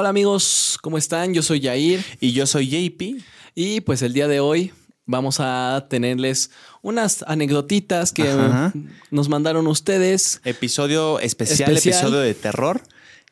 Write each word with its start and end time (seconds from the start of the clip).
Hola 0.00 0.10
amigos, 0.10 0.78
¿cómo 0.80 0.96
están? 0.96 1.34
Yo 1.34 1.42
soy 1.42 1.58
Yair. 1.58 2.04
Y 2.20 2.30
yo 2.30 2.46
soy 2.46 2.68
JP. 2.68 3.20
Y 3.56 3.80
pues 3.80 4.00
el 4.02 4.12
día 4.12 4.28
de 4.28 4.38
hoy 4.38 4.70
vamos 5.06 5.38
a 5.40 5.88
tenerles 5.90 6.52
unas 6.82 7.24
anecdotitas 7.26 8.12
que 8.12 8.30
Ajá. 8.30 8.72
nos 9.10 9.28
mandaron 9.28 9.66
ustedes. 9.66 10.40
Episodio 10.44 11.18
especial, 11.18 11.72
Especial. 11.72 11.96
episodio 11.96 12.20
de 12.20 12.34
terror. 12.34 12.80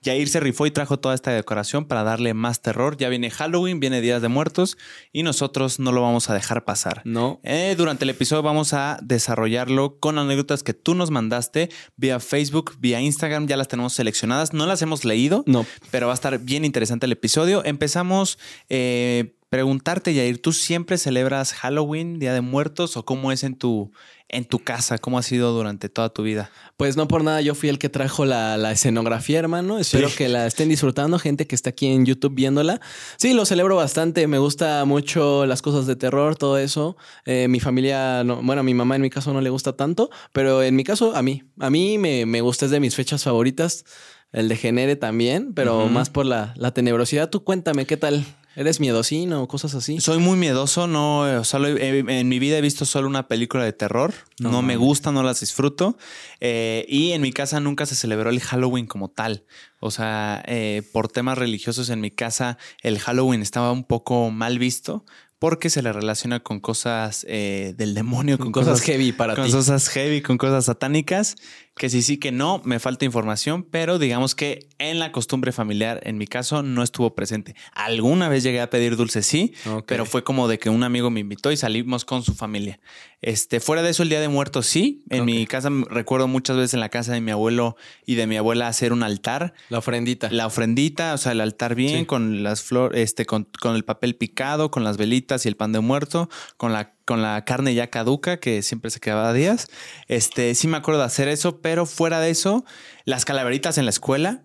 Yair 0.06 0.28
se 0.28 0.40
rifó 0.40 0.66
y 0.66 0.70
trajo 0.70 0.98
toda 0.98 1.14
esta 1.14 1.32
decoración 1.32 1.84
para 1.86 2.04
darle 2.04 2.32
más 2.32 2.62
terror. 2.62 2.96
Ya 2.96 3.08
viene 3.08 3.30
Halloween, 3.30 3.80
viene 3.80 4.00
Días 4.00 4.22
de 4.22 4.28
Muertos 4.28 4.78
y 5.12 5.22
nosotros 5.24 5.78
no 5.80 5.90
lo 5.92 6.00
vamos 6.02 6.30
a 6.30 6.34
dejar 6.34 6.64
pasar. 6.64 7.02
No. 7.04 7.40
Eh, 7.42 7.74
durante 7.76 8.04
el 8.04 8.10
episodio 8.10 8.42
vamos 8.42 8.72
a 8.72 8.98
desarrollarlo 9.02 9.98
con 9.98 10.18
anécdotas 10.18 10.62
que 10.62 10.74
tú 10.74 10.94
nos 10.94 11.10
mandaste 11.10 11.68
vía 11.96 12.20
Facebook, 12.20 12.74
vía 12.78 13.00
Instagram. 13.00 13.46
Ya 13.46 13.56
las 13.56 13.68
tenemos 13.68 13.92
seleccionadas. 13.94 14.52
No 14.52 14.66
las 14.66 14.80
hemos 14.82 15.04
leído, 15.04 15.42
No. 15.46 15.66
pero 15.90 16.06
va 16.06 16.12
a 16.12 16.14
estar 16.14 16.38
bien 16.38 16.64
interesante 16.64 17.06
el 17.06 17.12
episodio. 17.12 17.64
Empezamos 17.64 18.38
eh, 18.68 19.35
preguntarte, 19.48 20.12
Yair, 20.14 20.40
¿tú 20.42 20.52
siempre 20.52 20.98
celebras 20.98 21.52
Halloween, 21.52 22.18
Día 22.18 22.32
de 22.34 22.40
Muertos 22.40 22.96
o 22.96 23.04
cómo 23.04 23.30
es 23.32 23.44
en 23.44 23.56
tu, 23.56 23.92
en 24.28 24.44
tu 24.44 24.58
casa? 24.58 24.98
¿Cómo 24.98 25.18
ha 25.18 25.22
sido 25.22 25.52
durante 25.52 25.88
toda 25.88 26.08
tu 26.10 26.22
vida? 26.24 26.50
Pues 26.76 26.96
no 26.96 27.06
por 27.08 27.22
nada, 27.22 27.40
yo 27.40 27.54
fui 27.54 27.68
el 27.68 27.78
que 27.78 27.88
trajo 27.88 28.24
la, 28.24 28.56
la 28.56 28.72
escenografía, 28.72 29.38
hermano. 29.38 29.78
Espero 29.78 30.08
Sí. 30.08 30.16
que 30.16 30.28
la 30.28 30.46
estén 30.46 30.68
disfrutando, 30.68 31.18
gente 31.18 31.46
que 31.46 31.54
está 31.54 31.70
aquí 31.70 31.86
en 31.86 32.04
YouTube 32.06 32.34
viéndola. 32.34 32.80
Sí, 33.16 33.34
lo 33.34 33.44
celebro 33.46 33.76
bastante. 33.76 34.26
Me 34.26 34.38
gusta 34.38 34.84
mucho 34.84 35.46
las 35.46 35.62
cosas 35.62 35.86
de 35.86 35.96
terror, 35.96 36.36
todo 36.36 36.58
eso. 36.58 36.96
Eh, 37.24 37.46
mi 37.48 37.60
familia, 37.60 38.24
no- 38.24 38.42
bueno, 38.42 38.60
a 38.60 38.64
mi 38.64 38.74
mamá 38.74 38.96
en 38.96 39.02
mi 39.02 39.10
caso 39.10 39.32
no 39.32 39.40
le 39.40 39.50
gusta 39.50 39.74
tanto, 39.76 40.10
pero 40.32 40.62
en 40.62 40.74
mi 40.76 40.84
caso 40.84 41.14
a 41.16 41.22
mí. 41.22 41.44
A 41.60 41.70
mí 41.70 41.98
me, 41.98 42.26
me 42.26 42.40
gusta, 42.40 42.64
es 42.66 42.70
de 42.72 42.80
mis 42.80 42.94
fechas 42.96 43.22
favoritas. 43.24 43.84
El 44.32 44.48
de 44.48 44.56
Genere 44.56 44.96
también, 44.96 45.54
pero 45.54 45.86
más 45.88 46.10
por 46.10 46.26
la, 46.26 46.52
la 46.56 46.74
tenebrosidad. 46.74 47.30
Tú 47.30 47.44
cuéntame, 47.44 47.86
¿qué 47.86 47.96
tal? 47.96 48.24
¿Eres 48.56 48.80
miedosino 48.80 49.42
o 49.42 49.48
cosas 49.48 49.74
así? 49.74 50.00
Soy 50.00 50.18
muy 50.18 50.38
miedoso, 50.38 50.86
no, 50.86 51.28
eh, 51.28 51.44
solo 51.44 51.68
he- 51.68 51.98
en 51.98 52.28
mi 52.28 52.38
vida 52.38 52.56
he 52.56 52.62
visto 52.62 52.86
solo 52.86 53.06
una 53.06 53.28
película 53.28 53.62
de 53.64 53.72
terror. 53.74 54.14
No 54.40 54.50
No, 54.50 54.62
me 54.62 54.76
gusta, 54.76 55.12
no 55.12 55.22
las 55.22 55.40
disfruto. 55.40 55.98
Eh, 56.40 56.86
y 56.88 57.12
en 57.12 57.20
mi 57.20 57.32
casa 57.32 57.60
nunca 57.60 57.84
se 57.86 57.94
celebró 57.94 58.30
el 58.30 58.40
Halloween 58.40 58.86
como 58.86 59.08
tal. 59.10 59.44
O 59.78 59.90
sea, 59.90 60.42
eh, 60.46 60.82
por 60.92 61.08
temas 61.08 61.36
religiosos 61.36 61.90
en 61.90 62.00
mi 62.00 62.10
casa 62.10 62.56
el 62.82 62.98
Halloween 62.98 63.42
estaba 63.42 63.70
un 63.72 63.84
poco 63.84 64.30
mal 64.30 64.58
visto 64.58 65.04
porque 65.38 65.68
se 65.68 65.82
le 65.82 65.92
relaciona 65.92 66.40
con 66.40 66.60
cosas 66.60 67.26
eh, 67.28 67.74
del 67.76 67.92
demonio, 67.94 68.38
con, 68.38 68.52
Con 68.52 68.64
cosas 68.64 68.80
heavy 68.80 69.12
para 69.12 69.34
con 69.34 69.44
ti. 69.44 69.52
cosas 69.52 69.86
heavy, 69.90 70.22
con 70.22 70.38
cosas 70.38 70.64
satánicas, 70.64 71.36
que 71.76 71.90
sí, 71.90 72.00
sí, 72.00 72.16
que 72.16 72.32
no, 72.32 72.62
me 72.64 72.78
falta 72.78 73.04
información, 73.04 73.62
pero 73.62 73.98
digamos 73.98 74.34
que 74.34 74.68
en 74.78 74.98
la 74.98 75.12
costumbre 75.12 75.52
familiar, 75.52 76.00
en 76.04 76.16
mi 76.16 76.26
caso, 76.26 76.62
no 76.62 76.82
estuvo 76.82 77.14
presente. 77.14 77.54
Alguna 77.74 78.30
vez 78.30 78.42
llegué 78.42 78.62
a 78.62 78.70
pedir 78.70 78.96
dulce, 78.96 79.22
sí, 79.22 79.52
pero 79.86 80.06
fue 80.06 80.24
como 80.24 80.48
de 80.48 80.58
que 80.58 80.70
un 80.70 80.82
amigo 80.84 81.10
me 81.10 81.20
invitó 81.20 81.52
y 81.52 81.56
salimos 81.58 82.06
con 82.06 82.22
su 82.22 82.34
familia. 82.34 82.80
Este, 83.20 83.60
fuera 83.60 83.82
de 83.82 83.90
eso, 83.90 84.02
el 84.02 84.08
Día 84.08 84.20
de 84.20 84.28
Muertos, 84.28 84.66
sí. 84.66 85.04
En 85.10 85.26
mi 85.26 85.46
casa, 85.46 85.68
recuerdo 85.90 86.28
muchas 86.28 86.56
veces 86.56 86.74
en 86.74 86.80
la 86.80 86.88
casa 86.88 87.12
de 87.12 87.20
mi 87.20 87.30
abuelo 87.30 87.76
y 88.06 88.14
de 88.14 88.26
mi 88.26 88.36
abuela 88.38 88.68
hacer 88.68 88.94
un 88.94 89.02
altar. 89.02 89.52
La 89.68 89.78
ofrendita. 89.78 90.30
La 90.30 90.46
ofrendita, 90.46 91.12
o 91.12 91.18
sea, 91.18 91.32
el 91.32 91.40
altar 91.42 91.74
bien, 91.74 92.00
Sí. 92.00 92.06
con 92.06 92.42
las 92.42 92.62
flores, 92.62 93.00
este, 93.02 93.26
con, 93.26 93.48
con 93.60 93.76
el 93.76 93.84
papel 93.84 94.16
picado, 94.16 94.70
con 94.70 94.82
las 94.82 94.96
velitas 94.96 95.44
y 95.44 95.48
el 95.48 95.56
pan 95.56 95.72
de 95.72 95.80
muerto, 95.80 96.30
con 96.56 96.72
la, 96.72 96.95
con 97.06 97.22
la 97.22 97.44
carne 97.44 97.72
ya 97.72 97.88
caduca, 97.88 98.38
que 98.38 98.60
siempre 98.60 98.90
se 98.90 99.00
quedaba 99.00 99.30
a 99.30 99.32
días. 99.32 99.68
Este, 100.08 100.54
sí 100.54 100.68
me 100.68 100.76
acuerdo 100.76 101.00
de 101.00 101.06
hacer 101.06 101.28
eso, 101.28 101.60
pero 101.62 101.86
fuera 101.86 102.20
de 102.20 102.30
eso, 102.30 102.66
las 103.04 103.24
calaveritas 103.24 103.78
en 103.78 103.86
la 103.86 103.90
escuela. 103.90 104.42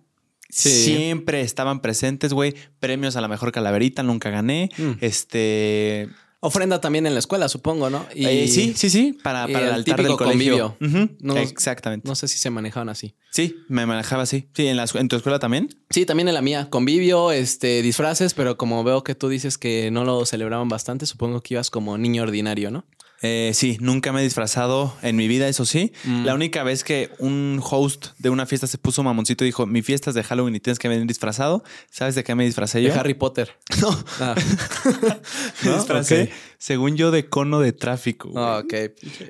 Sí. 0.48 0.70
Siempre 0.70 1.40
estaban 1.40 1.80
presentes, 1.80 2.32
güey. 2.32 2.54
Premios 2.78 3.16
a 3.16 3.20
la 3.20 3.28
mejor 3.28 3.52
calaverita, 3.52 4.02
nunca 4.02 4.30
gané. 4.30 4.70
Mm. 4.78 4.92
Este. 5.00 6.08
Ofrenda 6.44 6.80
también 6.80 7.06
en 7.06 7.12
la 7.14 7.20
escuela, 7.20 7.48
supongo, 7.48 7.88
¿no? 7.88 8.04
Y 8.16 8.26
eh, 8.26 8.48
sí, 8.48 8.74
sí, 8.76 8.90
sí. 8.90 9.16
Para, 9.22 9.46
para 9.46 9.60
el 9.60 9.64
el 9.66 9.72
altar 9.74 10.02
del 10.02 10.16
colegio. 10.16 10.74
convivio. 10.80 11.00
Ujú, 11.04 11.16
No- 11.20 11.36
Exactamente. 11.36 12.08
No 12.08 12.16
sé 12.16 12.26
si 12.26 12.36
se 12.36 12.50
manejaban 12.50 12.88
así. 12.88 13.14
Sí, 13.30 13.54
me 13.68 13.86
manejaba 13.86 14.24
así. 14.24 14.48
Sí, 14.52 14.66
en, 14.66 14.76
la, 14.76 14.86
en 14.94 15.06
tu 15.06 15.14
escuela 15.14 15.38
también. 15.38 15.68
Sí, 15.90 16.04
también 16.04 16.26
en 16.26 16.34
la 16.34 16.42
mía, 16.42 16.66
convivio, 16.68 17.30
este, 17.30 17.80
disfraces, 17.82 18.34
pero 18.34 18.56
como 18.56 18.82
veo 18.82 19.04
que 19.04 19.14
tú 19.14 19.28
dices 19.28 19.56
que 19.56 19.92
no 19.92 20.02
lo 20.04 20.26
celebraban 20.26 20.68
bastante, 20.68 21.06
supongo 21.06 21.40
que 21.42 21.54
ibas 21.54 21.70
como 21.70 21.96
niño 21.96 22.24
ordinario, 22.24 22.72
¿no? 22.72 22.84
Eh, 23.24 23.52
sí, 23.54 23.76
nunca 23.80 24.12
me 24.12 24.20
he 24.20 24.24
disfrazado 24.24 24.96
en 25.02 25.14
mi 25.16 25.28
vida, 25.28 25.46
eso 25.48 25.64
sí. 25.64 25.92
Mm. 26.04 26.24
La 26.24 26.34
única 26.34 26.64
vez 26.64 26.82
que 26.82 27.10
un 27.18 27.60
host 27.62 28.08
de 28.18 28.30
una 28.30 28.46
fiesta 28.46 28.66
se 28.66 28.78
puso 28.78 29.02
mamoncito 29.04 29.44
y 29.44 29.46
dijo, 29.48 29.64
mi 29.66 29.80
fiesta 29.82 30.10
es 30.10 30.14
de 30.16 30.24
Halloween 30.24 30.56
y 30.56 30.60
tienes 30.60 30.78
que 30.80 30.88
venir 30.88 31.06
disfrazado. 31.06 31.62
¿Sabes 31.90 32.14
de 32.16 32.24
qué 32.24 32.34
me 32.34 32.44
disfracé 32.44 32.78
De 32.80 32.88
yo? 32.88 32.94
Harry 32.94 33.14
Potter. 33.14 33.56
No, 33.80 33.96
Ah, 34.20 34.34
me 35.64 35.70
¿No? 35.70 35.76
disfracé, 35.76 36.22
Ok. 36.24 36.28
según 36.58 36.96
yo, 36.96 37.10
de 37.10 37.26
cono 37.28 37.60
de 37.60 37.72
tráfico. 37.72 38.30
güey. 38.30 38.44
Ah, 38.44 38.58
ok. 38.64 38.74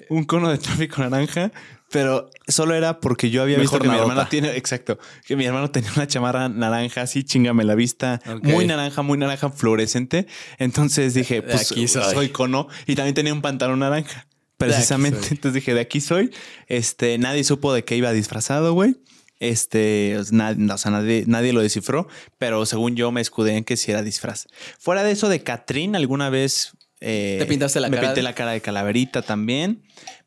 Un 0.08 0.24
cono 0.24 0.48
de 0.50 0.58
tráfico 0.58 1.00
naranja, 1.02 1.52
pero 1.92 2.30
solo 2.48 2.74
era 2.74 2.98
porque 2.98 3.30
yo 3.30 3.42
había 3.42 3.58
Mejor 3.58 3.80
visto 3.80 3.90
que 3.90 3.96
mi 3.96 4.00
hermano 4.02 4.26
tiene, 4.28 4.56
exacto, 4.56 4.98
que 5.26 5.36
mi 5.36 5.44
hermano 5.44 5.70
tenía 5.70 5.92
una 5.94 6.06
chamarra 6.06 6.48
naranja 6.48 7.02
así, 7.02 7.22
chingame 7.22 7.62
la 7.64 7.74
vista, 7.74 8.20
muy 8.42 8.66
naranja, 8.66 9.02
muy 9.02 9.18
naranja, 9.18 9.50
fluorescente. 9.50 10.26
Entonces 10.58 11.14
dije, 11.14 11.42
pues 11.42 11.70
aquí 11.70 11.86
soy. 11.86 12.02
soy 12.12 12.28
cono 12.30 12.66
y 12.86 12.94
también 12.96 13.14
tenía 13.14 13.32
un 13.32 13.42
pantalón 13.42 13.78
naranja. 13.78 14.26
Precisamente. 14.56 15.28
Entonces 15.30 15.54
dije, 15.54 15.74
de 15.74 15.80
aquí 15.80 16.00
soy. 16.00 16.30
Este, 16.66 17.18
nadie 17.18 17.44
supo 17.44 17.72
de 17.74 17.84
qué 17.84 17.96
iba 17.96 18.12
disfrazado, 18.12 18.72
güey. 18.74 18.96
Este, 19.38 20.16
nadie, 20.30 20.72
o 20.72 20.78
sea, 20.78 20.92
nadie, 20.92 21.24
nadie 21.26 21.52
lo 21.52 21.60
descifró, 21.60 22.06
pero 22.38 22.64
según 22.64 22.94
yo 22.94 23.10
me 23.10 23.20
escudé 23.20 23.56
en 23.56 23.64
que 23.64 23.76
sí 23.76 23.90
era 23.90 24.02
disfraz. 24.02 24.46
Fuera 24.78 25.02
de 25.02 25.10
eso, 25.10 25.28
de 25.28 25.42
Catrín, 25.42 25.96
alguna 25.96 26.30
vez 26.30 26.72
eh, 27.00 27.36
¿Te 27.40 27.46
pintaste 27.46 27.80
la 27.80 27.88
me 27.88 27.96
cara 27.96 28.08
pinté 28.08 28.20
de- 28.20 28.22
la 28.22 28.34
cara 28.36 28.52
de 28.52 28.60
calaverita 28.60 29.22
también, 29.22 29.82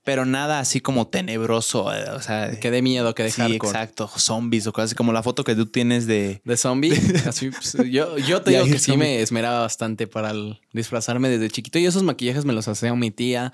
pero 0.06 0.24
nada 0.26 0.60
así 0.60 0.80
como 0.80 1.08
tenebroso. 1.08 1.94
eh, 1.94 2.06
O 2.12 2.22
sea, 2.22 2.58
Que 2.60 2.72
de 2.72 2.82
miedo, 2.82 3.14
que 3.14 3.24
de 3.24 3.32
sí, 3.32 3.42
hardcore. 3.42 3.72
exacto, 3.72 4.08
zombies 4.08 4.66
o 4.68 4.72
cosas 4.72 4.90
así 4.92 4.96
como 4.96 5.12
la 5.12 5.22
foto 5.24 5.44
que 5.44 5.56
tú 5.56 5.66
tienes 5.66 6.08
de. 6.08 6.42
De 6.46 6.56
zombie. 6.56 6.94
Así, 7.28 7.50
pues, 7.50 7.76
yo, 7.92 8.18
yo 8.20 8.42
te 8.42 8.52
digo 8.52 8.64
que 8.66 8.80
sí 8.80 8.92
zombie. 8.92 8.98
me 9.08 9.22
esmeraba 9.22 9.60
bastante 9.62 10.08
para 10.08 10.30
el- 10.32 10.62
disfrazarme 10.72 11.28
desde 11.28 11.50
chiquito. 11.50 11.80
Y 11.80 11.86
esos 11.86 12.04
maquillajes 12.04 12.46
me 12.46 12.54
los 12.54 12.68
hacía 12.70 12.94
mi 12.96 13.12
tía. 13.12 13.52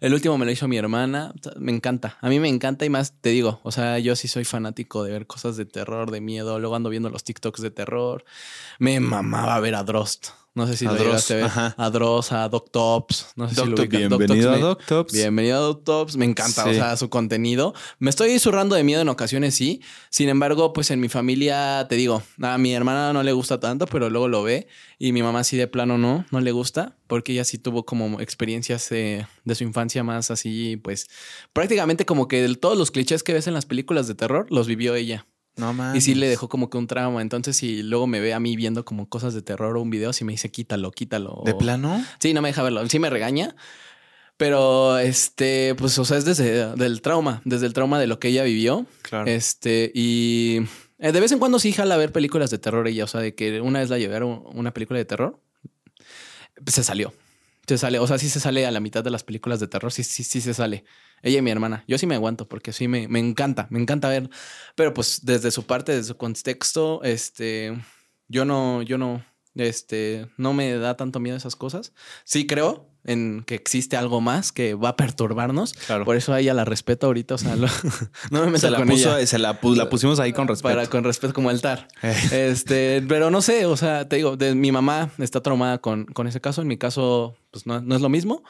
El 0.00 0.14
último 0.14 0.38
me 0.38 0.46
lo 0.46 0.50
hizo 0.50 0.66
mi 0.66 0.78
hermana. 0.78 1.32
Me 1.58 1.70
encanta. 1.70 2.16
A 2.22 2.28
mí 2.30 2.40
me 2.40 2.48
encanta 2.48 2.86
y 2.86 2.88
más 2.90 3.12
te 3.20 3.28
digo. 3.28 3.60
O 3.62 3.70
sea, 3.70 3.98
yo 3.98 4.16
sí 4.16 4.26
soy 4.28 4.44
fanático 4.44 5.04
de 5.04 5.12
ver 5.12 5.26
cosas 5.26 5.56
de 5.58 5.66
terror, 5.66 6.10
de 6.10 6.22
miedo. 6.22 6.58
Luego 6.58 6.74
ando 6.76 6.88
viendo 6.88 7.10
los 7.10 7.22
TikToks 7.24 7.60
de 7.60 7.70
terror. 7.70 8.24
Me 8.78 8.98
mamaba 9.00 9.60
ver 9.60 9.74
a 9.74 9.84
Drost. 9.84 10.28
No 10.52 10.66
sé 10.66 10.76
si 10.76 10.84
A 10.84 10.92
lo 10.92 10.98
Dross, 10.98 11.30
a 11.30 11.34
ver. 11.36 11.44
ajá. 11.44 11.74
A 11.78 11.90
Dross, 11.90 12.32
a 12.32 12.48
Doctops. 12.48 13.28
No 13.36 13.48
sé 13.48 13.54
si 13.54 13.60
lo 13.70 13.76
ubican. 13.76 14.08
bienvenido 14.08 14.50
a 14.50 14.56
me- 14.56 14.60
Doctops. 14.60 15.12
Bienvenido 15.12 15.56
a 15.56 15.60
Doctops. 15.60 16.16
Me 16.16 16.24
encanta, 16.24 16.66
o 16.66 16.74
sea, 16.74 16.96
su 16.96 17.08
contenido. 17.08 17.72
Me 18.00 18.10
estoy 18.10 18.36
zurrando 18.40 18.74
de 18.74 18.82
miedo 18.82 19.00
en 19.00 19.08
ocasiones, 19.08 19.54
sí. 19.54 19.80
Sin 20.10 20.28
embargo, 20.28 20.72
pues 20.72 20.90
en 20.90 20.98
mi 20.98 21.08
familia, 21.08 21.86
te 21.88 21.94
digo, 21.94 22.22
a 22.42 22.58
mi 22.58 22.74
hermana 22.74 23.12
no 23.12 23.22
le 23.22 23.30
gusta 23.32 23.60
tanto, 23.60 23.86
pero 23.86 24.10
luego 24.10 24.26
lo 24.26 24.42
ve. 24.42 24.66
Y 24.98 25.12
mi 25.12 25.22
mamá 25.22 25.44
sí 25.44 25.56
de 25.56 25.68
plano 25.68 25.98
no, 25.98 26.26
no 26.32 26.40
le 26.40 26.50
gusta, 26.50 26.96
porque 27.06 27.32
ella 27.32 27.44
sí 27.44 27.56
tuvo 27.58 27.84
como 27.86 28.20
experiencias 28.20 28.90
eh, 28.90 29.26
de 29.44 29.54
su 29.54 29.62
infancia 29.62 30.02
más 30.02 30.32
así, 30.32 30.76
pues 30.78 31.08
prácticamente 31.52 32.04
como 32.04 32.26
que 32.26 32.44
el- 32.44 32.58
todos 32.58 32.76
los 32.76 32.90
clichés 32.90 33.22
que 33.22 33.32
ves 33.32 33.46
en 33.46 33.54
las 33.54 33.66
películas 33.66 34.08
de 34.08 34.16
terror 34.16 34.46
los 34.50 34.66
vivió 34.66 34.96
ella. 34.96 35.26
No 35.60 35.72
mames. 35.72 35.96
Y 35.98 36.00
sí 36.04 36.14
le 36.14 36.26
dejó 36.28 36.48
como 36.48 36.70
que 36.70 36.78
un 36.78 36.86
trauma. 36.88 37.22
Entonces, 37.22 37.56
si 37.56 37.82
luego 37.84 38.06
me 38.08 38.18
ve 38.20 38.34
a 38.34 38.40
mí 38.40 38.56
viendo 38.56 38.84
como 38.84 39.08
cosas 39.08 39.34
de 39.34 39.42
terror 39.42 39.76
o 39.76 39.82
un 39.82 39.90
video, 39.90 40.12
sí 40.12 40.24
me 40.24 40.32
dice 40.32 40.50
quítalo, 40.50 40.90
quítalo. 40.90 41.42
¿De 41.44 41.52
o- 41.52 41.58
plano? 41.58 42.04
Sí, 42.18 42.34
no 42.34 42.42
me 42.42 42.48
deja 42.48 42.62
verlo. 42.62 42.88
Sí 42.88 42.98
me 42.98 43.10
regaña. 43.10 43.54
Pero 44.36 44.96
este, 44.98 45.74
pues, 45.76 45.98
o 45.98 46.04
sea, 46.06 46.16
es 46.16 46.24
desde 46.24 46.74
del 46.74 47.02
trauma, 47.02 47.42
desde 47.44 47.66
el 47.66 47.74
trauma 47.74 48.00
de 48.00 48.06
lo 48.06 48.18
que 48.18 48.28
ella 48.28 48.42
vivió. 48.42 48.86
Claro. 49.02 49.26
Este, 49.30 49.92
y 49.94 50.60
eh, 50.98 51.12
de 51.12 51.20
vez 51.20 51.30
en 51.32 51.38
cuando 51.38 51.58
sí 51.58 51.72
jala 51.72 51.94
a 51.96 51.98
ver 51.98 52.10
películas 52.10 52.50
de 52.50 52.56
terror 52.58 52.88
ella. 52.88 53.04
O 53.04 53.06
sea, 53.06 53.20
de 53.20 53.34
que 53.34 53.60
una 53.60 53.80
vez 53.80 53.90
la 53.90 53.96
un- 54.24 54.42
una 54.54 54.72
película 54.72 54.98
de 54.98 55.04
terror, 55.04 55.38
pues, 56.64 56.74
se 56.74 56.82
salió. 56.84 57.12
Se 57.70 57.78
sale, 57.78 58.00
o 58.00 58.06
sea, 58.08 58.18
sí 58.18 58.28
se 58.28 58.40
sale 58.40 58.66
a 58.66 58.72
la 58.72 58.80
mitad 58.80 59.04
de 59.04 59.10
las 59.10 59.22
películas 59.22 59.60
de 59.60 59.68
terror, 59.68 59.92
sí, 59.92 60.02
sí, 60.02 60.24
sí 60.24 60.40
se 60.40 60.54
sale. 60.54 60.82
Ella 61.22 61.38
y 61.38 61.42
mi 61.42 61.52
hermana. 61.52 61.84
Yo 61.86 61.98
sí 61.98 62.06
me 62.08 62.16
aguanto 62.16 62.48
porque 62.48 62.72
sí 62.72 62.88
me, 62.88 63.06
me 63.06 63.20
encanta, 63.20 63.68
me 63.70 63.78
encanta 63.78 64.08
ver. 64.08 64.28
Pero 64.74 64.92
pues 64.92 65.20
desde 65.24 65.52
su 65.52 65.64
parte, 65.66 65.92
desde 65.92 66.08
su 66.08 66.16
contexto, 66.16 67.00
este, 67.04 67.80
yo 68.26 68.44
no, 68.44 68.82
yo 68.82 68.98
no, 68.98 69.24
este, 69.54 70.28
no 70.36 70.52
me 70.52 70.72
da 70.78 70.96
tanto 70.96 71.20
miedo 71.20 71.36
esas 71.36 71.54
cosas. 71.54 71.92
Sí 72.24 72.44
creo 72.44 72.89
en 73.04 73.42
que 73.46 73.54
existe 73.54 73.96
algo 73.96 74.20
más 74.20 74.52
que 74.52 74.74
va 74.74 74.90
a 74.90 74.96
perturbarnos. 74.96 75.72
Claro. 75.72 76.04
Por 76.04 76.16
eso 76.16 76.32
a 76.32 76.40
ella 76.40 76.52
la 76.54 76.64
respeto 76.64 77.06
ahorita, 77.06 77.34
o 77.34 77.38
sea, 77.38 77.56
lo- 77.56 77.66
no 78.30 78.40
me 78.40 78.46
meto 78.46 78.58
se 78.60 78.70
la, 78.70 78.78
con 78.78 78.88
puso, 78.88 79.16
ella. 79.16 79.26
se 79.26 79.38
la, 79.38 79.60
pu- 79.60 79.76
la 79.76 79.88
pusimos 79.88 80.20
ahí 80.20 80.32
con 80.32 80.48
respeto. 80.48 80.74
Para 80.74 80.86
con 80.86 81.04
respeto 81.04 81.32
como 81.32 81.50
altar. 81.50 81.88
Eh. 82.02 82.48
Este, 82.50 83.02
pero 83.08 83.30
no 83.30 83.42
sé, 83.42 83.66
o 83.66 83.76
sea, 83.76 84.08
te 84.08 84.16
digo, 84.16 84.36
de, 84.36 84.54
mi 84.54 84.70
mamá 84.72 85.10
está 85.18 85.40
traumada 85.42 85.78
con, 85.78 86.04
con 86.06 86.26
ese 86.26 86.40
caso. 86.40 86.62
En 86.62 86.68
mi 86.68 86.76
caso, 86.78 87.36
pues 87.50 87.66
no, 87.66 87.80
no 87.80 87.94
es 87.96 88.00
lo 88.02 88.08
mismo. 88.08 88.42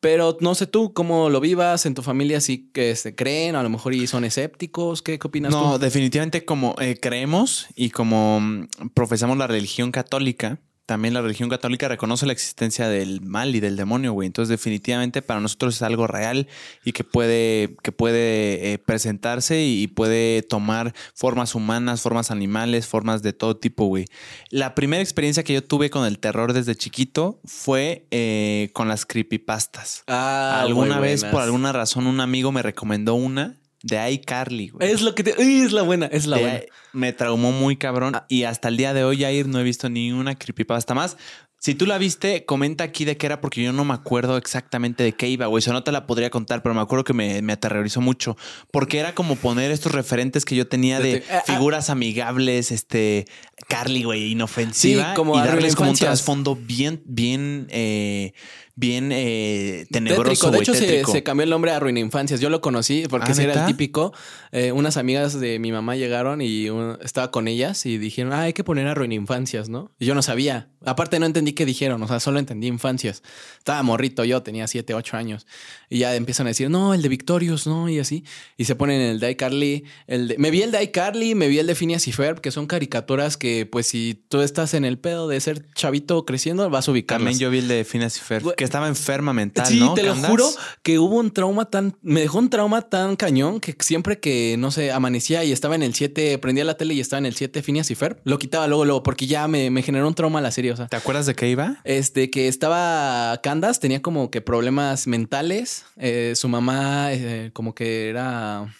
Pero 0.00 0.36
no 0.40 0.54
sé 0.54 0.66
tú 0.66 0.92
cómo 0.92 1.30
lo 1.30 1.40
vivas, 1.40 1.86
en 1.86 1.94
tu 1.94 2.02
familia 2.02 2.38
sí 2.42 2.68
que 2.74 2.94
se 2.94 3.14
creen, 3.14 3.56
a 3.56 3.62
lo 3.62 3.70
mejor 3.70 3.94
y 3.94 4.06
son 4.06 4.24
escépticos. 4.24 5.00
¿Qué, 5.00 5.18
qué 5.18 5.26
opinas 5.26 5.50
No, 5.52 5.74
tú? 5.74 5.78
definitivamente 5.78 6.44
como 6.44 6.74
eh, 6.78 6.98
creemos 7.00 7.68
y 7.74 7.88
como 7.88 8.38
mm, 8.40 8.66
profesamos 8.92 9.38
la 9.38 9.46
religión 9.46 9.92
católica, 9.92 10.58
también 10.86 11.14
la 11.14 11.22
religión 11.22 11.48
católica 11.48 11.88
reconoce 11.88 12.26
la 12.26 12.32
existencia 12.32 12.88
del 12.88 13.20
mal 13.22 13.54
y 13.54 13.60
del 13.60 13.76
demonio, 13.76 14.12
güey. 14.12 14.26
Entonces, 14.26 14.50
definitivamente 14.50 15.22
para 15.22 15.40
nosotros 15.40 15.76
es 15.76 15.82
algo 15.82 16.06
real 16.06 16.46
y 16.84 16.92
que 16.92 17.04
puede, 17.04 17.76
que 17.82 17.92
puede 17.92 18.72
eh, 18.72 18.78
presentarse 18.78 19.62
y 19.64 19.86
puede 19.86 20.42
tomar 20.42 20.94
formas 21.14 21.54
humanas, 21.54 22.02
formas 22.02 22.30
animales, 22.30 22.86
formas 22.86 23.22
de 23.22 23.32
todo 23.32 23.56
tipo, 23.56 23.86
güey. 23.86 24.06
La 24.50 24.74
primera 24.74 25.02
experiencia 25.02 25.42
que 25.42 25.54
yo 25.54 25.64
tuve 25.64 25.90
con 25.90 26.04
el 26.04 26.18
terror 26.18 26.52
desde 26.52 26.74
chiquito 26.74 27.40
fue 27.44 28.06
eh, 28.10 28.70
con 28.74 28.88
las 28.88 29.06
creepypastas. 29.06 30.04
Ah, 30.06 30.60
alguna 30.60 31.00
vez, 31.00 31.24
por 31.24 31.40
alguna 31.40 31.72
razón, 31.72 32.06
un 32.06 32.20
amigo 32.20 32.52
me 32.52 32.62
recomendó 32.62 33.14
una 33.14 33.56
de 33.84 34.10
iCarly, 34.12 34.68
güey. 34.70 34.90
Es 34.90 35.02
lo 35.02 35.14
que 35.14 35.22
te. 35.22 35.34
Uy, 35.38 35.60
es 35.60 35.72
la 35.72 35.82
buena, 35.82 36.06
es 36.06 36.26
la 36.26 36.36
De- 36.36 36.42
buena. 36.42 36.60
Me 36.94 37.12
traumó 37.12 37.52
muy 37.52 37.76
cabrón 37.76 38.14
Ah. 38.16 38.26
y 38.28 38.44
hasta 38.44 38.68
el 38.68 38.76
día 38.76 38.94
de 38.94 39.04
hoy, 39.04 39.20
Jair, 39.20 39.46
no 39.46 39.60
he 39.60 39.62
visto 39.62 39.88
ni 39.90 40.10
una 40.12 40.34
creepypasta 40.36 40.94
más. 40.94 41.16
Si 41.58 41.74
tú 41.74 41.86
la 41.86 41.96
viste, 41.96 42.44
comenta 42.44 42.84
aquí 42.84 43.06
de 43.06 43.16
qué 43.16 43.24
era, 43.24 43.40
porque 43.40 43.62
yo 43.62 43.72
no 43.72 43.86
me 43.86 43.94
acuerdo 43.94 44.36
exactamente 44.36 45.02
de 45.02 45.12
qué 45.12 45.28
iba, 45.28 45.46
güey. 45.46 45.60
Eso 45.60 45.72
no 45.72 45.82
te 45.82 45.92
la 45.92 46.06
podría 46.06 46.28
contar, 46.28 46.62
pero 46.62 46.74
me 46.74 46.82
acuerdo 46.82 47.04
que 47.04 47.14
me, 47.14 47.40
me 47.40 47.54
aterrorizó 47.54 48.02
mucho. 48.02 48.36
Porque 48.70 48.98
era 48.98 49.14
como 49.14 49.36
poner 49.36 49.70
estos 49.70 49.92
referentes 49.92 50.44
que 50.44 50.56
yo 50.56 50.66
tenía 50.68 51.00
de 51.00 51.20
De- 51.20 51.24
ah, 51.30 51.42
ah. 51.46 51.52
figuras 51.52 51.88
amigables, 51.88 52.70
este, 52.70 53.24
Carly, 53.66 54.02
güey, 54.04 54.32
inofensiva. 54.32 55.10
Sí, 55.10 55.16
como 55.16 55.36
y 55.36 55.38
darles 55.46 55.74
como 55.74 55.90
un 55.90 55.96
trasfondo 55.96 56.54
bien, 56.54 57.02
bien, 57.06 57.66
eh, 57.70 58.34
bien 58.76 59.10
eh, 59.12 59.86
tenebroso, 59.90 60.24
Tétrico. 60.24 60.50
De 60.50 60.58
hecho, 60.58 60.74
se, 60.74 60.80
tétrico. 60.86 61.12
se 61.12 61.22
cambió 61.22 61.44
el 61.44 61.50
nombre 61.50 61.70
a 61.70 61.78
Ruina 61.80 62.00
Infancias. 62.00 62.40
Yo 62.40 62.50
lo 62.50 62.60
conocí 62.60 63.04
porque 63.08 63.30
Ah, 63.32 63.34
sí 63.34 63.42
era 63.42 63.60
el 63.60 63.66
típico. 63.66 64.12
Eh, 64.52 64.72
unas 64.72 64.96
amigas 64.96 65.38
de 65.38 65.58
mi 65.58 65.70
mamá 65.72 65.96
llegaron 65.96 66.40
y 66.42 66.68
un- 66.70 66.98
estaba 67.02 67.30
con 67.30 67.46
ellas 67.48 67.86
y 67.86 67.98
dijeron, 67.98 68.32
ah, 68.32 68.42
hay 68.42 68.52
que 68.52 68.64
poner 68.64 68.86
a 68.88 68.94
Ruina 68.94 69.14
Infancias, 69.14 69.68
¿no? 69.68 69.92
Y 69.98 70.06
yo 70.06 70.14
no 70.14 70.22
sabía. 70.22 70.68
Aparte, 70.84 71.18
no 71.18 71.26
entendí 71.26 71.52
qué 71.52 71.64
dijeron. 71.64 72.02
O 72.02 72.08
sea, 72.08 72.20
solo 72.20 72.38
entendí 72.38 72.66
infancias. 72.66 73.22
Estaba 73.56 73.82
morrito 73.82 74.22
yo, 74.24 74.42
tenía 74.42 74.66
7, 74.66 74.92
8 74.92 75.16
años. 75.16 75.46
Y 75.88 76.00
ya 76.00 76.14
empiezan 76.14 76.46
a 76.46 76.50
decir, 76.50 76.68
no, 76.68 76.92
el 76.92 77.00
de 77.00 77.08
Victorious, 77.08 77.66
¿no? 77.66 77.88
Y 77.88 77.98
así. 78.00 78.24
Y 78.58 78.66
se 78.66 78.74
ponen 78.74 79.00
el 79.00 79.18
de 79.20 79.30
iCarly. 79.30 79.84
El 80.06 80.28
de... 80.28 80.38
Me 80.38 80.50
vi 80.50 80.60
el 80.62 80.72
de 80.72 80.82
iCarly, 80.82 81.34
me 81.34 81.48
vi 81.48 81.58
el 81.58 81.66
de 81.66 81.74
Phineas 81.74 82.06
y 82.06 82.12
Ferb, 82.12 82.40
que 82.42 82.50
son 82.50 82.66
caricaturas 82.66 83.36
que, 83.38 83.64
pues, 83.64 83.86
si 83.86 84.22
tú 84.28 84.42
estás 84.42 84.74
en 84.74 84.84
el 84.84 84.98
pedo 84.98 85.26
de 85.26 85.40
ser 85.40 85.64
chavito 85.74 86.26
creciendo, 86.26 86.68
vas 86.68 86.86
a 86.88 86.90
ubicarlas. 86.90 87.24
También 87.24 87.38
yo 87.38 87.50
vi 87.50 87.58
el 87.58 87.68
de 87.68 87.84
Phineas 87.84 88.16
y 88.18 88.20
Ferb. 88.20 88.54
Que 88.64 88.66
estaba 88.66 88.88
enferma 88.88 89.32
mental, 89.32 89.66
Sí, 89.66 89.80
¿no? 89.80 89.94
te 89.94 90.02
lo 90.02 90.14
juro 90.16 90.48
que 90.82 90.98
hubo 90.98 91.16
un 91.18 91.30
trauma 91.30 91.66
tan. 91.66 91.96
Me 92.02 92.20
dejó 92.20 92.38
un 92.38 92.50
trauma 92.50 92.82
tan 92.82 93.16
cañón 93.16 93.60
que 93.60 93.76
siempre 93.80 94.18
que, 94.18 94.56
no 94.58 94.70
sé, 94.70 94.90
amanecía 94.92 95.44
y 95.44 95.52
estaba 95.52 95.74
en 95.74 95.82
el 95.82 95.94
7, 95.94 96.38
prendía 96.38 96.64
la 96.64 96.76
tele 96.76 96.94
y 96.94 97.00
estaba 97.00 97.18
en 97.18 97.26
el 97.26 97.34
7 97.34 97.62
Phineas 97.62 97.90
y 97.90 97.94
Ferb, 97.94 98.18
lo 98.24 98.38
quitaba 98.38 98.66
luego, 98.66 98.84
luego, 98.84 99.02
porque 99.02 99.26
ya 99.26 99.46
me, 99.48 99.70
me 99.70 99.82
generó 99.82 100.08
un 100.08 100.14
trauma 100.14 100.40
la 100.40 100.50
serie. 100.50 100.72
O 100.72 100.76
sea, 100.76 100.86
¿Te 100.88 100.96
acuerdas 100.96 101.26
de 101.26 101.34
qué 101.34 101.48
iba? 101.48 101.76
este 101.84 102.30
que 102.30 102.48
estaba 102.48 103.40
Candas, 103.42 103.80
tenía 103.80 104.00
como 104.02 104.30
que 104.30 104.40
problemas 104.40 105.06
mentales. 105.06 105.84
eh, 105.96 106.32
su 106.36 106.48
mamá, 106.48 107.12
eh, 107.12 107.50
como 107.52 107.74
que 107.74 108.08
era. 108.08 108.74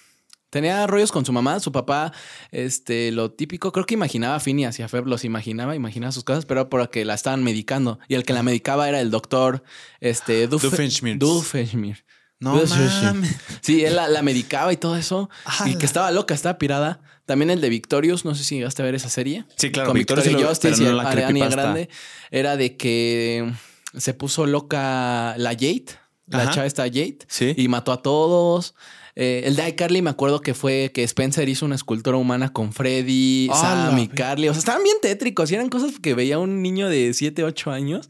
Tenía 0.55 0.87
rollos 0.87 1.11
con 1.13 1.25
su 1.27 1.33
mamá, 1.33 1.59
su 1.61 1.73
papá, 1.73 2.13
este, 2.53 3.11
lo 3.11 3.33
típico, 3.33 3.73
creo 3.73 3.85
que 3.87 3.95
imaginaba 3.95 4.37
a 4.37 4.41
Phineas 4.41 4.79
y 4.79 4.83
a 4.83 4.89
Ferb, 4.89 5.07
los 5.09 5.25
imaginaba, 5.25 5.75
imaginaba 5.75 6.13
sus 6.13 6.23
cosas, 6.23 6.47
pero 6.47 6.71
porque 6.71 7.05
la 7.05 7.15
estaban 7.15 7.43
medicando. 7.43 7.99
Y 8.09 8.15
el 8.15 8.23
que 8.25 8.33
la 8.33 8.43
medicaba 8.45 8.89
era 8.89 9.01
el 9.01 9.11
doctor, 9.11 9.65
este, 10.01 10.49
Duff- 10.49 10.63
Doofenshmirtz. 10.63 11.19
Doofenshmirtz. 11.19 12.05
No 12.39 12.55
mames. 12.55 13.37
Sí, 13.63 13.85
él 13.85 13.97
la, 13.97 14.07
la 14.09 14.23
medicaba 14.23 14.73
y 14.73 14.77
todo 14.77 14.97
eso. 14.97 15.29
Y 15.67 15.71
¡Hala! 15.71 15.79
que 15.79 15.87
estaba 15.87 16.11
loca, 16.11 16.35
estaba 16.35 16.57
pirada. 16.59 17.01
También 17.27 17.51
el 17.51 17.61
de 17.61 17.69
Victorious, 17.71 18.25
no 18.25 18.35
sé 18.35 18.45
si 18.45 18.57
llegaste 18.57 18.83
a 18.83 18.85
ver 18.85 18.95
esa 18.95 19.09
serie. 19.09 19.45
Sí, 19.57 19.71
claro, 19.71 19.89
Con 19.89 19.97
Victorious 19.99 20.41
lo- 20.41 20.49
Justice 20.49 20.83
y 20.83 20.87
no 20.87 20.93
la 20.93 21.09
Ariana. 21.11 21.49
Grande. 21.49 21.89
Era 22.31 22.57
de 22.57 22.77
que 22.77 23.51
se 23.97 24.15
puso 24.15 24.47
loca 24.47 25.35
la 25.39 25.51
Jade. 25.51 25.87
La 26.27 26.43
Ajá. 26.45 26.51
chava 26.51 26.67
está 26.67 26.85
Jade. 26.85 27.19
Sí. 27.29 27.55
Y 27.57 27.69
mató 27.69 27.93
a 27.93 28.03
todos. 28.03 28.75
Eh, 29.17 29.43
el 29.45 29.55
de 29.57 29.69
iCarly 29.69 30.03
me 30.03 30.11
acuerdo 30.11 30.41
que 30.41 30.55
fue 30.55 30.91
que 30.93 31.05
Spencer 31.05 31.49
hizo 31.49 31.65
una 31.65 31.77
escultura 31.77 32.17
humana 32.17 32.53
con 32.53 32.73
Freddy. 32.73 33.49
Sam 33.53 33.99
y 33.99 34.09
Carly. 34.09 34.49
O 34.49 34.53
sea, 34.53 34.59
estaban 34.59 34.83
bien 34.83 34.97
tétricos. 35.01 35.51
Y 35.51 35.55
eran 35.55 35.69
cosas 35.69 35.99
que 36.01 36.15
veía 36.15 36.39
un 36.39 36.63
niño 36.63 36.89
de 36.89 37.13
7, 37.15 37.45
8 37.45 37.71
años. 37.71 38.09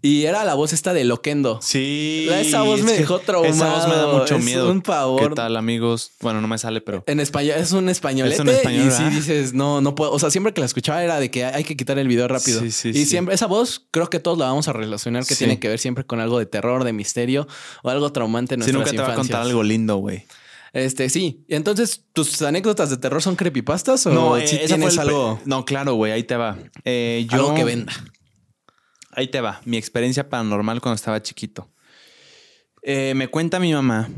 Y 0.00 0.26
era 0.26 0.44
la 0.44 0.54
voz 0.54 0.72
esta 0.72 0.92
de 0.92 1.02
Loquendo. 1.04 1.58
Sí. 1.60 2.28
Esa 2.30 2.62
voz 2.62 2.82
me 2.82 2.92
es 2.92 2.98
dejó 2.98 3.18
traumado. 3.18 3.52
Esa 3.52 3.68
voz 3.74 3.88
me 3.88 3.96
da 3.96 4.06
mucho 4.06 4.36
Es 4.36 4.44
miedo. 4.44 4.70
un 4.70 4.80
pavor. 4.80 5.30
¿Qué 5.30 5.34
tal, 5.34 5.56
amigos? 5.56 6.12
Bueno, 6.20 6.40
no 6.40 6.46
me 6.46 6.56
sale, 6.56 6.80
pero. 6.80 7.02
En 7.08 7.18
español, 7.18 7.56
es 7.58 7.72
un 7.72 7.88
españolete. 7.88 8.34
Es 8.36 8.40
un 8.40 8.48
español, 8.48 8.86
y 8.86 8.90
sí 8.92 9.02
¿verdad? 9.02 9.10
dices, 9.16 9.54
no, 9.54 9.80
no 9.80 9.96
puedo. 9.96 10.12
O 10.12 10.18
sea, 10.20 10.30
siempre 10.30 10.54
que 10.54 10.60
la 10.60 10.66
escuchaba 10.66 11.02
era 11.02 11.18
de 11.18 11.30
que 11.32 11.44
hay 11.44 11.64
que 11.64 11.76
quitar 11.76 11.98
el 11.98 12.06
video 12.06 12.28
rápido. 12.28 12.60
Sí, 12.60 12.70
sí, 12.70 12.90
y 12.90 12.92
sí. 12.94 13.06
siempre, 13.06 13.34
esa 13.34 13.46
voz, 13.46 13.86
creo 13.90 14.08
que 14.08 14.20
todos 14.20 14.38
la 14.38 14.46
vamos 14.46 14.68
a 14.68 14.72
relacionar 14.72 15.26
que 15.26 15.34
Sí. 15.34 15.38
tiene 15.38 15.58
que 15.58 15.68
ver 15.68 15.80
siempre 15.80 16.04
con 16.04 16.20
algo 16.20 16.38
de 16.38 16.46
terror, 16.46 16.84
de 16.84 16.92
misterio 16.92 17.48
o 17.82 17.90
algo 17.90 18.12
traumante 18.12 18.54
en 18.54 18.62
Si 18.62 18.70
nuestras 18.72 18.92
nunca 18.94 19.02
te 19.04 19.08
va 19.08 19.14
a 19.14 19.16
contar 19.16 19.42
algo 19.42 19.64
lindo, 19.64 19.96
güey. 19.96 20.24
Este, 20.74 21.08
sí. 21.08 21.44
Entonces, 21.48 22.04
¿tus 22.12 22.40
anécdotas 22.42 22.90
de 22.90 22.98
terror 22.98 23.20
son 23.20 23.34
creepypastas 23.34 24.06
o 24.06 24.10
No, 24.10 24.36
si 24.46 24.56
eh, 24.56 24.64
tienes 24.66 24.96
algo, 24.98 25.40
No, 25.44 25.64
claro, 25.64 25.94
güey, 25.94 26.12
ahí 26.12 26.22
te 26.22 26.36
va. 26.36 26.56
Eh, 26.84 27.26
yo... 27.28 27.36
algo 27.36 27.54
que 27.54 27.64
venda? 27.64 27.92
Ahí 29.18 29.26
te 29.26 29.40
va. 29.40 29.60
Mi 29.64 29.78
experiencia 29.78 30.28
paranormal 30.28 30.80
cuando 30.80 30.94
estaba 30.94 31.20
chiquito. 31.20 31.68
Eh, 32.82 33.14
me 33.16 33.26
cuenta 33.26 33.58
mi 33.58 33.72
mamá 33.72 34.08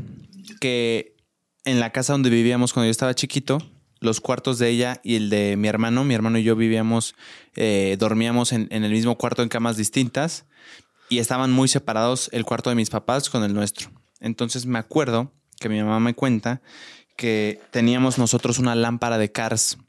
que 0.59 1.17
en 1.65 1.79
la 1.79 1.91
casa 1.91 2.13
donde 2.13 2.29
vivíamos 2.29 2.71
cuando 2.71 2.85
yo 2.85 2.91
estaba 2.91 3.15
chiquito, 3.15 3.57
los 3.99 4.21
cuartos 4.21 4.59
de 4.59 4.69
ella 4.69 5.01
y 5.03 5.15
el 5.15 5.31
de 5.31 5.57
mi 5.57 5.69
hermano, 5.69 6.03
mi 6.03 6.13
hermano 6.13 6.37
y 6.37 6.43
yo 6.43 6.55
vivíamos, 6.55 7.15
eh, 7.55 7.97
dormíamos 7.97 8.53
en, 8.53 8.67
en 8.69 8.83
el 8.83 8.91
mismo 8.91 9.17
cuarto 9.17 9.41
en 9.41 9.49
camas 9.49 9.75
distintas 9.75 10.45
y 11.09 11.17
estaban 11.17 11.51
muy 11.51 11.67
separados 11.67 12.29
el 12.31 12.45
cuarto 12.45 12.69
de 12.69 12.75
mis 12.75 12.91
papás 12.91 13.27
con 13.31 13.43
el 13.43 13.55
nuestro. 13.55 13.89
Entonces 14.19 14.67
me 14.67 14.77
acuerdo 14.77 15.33
que 15.59 15.67
mi 15.67 15.81
mamá 15.81 15.99
me 15.99 16.13
cuenta 16.13 16.61
que 17.17 17.59
teníamos 17.71 18.19
nosotros 18.19 18.59
una 18.59 18.75
lámpara 18.75 19.17
de 19.17 19.31
Cars, 19.31 19.79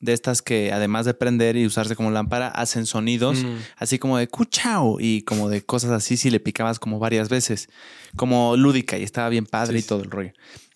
de 0.00 0.12
estas 0.14 0.40
que 0.42 0.72
además 0.72 1.04
de 1.06 1.14
prender 1.14 1.56
y 1.56 1.66
usarse 1.66 1.94
como 1.94 2.10
lámpara, 2.10 2.48
hacen 2.48 2.86
sonidos 2.86 3.44
Mm. 3.44 3.56
así 3.76 3.98
como 3.98 4.16
de 4.18 4.28
cuchao 4.28 4.96
y 4.98 5.22
como 5.22 5.48
de 5.48 5.62
cosas 5.62 5.90
así 5.90 6.16
si 6.16 6.30
le 6.30 6.40
picabas 6.40 6.78
como 6.78 6.98
varias 6.98 7.28
veces, 7.28 7.68
como 8.16 8.56
lúdica 8.56 8.96
y 8.98 9.02
estaba 9.02 9.28
bien 9.28 9.46
padre 9.46 9.78
Sí, 9.80 9.84
y 9.84 9.88
todo 9.88 10.02
el 10.02 10.10
rollo. 10.10 10.32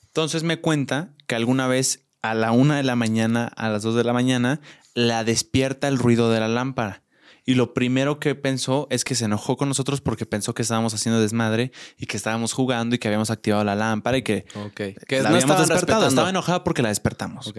Entonces 0.09 0.43
me 0.43 0.61
cuenta 0.61 1.11
que 1.27 1.35
alguna 1.35 1.67
vez 1.67 2.01
a 2.23 2.35
la 2.35 2.53
una 2.53 2.77
de 2.77 2.83
la 2.85 2.97
mañana, 2.97 3.51
a 3.57 3.69
las 3.69 3.83
dos 3.83 3.95
de 3.95 4.05
la 4.05 4.13
mañana, 4.13 4.61
la 4.95 5.25
despierta 5.25 5.89
el 5.89 5.99
ruido 5.99 6.31
de 6.31 6.41
la 6.41 6.49
lámpara. 6.49 7.03
Y 7.47 7.55
lo 7.57 7.75
primero 7.75 8.19
que 8.21 8.35
pensó 8.35 8.87
es 8.91 9.05
que 9.05 9.15
se 9.15 9.27
enojó 9.27 9.59
con 9.59 9.69
nosotros 9.69 10.01
porque 10.01 10.25
pensó 10.25 10.55
que 10.55 10.63
estábamos 10.63 10.95
haciendo 10.95 11.21
desmadre 11.21 11.73
y 11.99 12.07
que 12.07 12.17
estábamos 12.17 12.55
jugando 12.55 12.95
y 12.95 12.99
que 12.99 13.09
habíamos 13.09 13.29
activado 13.31 13.65
la 13.65 13.75
lámpara 13.75 14.17
y 14.17 14.23
que, 14.23 14.47
Ok. 14.55 14.81
la 14.81 14.93
Que 15.07 15.21
no 15.21 15.29
habíamos 15.29 15.59
despertado. 15.59 16.07
Estaba 16.09 16.31
enojada 16.31 16.65
porque 16.65 16.81
la 16.81 16.89
despertamos. 16.89 17.53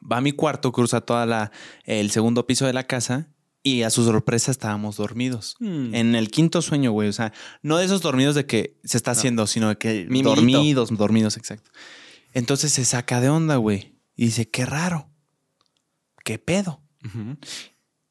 Va 0.00 0.18
a 0.18 0.20
mi 0.20 0.32
cuarto, 0.32 0.72
cruza 0.72 1.00
toda 1.00 1.26
la 1.26 1.50
el 1.84 2.10
segundo 2.10 2.46
piso 2.46 2.66
de 2.66 2.72
la 2.72 2.84
casa 2.84 3.28
y 3.62 3.82
a 3.82 3.90
su 3.90 4.04
sorpresa 4.04 4.50
estábamos 4.50 4.96
dormidos. 4.96 5.56
Hmm. 5.60 5.94
En 5.94 6.14
el 6.14 6.30
quinto 6.30 6.62
sueño, 6.62 6.92
güey. 6.92 7.08
O 7.08 7.12
sea, 7.12 7.32
no 7.62 7.76
de 7.76 7.84
esos 7.84 8.00
dormidos 8.00 8.34
de 8.34 8.46
que 8.46 8.78
se 8.84 8.96
está 8.96 9.12
No. 9.12 9.18
haciendo, 9.18 9.46
sino 9.46 9.68
de 9.68 9.76
que 9.76 10.06
dormidos, 10.22 10.96
dormidos, 10.96 11.36
exacto. 11.36 11.70
Entonces 12.32 12.72
se 12.72 12.84
saca 12.84 13.20
de 13.20 13.28
onda, 13.28 13.56
güey. 13.56 13.96
Y 14.16 14.26
dice, 14.26 14.48
qué 14.48 14.64
raro. 14.66 15.10
¿Qué 16.24 16.38
pedo? 16.38 16.82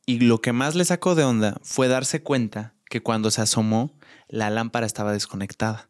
Y 0.06 0.20
lo 0.20 0.42
que 0.42 0.52
más 0.54 0.76
le 0.76 0.84
sacó 0.86 1.16
de 1.16 1.24
onda 1.24 1.60
fue 1.64 1.88
darse 1.88 2.22
cuenta 2.24 2.76
que 2.90 3.02
cuando 3.02 3.30
se 3.32 3.42
asomó, 3.42 3.98
la 4.28 4.50
lámpara 4.50 4.86
estaba 4.88 5.14
desconectada. 5.14 5.90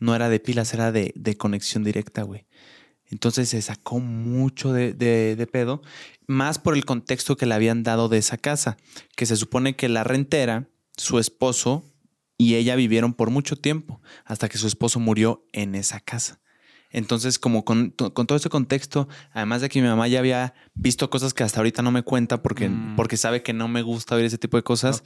No 0.00 0.14
era 0.14 0.28
de 0.28 0.40
pilas, 0.40 0.74
era 0.74 0.92
de, 0.92 1.12
de 1.16 1.36
conexión 1.36 1.82
directa, 1.84 2.22
güey. 2.22 2.46
Entonces 3.14 3.48
se 3.48 3.62
sacó 3.62 4.00
mucho 4.00 4.72
de, 4.72 4.92
de- 4.92 5.36
de 5.36 5.46
pedo, 5.46 5.82
más 6.26 6.58
por 6.58 6.74
el 6.74 6.84
contexto 6.84 7.36
que 7.36 7.46
le 7.46 7.54
habían 7.54 7.84
dado 7.84 8.08
de 8.08 8.18
esa 8.18 8.36
casa, 8.38 8.76
que 9.14 9.24
se 9.24 9.36
supone 9.36 9.76
que 9.76 9.88
la 9.88 10.02
rentera, 10.02 10.68
su 10.96 11.20
esposo 11.20 11.84
y 12.36 12.56
ella 12.56 12.74
vivieron 12.74 13.14
por 13.14 13.30
mucho 13.30 13.54
tiempo, 13.54 14.00
hasta 14.24 14.48
que 14.48 14.58
su 14.58 14.66
esposo 14.66 14.98
murió 14.98 15.46
en 15.52 15.76
esa 15.76 16.00
casa. 16.00 16.40
Entonces, 16.90 17.38
como 17.38 17.64
con, 17.64 17.90
con 17.90 18.26
todo 18.26 18.36
ese 18.36 18.48
contexto, 18.48 19.08
además 19.32 19.60
de 19.60 19.68
que 19.68 19.80
mi 19.80 19.86
mamá 19.86 20.08
ya 20.08 20.18
había 20.18 20.54
visto 20.74 21.08
cosas 21.08 21.32
que 21.34 21.44
hasta 21.44 21.60
ahorita 21.60 21.82
no 21.82 21.92
me 21.92 22.02
cuenta 22.02 22.42
porque, 22.42 22.68
Mm. 22.68 22.96
porque 22.96 23.16
sabe 23.16 23.44
que 23.44 23.52
no 23.52 23.68
me 23.68 23.82
gusta 23.82 24.16
ver 24.16 24.24
ese 24.24 24.38
tipo 24.38 24.56
de 24.56 24.64
cosas, 24.64 25.04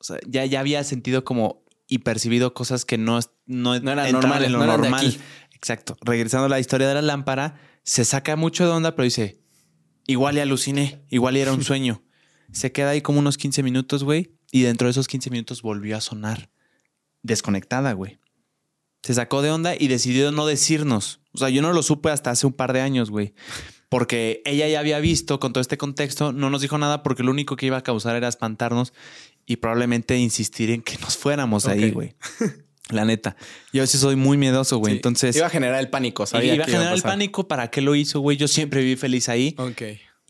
o 0.00 0.04
sea, 0.04 0.18
ya, 0.28 0.44
ya 0.44 0.60
había 0.60 0.84
sentido 0.84 1.24
como 1.24 1.62
y 1.88 1.98
percibido 1.98 2.54
cosas 2.54 2.84
que 2.86 2.96
no, 2.96 3.18
no, 3.44 3.78
No 3.80 3.92
eran 3.92 4.12
normales, 4.12 4.50
no 4.50 4.64
normal. 4.64 5.14
Exacto. 5.62 5.96
Regresando 6.00 6.46
a 6.46 6.48
la 6.48 6.58
historia 6.58 6.88
de 6.88 6.94
la 6.94 7.02
lámpara, 7.02 7.60
se 7.84 8.04
saca 8.04 8.34
mucho 8.34 8.64
de 8.64 8.72
onda, 8.72 8.96
pero 8.96 9.04
dice, 9.04 9.40
igual 10.08 10.36
y 10.36 10.40
aluciné, 10.40 11.04
igual 11.08 11.36
y 11.36 11.40
era 11.40 11.52
un 11.52 11.62
sueño. 11.64 12.02
se 12.50 12.72
queda 12.72 12.90
ahí 12.90 13.00
como 13.00 13.20
unos 13.20 13.38
15 13.38 13.62
minutos, 13.62 14.02
güey, 14.02 14.36
y 14.50 14.62
dentro 14.62 14.86
de 14.88 14.90
esos 14.90 15.06
15 15.06 15.30
minutos 15.30 15.62
volvió 15.62 15.96
a 15.96 16.00
sonar. 16.00 16.50
desconectada, 17.22 17.92
güey. 17.92 18.18
Se 19.04 19.14
sacó 19.14 19.40
de 19.40 19.52
onda 19.52 19.74
y 19.78 19.86
decidió 19.86 20.32
no 20.32 20.46
decirnos. 20.46 21.20
O 21.32 21.38
sea, 21.38 21.48
yo 21.48 21.62
no 21.62 21.72
lo 21.72 21.82
supe 21.84 22.10
hasta 22.10 22.30
hace 22.30 22.46
un 22.48 22.52
par 22.52 22.72
de 22.72 22.80
años, 22.80 23.10
güey. 23.10 23.32
Porque 23.88 24.42
ella 24.44 24.66
ya 24.68 24.80
había 24.80 24.98
visto 24.98 25.38
con 25.38 25.52
todo 25.52 25.60
este 25.60 25.78
contexto, 25.78 26.32
no 26.32 26.50
nos 26.50 26.62
dijo 26.62 26.76
nada 26.78 27.04
porque 27.04 27.22
lo 27.22 27.30
único 27.30 27.54
que 27.54 27.66
iba 27.66 27.76
a 27.76 27.82
causar 27.82 28.16
era 28.16 28.26
espantarnos 28.26 28.92
y 29.46 29.56
probablemente 29.56 30.16
insistir 30.18 30.70
en 30.70 30.82
que 30.82 30.98
nos 30.98 31.16
fuéramos 31.16 31.64
de 31.64 31.72
ahí, 31.72 31.90
güey. 31.92 32.16
La 32.90 33.04
neta. 33.04 33.36
Yo 33.72 33.86
sí 33.86 33.96
soy 33.96 34.16
muy 34.16 34.36
miedoso, 34.36 34.78
güey. 34.78 34.92
Sí. 34.92 34.96
Entonces, 34.98 35.36
Iba 35.36 35.46
a 35.46 35.50
generar 35.50 35.80
el 35.80 35.88
pánico, 35.88 36.26
sabía 36.26 36.54
iba 36.54 36.64
a 36.64 36.68
iba 36.68 36.76
generar 36.78 36.94
el 36.94 37.02
pánico. 37.02 37.48
¿Para 37.48 37.70
qué 37.70 37.80
lo 37.80 37.94
hizo, 37.94 38.20
güey? 38.20 38.36
Yo 38.36 38.48
siempre 38.48 38.80
viví 38.80 38.96
feliz 38.96 39.28
ahí. 39.28 39.54
Ok. 39.58 39.82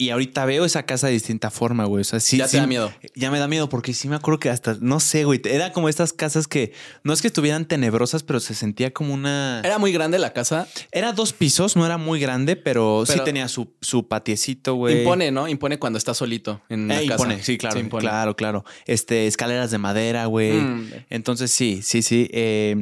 Y 0.03 0.11
ahorita 0.11 0.45
veo 0.47 0.65
esa 0.65 0.85
casa 0.85 1.07
de 1.07 1.13
distinta 1.13 1.51
forma, 1.51 1.85
güey. 1.85 2.01
O 2.01 2.05
sea, 2.05 2.19
sí. 2.19 2.37
Ya 2.39 2.45
te 2.47 2.51
sí- 2.53 2.57
da 2.57 2.67
miedo. 2.67 2.93
Ya 3.15 3.31
me 3.31 3.39
da 3.39 3.47
miedo 3.47 3.69
porque 3.69 3.93
sí 3.95 4.09
me 4.09 4.17
acuerdo 4.17 4.41
que 4.41 4.51
hasta, 4.51 4.77
no 4.81 4.99
sé, 4.99 5.25
güey. 5.25 5.41
Era 5.45 5.73
como 5.73 5.89
estas 5.89 6.13
casas 6.13 6.49
que 6.49 6.73
no 7.05 7.13
es 7.13 7.23
que 7.23 7.29
estuvieran 7.29 7.67
tenebrosas, 7.67 8.23
pero 8.25 8.41
se 8.41 8.55
sentía 8.55 8.93
como 8.93 9.15
una. 9.15 9.61
Era 9.65 9.79
muy 9.79 9.93
grande 9.93 10.19
la 10.19 10.33
casa. 10.33 10.67
Era 10.91 11.13
dos 11.13 11.33
pisos, 11.33 11.77
no 11.77 11.87
era 11.87 11.99
muy 11.99 12.19
grande, 12.19 12.57
pero, 12.57 13.05
sí 13.07 13.19
tenía 13.25 13.47
su, 13.49 13.73
su 13.81 14.09
patiecito, 14.09 14.75
güey. 14.75 14.99
Impone, 14.99 15.31
¿no? 15.31 15.47
Impone 15.47 15.79
cuando 15.79 15.99
estás 15.99 16.17
solito 16.17 16.61
en 16.69 16.91
Eh, 16.91 16.95
casa. 17.07 17.13
impone, 17.13 17.43
sí, 17.43 17.57
claro, 17.59 17.79
impone. 17.79 18.03
claro, 18.03 18.35
claro. 18.35 18.65
Este, 18.87 19.27
escaleras 19.29 19.71
de 19.71 19.79
madera, 19.79 20.27
güey. 20.27 20.53
Mm. 20.53 20.91
Entonces, 21.11 21.51
sí, 21.51 21.81
sí, 21.83 22.03
sí. 22.03 22.29
eh, 22.33 22.77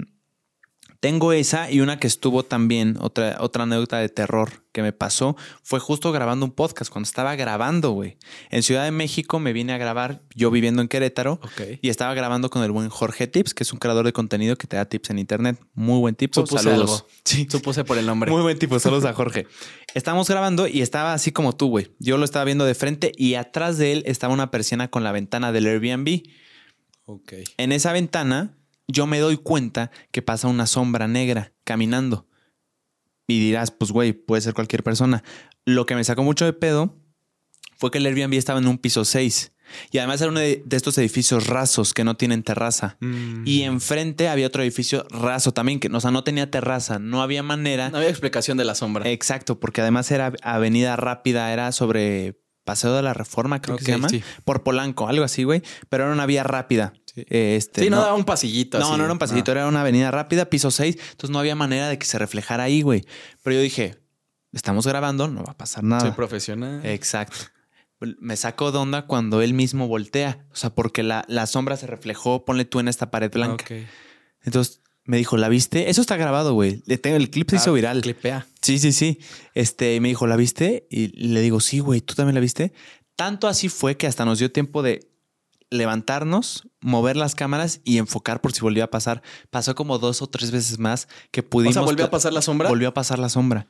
tengo 1.01 1.33
esa 1.33 1.71
y 1.71 1.81
una 1.81 1.99
que 1.99 2.07
estuvo 2.07 2.45
también, 2.45 2.99
otra, 3.01 3.39
otra 3.41 3.63
anécdota 3.63 3.99
de 3.99 4.11
terror 4.11 4.65
que 4.73 4.83
me 4.83 4.93
pasó, 4.93 5.35
fue 5.63 5.81
justo 5.81 6.13
grabando 6.13 6.45
un 6.45 6.53
podcast, 6.53 6.93
cuando 6.93 7.07
estaba 7.07 7.35
grabando, 7.37 7.93
güey. 7.93 8.19
En 8.51 8.63
Ciudad 8.63 8.85
de 8.85 8.91
México 8.91 9.39
me 9.41 9.55
vine 9.55 9.73
a 9.73 9.79
grabar, 9.79 10.23
yo 10.35 10.51
viviendo 10.51 10.83
en 10.83 10.89
Querétaro, 10.89 11.41
y 11.81 11.89
estaba 11.89 12.13
grabando 12.13 12.51
con 12.51 12.63
el 12.63 12.71
buen 12.71 12.91
Jorge 12.91 13.27
Tips, 13.27 13.55
que 13.55 13.65
es 13.65 13.73
un 13.73 13.79
creador 13.79 14.05
de 14.05 14.13
contenido 14.13 14.57
que 14.57 14.67
te 14.67 14.77
da 14.77 14.85
tips 14.85 15.11
en 15.11 15.19
internet. 15.19 15.59
Muy 15.73 15.99
buen 15.99 16.15
tipo. 16.15 16.41
Supuse 16.41 16.63
Saludos. 16.63 16.91
algo. 16.91 17.09
Sí. 17.25 17.49
Supuse 17.51 17.83
por 17.85 17.97
el 17.97 18.05
nombre. 18.05 18.31
Muy 18.31 18.43
buen 18.43 18.59
tipo, 18.59 18.79
saludos 18.79 19.07
a 19.07 19.15
Jorge. 19.15 19.47
Estábamos 19.95 20.29
grabando 20.29 20.69
y 20.69 20.83
estaba 20.83 21.15
así 21.15 21.33
como 21.33 21.57
tú, 21.57 21.69
güey. 21.69 21.91
Yo 21.99 22.19
lo 22.19 22.25
estaba 22.27 22.45
viendo 22.45 22.67
de 22.67 22.75
frente 22.75 23.13
y 23.17 23.35
atrás 23.35 23.79
de 23.79 23.93
él 23.93 24.03
estaba 24.07 24.35
una 24.35 24.51
persiana 24.51 24.89
con 24.89 25.03
la 25.03 25.13
ventana 25.13 25.51
del 25.51 25.67
Airbnb. 25.67 26.23
Ok. 27.07 27.33
En 27.57 27.73
esa 27.73 27.93
ventana 27.93 28.60
yo 28.91 29.07
me 29.07 29.19
doy 29.19 29.37
cuenta 29.37 29.91
que 30.11 30.23
pasa 30.23 30.49
una 30.49 30.67
sombra 30.67 31.09
negra 31.09 31.53
caminando. 31.65 32.27
Y 33.27 33.39
dirás, 33.41 33.71
pues 33.71 33.93
güey, 33.93 34.13
puede 34.13 34.43
ser 34.43 34.55
cualquier 34.55 34.83
persona. 34.83 35.23
Lo 35.65 35.87
que 35.87 35.95
me 35.95 36.05
sacó 36.05 36.23
mucho 36.23 36.45
de 36.45 36.53
pedo 36.53 36.97
fue 37.77 37.91
que 37.91 37.99
el 37.99 38.07
Airbnb 38.07 38.35
estaba 38.35 38.59
en 38.59 38.67
un 38.67 38.79
piso 38.79 39.05
6. 39.05 39.53
Y 39.93 39.99
además 39.99 40.21
era 40.21 40.31
uno 40.31 40.41
de, 40.41 40.63
de 40.67 40.77
estos 40.77 40.99
edificios 40.99 41.47
rasos 41.47 41.95
que 41.95 42.03
no 42.03 42.17
tienen 42.17 42.43
terraza. 42.43 42.97
Mm. 43.01 43.47
Y 43.47 43.63
enfrente 43.63 44.29
había 44.29 44.49
otro 44.49 44.63
edificio 44.63 45.07
raso 45.11 45.53
también, 45.53 45.79
que 45.79 45.89
o 45.89 46.01
sea, 46.01 46.11
no 46.11 46.25
tenía 46.25 46.51
terraza. 46.51 46.99
No 46.99 47.23
había 47.23 47.43
manera. 47.43 47.91
No 47.91 47.99
había 47.99 48.11
explicación 48.11 48.59
de 48.59 48.65
la 48.65 48.75
sombra. 48.75 49.09
Exacto, 49.09 49.61
porque 49.61 49.81
además 49.81 50.11
era 50.11 50.33
avenida 50.43 50.97
rápida, 50.97 51.53
era 51.53 51.71
sobre 51.73 52.41
Paseo 52.71 52.95
de 52.95 53.03
la 53.03 53.15
Reforma, 53.15 53.61
creo 53.61 53.77
que 53.77 53.85
se 53.85 53.91
llama. 53.91 54.09
sí. 54.09 54.23
Por 54.45 54.63
Polanco, 54.63 55.09
algo 55.09 55.25
así, 55.25 55.43
güey. 55.45 55.63
Pero 55.89 56.05
era 56.05 56.13
una 56.13 56.25
vía 56.27 56.43
rápida. 56.45 56.93
Sí. 57.13 57.23
Eh, 57.29 57.57
Este, 57.57 57.83
sí, 57.83 57.91
no, 57.91 57.97
daba 58.01 58.15
un 58.15 58.25
pasillito. 58.25 58.79
no, 58.79 58.87
así. 58.89 58.97
no 58.97 59.03
era 59.05 59.13
un 59.13 59.19
pasillito, 59.19 59.51
era 59.51 59.67
una 59.67 59.81
avenida 59.81 60.11
rápida, 60.13 60.45
piso 60.45 60.71
6. 60.71 60.97
Entonces 61.11 61.31
no 61.31 61.41
había 61.41 61.57
manera 61.57 61.89
de 61.89 61.99
que 61.99 62.07
se 62.07 62.19
reflejara 62.19 62.63
ahí, 62.65 62.83
güey. 62.83 63.05
Pero 63.43 63.57
yo 63.57 63.63
dije, 63.63 63.97
estamos 64.53 64.87
grabando, 64.87 65.27
no 65.27 65.43
va 65.43 65.53
a 65.53 65.57
pasar 65.57 65.83
Ah, 65.85 65.89
nada. 65.89 66.01
Soy 66.03 66.13
profesional. 66.13 66.81
Exacto. 66.87 67.37
Me 68.21 68.37
saco 68.37 68.71
de 68.73 68.79
onda 68.79 69.07
cuando 69.07 69.43
él 69.43 69.53
mismo 69.53 69.89
voltea. 69.89 70.47
O 70.53 70.57
sea, 70.57 70.71
porque 70.71 71.03
la, 71.03 71.25
la 71.29 71.47
sombra 71.47 71.77
se 71.77 71.87
reflejó, 71.89 72.45
ponle 72.45 72.65
tú 72.65 72.79
en 72.81 72.87
esta 72.89 73.11
pared 73.11 73.31
blanca. 73.33 73.65
Ok. 73.65 73.73
Entonces 74.45 74.81
me 75.11 75.17
dijo, 75.17 75.37
¿la 75.37 75.49
viste? 75.49 75.91
Eso 75.91 76.01
está 76.01 76.17
grabado, 76.17 76.55
güey. 76.55 76.83
Le 76.87 76.97
tengo 76.97 77.17
el 77.17 77.31
clip 77.31 77.51
se 77.51 77.57
hizo 77.57 77.71
Ah, 77.71 77.75
viral. 77.75 78.01
Clipea. 78.01 78.47
Sí, 78.63 78.79
sí, 78.79 78.93
sí. 78.93 79.19
Este 79.55 79.97
y 79.97 80.01
me 80.01 80.09
dijo, 80.09 80.27
¿la 80.29 80.37
viste? 80.37 80.87
Y 80.89 81.09
le 81.29 81.41
digo, 81.41 81.59
sí, 81.61 81.81
güey, 81.81 82.01
¿tú 82.01 82.15
también 82.15 82.35
la 82.37 82.41
viste? 82.41 82.73
Tanto 83.17 83.49
así 83.49 83.69
fue 83.69 83.97
que 83.97 84.07
hasta 84.07 84.25
nos 84.25 84.39
dio 84.39 84.53
tiempo 84.53 84.83
de 84.83 85.01
levantarnos, 85.71 86.69
mover 86.81 87.17
las 87.17 87.35
cámaras 87.35 87.81
y 87.85 87.99
enfocar 87.99 88.41
por 88.41 88.53
si 88.53 88.61
volvía 88.61 88.85
a 88.85 88.91
pasar. 88.91 89.23
Pasó 89.51 89.75
como 89.75 89.99
dos 89.99 90.23
o 90.23 90.29
tres 90.29 90.51
veces 90.51 90.79
más 90.79 91.09
que 91.31 91.41
O 91.41 91.49
pudimos. 91.49 91.75
sea, 91.75 91.83
volvió 91.83 92.05
a 92.05 92.11
pasar 92.11 92.33
la 92.33 92.43
sombra. 92.43 92.69
Volvió 92.69 92.89
a 92.89 92.95
pasar 92.95 93.19
la 93.19 93.29
sombra. 93.29 93.67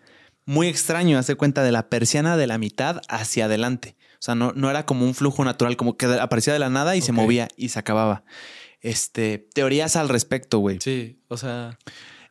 Muy 0.47 0.66
extraño, 0.68 1.18
hace 1.18 1.35
cuenta 1.37 1.62
de 1.62 1.73
la 1.73 1.88
persiana 1.88 2.37
de 2.37 2.47
la 2.47 2.59
mitad 2.59 3.02
hacia 3.09 3.44
adelante. 3.47 3.97
O 4.14 4.23
sea, 4.23 4.35
no, 4.35 4.52
no 4.54 4.70
era 4.70 4.85
como 4.87 5.04
un 5.04 5.14
flujo 5.14 5.44
natural, 5.44 5.76
como 5.76 5.97
que 5.97 6.06
aparecía 6.06 6.52
de 6.52 6.59
la 6.59 6.70
nada 6.70 6.97
y 6.97 7.02
se 7.02 7.12
movía 7.12 7.49
y 7.56 7.70
se 7.70 7.78
acababa. 7.78 8.25
Este, 8.80 9.38
teorías 9.38 9.96
al 9.96 10.08
respecto, 10.08 10.58
güey. 10.58 10.78
Sí, 10.80 11.18
o 11.28 11.37
sea. 11.37 11.78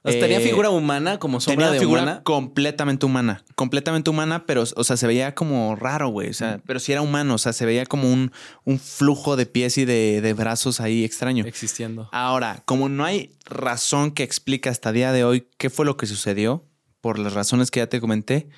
o 0.04 0.12
sea, 0.12 0.20
tenía 0.20 0.40
Eh, 0.40 0.42
figura 0.42 0.70
humana 0.72 1.20
como 1.20 1.40
sombra 1.40 1.68
Tenía 1.68 1.74
de 1.74 1.80
figura 1.80 2.02
humana. 2.02 2.24
completamente 2.24 3.06
humana, 3.06 3.44
completamente 3.56 4.10
humana, 4.10 4.46
pero, 4.46 4.64
o 4.76 4.84
sea, 4.84 4.98
se 4.98 5.06
veía 5.06 5.36
como 5.36 5.76
raro, 5.76 6.10
güey. 6.10 6.30
O 6.30 6.34
sea, 6.34 6.62
pero 6.66 6.80
sí 6.80 6.92
era 6.92 7.02
humano, 7.02 7.36
o 7.36 7.38
sea, 7.38 7.54
se 7.54 7.66
veía 7.66 7.86
como 7.86 8.12
un, 8.12 8.32
un 8.66 8.80
flujo 8.80 9.36
de 9.36 9.46
pies 9.46 9.78
y 9.78 9.86
de, 9.86 10.22
de 10.22 10.34
brazos 10.34 10.80
ahí 10.82 11.04
extraño. 11.04 11.46
Existiendo. 11.46 12.10
Ahora, 12.12 12.64
como 12.66 12.90
no 12.90 13.06
hay 13.06 13.36
razón 13.46 14.12
que 14.12 14.24
explique 14.24 14.70
hasta 14.70 14.92
día 14.92 15.12
de 15.12 15.24
hoy 15.24 15.48
qué 15.58 15.70
fue 15.70 15.86
lo 15.86 15.98
que 15.98 16.06
sucedió, 16.08 16.66
por 17.02 17.20
las 17.20 17.34
razones 17.34 17.70
que 17.72 17.80
ya 17.80 17.88
te 17.88 18.02
comenté, 18.02 18.50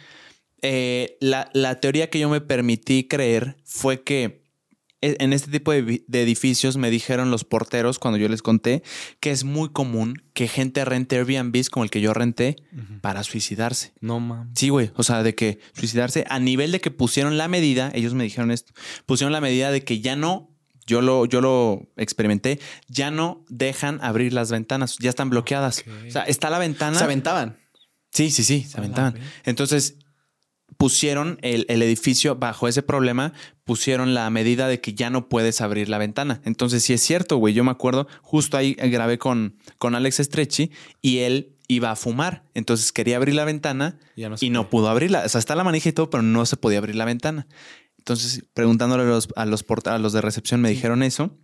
eh, 0.64 1.18
la, 1.20 1.50
la 1.54 1.80
teoría 1.80 2.10
que 2.10 2.20
yo 2.20 2.30
me 2.30 2.40
permití 2.42 3.08
creer 3.08 3.58
fue 3.66 4.04
que 4.04 4.41
en 5.02 5.34
este 5.34 5.50
tipo 5.50 5.72
de, 5.72 6.04
edificios 6.12 6.78
me 6.78 6.92
dijeron 6.92 7.32
los 7.32 7.44
porteros 7.44 7.98
cuando 7.98 8.18
yo 8.18 8.30
les 8.30 8.42
conté 8.44 8.84
que 9.20 9.32
es 9.32 9.44
muy 9.44 9.70
común 9.70 10.24
que 10.34 10.48
gente 10.48 10.86
rente 10.86 11.18
Airbnbs 11.18 11.70
como 11.70 11.84
el 11.84 11.90
que 11.90 12.02
yo 12.02 12.14
renté 12.14 12.58
para 13.02 13.24
suicidarse. 13.24 13.94
No 14.00 14.20
mames. 14.20 14.54
Sí, 14.56 14.70
güey. 14.70 14.92
O 14.96 15.04
sea, 15.04 15.24
de 15.24 15.34
que 15.34 15.60
suicidarse 15.74 16.26
a 16.30 16.40
nivel 16.40 16.72
de 16.72 16.80
que 16.80 16.92
pusieron 16.92 17.38
la 17.38 17.48
medida, 17.48 17.92
ellos 17.96 18.14
me 18.14 18.24
dijeron 18.24 18.52
esto, 18.52 18.74
pusieron 19.06 19.34
la 19.34 19.42
medida 19.42 19.72
de 19.72 19.84
que 19.84 20.02
ya 20.02 20.16
no, 20.16 20.52
yo 20.86 21.02
lo, 21.02 21.26
yo 21.26 21.42
lo 21.42 21.90
experimenté, 21.98 22.60
ya 22.88 23.10
no 23.10 23.44
dejan 23.50 24.00
abrir 24.04 24.34
las 24.34 24.52
ventanas, 24.52 24.98
ya 25.00 25.10
están 25.10 25.32
bloqueadas. 25.32 25.84
O 26.08 26.12
sea, 26.12 26.24
está 26.24 26.52
la 26.52 26.60
ventana. 26.60 26.98
Se 26.98 27.04
aventaban. 27.04 27.58
sí, 28.12 28.30
sí, 28.30 28.44
sí, 28.44 28.64
se 28.64 28.78
aventaban. 28.78 29.16
Entonces 29.46 29.96
pusieron 30.82 31.38
el, 31.44 31.68
el 31.70 31.84
edificio 31.84 32.38
bajo 32.38 32.68
ese 32.68 32.82
problema, 32.82 33.34
pusieron 33.66 34.16
la 34.16 34.28
medida 34.32 34.68
de 34.68 34.82
que 34.82 34.96
ya 34.96 35.12
no 35.12 35.30
puedes 35.30 35.62
abrir 35.62 35.90
la 35.90 36.00
ventana. 36.00 36.42
Entonces, 36.44 36.82
sí 36.82 36.92
es 36.92 37.02
cierto, 37.04 37.38
güey. 37.38 37.54
Yo 37.54 37.64
me 37.64 37.70
acuerdo, 37.70 38.08
justo 38.24 38.58
ahí 38.58 38.74
grabé 38.74 39.20
con, 39.20 39.58
con 39.78 39.94
Alex 39.94 40.18
Stretchy 40.18 40.72
y 41.00 41.20
él 41.20 41.56
iba 41.68 41.92
a 41.92 41.96
fumar. 41.96 42.46
Entonces 42.56 42.92
quería 42.92 43.18
abrir 43.18 43.36
la 43.36 43.46
ventana 43.46 44.00
Ya 44.16 44.30
no 44.30 44.38
se 44.38 44.48
y 44.48 44.50
no 44.50 44.72
pudo 44.72 44.90
abrirla. 44.90 45.22
O 45.24 45.30
sea, 45.30 45.38
está 45.38 45.54
la 45.56 45.64
manija 45.64 45.88
y 45.88 45.92
todo, 45.92 46.10
pero 46.10 46.24
no 46.24 46.48
se 46.48 46.58
podía 46.58 46.80
abrir 46.80 46.96
la 46.96 47.06
ventana. 47.06 47.46
Entonces, 48.00 48.44
preguntándole 48.56 49.04
a 49.04 49.06
los, 49.06 49.30
a 49.36 49.46
los, 49.46 49.64
a 49.86 49.98
los 50.00 50.14
de 50.14 50.22
recepción, 50.22 50.62
me 50.62 50.70
dijeron 50.72 51.04
eso. 51.04 51.38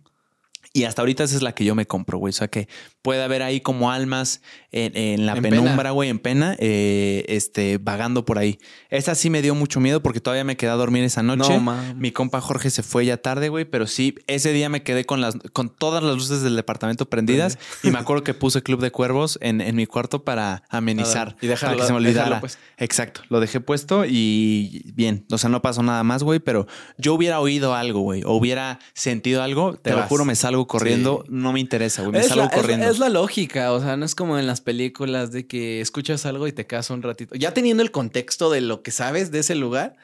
Y 0.74 0.84
hasta 0.84 1.02
ahorita 1.02 1.24
esa 1.24 1.34
es 1.34 1.42
la 1.42 1.54
que 1.54 1.64
yo 1.64 1.74
me 1.74 1.86
compro, 1.86 2.18
güey. 2.18 2.30
O 2.30 2.32
sea, 2.32 2.48
que 2.48 2.68
puede 3.02 3.22
haber 3.22 3.42
ahí 3.42 3.60
como 3.60 3.90
almas 3.90 4.42
en, 4.70 4.96
en 4.96 5.24
la 5.26 5.32
En 5.32 5.42
penumbra, 5.42 5.90
güey, 5.92 6.10
en 6.10 6.18
pena, 6.18 6.56
eh, 6.58 7.24
este, 7.28 7.78
vagando 7.78 8.24
por 8.26 8.38
ahí. 8.38 8.58
Esa 8.90 9.14
sí 9.14 9.30
me 9.30 9.40
dio 9.42 9.54
mucho 9.54 9.80
miedo 9.80 10.02
porque 10.02 10.20
todavía 10.20 10.44
me 10.44 10.56
quedé 10.56 10.70
a 10.70 10.74
dormir 10.74 11.04
esa 11.04 11.22
noche. 11.22 11.58
No. 11.58 11.94
Mi 11.96 12.12
compa 12.12 12.40
Jorge 12.40 12.68
se 12.70 12.82
fue 12.82 13.06
ya 13.06 13.16
tarde, 13.16 13.48
güey, 13.48 13.64
pero 13.64 13.86
sí, 13.86 14.14
ese 14.26 14.52
día 14.52 14.68
me 14.68 14.82
quedé 14.82 15.04
con 15.06 15.20
las, 15.22 15.36
con 15.54 15.70
todas 15.74 16.02
las 16.02 16.14
luces 16.14 16.42
del 16.42 16.54
departamento 16.54 17.08
prendidas 17.08 17.58
y 17.82 17.90
me 17.90 17.98
acuerdo 17.98 18.22
que 18.22 18.34
puse 18.34 18.62
Club 18.62 18.80
de 18.80 18.90
Cuervos 18.90 19.38
en, 19.40 19.60
en 19.62 19.74
mi 19.74 19.86
cuarto 19.86 20.22
para 20.24 20.62
amenizar. 20.68 21.36
Y 21.40 21.46
dejarlo- 21.46 21.76
para 21.78 21.80
que 21.80 21.86
se 21.86 21.92
me 21.94 22.00
dejarlo 22.00 22.08
olvidara. 22.20 22.40
puesto. 22.40 22.58
Exacto, 22.76 23.22
lo 23.30 23.40
dejé 23.40 23.60
puesto 23.60 24.04
y 24.06 24.92
bien, 24.94 25.24
o 25.32 25.38
sea, 25.38 25.48
no 25.50 25.62
pasó 25.62 25.82
nada 25.82 26.04
más, 26.04 26.22
güey, 26.22 26.40
pero 26.40 26.66
yo 26.98 27.14
hubiera 27.14 27.40
oído 27.40 27.74
algo, 27.74 28.00
güey, 28.00 28.22
o 28.24 28.32
hubiera 28.32 28.78
sentido 28.94 29.42
algo, 29.42 29.74
te, 29.74 29.80
Te 29.84 29.90
lo 29.92 29.96
vas. 29.98 30.08
juro, 30.08 30.24
me 30.24 30.34
salgo 30.36 30.57
corriendo, 30.66 31.22
Sí. 31.26 31.32
no 31.32 31.52
me 31.52 31.60
interesa, 31.60 32.02
güey, 32.02 32.12
me 32.12 32.20
Es 32.20 32.28
salgo 32.28 32.44
la, 32.44 32.50
corriendo. 32.50 32.86
es 32.90 32.98
la 32.98 33.08
lógica, 33.08 33.72
o 33.72 33.80
sea, 33.80 33.96
no 33.96 34.04
es 34.04 34.14
como 34.14 34.38
en 34.38 34.46
las 34.46 34.60
películas 34.60 35.30
de 35.32 35.46
que 35.46 35.80
escuchas 35.80 36.26
algo 36.26 36.46
y 36.48 36.52
te 36.52 36.66
quedas 36.66 36.90
un 36.90 37.02
ratito. 37.02 37.34
Ya 37.36 37.54
teniendo 37.54 37.82
el 37.82 37.90
contexto 37.90 38.50
de 38.50 38.60
lo 38.60 38.82
que 38.82 38.90
sabes 38.90 39.30
de 39.30 39.38
ese 39.40 39.54
lugar, 39.54 39.94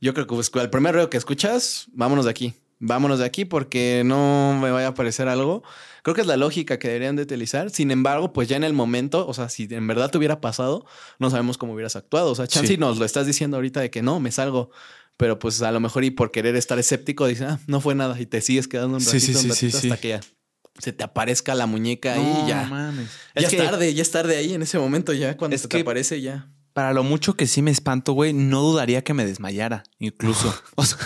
yo 0.00 0.14
creo 0.14 0.26
que 0.26 0.34
pues, 0.34 0.50
el 0.54 0.70
primer 0.70 0.94
ruido 0.94 1.10
que 1.10 1.16
escuchas, 1.18 1.86
vámonos 1.92 2.24
de 2.24 2.30
aquí. 2.32 2.54
Vámonos 2.82 3.18
de 3.18 3.26
aquí 3.26 3.44
porque 3.44 4.02
no 4.06 4.58
me 4.58 4.70
vaya 4.70 4.86
a 4.86 4.90
aparecer 4.90 5.28
algo. 5.28 5.62
Creo 6.02 6.14
que 6.14 6.22
es 6.22 6.26
la 6.26 6.38
lógica 6.38 6.78
que 6.78 6.88
deberían 6.88 7.14
de 7.14 7.24
utilizar. 7.24 7.68
Sin 7.68 7.90
embargo, 7.90 8.32
pues 8.32 8.48
ya 8.48 8.56
en 8.56 8.64
el 8.64 8.72
momento, 8.72 9.26
o 9.28 9.34
sea, 9.34 9.50
si 9.50 9.68
en 9.70 9.86
verdad 9.86 10.10
te 10.10 10.16
hubiera 10.16 10.40
pasado, 10.40 10.86
no 11.18 11.28
sabemos 11.28 11.58
cómo 11.58 11.74
hubieras 11.74 11.94
actuado. 11.94 12.30
O 12.30 12.34
sea, 12.34 12.46
chance 12.46 12.68
Sí. 12.68 12.78
nos 12.78 12.96
lo 12.96 13.04
estás 13.04 13.26
diciendo 13.26 13.58
ahorita 13.58 13.80
de 13.82 13.90
que 13.90 14.00
no, 14.00 14.18
me 14.18 14.32
salgo. 14.32 14.70
Pero 15.20 15.38
pues 15.38 15.60
a 15.60 15.70
lo 15.70 15.80
mejor 15.80 16.02
y 16.04 16.10
por 16.10 16.30
querer 16.30 16.56
estar 16.56 16.78
escéptico, 16.78 17.26
dices, 17.26 17.46
ah, 17.46 17.60
no 17.66 17.82
fue 17.82 17.94
nada. 17.94 18.18
Y 18.18 18.24
te 18.24 18.40
sigues 18.40 18.66
quedando 18.66 18.96
un 18.96 19.04
ratito, 19.04 19.20
sí, 19.20 19.32
un 19.32 19.36
sí, 19.36 19.42
sí, 19.42 19.48
ratito 19.66 19.78
sí. 19.78 19.90
hasta 19.90 20.00
que 20.00 20.08
ya 20.08 20.20
se 20.78 20.92
te 20.94 21.04
aparezca 21.04 21.54
la 21.54 21.66
muñeca 21.66 22.16
No 22.16 22.44
y 22.46 22.48
ya. 22.48 22.64
mames. 22.64 23.08
Ya 23.34 23.42
Es 23.42 23.44
es, 23.44 23.50
que 23.50 23.56
tarde, 23.58 23.92
ya 23.92 24.00
es 24.00 24.10
tarde 24.10 24.38
ahí 24.38 24.54
en 24.54 24.62
ese 24.62 24.78
momento, 24.78 25.12
ya 25.12 25.36
cuando 25.36 25.54
Es 25.54 25.60
se 25.60 25.68
que- 25.68 25.76
te 25.76 25.82
aparece 25.82 26.22
ya. 26.22 26.48
para 26.72 26.94
lo 26.94 27.02
mucho 27.02 27.34
que 27.36 27.46
sí 27.46 27.60
me 27.60 27.70
espanto, 27.70 28.14
güey, 28.14 28.32
no 28.32 28.62
dudaría 28.62 29.04
que 29.04 29.12
me 29.12 29.26
desmayara, 29.26 29.82
incluso. 29.98 30.54
o 30.76 30.84
sea, 30.86 30.96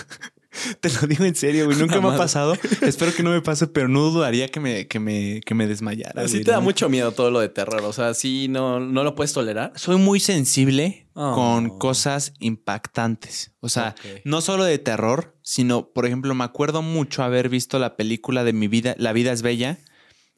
Te 0.79 0.89
lo 0.89 1.07
digo 1.07 1.25
en 1.25 1.35
serio, 1.35 1.65
güey. 1.65 1.77
Nunca 1.77 1.99
me 2.01 2.09
ha 2.09 2.17
pasado. 2.17 2.55
Espero 2.81 3.13
que 3.13 3.23
no 3.23 3.31
me 3.31 3.41
pase, 3.41 3.67
pero 3.67 3.87
no 3.87 4.01
dudaría 4.09 4.47
que 4.47 4.59
me, 4.59 4.87
que 4.87 4.99
me, 4.99 5.41
que 5.45 5.53
me 5.55 5.67
desmayara. 5.67 6.27
Sí 6.27 6.33
güey, 6.35 6.43
te 6.43 6.51
da 6.51 6.57
¿no? 6.57 6.63
mucho 6.63 6.89
miedo 6.89 7.11
todo 7.11 7.31
lo 7.31 7.39
de 7.39 7.49
terror. 7.49 7.81
O 7.83 7.93
sea, 7.93 8.13
sí, 8.13 8.47
no, 8.49 8.79
no 8.79 9.03
lo 9.03 9.15
puedes 9.15 9.33
tolerar. 9.33 9.73
Soy 9.75 9.97
muy 9.97 10.19
sensible 10.19 11.01
Oh. 11.17 11.33
con 11.33 11.79
cosas 11.79 12.33
impactantes. 12.39 13.53
O 13.61 13.69
sea, 13.69 13.95
no 14.25 14.41
solo 14.41 14.65
de 14.65 14.77
terror, 14.79 15.33
sino, 15.43 15.87
por 15.93 16.05
ejemplo, 16.05 16.35
me 16.35 16.43
acuerdo 16.43 16.81
mucho 16.81 17.23
haber 17.23 17.47
visto 17.47 17.79
la 17.79 17.95
película 17.95 18.43
de 18.43 18.51
Mi 18.51 18.67
vida, 18.67 18.95
La 18.97 19.13
vida 19.13 19.31
es 19.31 19.41
bella, 19.41 19.77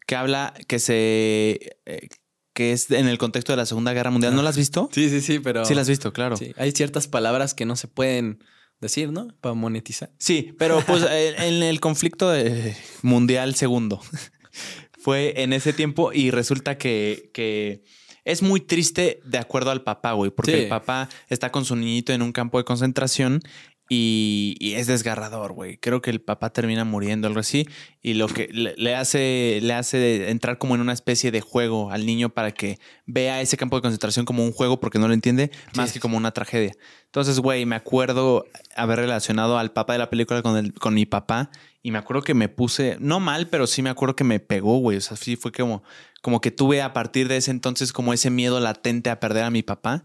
que 0.05 0.15
habla 0.15 0.53
que 0.67 0.77
se. 0.77 1.77
eh, 1.87 2.09
que 2.53 2.73
es 2.73 2.89
en 2.91 3.07
el 3.07 3.17
contexto 3.17 3.53
de 3.53 3.57
la 3.57 3.65
Segunda 3.65 3.93
Guerra 3.93 4.11
Mundial. 4.11 4.35
¿No 4.35 4.41
la 4.43 4.49
has 4.49 4.57
visto? 4.57 4.87
Sí, 4.91 5.09
sí, 5.09 5.21
sí, 5.21 5.39
pero. 5.39 5.65
Sí, 5.65 5.73
la 5.75 5.81
has 5.81 5.89
visto, 5.89 6.13
claro. 6.13 6.37
Sí, 6.37 6.53
hay 6.57 6.71
ciertas 6.71 7.07
palabras 7.07 7.53
que 7.55 7.65
no 7.65 7.75
se 7.75 7.87
pueden 7.87 8.43
decir, 8.79 9.11
¿no? 9.11 9.27
Para 9.41 9.55
monetizar. 9.55 10.11
Sí, 10.19 10.53
pero 10.57 10.81
pues 10.85 11.03
en 11.11 11.63
el 11.63 11.79
conflicto 11.79 12.31
mundial 13.01 13.55
segundo 13.55 14.01
fue 14.99 15.41
en 15.41 15.53
ese 15.53 15.73
tiempo 15.73 16.11
y 16.13 16.31
resulta 16.31 16.77
que, 16.77 17.29
que 17.33 17.83
es 18.25 18.41
muy 18.41 18.59
triste 18.59 19.19
de 19.25 19.37
acuerdo 19.37 19.71
al 19.71 19.83
papá, 19.83 20.11
güey, 20.13 20.31
porque 20.31 20.51
Sí. 20.51 20.57
el 20.63 20.67
papá 20.69 21.09
está 21.29 21.51
con 21.51 21.65
su 21.65 21.75
niñito 21.75 22.11
en 22.13 22.21
un 22.21 22.31
campo 22.33 22.57
de 22.57 22.65
concentración 22.65 23.41
y, 23.89 24.55
y 24.59 24.73
es 24.73 24.87
desgarrador, 24.87 25.53
güey. 25.53 25.77
Creo 25.77 26.01
que 26.01 26.09
el 26.09 26.21
papá 26.21 26.51
termina 26.51 26.83
muriendo, 26.83 27.27
algo 27.27 27.39
así, 27.39 27.67
y 28.01 28.13
lo 28.15 28.27
que 28.27 28.49
le, 28.51 28.75
le 28.77 28.95
hace, 28.95 29.59
le 29.61 29.73
hace 29.73 30.29
entrar 30.29 30.57
como 30.57 30.75
en 30.75 30.81
una 30.81 30.93
especie 30.93 31.31
de 31.31 31.41
juego 31.41 31.91
al 31.91 32.05
niño 32.05 32.29
para 32.29 32.51
que 32.51 32.79
vea 33.05 33.41
ese 33.41 33.57
campo 33.57 33.75
de 33.77 33.81
concentración 33.81 34.25
como 34.25 34.43
un 34.43 34.51
juego 34.51 34.79
porque 34.79 34.99
no 34.99 35.07
lo 35.07 35.13
entiende, 35.13 35.51
más 35.75 35.89
Sí. 35.89 35.93
que 35.95 35.99
como 35.99 36.17
una 36.17 36.31
tragedia. 36.31 36.73
Entonces, 37.05 37.39
güey, 37.39 37.65
me 37.65 37.75
acuerdo 37.75 38.45
haber 38.75 38.99
relacionado 38.99 39.57
al 39.57 39.71
papá 39.71 39.93
de 39.93 39.99
la 39.99 40.09
película 40.09 40.41
con, 40.41 40.57
el, 40.57 40.73
con 40.73 40.93
mi 40.93 41.05
papá 41.05 41.49
y 41.81 41.91
me 41.91 41.97
acuerdo 41.97 42.21
que 42.23 42.33
me 42.33 42.49
puse, 42.49 42.97
no 42.99 43.19
mal, 43.21 43.47
pero 43.47 43.65
sí 43.65 43.81
me 43.81 43.89
acuerdo 43.89 44.15
que 44.15 44.25
me 44.25 44.39
pegó, 44.41 44.77
güey. 44.79 44.97
O 44.97 45.01
sea, 45.01 45.15
sí 45.15 45.37
fue 45.37 45.53
como, 45.53 45.83
como 46.21 46.41
que 46.41 46.51
tuve 46.51 46.81
a 46.81 46.91
partir 46.91 47.29
de 47.29 47.37
ese 47.37 47.51
entonces 47.51 47.93
como 47.93 48.11
ese 48.11 48.29
miedo 48.29 48.59
latente 48.59 49.09
a 49.09 49.21
perder 49.21 49.43
a 49.45 49.49
mi 49.49 49.63
papá. 49.63 50.03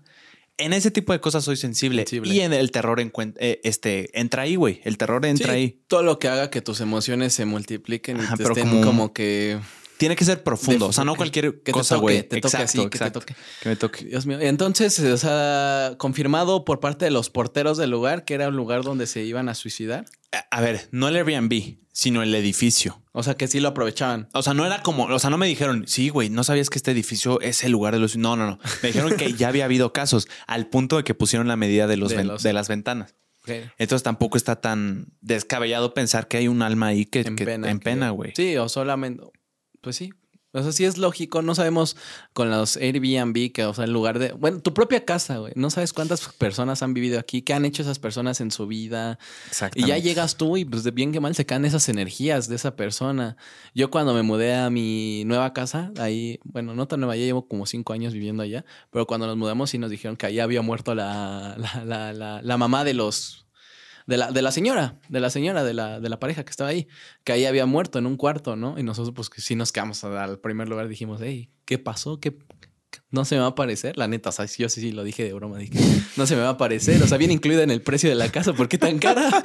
En 0.59 0.73
ese 0.73 0.91
tipo 0.91 1.13
de 1.13 1.21
cosas 1.21 1.45
soy 1.45 1.57
sensible. 1.57 2.03
Sensible. 2.03 2.33
Y 2.33 2.41
en 2.41 2.53
el 2.53 2.71
terror 2.71 3.01
eh, 3.01 3.61
este, 3.65 4.19
entra 4.19 4.43
ahí, 4.43 4.57
güey. 4.57 4.81
El 4.85 4.99
terror 4.99 5.25
entra 5.25 5.49
Sí, 5.49 5.53
ahí. 5.53 5.81
Todo 5.89 6.03
lo 6.03 6.19
que 6.19 6.29
haga 6.29 6.51
que 6.51 6.61
tus 6.61 6.81
emociones 6.81 7.33
se 7.33 7.45
multipliquen 7.47 8.19
y 8.19 8.21
te 8.21 8.37
pero 8.37 8.51
estén 8.51 8.69
como- 8.69 8.85
como, 8.85 9.13
que. 9.13 9.59
Tiene 10.03 10.17
que 10.17 10.25
ser 10.25 10.43
profundo. 10.43 10.87
De- 10.87 10.91
o 10.91 10.93
sea, 10.93 11.05
no 11.05 11.15
cualquier 11.15 11.63
que 11.63 11.71
cosa, 11.71 11.95
güey. 11.95 12.25
te 12.25 12.41
toque 12.41 12.57
así, 12.57 12.79
que 12.79 12.89
te 12.89 12.97
exacto. 12.97 13.21
toque. 13.21 13.37
Que 13.63 13.69
me 13.69 13.77
toque. 13.77 14.05
Dios 14.07 14.27
mío. 14.27 14.41
Entonces, 14.41 14.99
o 14.99 15.17
sea, 15.17 15.95
confirmado 15.97 16.65
por 16.65 16.81
parte 16.81 17.05
de 17.05 17.13
los 17.13 17.31
porteros 17.31 17.79
del 17.79 17.91
lugar 17.91 18.25
que 18.25 18.35
era 18.35 18.49
un 18.49 18.57
lugar 18.57 18.83
donde 18.83 19.07
se 19.07 19.23
iban 19.23 19.49
a 19.49 19.55
suicidar. 19.55 20.05
A- 20.51 20.61
ver, 20.61 20.89
no 20.91 21.07
el 21.07 21.15
Airbnb, 21.15 21.77
sino 21.93 22.21
el 22.25 22.35
edificio. 22.35 23.01
O 23.13 23.23
sea, 23.23 23.35
que 23.37 23.47
sí 23.47 23.61
lo 23.61 23.69
aprovechaban. 23.69 24.29
O 24.33 24.43
sea, 24.43 24.55
no 24.55 24.67
era 24.67 24.83
como, 24.83 25.05
o 25.05 25.19
sea, 25.21 25.31
no 25.31 25.39
me 25.39 25.47
dijeron, 25.47 25.85
sí, 25.87 26.09
güey, 26.09 26.31
no 26.31 26.43
sabías 26.43 26.69
que 26.69 26.79
este 26.79 26.91
edificio 26.91 27.41
es 27.41 27.63
el 27.63 27.71
lugar 27.71 27.95
de 27.95 28.01
los. 28.01 28.17
No, 28.17 28.35
no, 28.35 28.45
no. 28.47 28.59
Me 28.83 28.89
dijeron 28.89 29.17
que 29.17 29.35
ya 29.35 29.47
había 29.47 29.67
habido 29.67 29.93
casos 29.93 30.27
al 30.49 30.67
punto 30.69 30.97
de 30.97 31.05
que 31.05 31.15
pusieron 31.15 31.47
la 31.47 31.55
medida 31.55 31.87
de, 31.87 31.97
los 31.97 32.11
De 32.11 32.17
ven- 32.17 32.27
los- 32.27 32.43
de 32.43 32.53
las 32.53 32.67
ventanas. 32.67 33.15
Entonces 33.79 34.03
tampoco 34.03 34.37
está 34.37 34.61
tan 34.61 35.13
descabellado 35.21 35.95
pensar 35.95 36.29
que 36.29 36.37
hay 36.39 36.49
un 36.49 36.63
alma 36.63 36.89
ahí 36.89 37.05
que 37.07 37.21
En 37.21 37.37
que- 37.37 37.45
pena, 37.83 38.11
güey. 38.11 38.33
Sí, 38.37 38.57
o 38.57 38.69
solamente. 38.69 39.23
Pues 39.83 39.97
sí. 39.97 40.13
O 40.55 40.63
sea, 40.63 40.71
sí 40.71 40.85
es 40.85 40.99
lógico. 40.99 41.41
No 41.41 41.55
sabemos 41.55 41.97
con 42.35 42.51
los 42.51 42.77
Airbnb 42.77 43.53
que, 43.53 43.65
o 43.65 43.73
sea, 43.73 43.85
en 43.85 43.93
lugar 43.93 44.19
de. 44.19 44.33
Bueno, 44.33 44.61
tu 44.61 44.75
propia 44.75 45.05
casa, 45.07 45.39
güey. 45.39 45.53
No 45.57 45.71
sabes 45.71 45.95
cuántas 45.95 46.29
personas 46.29 46.83
han 46.83 46.93
vivido 46.93 47.19
aquí, 47.19 47.41
qué 47.41 47.55
han 47.55 47.65
hecho 47.65 47.81
esas 47.81 47.99
personas 47.99 48.41
en 48.43 48.51
su 48.51 48.67
vida. 48.67 49.19
Y 49.47 49.49
Exactamente. 49.49 49.89
ya 49.89 49.99
llegas 49.99 50.37
tú 50.37 50.59
y 50.59 50.67
pues 50.67 50.85
de 50.85 50.91
bien 50.91 51.11
que 51.11 51.21
mal 51.21 51.35
se 51.35 51.47
caen 51.47 51.65
esas 51.65 51.89
energías 51.89 52.49
de 52.49 52.57
esa 52.57 52.77
persona. 52.77 53.39
Yo 53.75 53.91
cuando 53.91 54.13
me 54.13 54.23
mudé 54.23 54.55
a 54.55 54.69
mi 54.69 55.25
nueva 55.25 55.55
casa, 55.55 55.91
ahí, 55.99 56.39
bueno, 56.45 56.75
no 56.75 56.87
tan 56.87 57.01
nueva, 57.01 57.17
ya 57.17 57.25
llevo 57.25 57.49
como 57.49 57.65
cinco 57.65 57.95
años 57.95 58.13
viviendo 58.13 58.43
allá, 58.43 58.67
pero 58.91 59.07
cuando 59.07 59.27
nos 59.27 59.39
mudamos 59.39 59.71
sí 59.71 59.79
nos 59.79 59.91
dijeron 59.91 60.17
que 60.17 60.27
ahí 60.27 60.39
había 60.39 60.61
muerto 60.61 60.95
la, 60.95 61.57
la, 61.57 61.85
la, 61.87 62.13
la, 62.13 62.43
la 62.43 62.57
mamá 62.59 62.85
de 62.85 62.93
los... 62.93 63.42
De 64.07 64.17
la, 64.17 64.31
de 64.33 64.43
la 64.43 64.51
señora, 64.51 64.99
de 65.09 65.21
la 65.21 65.31
señora, 65.31 65.65
de 65.65 65.75
la, 65.75 66.01
de 66.01 66.09
la 66.09 66.19
pareja 66.19 66.45
que 66.45 66.51
estaba 66.51 66.71
ahí, 66.71 66.89
que 67.25 67.33
ahí 67.33 67.45
había 67.45 67.67
muerto 67.67 67.99
en 67.99 68.07
un 68.07 68.17
cuarto, 68.17 68.57
¿no? 68.57 68.79
Y 68.79 68.83
nosotros, 68.83 69.15
pues, 69.15 69.31
que 69.31 69.41
sí 69.41 69.55
nos 69.55 69.73
quedamos 69.73 70.03
al 70.05 70.39
primer 70.39 70.69
lugar, 70.69 70.89
dijimos, 70.89 71.21
hey, 71.23 71.51
¿qué 71.65 71.79
pasó? 71.79 72.19
¿Qué, 72.21 72.37
no 73.11 73.25
se 73.25 73.35
me 73.35 73.41
va 73.41 73.47
a 73.47 73.51
aparecer. 73.51 73.97
La 73.97 74.09
neta, 74.09 74.31
o 74.31 74.33
sea, 74.33 74.47
yo 74.47 74.69
sí, 74.69 74.81
sí 74.81 74.93
lo 74.93 75.05
dije 75.05 75.25
de 75.25 75.33
broma. 75.33 75.59
Dije, 75.59 75.79
no 76.17 76.27
se 76.27 76.35
me 76.37 76.43
va 76.43 76.49
a 76.49 76.53
aparecer. 76.53 77.03
O 77.03 77.07
sea, 77.07 77.19
viene 77.19 77.35
incluida 77.35 77.63
en 77.63 77.71
el 77.71 77.83
precio 77.83 78.09
de 78.09 78.15
la 78.15 78.31
casa. 78.31 78.53
¿Por 78.53 78.69
qué 78.69 78.79
tan 78.79 78.99
cara? 78.99 79.43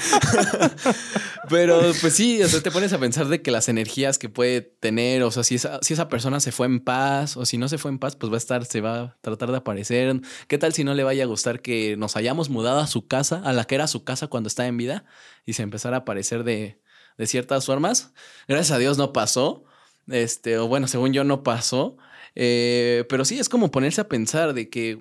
Pero 1.50 1.80
pues 2.02 2.14
sí, 2.14 2.42
o 2.42 2.48
sea, 2.48 2.62
te 2.62 2.72
pones 2.72 2.94
a 2.94 3.00
pensar 3.00 3.28
de 3.28 3.42
que 3.42 3.52
las 3.52 3.70
energías 3.70 4.18
que 4.18 4.30
puede 4.30 4.62
tener, 4.62 5.24
o 5.24 5.32
sea, 5.32 5.44
si 5.44 5.56
esa, 5.56 5.80
si 5.82 5.94
esa 5.94 6.10
persona 6.10 6.40
se 6.40 6.52
fue 6.52 6.66
en 6.66 6.80
paz 6.80 7.38
o 7.38 7.46
si 7.46 7.58
no 7.58 7.70
se 7.70 7.78
fue 7.78 7.92
en 7.92 8.00
paz, 8.00 8.16
pues 8.16 8.32
va 8.32 8.36
a 8.36 8.38
estar, 8.38 8.66
se 8.66 8.82
va 8.82 9.00
a 9.00 9.18
tratar 9.22 9.52
de 9.52 9.58
aparecer. 9.58 10.22
¿Qué 10.48 10.58
tal 10.58 10.74
si 10.74 10.84
no 10.84 10.94
le 10.94 11.04
vaya 11.04 11.24
a 11.24 11.28
gustar 11.28 11.62
que 11.62 11.96
nos 11.98 12.16
hayamos 12.16 12.50
mudado 12.50 12.80
a 12.80 12.88
su 12.88 13.08
casa, 13.08 13.42
a 13.44 13.54
la 13.54 13.66
que 13.66 13.76
era 13.76 13.88
su 13.88 14.04
casa 14.04 14.28
cuando 14.28 14.48
estaba 14.48 14.68
en 14.68 14.78
vida 14.78 15.06
y 15.46 15.54
se 15.54 15.64
empezara 15.64 15.98
a 15.98 16.00
aparecer 16.02 16.44
de, 16.44 16.82
de 17.18 17.28
ciertas 17.28 17.66
formas? 17.66 18.14
Gracias 18.48 18.72
a 18.72 18.80
Dios 18.80 18.98
no 18.98 19.14
pasó. 19.14 19.64
Este, 20.08 20.58
o 20.58 20.68
bueno, 20.68 20.88
según 20.88 21.14
yo 21.14 21.24
no 21.24 21.44
pasó. 21.44 21.98
Eh, 22.40 23.04
pero 23.10 23.26
sí 23.26 23.40
es 23.40 23.50
como 23.50 23.72
ponerse 23.72 24.00
a 24.00 24.08
pensar 24.08 24.54
de 24.54 24.70
que 24.70 25.00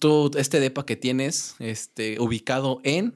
tú, 0.00 0.32
este 0.36 0.58
depa 0.58 0.84
que 0.84 0.96
tienes, 0.96 1.54
este, 1.60 2.18
ubicado 2.18 2.80
en. 2.82 3.14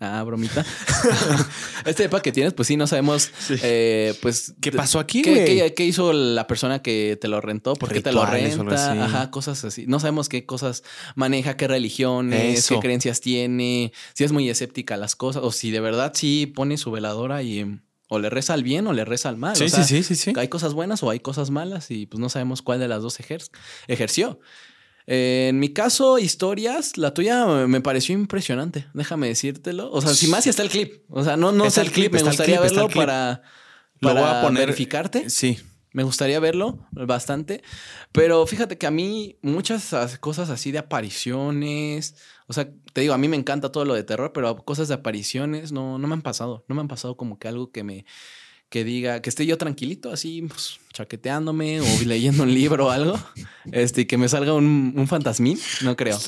Ah, 0.00 0.20
bromita. 0.24 0.66
este 1.86 2.02
depa 2.02 2.20
que 2.20 2.32
tienes, 2.32 2.54
pues 2.54 2.66
sí, 2.66 2.76
no 2.76 2.88
sabemos, 2.88 3.30
eh, 3.62 4.14
pues. 4.20 4.54
¿Qué 4.60 4.72
pasó 4.72 4.98
aquí, 4.98 5.22
¿qué, 5.22 5.30
güey? 5.30 5.44
qué, 5.44 5.74
qué 5.74 5.84
hizo 5.84 6.12
la 6.12 6.48
persona 6.48 6.82
que 6.82 7.16
te 7.20 7.28
lo 7.28 7.40
rentó? 7.40 7.74
¿Por 7.74 7.92
qué 7.92 8.00
te 8.00 8.10
lo 8.10 8.26
renta? 8.26 9.04
Ajá, 9.04 9.30
cosas 9.30 9.64
así. 9.64 9.86
No 9.86 10.00
sabemos 10.00 10.28
qué 10.28 10.44
cosas 10.44 10.82
maneja, 11.14 11.56
qué 11.56 11.68
religiones, 11.68 12.58
Eso. 12.58 12.74
qué 12.74 12.80
creencias 12.80 13.20
tiene, 13.20 13.92
si 14.14 14.24
es 14.24 14.32
muy 14.32 14.50
escéptica 14.50 14.94
a 14.94 14.98
las 14.98 15.14
cosas, 15.14 15.44
o 15.44 15.52
si 15.52 15.70
de 15.70 15.78
verdad 15.78 16.10
sí 16.16 16.46
pone 16.52 16.78
su 16.78 16.90
veladora 16.90 17.44
y 17.44 17.78
o 18.08 18.18
le 18.18 18.28
reza 18.30 18.54
al 18.54 18.62
bien 18.62 18.86
o 18.86 18.92
le 18.92 19.04
reza 19.04 19.28
al 19.28 19.36
mal. 19.36 19.56
Sí, 19.56 19.64
o 19.64 19.68
sea, 19.68 19.82
sí, 19.84 20.02
sí, 20.02 20.14
sí, 20.14 20.32
sí. 20.32 20.32
hay 20.38 20.48
cosas 20.48 20.74
buenas 20.74 21.02
o 21.02 21.10
hay 21.10 21.20
cosas 21.20 21.50
malas 21.50 21.90
y 21.90 22.06
pues 22.06 22.20
no 22.20 22.28
sabemos 22.28 22.62
cuál 22.62 22.78
de 22.80 22.88
las 22.88 23.02
dos 23.02 23.18
ejer- 23.20 23.50
ejerció. 23.88 24.40
Eh, 25.06 25.48
en 25.50 25.58
mi 25.58 25.70
caso, 25.72 26.18
historias, 26.18 26.96
la 26.96 27.12
tuya 27.12 27.44
me 27.66 27.80
pareció 27.82 28.14
impresionante, 28.14 28.86
déjame 28.94 29.28
decírtelo. 29.28 29.90
O 29.90 30.00
sea, 30.00 30.14
si 30.14 30.28
más 30.28 30.44
si 30.44 30.50
está 30.50 30.62
el 30.62 30.70
clip. 30.70 31.02
O 31.10 31.22
sea, 31.24 31.36
no, 31.36 31.52
no 31.52 31.66
Está 31.66 31.82
sé 31.82 31.86
el 31.88 31.92
clip, 31.92 32.10
clip, 32.12 32.22
me 32.22 32.28
gustaría 32.28 32.56
clip, 32.58 32.70
verlo 32.70 32.86
clip. 32.88 32.96
para, 32.96 33.42
Lo 34.00 34.14
voy 34.14 34.22
para 34.22 34.40
a 34.40 34.42
poner- 34.42 34.66
verificarte. 34.66 35.28
Sí. 35.28 35.58
Me 35.94 36.02
gustaría 36.02 36.40
verlo 36.40 36.86
bastante. 36.92 37.62
Pero 38.12 38.46
fíjate 38.46 38.76
que 38.78 38.86
a 38.86 38.90
mí 38.90 39.38
muchas 39.42 39.92
as- 39.94 40.18
cosas 40.18 40.50
así 40.50 40.72
de 40.72 40.78
apariciones, 40.78 42.16
o 42.48 42.52
sea, 42.52 42.68
te 42.92 43.00
digo, 43.00 43.14
a 43.14 43.18
mí 43.18 43.28
me 43.28 43.36
encanta 43.36 43.72
todo 43.72 43.84
lo 43.86 43.94
de 43.94 44.04
terror, 44.04 44.32
pero 44.34 44.56
cosas 44.64 44.88
de 44.88 44.94
apariciones 44.94 45.72
no, 45.72 45.98
no 45.98 46.08
me 46.08 46.14
han 46.14 46.22
pasado. 46.22 46.64
No 46.68 46.74
me 46.74 46.80
han 46.82 46.88
pasado 46.88 47.16
como 47.16 47.38
que 47.38 47.48
algo 47.48 47.70
que 47.72 47.84
me 47.84 48.04
que 48.74 48.82
diga, 48.82 49.22
que 49.22 49.30
esté 49.30 49.46
yo 49.46 49.56
tranquilito, 49.56 50.10
así, 50.10 50.42
pues, 50.48 50.80
chaqueteándome 50.92 51.80
o 51.80 51.84
leyendo 52.06 52.42
un 52.42 52.52
libro 52.52 52.86
o 52.86 52.90
algo, 52.90 53.16
este, 53.70 54.00
y 54.00 54.04
que 54.06 54.18
me 54.18 54.28
salga 54.28 54.52
un, 54.52 54.92
un 54.96 55.06
fantasmín, 55.06 55.56
no 55.82 55.94
creo. 55.94 56.18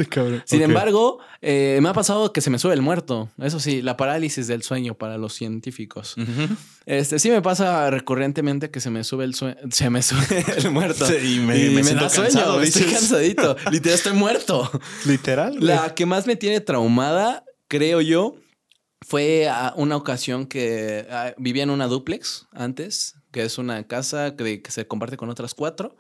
Sin 0.45 0.63
embargo, 0.63 1.19
eh, 1.43 1.81
me 1.83 1.89
ha 1.89 1.93
pasado 1.93 2.33
que 2.33 2.41
se 2.41 2.51
me 2.51 2.61
sube 2.61 2.75
el 2.75 2.83
muerto. 2.83 3.29
Eso 3.43 3.59
sí, 3.59 3.83
la 3.83 3.97
parálisis 3.97 4.47
del 4.47 4.63
sueño 4.63 4.95
para 4.95 5.19
los 5.19 5.35
científicos. 5.35 6.15
Este 6.87 7.19
sí 7.19 7.31
me 7.31 7.43
pasa 7.43 7.91
recurrentemente 7.91 8.71
que 8.71 8.79
se 8.79 8.91
me 8.91 9.03
sube 9.03 9.25
el 9.25 9.35
sueño, 9.35 9.57
se 9.73 9.91
me 9.91 10.01
sube 10.05 10.45
el 10.57 10.71
muerto. 10.71 11.05
Sí, 11.05 11.15
y 11.39 11.39
me- 11.41 11.71
me 11.71 11.83
siento 11.83 12.05
da 12.05 12.11
sueño, 12.11 12.31
cansado, 12.31 12.63
estoy 12.63 12.83
cansadito. 12.93 13.57
Literal 13.73 13.97
estoy 13.97 14.13
muerto. 14.13 14.71
Literal. 15.05 15.57
La 15.59 15.97
que 15.97 16.07
más 16.07 16.29
me 16.29 16.37
tiene 16.37 16.61
traumada, 16.61 17.43
creo 17.67 18.01
yo, 18.03 18.37
fue 19.07 19.49
a 19.49 19.73
una 19.77 19.97
ocasión 19.97 20.47
que 20.47 21.07
ah, 21.11 21.33
vivía 21.39 21.63
en 21.63 21.71
una 21.71 21.87
duplex 21.87 22.49
antes, 22.51 23.15
que 23.31 23.45
es 23.45 23.57
una 23.57 23.87
casa 23.87 24.35
que, 24.35 24.63
se 24.69 24.89
comparte 24.89 25.17
con 25.17 25.29
otras 25.29 25.55
cuatro. 25.55 25.97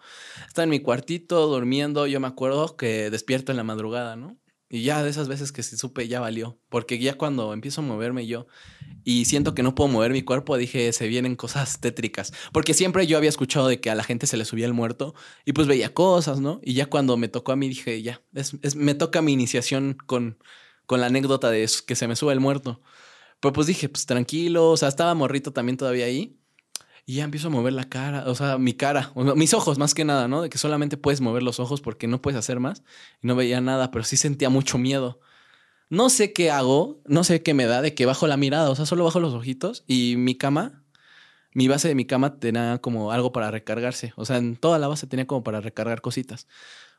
Estaba 0.49 0.65
en 0.65 0.71
mi 0.71 0.81
cuartito 0.81 1.47
durmiendo, 1.47 2.09
yo 2.09 2.19
me 2.19 2.27
acuerdo 2.27 2.77
que 2.77 3.11
despierto 3.11 3.53
en 3.53 3.59
la 3.59 3.65
madrugada, 3.65 4.17
¿no? 4.17 4.37
Y 4.69 4.83
ya 4.83 5.05
de 5.05 5.11
esas 5.11 5.29
veces 5.29 5.53
que 5.53 5.63
sí 5.63 5.77
supe, 5.77 6.09
ya 6.09 6.19
valió. 6.19 6.59
Porque 6.69 6.99
ya 6.99 7.15
cuando 7.15 7.53
empiezo 7.53 7.81
a 7.81 7.85
moverme 7.85 8.27
yo 8.27 8.49
y 9.05 9.27
siento 9.27 9.55
que 9.55 9.63
no 9.63 9.77
puedo 9.77 9.87
mover 9.87 10.11
mi 10.11 10.23
cuerpo, 10.23 10.57
dije, 10.57 10.93
se 10.93 11.07
vienen 11.07 11.37
cosas 11.37 11.79
tétricas. 11.79 12.33
Porque 12.53 12.75
siempre 12.75 13.07
yo 13.07 13.17
había 13.19 13.29
escuchado 13.29 13.69
de 13.69 13.81
que 13.81 13.91
a 13.91 13.95
la 13.95 14.03
gente 14.03 14.27
se 14.27 14.37
le 14.37 14.45
subía 14.45 14.67
el 14.67 14.73
muerto 14.75 15.15
y 15.45 15.53
pues 15.53 15.69
veía 15.69 15.95
cosas, 15.95 16.41
¿no? 16.41 16.59
Y 16.65 16.75
ya 16.75 16.87
cuando 16.87 17.17
me 17.17 17.29
tocó 17.29 17.53
a 17.53 17.57
mí 17.57 17.69
dije, 17.69 18.03
ya, 18.03 18.23
es, 18.35 18.57
es- 18.63 18.75
me 18.75 18.95
toca 18.97 19.23
mi 19.23 19.33
iniciación 19.33 19.97
con, 20.07 20.39
con 20.87 21.01
la 21.01 21.07
anécdota 21.07 21.51
de 21.51 21.69
que 21.87 21.95
se 21.95 22.09
me 22.09 22.17
sube 22.17 22.33
el 22.33 22.41
muerto. 22.41 22.83
Pero 23.41 23.53
pues 23.53 23.67
dije, 23.67 23.89
pues 23.89 24.07
tranquilo, 24.07 24.71
o 24.71 24.77
sea, 24.77 24.89
estaba 24.89 25.15
morrito 25.15 25.53
también 25.53 25.77
todavía 25.77 26.07
ahí. 26.07 26.41
Y 27.09 27.17
ya 27.17 27.25
empiezo 27.25 27.49
a 27.49 27.51
mover 27.51 27.73
la 27.73 27.89
cara, 27.89 28.25
o 28.27 28.35
sea, 28.35 28.59
mi 28.59 28.75
cara, 28.75 29.13
mis 29.37 29.55
ojos 29.55 29.79
más 29.79 29.95
que 29.95 30.05
nada, 30.05 30.27
¿no? 30.27 30.43
De 30.43 30.51
que 30.51 30.59
solamente 30.59 30.97
puedes 30.97 31.21
mover 31.21 31.45
los 31.45 31.61
ojos 31.61 31.81
porque 31.81 32.09
no 32.09 32.21
puedes 32.21 32.37
hacer 32.37 32.59
más. 32.59 32.83
Y 33.23 33.29
no 33.29 33.37
veía 33.37 33.61
nada, 33.61 33.93
pero 33.93 34.05
sí 34.05 34.17
sentía 34.17 34.51
mucho 34.51 34.77
miedo. 34.77 35.21
No 35.89 36.11
sé 36.11 36.33
qué 36.33 36.51
hago, 36.51 37.01
no 37.07 37.23
sé 37.23 37.45
qué 37.45 37.55
me 37.55 37.67
da 37.67 37.81
de 37.81 37.95
que 37.95 38.07
bajo 38.07 38.27
la 38.27 38.37
mirada, 38.37 38.71
o 38.71 38.75
sea, 38.75 38.87
solo 38.87 39.05
bajo 39.05 39.21
los 39.21 39.35
ojitos 39.35 39.85
y 39.87 40.17
mi 40.19 40.35
cama, 40.35 40.83
mi 41.57 41.69
base 41.69 41.89
de 41.89 41.95
mi 41.95 42.05
cama 42.05 42.39
tenía 42.39 42.79
como 42.83 43.13
algo 43.13 43.33
para 43.33 43.51
recargarse, 43.51 44.13
o 44.17 44.25
sea, 44.27 44.37
en 44.37 44.57
toda 44.57 44.79
la 44.79 44.89
base 44.89 45.07
tenía 45.07 45.27
como 45.27 45.43
para 45.43 45.61
recargar 45.63 46.03
cositas. 46.03 46.47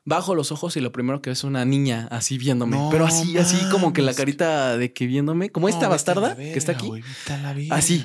Bajo 0.04 0.34
los 0.34 0.50
ojos 0.52 0.76
y 0.76 0.80
lo 0.80 0.90
primero 0.90 1.20
que 1.22 1.30
ves 1.30 1.40
es 1.40 1.44
una 1.44 1.64
niña 1.64 2.08
así 2.10 2.38
viéndome, 2.38 2.76
No 2.76 2.88
pero 2.90 3.06
así, 3.06 3.38
así 3.38 3.56
como 3.70 3.92
que 3.92 4.02
la 4.02 4.14
carita 4.14 4.76
de 4.76 4.92
que 4.92 5.06
viéndome, 5.06 5.50
como 5.50 5.68
esta 5.68 5.84
No, 5.86 5.90
bastarda 5.90 6.34
que 6.34 6.54
está 6.58 6.72
aquí. 6.72 6.86
güey, 6.88 7.02
la. 7.28 7.76
Así. 7.76 8.04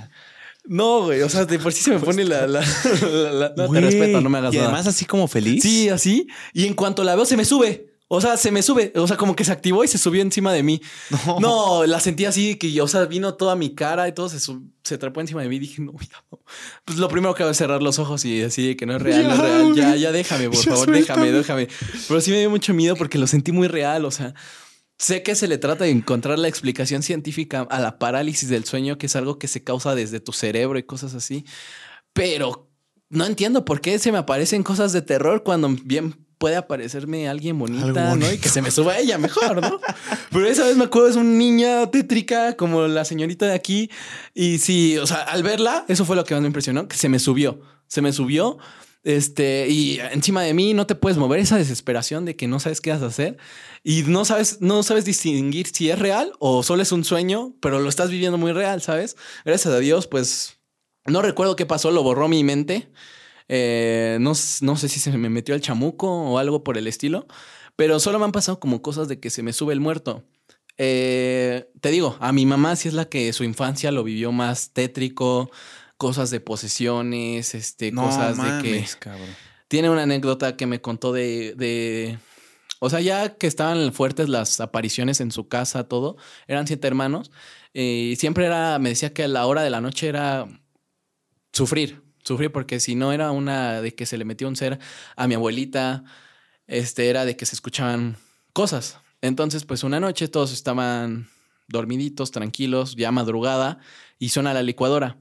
No, 0.65 1.05
güey, 1.05 1.21
o 1.21 1.29
sea, 1.29 1.45
de 1.45 1.59
por 1.59 1.73
sí 1.73 1.81
se 1.83 1.91
me 1.91 1.99
pone 1.99 2.23
la... 2.23 2.45
la- 2.47 2.61
la- 3.01 3.31
la- 3.31 3.53
no, 3.57 3.69
te 3.69 3.81
respeto, 3.81 4.21
no 4.21 4.29
me 4.29 4.37
hagas 4.37 4.53
Y 4.53 4.57
nada. 4.57 4.69
además 4.69 4.87
así 4.87 5.05
como 5.05 5.27
feliz. 5.27 5.61
Sí, 5.63 5.89
así. 5.89 6.27
Y 6.53 6.65
en 6.67 6.73
cuanto 6.73 7.03
la 7.03 7.15
veo, 7.15 7.25
se 7.25 7.35
me 7.35 7.45
sube. 7.45 7.92
O 8.15 8.21
sea, 8.21 8.37
se 8.37 8.51
me 8.51 8.61
sube. 8.61 8.93
O 8.95 9.07
sea, 9.07 9.17
como 9.17 9.35
que 9.35 9.43
se 9.43 9.51
activó 9.51 9.83
y 9.83 9.87
se 9.87 9.97
subió 9.97 10.21
encima 10.21 10.53
de 10.53 10.61
mí. 10.63 10.81
No. 11.25 11.39
No, 11.39 11.85
la 11.85 11.99
sentí 11.99 12.25
así 12.25 12.55
que, 12.55 12.79
o 12.81 12.87
sea, 12.87 13.05
vino 13.05 13.33
toda 13.33 13.55
mi 13.55 13.73
cara 13.73 14.07
y 14.07 14.11
todo 14.13 14.29
se, 14.29 14.39
sub- 14.39 14.63
se 14.83 14.97
trepó 14.97 15.21
encima 15.21 15.41
de 15.41 15.49
mí. 15.49 15.57
Dije, 15.59 15.81
no, 15.81 15.93
ya 15.99 16.23
no. 16.31 16.39
Pues 16.85 16.97
lo 16.99 17.07
primero 17.09 17.33
que 17.33 17.43
hago 17.43 17.51
es 17.51 17.57
cerrar 17.57 17.81
los 17.81 17.97
ojos 17.99 18.23
y 18.25 18.41
así 18.43 18.75
que 18.75 18.85
no 18.85 18.95
es 18.97 19.01
real, 19.01 19.23
no 19.27 19.31
es 19.33 19.37
Ya, 19.37 19.43
real. 19.43 19.75
Ya, 19.75 19.95
ya 19.95 20.11
déjame, 20.11 20.49
por 20.49 20.57
Ya 20.57 20.63
favor, 20.71 20.85
suéltame. 20.85 21.31
déjame, 21.31 21.63
déjame. 21.65 21.67
Pero 22.07 22.21
sí 22.21 22.31
me 22.31 22.39
dio 22.39 22.49
mucho 22.49 22.73
miedo 22.73 22.95
porque 22.95 23.17
lo 23.17 23.25
sentí 23.27 23.51
muy 23.51 23.67
real. 23.67 24.05
O 24.05 24.11
sea, 24.11 24.33
sé 24.99 25.23
que 25.23 25.33
se 25.35 25.47
le 25.47 25.57
trata 25.57 25.85
de 25.85 25.89
encontrar 25.89 26.37
la 26.37 26.47
explicación 26.47 27.01
científica 27.03 27.67
a 27.69 27.79
la 27.79 27.97
parálisis 27.97 28.47
del 28.49 28.63
sueño, 28.65 28.97
que 28.97 29.07
es 29.07 29.15
algo 29.15 29.39
que 29.39 29.47
se 29.47 29.63
causa 29.63 29.95
desde 29.95 30.19
tu 30.19 30.33
cerebro 30.33 30.77
y 30.77 30.83
cosas 30.83 31.13
así. 31.15 31.45
Pero 32.13 32.69
no 33.09 33.25
entiendo 33.25 33.65
por 33.65 33.81
qué 33.81 33.97
se 33.99 34.11
me 34.11 34.17
aparecen 34.19 34.63
cosas 34.63 34.93
de 34.93 35.01
terror 35.01 35.43
cuando 35.43 35.69
bien 35.83 36.22
puede 36.43 36.57
aparecerme 36.57 37.29
alguien 37.29 37.57
bonita, 37.57 38.17
¿no? 38.17 38.29
Y 38.29 38.37
que 38.37 38.49
se 38.49 38.61
me 38.61 38.69
suba 38.69 38.97
ella 38.97 39.17
mejor, 39.17 39.61
¿no? 39.61 39.79
Pero 40.29 40.45
esa 40.45 40.65
vez 40.65 40.75
me 40.75 40.83
acuerdo, 40.83 41.07
es 41.07 41.15
una 41.15 41.29
niña 41.29 41.89
tétrica 41.89 42.57
como 42.57 42.85
la 42.85 43.05
señorita 43.05 43.45
de 43.45 43.53
aquí. 43.53 43.89
Y 44.33 44.57
sí, 44.57 44.97
o 44.97 45.07
sea, 45.07 45.19
al 45.19 45.41
verla, 45.41 45.85
eso 45.87 46.03
fue 46.03 46.17
lo 46.17 46.25
que 46.25 46.33
más 46.33 46.41
me 46.41 46.47
impresionó, 46.47 46.89
que 46.89 46.97
se 46.97 47.07
me 47.07 47.19
subió, 47.19 47.61
se 47.87 48.01
me 48.01 48.11
subió. 48.11 48.57
Este, 49.05 49.69
y 49.69 50.01
encima 50.11 50.41
de 50.41 50.53
mí 50.53 50.73
no 50.73 50.85
te 50.85 50.95
puedes 50.95 51.17
mover 51.17 51.39
esa 51.39 51.55
desesperación 51.55 52.25
de 52.25 52.35
que 52.35 52.49
no 52.49 52.59
sabes 52.59 52.81
qué 52.81 52.91
vas 52.91 53.03
a 53.03 53.05
hacer 53.05 53.37
y 53.81 54.03
no 54.03 54.25
sabes, 54.25 54.57
no 54.59 54.83
sabes 54.83 55.05
distinguir 55.05 55.67
si 55.67 55.91
es 55.91 55.97
real 55.97 56.33
o 56.39 56.61
solo 56.61 56.81
es 56.81 56.91
un 56.91 57.05
sueño, 57.05 57.53
pero 57.61 57.79
lo 57.79 57.87
estás 57.87 58.09
viviendo 58.09 58.37
muy 58.37 58.51
real, 58.51 58.81
¿sabes? 58.81 59.15
Gracias 59.45 59.73
a 59.73 59.79
Dios, 59.79 60.07
pues 60.07 60.57
no 61.05 61.21
recuerdo 61.21 61.55
qué 61.55 61.65
pasó, 61.65 61.89
lo 61.89 62.03
borró 62.03 62.27
mi 62.27 62.43
mente. 62.43 62.91
Eh, 63.49 64.17
no, 64.21 64.33
no 64.61 64.75
sé 64.77 64.89
si 64.89 64.99
se 64.99 65.11
me 65.17 65.29
metió 65.29 65.53
el 65.55 65.61
chamuco 65.61 66.07
o 66.09 66.37
algo 66.37 66.63
por 66.63 66.77
el 66.77 66.87
estilo, 66.87 67.27
pero 67.75 67.99
solo 67.99 68.19
me 68.19 68.25
han 68.25 68.31
pasado 68.31 68.59
como 68.59 68.81
cosas 68.81 69.07
de 69.07 69.19
que 69.19 69.29
se 69.29 69.43
me 69.43 69.53
sube 69.53 69.73
el 69.73 69.79
muerto. 69.79 70.23
Eh, 70.77 71.69
te 71.81 71.89
digo, 71.91 72.17
a 72.19 72.31
mi 72.31 72.45
mamá 72.45 72.75
sí 72.75 72.87
es 72.87 72.93
la 72.93 73.05
que 73.05 73.31
su 73.33 73.43
infancia 73.43 73.91
lo 73.91 74.03
vivió 74.03 74.31
más 74.31 74.71
tétrico, 74.73 75.51
cosas 75.97 76.31
de 76.31 76.39
posesiones, 76.39 77.53
este, 77.55 77.91
No 77.91 78.03
cosas 78.03 78.37
de 78.37 78.43
que 78.61 78.85
cabrón. 78.99 79.29
tiene 79.67 79.89
una 79.89 80.03
anécdota 80.03 80.55
que 80.57 80.65
me 80.65 80.81
contó 80.81 81.13
de, 81.13 81.53
de- 81.55 82.17
O 82.79 82.89
sea, 82.89 82.99
ya 83.01 83.35
que 83.37 83.47
estaban 83.47 83.93
fuertes 83.93 84.29
las 84.29 84.59
apariciones 84.59 85.21
en 85.21 85.31
su 85.31 85.47
casa, 85.47 85.83
todo, 85.87 86.17
eran 86.47 86.67
siete 86.67 86.87
hermanos. 86.87 87.31
eh, 87.73 88.09
Y 88.11 88.15
siempre 88.17 88.45
era, 88.45 88.77
me 88.79 88.89
decía 88.89 89.13
que 89.13 89.23
a 89.23 89.27
la 89.27 89.45
hora 89.45 89.61
de 89.61 89.69
la 89.69 89.79
noche 89.81 90.07
era 90.07 90.47
sufrir, 91.53 92.02
sufrir, 92.23 92.51
porque 92.51 92.79
si 92.79 92.95
no 92.95 93.11
era 93.13 93.31
una 93.31 93.81
de 93.81 93.93
que 93.95 94.05
se 94.05 94.17
le 94.17 94.25
metió 94.25 94.47
un 94.47 94.55
ser 94.55 94.79
a 95.15 95.27
mi 95.27 95.35
abuelita, 95.35 96.03
este 96.67 97.09
era 97.09 97.25
de 97.25 97.35
que 97.35 97.45
se 97.45 97.55
escuchaban 97.55 98.17
cosas. 98.53 98.97
Entonces, 99.21 99.65
pues 99.65 99.83
una 99.83 99.99
noche 99.99 100.27
todos 100.27 100.51
estaban 100.53 101.29
dormiditos, 101.67 102.31
tranquilos, 102.31 102.95
ya 102.95 103.11
madrugada, 103.11 103.79
y 104.19 104.29
suena 104.29 104.53
la 104.53 104.63
licuadora. 104.63 105.17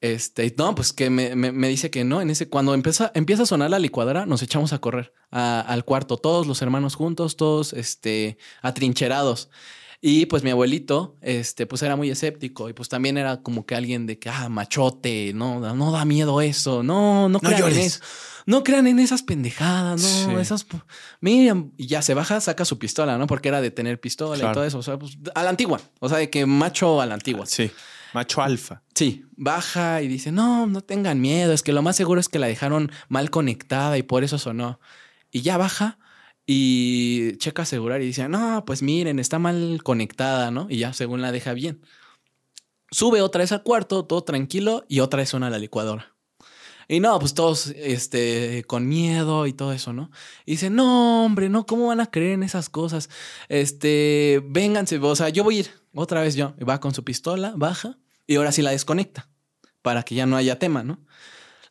Este, 0.00 0.52
no, 0.58 0.74
pues 0.74 0.92
que 0.92 1.10
me, 1.10 1.36
me- 1.36 1.68
dice 1.68 1.90
que 1.90 2.02
no, 2.02 2.20
en 2.20 2.30
ese, 2.30 2.48
cuando 2.48 2.74
empieza, 2.74 3.12
empieza 3.14 3.44
a 3.44 3.46
sonar 3.46 3.70
la 3.70 3.78
licuadora, 3.78 4.26
nos 4.26 4.42
echamos 4.42 4.72
a 4.72 4.80
correr 4.80 5.12
al 5.30 5.84
cuarto, 5.84 6.16
todos 6.16 6.46
los 6.48 6.60
hermanos 6.60 6.96
juntos, 6.96 7.36
todos, 7.36 7.72
este, 7.72 8.36
atrincherados. 8.62 9.48
Y 10.04 10.26
pues 10.26 10.42
mi 10.42 10.50
abuelito, 10.50 11.16
este, 11.20 11.64
pues 11.64 11.80
era 11.82 11.94
muy 11.94 12.10
escéptico 12.10 12.68
y 12.68 12.72
pues 12.72 12.88
también 12.88 13.16
era 13.16 13.40
como 13.40 13.64
que 13.66 13.76
alguien 13.76 14.04
de 14.06 14.18
que, 14.18 14.28
ah, 14.28 14.48
machote, 14.48 15.30
no, 15.32 15.60
no 15.76 15.92
da 15.92 16.04
miedo 16.04 16.40
eso, 16.40 16.82
no, 16.82 17.28
no 17.28 17.38
crean 17.38 17.54
en 17.54 17.60
llores. 17.60 17.78
eso. 17.86 18.00
No 18.44 18.64
crean 18.64 18.88
en 18.88 18.98
esas 18.98 19.22
pendejadas, 19.22 20.02
no, 20.02 20.34
Sí. 20.34 20.40
esas. 20.40 20.66
Miriam, 21.20 21.70
y 21.76 21.86
ya 21.86 22.02
se 22.02 22.14
baja, 22.14 22.40
saca 22.40 22.64
su 22.64 22.80
pistola, 22.80 23.16
¿no? 23.16 23.28
Porque 23.28 23.48
era 23.48 23.60
de 23.60 23.70
tener 23.70 24.00
pistola 24.00 24.34
Claro. 24.36 24.50
y 24.50 24.54
todo 24.54 24.64
eso. 24.64 24.78
O 24.78 24.82
sea, 24.82 24.98
pues 24.98 25.16
a 25.36 25.44
la 25.44 25.50
antigua. 25.50 25.80
O 26.00 26.08
sea, 26.08 26.18
de 26.18 26.28
que 26.30 26.46
macho 26.46 27.00
a 27.00 27.06
la 27.06 27.14
antigua. 27.14 27.46
Sí. 27.46 27.70
Macho 28.12 28.42
alfa. 28.42 28.82
Sí, 28.96 29.24
baja 29.36 30.02
y 30.02 30.08
dice, 30.08 30.32
no, 30.32 30.66
no 30.66 30.80
tengan 30.82 31.20
miedo, 31.20 31.52
es 31.52 31.62
que 31.62 31.72
lo 31.72 31.80
más 31.82 31.94
seguro 31.94 32.20
es 32.20 32.28
que 32.28 32.40
la 32.40 32.48
dejaron 32.48 32.90
mal 33.08 33.30
conectada 33.30 33.96
y 33.96 34.02
por 34.02 34.24
eso 34.24 34.36
sonó. 34.38 34.80
Y 35.30 35.42
ya 35.42 35.56
baja 35.56 35.98
y 36.46 37.36
checa 37.36 37.62
asegurar 37.62 38.02
y 38.02 38.06
dice, 38.06 38.28
no, 38.28 38.64
pues 38.64 38.82
miren, 38.82 39.18
está 39.18 39.38
mal 39.38 39.80
conectada, 39.82 40.50
¿no? 40.50 40.66
Y 40.68 40.78
ya 40.78 40.92
según 40.92 41.22
la 41.22 41.32
deja 41.32 41.52
bien. 41.52 41.82
Sube 42.90 43.22
otra 43.22 43.40
vez 43.40 43.52
al 43.52 43.62
cuarto, 43.62 44.04
todo 44.04 44.22
tranquilo, 44.22 44.84
y 44.88 45.00
otra 45.00 45.18
vez 45.18 45.30
suena 45.30 45.50
la 45.50 45.58
licuadora. 45.58 46.14
Y 46.88 47.00
no, 47.00 47.18
pues 47.18 47.32
todos 47.32 47.68
este, 47.68 48.64
con 48.66 48.86
miedo 48.86 49.46
y 49.46 49.52
todo 49.52 49.72
eso, 49.72 49.92
¿no? 49.92 50.10
Y 50.44 50.52
dice, 50.52 50.68
no, 50.68 51.24
hombre, 51.24 51.48
no, 51.48 51.64
¿cómo 51.64 51.86
van 51.86 52.00
a 52.00 52.10
creer 52.10 52.32
en 52.32 52.42
esas 52.42 52.68
cosas? 52.68 53.08
Este, 53.48 54.42
vénganse, 54.44 54.98
o 54.98 55.16
sea, 55.16 55.30
yo 55.30 55.44
voy 55.44 55.56
a 55.56 55.60
ir 55.60 55.70
otra 55.94 56.20
vez 56.20 56.34
yo. 56.34 56.54
Va 56.68 56.80
con 56.80 56.92
su 56.92 57.04
pistola, 57.04 57.54
baja, 57.56 57.98
y 58.26 58.36
ahora 58.36 58.52
sí 58.52 58.62
la 58.62 58.72
desconecta, 58.72 59.30
para 59.80 60.02
que 60.02 60.14
ya 60.14 60.26
no 60.26 60.36
haya 60.36 60.58
tema, 60.58 60.82
¿no? 60.82 61.00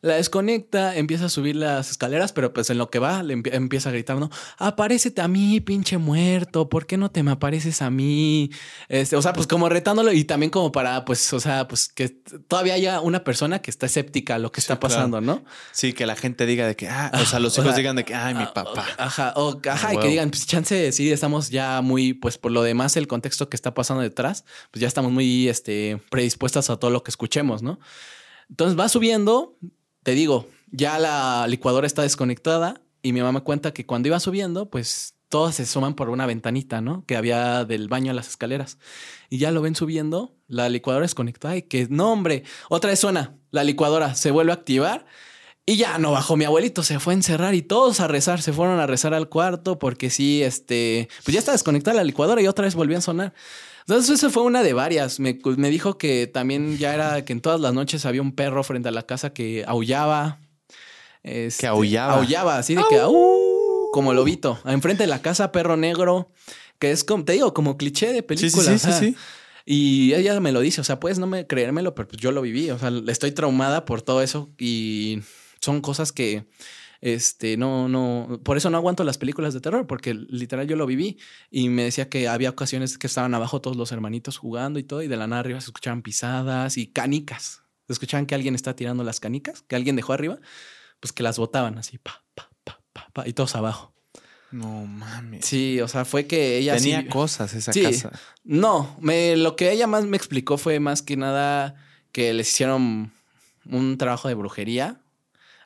La 0.02 0.16
desconecta, 0.16 0.96
empieza 0.96 1.26
a 1.26 1.28
subir 1.28 1.54
las 1.54 1.90
escaleras, 1.92 2.32
pero 2.32 2.52
pues 2.52 2.68
en 2.70 2.76
lo 2.78 2.90
que 2.90 2.98
va 2.98 3.22
le 3.22 3.36
empie- 3.36 3.54
empieza 3.54 3.88
a 3.88 3.92
gritar, 3.92 4.16
¿no? 4.18 4.30
Aparécete 4.58 5.20
a 5.22 5.28
mí, 5.28 5.60
pinche 5.60 5.96
muerto, 5.96 6.68
¿por 6.68 6.86
qué 6.86 6.96
no 6.96 7.12
te 7.12 7.22
me 7.22 7.30
apareces 7.30 7.82
a 7.82 7.88
mí? 7.88 8.50
Este, 8.88 9.14
o 9.14 9.22
sea, 9.22 9.32
pues 9.32 9.46
como 9.46 9.68
retándolo 9.68 10.12
y 10.12 10.24
también 10.24 10.50
como 10.50 10.72
para, 10.72 11.04
pues, 11.04 11.32
o 11.32 11.38
sea, 11.38 11.68
pues 11.68 11.88
que 11.88 12.08
todavía 12.48 12.74
haya 12.74 13.00
una 13.00 13.22
persona 13.22 13.62
que 13.62 13.70
está 13.70 13.86
escéptica 13.86 14.34
a 14.34 14.38
lo 14.38 14.50
que 14.50 14.60
Sí, 14.60 14.64
está 14.64 14.80
pasando, 14.80 15.20
¿no? 15.20 15.44
Sí, 15.70 15.92
que 15.92 16.04
la 16.04 16.16
gente 16.16 16.46
diga 16.46 16.66
de 16.66 16.74
que, 16.74 16.88
ah, 16.88 17.12
o 17.14 17.24
sea, 17.24 17.38
los 17.38 17.56
o 17.56 17.62
hijos 17.62 17.72
sea, 17.74 17.78
digan 17.78 17.94
de 17.94 18.04
que, 18.04 18.14
ay, 18.16 18.34
mi 18.34 18.42
Ah, 18.42 18.52
papá. 18.52 18.84
Ajá, 18.98 19.34
o, 19.36 19.60
ajá, 19.70 19.94
y 19.94 19.98
que 19.98 20.08
digan, 20.08 20.30
pues 20.30 20.48
chance, 20.48 20.90
sí, 20.90 21.12
estamos 21.12 21.48
ya 21.50 21.80
muy, 21.80 22.12
pues 22.12 22.38
por 22.38 22.50
lo 22.50 22.64
demás, 22.64 22.96
el 22.96 23.06
contexto 23.06 23.48
que 23.48 23.54
está 23.54 23.72
pasando 23.72 24.02
detrás, 24.02 24.44
pues 24.72 24.80
ya 24.80 24.88
estamos 24.88 25.12
muy 25.12 25.48
este, 25.48 26.00
predispuestas 26.10 26.70
a 26.70 26.76
todo 26.76 26.90
lo 26.90 27.04
que 27.04 27.12
escuchemos, 27.12 27.62
¿no? 27.62 27.78
Entonces 28.50 28.76
va 28.76 28.88
subiendo, 28.88 29.56
te 30.02 30.12
digo, 30.12 30.48
ya 30.70 30.98
la 30.98 31.46
licuadora 31.48 31.86
está 31.86 32.02
desconectada 32.02 32.80
y 33.02 33.12
mi 33.12 33.22
mamá 33.22 33.40
cuenta 33.40 33.72
que 33.72 33.86
cuando 33.86 34.08
iba 34.08 34.20
subiendo, 34.20 34.70
pues 34.70 35.14
todas 35.28 35.54
se 35.54 35.62
asoman 35.62 35.94
por 35.94 36.10
una 36.10 36.26
ventanita, 36.26 36.80
¿no? 36.80 37.04
Que 37.06 37.16
había 37.16 37.64
del 37.64 37.88
baño 37.88 38.10
a 38.10 38.14
las 38.14 38.28
escaleras. 38.28 38.78
Y 39.30 39.38
ya 39.38 39.50
lo 39.50 39.62
ven 39.62 39.74
subiendo, 39.74 40.36
la 40.46 40.68
licuadora 40.68 41.04
desconectada 41.04 41.56
y 41.56 41.62
que, 41.62 41.86
no, 41.88 42.12
hombre, 42.12 42.44
otra 42.68 42.90
vez 42.90 42.98
suena, 42.98 43.34
la 43.50 43.64
licuadora 43.64 44.14
se 44.14 44.30
vuelve 44.30 44.52
a 44.52 44.56
activar 44.56 45.06
y 45.64 45.76
ya 45.76 45.98
no 45.98 46.10
bajó 46.10 46.36
mi 46.36 46.44
abuelito, 46.44 46.82
se 46.82 46.98
fue 46.98 47.14
a 47.14 47.16
encerrar 47.16 47.54
y 47.54 47.62
todos 47.62 48.00
a 48.00 48.08
rezar, 48.08 48.42
se 48.42 48.52
fueron 48.52 48.78
a 48.80 48.86
rezar 48.86 49.14
al 49.14 49.28
cuarto 49.28 49.78
porque 49.78 50.10
sí, 50.10 50.42
este, 50.42 51.08
pues 51.24 51.32
ya 51.32 51.38
está 51.38 51.52
desconectada 51.52 51.96
la 51.96 52.04
licuadora 52.04 52.42
y 52.42 52.46
otra 52.46 52.64
vez 52.64 52.74
volvió 52.74 52.98
a 52.98 53.00
sonar. 53.00 53.32
Entonces, 53.86 54.10
eso 54.18 54.30
fue 54.30 54.42
una 54.42 54.62
de 54.62 54.72
varias. 54.72 55.20
Me, 55.20 55.38
me 55.56 55.70
dijo 55.70 55.98
que 55.98 56.26
también 56.26 56.78
ya 56.78 56.94
era 56.94 57.24
que 57.24 57.32
en 57.32 57.40
todas 57.40 57.60
las 57.60 57.74
noches 57.74 58.06
había 58.06 58.22
un 58.22 58.32
perro 58.34 58.62
frente 58.64 58.88
a 58.88 58.92
la 58.92 59.02
casa 59.02 59.32
que 59.32 59.64
aullaba. 59.66 60.38
Este, 61.22 61.62
Que 61.62 61.66
aullaba. 61.68 62.14
Aullaba, 62.14 62.58
así 62.58 62.74
de 62.74 62.82
que, 62.88 62.98
"Au", 62.98 63.90
como 63.92 64.12
lobito. 64.14 64.58
Enfrente 64.64 65.04
de 65.04 65.08
la 65.08 65.20
casa, 65.22 65.52
perro 65.52 65.76
negro, 65.76 66.32
que 66.78 66.90
es 66.90 67.04
como, 67.04 67.24
te 67.24 67.32
digo, 67.34 67.52
como 67.54 67.76
cliché 67.76 68.12
de 68.12 68.22
película. 68.22 68.64
sí, 68.64 68.78
sí, 68.78 68.92
sí. 68.98 69.16
Y 69.64 70.14
ella 70.14 70.40
me 70.40 70.50
lo 70.50 70.60
dice, 70.60 70.80
o 70.80 70.84
sea, 70.84 70.98
puedes 70.98 71.20
no 71.20 71.28
me 71.28 71.46
creérmelo, 71.46 71.94
pero 71.94 72.08
pues 72.08 72.20
yo 72.20 72.32
lo 72.32 72.42
viví, 72.42 72.70
o 72.70 72.78
sea, 72.80 72.90
estoy 73.06 73.30
traumada 73.30 73.84
por 73.84 74.02
todo 74.02 74.20
eso 74.20 74.50
y 74.58 75.20
son 75.60 75.80
cosas 75.80 76.10
que, 76.10 76.46
este, 77.02 77.56
no, 77.58 77.88
no, 77.88 78.40
por 78.44 78.56
eso 78.56 78.70
no 78.70 78.78
aguanto 78.78 79.04
las 79.04 79.18
películas 79.18 79.52
de 79.52 79.60
terror, 79.60 79.86
porque 79.86 80.14
literal 80.14 80.66
yo 80.66 80.76
lo 80.76 80.86
viví 80.86 81.18
y 81.50 81.68
me 81.68 81.82
decía 81.84 82.08
que 82.08 82.28
había 82.28 82.48
ocasiones 82.48 82.96
que 82.96 83.06
estaban 83.08 83.34
abajo 83.34 83.60
todos 83.60 83.76
los 83.76 83.92
hermanitos 83.92 84.38
jugando 84.38 84.78
y 84.78 84.84
todo 84.84 85.02
y 85.02 85.08
de 85.08 85.16
la 85.16 85.26
nada 85.26 85.40
arriba 85.40 85.60
se 85.60 85.66
escuchaban 85.66 86.00
pisadas 86.02 86.78
y 86.78 86.86
canicas. 86.86 87.62
Se 87.88 87.92
escuchaban 87.94 88.24
que 88.26 88.34
alguien 88.36 88.54
está 88.54 88.74
tirando 88.76 89.02
las 89.04 89.18
canicas, 89.20 89.62
que 89.62 89.74
alguien 89.76 89.96
dejó 89.96 90.12
arriba, 90.14 90.38
pues 91.00 91.12
que 91.12 91.22
las 91.24 91.36
botaban 91.38 91.76
así, 91.76 91.98
pa, 91.98 92.22
pa, 92.36 92.48
pa, 92.64 92.80
pa, 92.92 93.08
pa, 93.12 93.28
y 93.28 93.32
todos 93.32 93.56
abajo. 93.56 93.92
No 94.52 94.86
mames. 94.86 95.44
Sí, 95.44 95.80
o 95.80 95.88
sea, 95.88 96.04
fue 96.04 96.26
que 96.26 96.58
ella 96.58 96.78
sí- 96.78 96.90
Tenía 96.92 97.08
cosas 97.08 97.52
esa 97.54 97.72
Sí. 97.72 97.82
casa. 97.82 98.12
no, 98.44 98.96
me, 99.00 99.36
lo 99.36 99.56
que 99.56 99.72
ella 99.72 99.86
más 99.88 100.04
me 100.04 100.16
explicó 100.16 100.56
fue 100.56 100.78
más 100.78 101.02
que 101.02 101.16
nada 101.16 101.74
que 102.12 102.32
les 102.32 102.48
hicieron 102.52 103.12
un 103.64 103.98
trabajo 103.98 104.28
de 104.28 104.34
brujería 104.34 105.00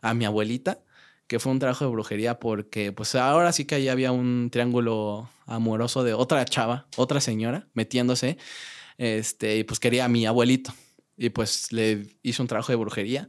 a 0.01 0.15
mi 0.15 0.25
abuelita, 0.25 0.79
que 1.27 1.39
fue 1.39 1.53
un 1.53 1.59
trabajo 1.59 1.85
de 1.85 1.91
brujería 1.91 2.39
porque 2.39 2.93
pues 2.93 3.15
ahora 3.15 3.53
sí 3.53 3.65
que 3.65 3.77
ahí 3.77 3.89
había 3.89 4.13
un 4.13 4.49
triángulo 4.51 5.29
amoroso 5.47 6.05
de 6.05 6.15
otra 6.15 6.45
chava, 6.45 6.87
otra 6.97 7.21
señora 7.21 7.69
metiéndose, 7.75 8.39
este, 8.99 9.59
y 9.59 9.65
pues 9.65 9.81
quería 9.81 10.05
a 10.05 10.09
mi 10.09 10.27
abuelito. 10.27 10.73
Y 11.17 11.31
pues 11.31 11.73
le 11.73 12.19
hizo 12.23 12.43
un 12.43 12.47
trabajo 12.47 12.73
de 12.73 12.77
brujería 12.77 13.29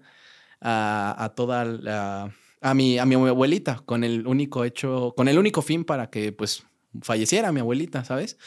a, 0.59 1.15
a 1.17 1.29
toda 1.29 1.63
la, 1.63 2.35
a 2.61 2.73
mi, 2.73 2.97
a 2.97 3.05
mi 3.05 3.15
abuelita 3.15 3.81
con 3.85 4.03
el 4.03 4.27
único 4.27 4.65
hecho, 4.65 5.13
con 5.15 5.27
el 5.27 5.37
único 5.37 5.61
fin 5.61 5.85
para 5.85 6.09
que 6.09 6.31
pues 6.31 6.63
falleciera 7.01 7.51
mi 7.51 7.59
abuelita, 7.59 8.03
¿sabes? 8.03 8.37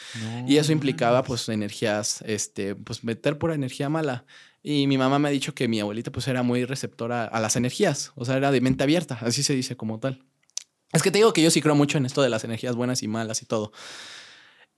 y 0.47 0.57
eso 0.57 0.71
implicaba 0.71 1.23
pues 1.23 1.47
energías, 1.49 2.21
este, 2.27 2.75
pues 2.75 3.03
meter 3.03 3.37
pura 3.37 3.55
energía 3.55 3.89
mala. 3.89 4.25
Y 4.63 4.87
mi 4.87 4.97
mamá 4.97 5.17
me 5.19 5.27
ha 5.27 5.31
dicho 5.31 5.55
que 5.55 5.67
mi 5.67 5.79
abuelita 5.79 6.11
pues 6.11 6.27
era 6.27 6.43
muy 6.43 6.65
receptora 6.65 7.25
a 7.25 7.39
las 7.39 7.55
energías, 7.55 8.11
o 8.15 8.25
sea, 8.25 8.37
era 8.37 8.51
de 8.51 8.61
mente 8.61 8.83
abierta, 8.83 9.17
así 9.21 9.43
se 9.43 9.55
dice 9.55 9.75
como 9.75 9.99
tal. 9.99 10.23
Es 10.93 11.01
que 11.01 11.11
te 11.11 11.17
digo 11.17 11.33
que 11.33 11.41
yo 11.41 11.49
sí 11.49 11.61
creo 11.61 11.75
mucho 11.75 11.97
en 11.97 12.05
esto 12.05 12.21
de 12.21 12.29
las 12.29 12.43
energías 12.43 12.75
buenas 12.75 13.01
y 13.01 13.07
malas 13.07 13.41
y 13.41 13.45
todo. 13.45 13.71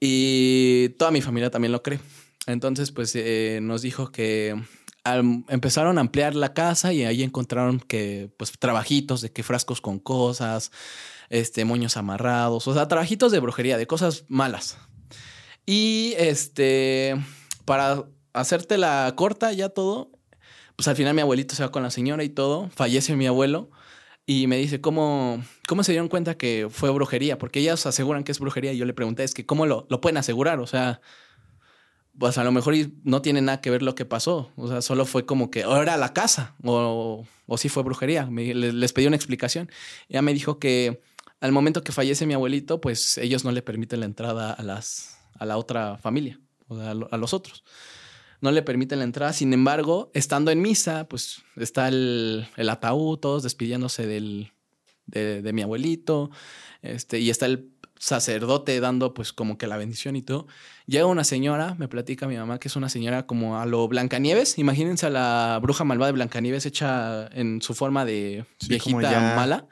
Y 0.00 0.90
toda 0.90 1.10
mi 1.10 1.20
familia 1.20 1.50
también 1.50 1.72
lo 1.72 1.82
cree. 1.82 1.98
Entonces, 2.46 2.92
pues 2.92 3.14
eh, 3.16 3.58
nos 3.62 3.82
dijo 3.82 4.12
que 4.12 4.54
empezaron 5.48 5.98
a 5.98 6.00
ampliar 6.00 6.34
la 6.34 6.54
casa 6.54 6.92
y 6.92 7.04
ahí 7.04 7.22
encontraron 7.22 7.80
que, 7.80 8.30
pues, 8.38 8.52
trabajitos 8.58 9.20
de 9.20 9.32
que 9.32 9.42
frascos 9.42 9.80
con 9.80 9.98
cosas, 9.98 10.70
este, 11.28 11.64
moños 11.64 11.96
amarrados, 11.96 12.66
o 12.68 12.74
sea, 12.74 12.88
trabajitos 12.88 13.32
de 13.32 13.40
brujería, 13.40 13.76
de 13.76 13.86
cosas 13.86 14.24
malas. 14.28 14.78
Y 15.66 16.14
este, 16.16 17.16
para 17.64 18.04
hacerte 18.34 18.76
la 18.76 19.12
corta 19.16 19.52
ya 19.52 19.70
todo, 19.70 20.10
pues 20.76 20.88
al 20.88 20.96
final 20.96 21.14
mi 21.14 21.22
abuelito 21.22 21.54
se 21.54 21.62
va 21.62 21.70
con 21.70 21.82
la 21.82 21.90
señora 21.90 22.24
y 22.24 22.28
todo, 22.28 22.68
fallece 22.70 23.16
mi 23.16 23.26
abuelo 23.26 23.70
y 24.26 24.46
me 24.46 24.56
dice, 24.56 24.80
¿cómo, 24.80 25.42
cómo 25.68 25.84
se 25.84 25.92
dieron 25.92 26.08
cuenta 26.08 26.36
que 26.36 26.68
fue 26.70 26.90
brujería? 26.90 27.38
Porque 27.38 27.60
ellas 27.60 27.86
aseguran 27.86 28.24
que 28.24 28.32
es 28.32 28.40
brujería 28.40 28.72
y 28.72 28.78
yo 28.78 28.84
le 28.84 28.94
pregunté, 28.94 29.24
es 29.24 29.34
que 29.34 29.46
¿cómo 29.46 29.66
lo, 29.66 29.86
lo 29.88 30.00
pueden 30.00 30.16
asegurar? 30.16 30.60
O 30.60 30.66
sea, 30.66 31.00
pues 32.18 32.38
a 32.38 32.44
lo 32.44 32.52
mejor 32.52 32.74
no 33.02 33.22
tiene 33.22 33.40
nada 33.42 33.60
que 33.60 33.70
ver 33.70 33.82
lo 33.82 33.94
que 33.94 34.04
pasó. 34.04 34.50
O 34.56 34.68
sea, 34.68 34.82
solo 34.82 35.04
fue 35.04 35.26
como 35.26 35.50
que 35.50 35.64
o 35.64 35.76
era 35.80 35.96
la 35.96 36.12
casa 36.12 36.54
o, 36.62 37.26
o 37.46 37.58
sí 37.58 37.68
fue 37.68 37.82
brujería. 37.82 38.28
les 38.30 38.92
pedí 38.92 39.06
una 39.06 39.16
explicación. 39.16 39.70
Ella 40.08 40.22
me 40.22 40.32
dijo 40.32 40.58
que 40.58 41.02
al 41.40 41.52
momento 41.52 41.82
que 41.82 41.92
fallece 41.92 42.26
mi 42.26 42.34
abuelito, 42.34 42.80
pues 42.80 43.18
ellos 43.18 43.44
no 43.44 43.52
le 43.52 43.62
permiten 43.62 44.00
la 44.00 44.06
entrada 44.06 44.52
a, 44.52 44.62
las, 44.62 45.18
a 45.38 45.44
la 45.44 45.58
otra 45.58 45.98
familia, 45.98 46.40
o 46.68 46.76
sea, 46.76 46.90
a 46.90 47.16
los 47.16 47.34
otros. 47.34 47.64
No 48.40 48.50
le 48.50 48.62
permiten 48.62 48.98
la 48.98 49.04
entrada. 49.04 49.32
Sin 49.32 49.52
embargo, 49.52 50.10
estando 50.14 50.50
en 50.50 50.60
misa, 50.60 51.08
pues 51.08 51.42
está 51.56 51.88
el, 51.88 52.46
el 52.56 52.68
ataúd, 52.68 53.18
todos 53.18 53.42
despidiéndose 53.42 54.06
del, 54.06 54.52
de, 55.06 55.42
de 55.42 55.52
mi 55.52 55.62
abuelito. 55.62 56.30
Este, 56.82 57.18
y 57.20 57.30
está 57.30 57.46
el 57.46 57.70
sacerdote 57.98 58.78
dando 58.80 59.14
pues 59.14 59.32
como 59.32 59.56
que 59.56 59.66
la 59.66 59.76
bendición 59.76 60.16
y 60.16 60.22
todo. 60.22 60.46
Llega 60.86 61.06
una 61.06 61.24
señora, 61.24 61.74
me 61.78 61.88
platica 61.88 62.26
mi 62.26 62.36
mamá 62.36 62.58
que 62.58 62.68
es 62.68 62.76
una 62.76 62.88
señora 62.88 63.26
como 63.26 63.58
a 63.58 63.66
lo 63.66 63.88
Blancanieves. 63.88 64.58
Imagínense 64.58 65.06
a 65.06 65.10
la 65.10 65.58
bruja 65.62 65.84
malvada 65.84 66.08
de 66.08 66.12
Blancanieves 66.12 66.66
hecha 66.66 67.28
en 67.28 67.62
su 67.62 67.74
forma 67.74 68.04
de 68.04 68.44
viejita 68.68 69.34
mala. 69.36 69.66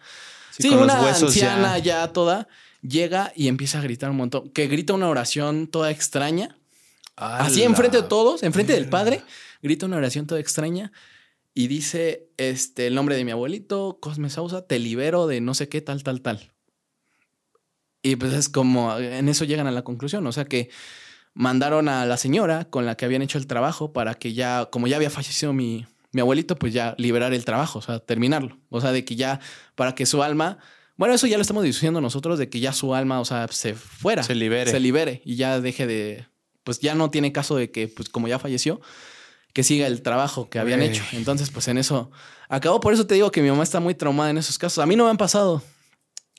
Sí, 0.50 0.68
una 0.68 1.08
anciana 1.08 1.78
ya. 1.78 2.12
toda 2.12 2.48
llega 2.82 3.32
y 3.36 3.48
empieza 3.48 3.78
a 3.78 3.82
gritar 3.82 4.10
un 4.10 4.16
montón, 4.16 4.50
que 4.50 4.66
grita 4.66 4.92
una 4.92 5.08
oración 5.08 5.66
toda 5.66 5.90
extraña. 5.90 6.56
Así 7.22 7.62
enfrente 7.62 7.98
de 7.98 8.02
todos, 8.08 8.42
enfrente 8.42 8.72
del 8.72 8.88
padre, 8.88 9.22
grita 9.62 9.86
una 9.86 9.96
oración 9.96 10.26
toda 10.26 10.40
extraña 10.40 10.92
y 11.54 11.66
dice 11.68 12.28
este 12.36 12.86
el 12.86 12.94
nombre 12.94 13.16
de 13.16 13.24
mi 13.24 13.30
abuelito, 13.30 13.98
Cosme 14.00 14.30
Sausa, 14.30 14.66
te 14.66 14.78
libero 14.78 15.26
de 15.26 15.40
no 15.40 15.54
sé 15.54 15.68
qué 15.68 15.80
tal 15.80 16.02
tal 16.02 16.20
tal. 16.20 16.52
Y 18.02 18.16
pues 18.16 18.32
es 18.32 18.48
como, 18.48 18.98
en 18.98 19.28
eso 19.28 19.44
llegan 19.44 19.68
a 19.68 19.70
la 19.70 19.84
conclusión, 19.84 20.26
o 20.26 20.32
sea 20.32 20.44
que 20.44 20.70
mandaron 21.34 21.88
a 21.88 22.04
la 22.04 22.16
señora 22.16 22.64
con 22.68 22.84
la 22.84 22.96
que 22.96 23.04
habían 23.04 23.22
hecho 23.22 23.38
el 23.38 23.46
trabajo 23.46 23.92
para 23.92 24.14
que 24.14 24.34
ya, 24.34 24.68
como 24.70 24.86
ya 24.86 24.96
había 24.96 25.10
fallecido 25.10 25.52
mi, 25.52 25.86
mi 26.12 26.20
abuelito, 26.20 26.56
pues 26.56 26.72
ya 26.72 26.94
liberar 26.98 27.32
el 27.32 27.44
trabajo, 27.44 27.78
o 27.78 27.82
sea, 27.82 28.00
terminarlo. 28.00 28.58
O 28.68 28.80
sea, 28.80 28.92
de 28.92 29.04
que 29.04 29.16
ya, 29.16 29.40
para 29.74 29.94
que 29.94 30.04
su 30.04 30.22
alma, 30.22 30.58
bueno, 30.96 31.14
eso 31.14 31.26
ya 31.26 31.36
lo 31.36 31.42
estamos 31.42 31.64
diciendo 31.64 32.00
nosotros, 32.00 32.38
de 32.38 32.48
que 32.48 32.60
ya 32.60 32.72
su 32.72 32.94
alma, 32.94 33.20
o 33.20 33.24
sea, 33.24 33.48
se 33.48 33.74
fuera. 33.74 34.22
Se 34.22 34.34
libere. 34.34 34.70
Se 34.70 34.80
libere 34.80 35.22
y 35.24 35.36
ya 35.36 35.60
deje 35.60 35.86
de, 35.86 36.26
pues 36.64 36.80
ya 36.80 36.94
no 36.94 37.10
tiene 37.10 37.32
caso 37.32 37.56
de 37.56 37.70
que, 37.70 37.88
pues 37.88 38.08
como 38.08 38.28
ya 38.28 38.38
falleció, 38.38 38.80
que 39.52 39.62
siga 39.62 39.86
el 39.86 40.02
trabajo 40.02 40.48
que 40.48 40.58
habían 40.58 40.82
hecho. 40.82 41.04
Entonces, 41.12 41.50
pues 41.50 41.68
en 41.68 41.78
eso 41.78 42.10
acabó. 42.48 42.80
Por 42.80 42.94
eso 42.94 43.06
te 43.06 43.14
digo 43.14 43.30
que 43.30 43.42
mi 43.42 43.50
mamá 43.50 43.62
está 43.62 43.80
muy 43.80 43.94
traumada 43.94 44.30
en 44.30 44.38
esos 44.38 44.58
casos. 44.58 44.82
A 44.82 44.86
mí 44.86 44.96
no 44.96 45.04
me 45.04 45.10
han 45.10 45.16
pasado 45.18 45.62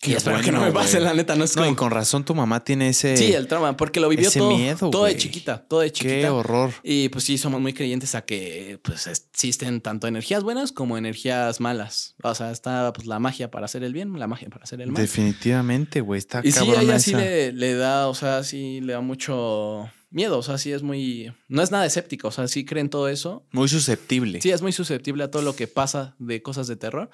y 0.05 0.13
espero 0.13 0.41
que 0.41 0.51
no 0.51 0.62
me 0.62 0.71
pase, 0.71 0.99
la 0.99 1.13
neta. 1.13 1.36
No 1.36 1.43
es 1.43 1.55
No, 1.55 1.67
y 1.67 1.75
con 1.75 1.91
razón 1.91 2.25
tu 2.25 2.36
mamá 2.36 2.63
tiene 2.63 2.89
ese. 2.89 3.15
Sí, 3.17 3.33
el 3.33 3.47
trauma, 3.47 3.77
porque 3.77 3.99
lo 3.99 4.09
vivió 4.09 4.29
todo. 4.31 4.55
miedo, 4.55 4.89
Todo 4.89 5.05
de 5.05 5.15
chiquita, 5.15 5.65
todo 5.67 5.79
de 5.79 5.91
chiquita. 5.91 6.15
Qué 6.15 6.29
horror. 6.29 6.73
Y 6.83 7.09
pues 7.09 7.23
sí, 7.23 7.38
somos 7.38 7.62
muy 7.62 7.73
creyentes 7.73 8.15
a 8.15 8.23
que 8.23 8.79
pues 8.83 9.07
existen 9.07 9.81
tanto 9.81 10.07
energías 10.07 10.43
buenas 10.43 10.71
como 10.71 10.97
energías 10.97 11.59
malas. 11.59 12.15
O 12.21 12.36
sea, 12.36 12.51
está 12.51 12.91
pues 12.93 13.07
la 13.07 13.19
magia 13.19 13.49
para 13.49 13.65
hacer 13.65 13.83
el 13.83 13.93
bien, 13.93 14.17
la 14.19 14.27
magia 14.27 14.49
para 14.49 14.63
hacer 14.63 14.81
el 14.81 14.91
mal. 14.91 15.01
Definitivamente, 15.01 16.01
güey. 16.01 16.19
Está 16.19 16.41
Y 16.43 16.51
sí, 16.51 16.69
a 16.69 16.81
ella 16.81 16.99
sí 16.99 17.13
le, 17.13 17.73
da, 17.75 18.07
o 18.07 18.15
sea, 18.15 18.43
sí 18.43 18.81
le 18.81 18.93
da 18.93 19.01
mucho 19.01 19.89
miedo. 20.13 20.38
O 20.38 20.43
sea, 20.43 20.58
sí 20.58 20.71
es 20.71 20.84
muy. 20.84 21.34
No 21.47 21.62
es 21.62 21.71
nada 21.71 21.86
escéptico. 21.86 22.30
O 22.30 22.32
sea, 22.32 22.47
sí 22.47 22.65
creen 22.65 22.89
todo 22.89 23.10
eso. 23.10 23.45
Muy 23.52 23.67
susceptible. 23.67 24.41
Sí, 24.41 24.52
es 24.52 24.62
muy 24.62 24.71
susceptible 24.71 25.23
a 25.23 25.32
todo 25.32 25.41
lo 25.41 25.56
que 25.56 25.67
pasa 25.67 26.15
de 26.19 26.41
cosas 26.41 26.67
de 26.67 26.76
terror. 26.76 27.10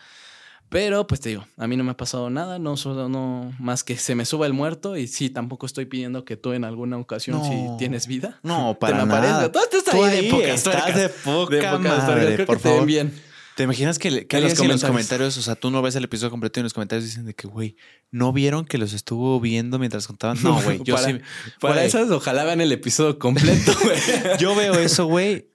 Pero 0.70 1.08
pues 1.08 1.20
te 1.20 1.30
digo, 1.30 1.48
a 1.58 1.68
mí 1.68 1.76
no 1.78 1.84
me 1.84 1.92
ha 1.92 1.98
pasado 1.98 2.30
nada, 2.30 2.60
no 2.60 2.78
solo 2.78 3.10
no 3.10 3.52
más 3.58 3.84
que 3.84 3.98
se 3.98 4.14
me 4.14 4.24
suba 4.24 4.46
el 4.46 4.54
muerto 4.54 4.98
y 4.98 5.08
sí, 5.08 5.32
tampoco 5.32 5.66
estoy 5.66 5.86
pidiendo 5.86 6.26
que 6.26 6.38
tú 6.38 6.54
en 6.54 6.64
alguna 6.64 6.98
ocasión 6.98 7.44
si 7.44 7.78
tienes 7.80 8.06
vida. 8.06 8.40
No, 8.44 8.78
para 8.80 9.04
nada. 9.04 9.52
Todo 9.52 9.64
estás 9.64 9.96
ahí, 9.96 10.26
de 10.26 10.30
poca 10.30 10.54
estás 10.54 10.96
de 10.96 11.10
poca 11.10 11.78
madre, 11.80 12.46
por 12.46 12.60
favor. 12.60 12.86
bien. 12.86 13.12
¿Te 13.60 13.64
imaginas 13.64 14.00
que, 14.00 14.26
que 14.26 14.38
en, 14.38 14.44
los 14.44 14.58
en 14.58 14.70
los 14.70 14.86
comentarios, 14.86 15.38
o 15.38 15.42
sea, 15.42 15.54
tú 15.56 15.70
no 15.70 15.82
ves 15.82 15.94
el 15.98 16.06
episodio 16.06 16.32
completo 16.32 16.58
y 16.58 16.62
en 16.62 16.64
los 16.64 16.74
comentarios 16.74 17.04
dicen 17.04 17.26
de 17.26 17.34
que, 17.34 17.46
güey, 17.46 17.76
¿no 18.10 18.32
vieron 18.32 18.64
que 18.64 18.78
los 18.78 18.94
estuvo 18.94 19.38
viendo 19.42 19.80
mientras 19.80 20.08
contaban? 20.08 20.42
No, 20.42 20.62
güey, 20.62 20.80
yo 20.86 20.96
para, 20.96 21.08
sí. 21.10 21.20
Para 21.60 21.84
esas, 21.84 22.10
ojalá 22.10 22.46
vean 22.46 22.62
el 22.62 22.72
episodio 22.72 23.20
completo, 23.20 23.74
güey. 23.84 24.00
yo 24.40 24.56
veo 24.56 24.76
eso, 24.76 25.08
güey, 25.08 25.50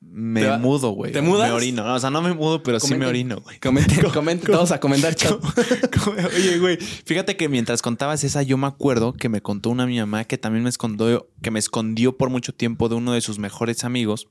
me 0.00 0.56
mudo, 0.56 0.92
güey. 0.92 1.12
¿Te 1.12 1.20
mudas? 1.20 1.50
Me 1.50 1.54
orino. 1.54 1.92
O 1.92 2.00
sea, 2.00 2.08
no 2.08 2.22
me 2.22 2.32
mudo, 2.32 2.62
pero 2.62 2.80
sí 2.80 2.94
me 2.94 3.04
orino, 3.04 3.42
güey. 3.42 3.60
Comenten, 3.60 4.08
comenten. 4.14 4.50
Vamos 4.50 4.72
a 4.72 4.80
comentar, 4.80 5.14
chat. 5.14 5.38
Oye, 6.34 6.60
güey, 6.60 6.78
fíjate 6.78 7.36
que 7.36 7.50
mientras 7.50 7.82
contabas 7.82 8.24
esa, 8.24 8.42
yo 8.42 8.56
me 8.56 8.68
acuerdo 8.68 9.12
que 9.12 9.28
me 9.28 9.42
contó 9.42 9.68
una 9.68 9.84
mi 9.84 9.98
mamá 9.98 10.24
que 10.24 10.38
también 10.38 10.62
me 10.62 10.70
escondió, 10.70 11.28
que 11.42 11.50
me 11.50 11.58
escondió 11.58 12.16
por 12.16 12.30
mucho 12.30 12.54
tiempo 12.54 12.88
de 12.88 12.94
uno 12.94 13.12
de 13.12 13.20
sus 13.20 13.38
mejores 13.38 13.84
amigos, 13.84 14.28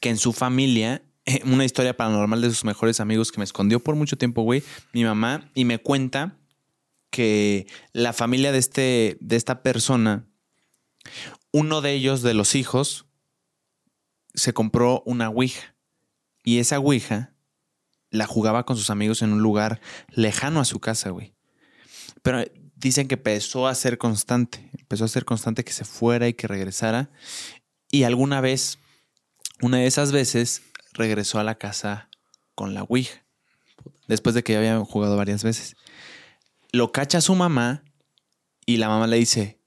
que 0.00 0.10
en 0.10 0.18
su 0.18 0.34
familia, 0.34 1.02
una 1.44 1.64
historia 1.64 1.96
paranormal 1.96 2.40
de 2.40 2.50
sus 2.50 2.64
mejores 2.64 3.00
amigos 3.00 3.32
que 3.32 3.38
me 3.38 3.44
escondió 3.44 3.80
por 3.80 3.96
mucho 3.96 4.16
tiempo, 4.16 4.42
güey, 4.42 4.62
mi 4.92 5.04
mamá, 5.04 5.50
y 5.54 5.64
me 5.64 5.78
cuenta 5.78 6.36
que 7.10 7.66
la 7.92 8.12
familia 8.12 8.52
de, 8.52 8.58
este, 8.58 9.16
de 9.20 9.36
esta 9.36 9.62
persona, 9.62 10.26
uno 11.52 11.80
de 11.80 11.92
ellos, 11.92 12.22
de 12.22 12.34
los 12.34 12.54
hijos, 12.54 13.06
se 14.34 14.52
compró 14.52 15.02
una 15.06 15.30
Ouija. 15.30 15.74
Y 16.44 16.58
esa 16.58 16.78
Ouija 16.78 17.32
la 18.10 18.26
jugaba 18.26 18.64
con 18.64 18.76
sus 18.76 18.90
amigos 18.90 19.22
en 19.22 19.32
un 19.32 19.40
lugar 19.40 19.80
lejano 20.10 20.60
a 20.60 20.64
su 20.64 20.78
casa, 20.78 21.10
güey. 21.10 21.34
Pero 22.22 22.44
dicen 22.76 23.08
que 23.08 23.14
empezó 23.14 23.66
a 23.66 23.74
ser 23.74 23.98
constante. 23.98 24.70
Empezó 24.78 25.04
a 25.04 25.08
ser 25.08 25.24
constante 25.24 25.64
que 25.64 25.72
se 25.72 25.84
fuera 25.84 26.28
y 26.28 26.34
que 26.34 26.46
regresara. 26.46 27.10
Y 27.90 28.04
alguna 28.04 28.40
vez, 28.40 28.78
una 29.62 29.78
de 29.78 29.86
esas 29.86 30.12
veces, 30.12 30.62
regresó 30.96 31.38
a 31.38 31.44
la 31.44 31.56
casa 31.56 32.08
con 32.54 32.74
la 32.74 32.82
Ouija. 32.82 33.24
Después 34.08 34.34
de 34.34 34.42
que 34.42 34.52
ya 34.52 34.58
habían 34.58 34.84
jugado 34.84 35.16
varias 35.16 35.44
veces. 35.44 35.76
Lo 36.72 36.92
cacha 36.92 37.20
su 37.20 37.34
mamá 37.34 37.84
y 38.66 38.78
la 38.78 38.88
mamá 38.88 39.06
le 39.06 39.16
dice, 39.16 39.60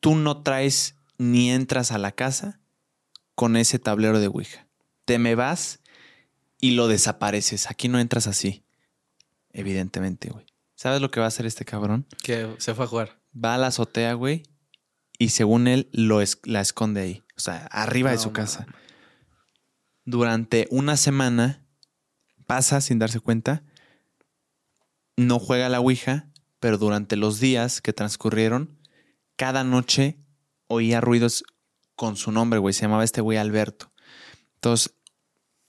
tú 0.00 0.14
no 0.14 0.42
traes 0.42 0.96
ni 1.18 1.50
entras 1.50 1.92
a 1.92 1.98
la 1.98 2.12
casa 2.12 2.60
con 3.34 3.56
ese 3.56 3.78
tablero 3.78 4.20
de 4.20 4.28
Ouija. 4.28 4.66
Te 5.04 5.18
me 5.18 5.34
vas 5.34 5.80
y 6.60 6.72
lo 6.72 6.88
desapareces. 6.88 7.70
Aquí 7.70 7.88
no 7.88 7.98
entras 7.98 8.26
así. 8.26 8.64
Evidentemente, 9.52 10.30
güey. 10.30 10.46
¿Sabes 10.74 11.00
lo 11.00 11.10
que 11.10 11.20
va 11.20 11.26
a 11.26 11.28
hacer 11.28 11.46
este 11.46 11.64
cabrón? 11.64 12.06
Que 12.22 12.54
se 12.58 12.74
fue 12.74 12.84
a 12.84 12.88
jugar. 12.88 13.20
Va 13.36 13.54
a 13.54 13.58
la 13.58 13.68
azotea, 13.68 14.14
güey, 14.14 14.42
y 15.18 15.30
según 15.30 15.68
él 15.68 15.88
lo 15.92 16.20
la 16.44 16.60
esconde 16.60 17.00
ahí. 17.00 17.22
O 17.36 17.40
sea, 17.40 17.66
arriba 17.66 18.10
de 18.10 18.18
su 18.18 18.32
casa. 18.32 18.66
Durante 20.04 20.66
una 20.70 20.96
semana 20.96 21.66
pasa 22.46 22.80
sin 22.80 22.98
darse 22.98 23.20
cuenta. 23.20 23.62
No 25.16 25.38
juega 25.38 25.68
la 25.68 25.80
Ouija, 25.80 26.30
pero 26.60 26.78
durante 26.78 27.16
los 27.16 27.40
días 27.40 27.80
que 27.80 27.92
transcurrieron, 27.92 28.78
cada 29.36 29.64
noche 29.64 30.18
oía 30.66 31.00
ruidos 31.00 31.44
con 31.94 32.16
su 32.16 32.32
nombre, 32.32 32.58
güey. 32.58 32.74
Se 32.74 32.82
llamaba 32.82 33.04
este 33.04 33.20
güey 33.20 33.38
Alberto. 33.38 33.92
Entonces, 34.56 34.94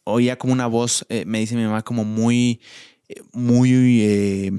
oía 0.03 0.37
como 0.37 0.53
una 0.53 0.67
voz, 0.67 1.05
eh, 1.09 1.25
me 1.25 1.39
dice 1.39 1.55
mi 1.55 1.63
mamá, 1.63 1.83
como 1.83 2.03
muy 2.03 2.61
eh, 3.07 3.21
muy, 3.33 4.01
eh, 4.01 4.51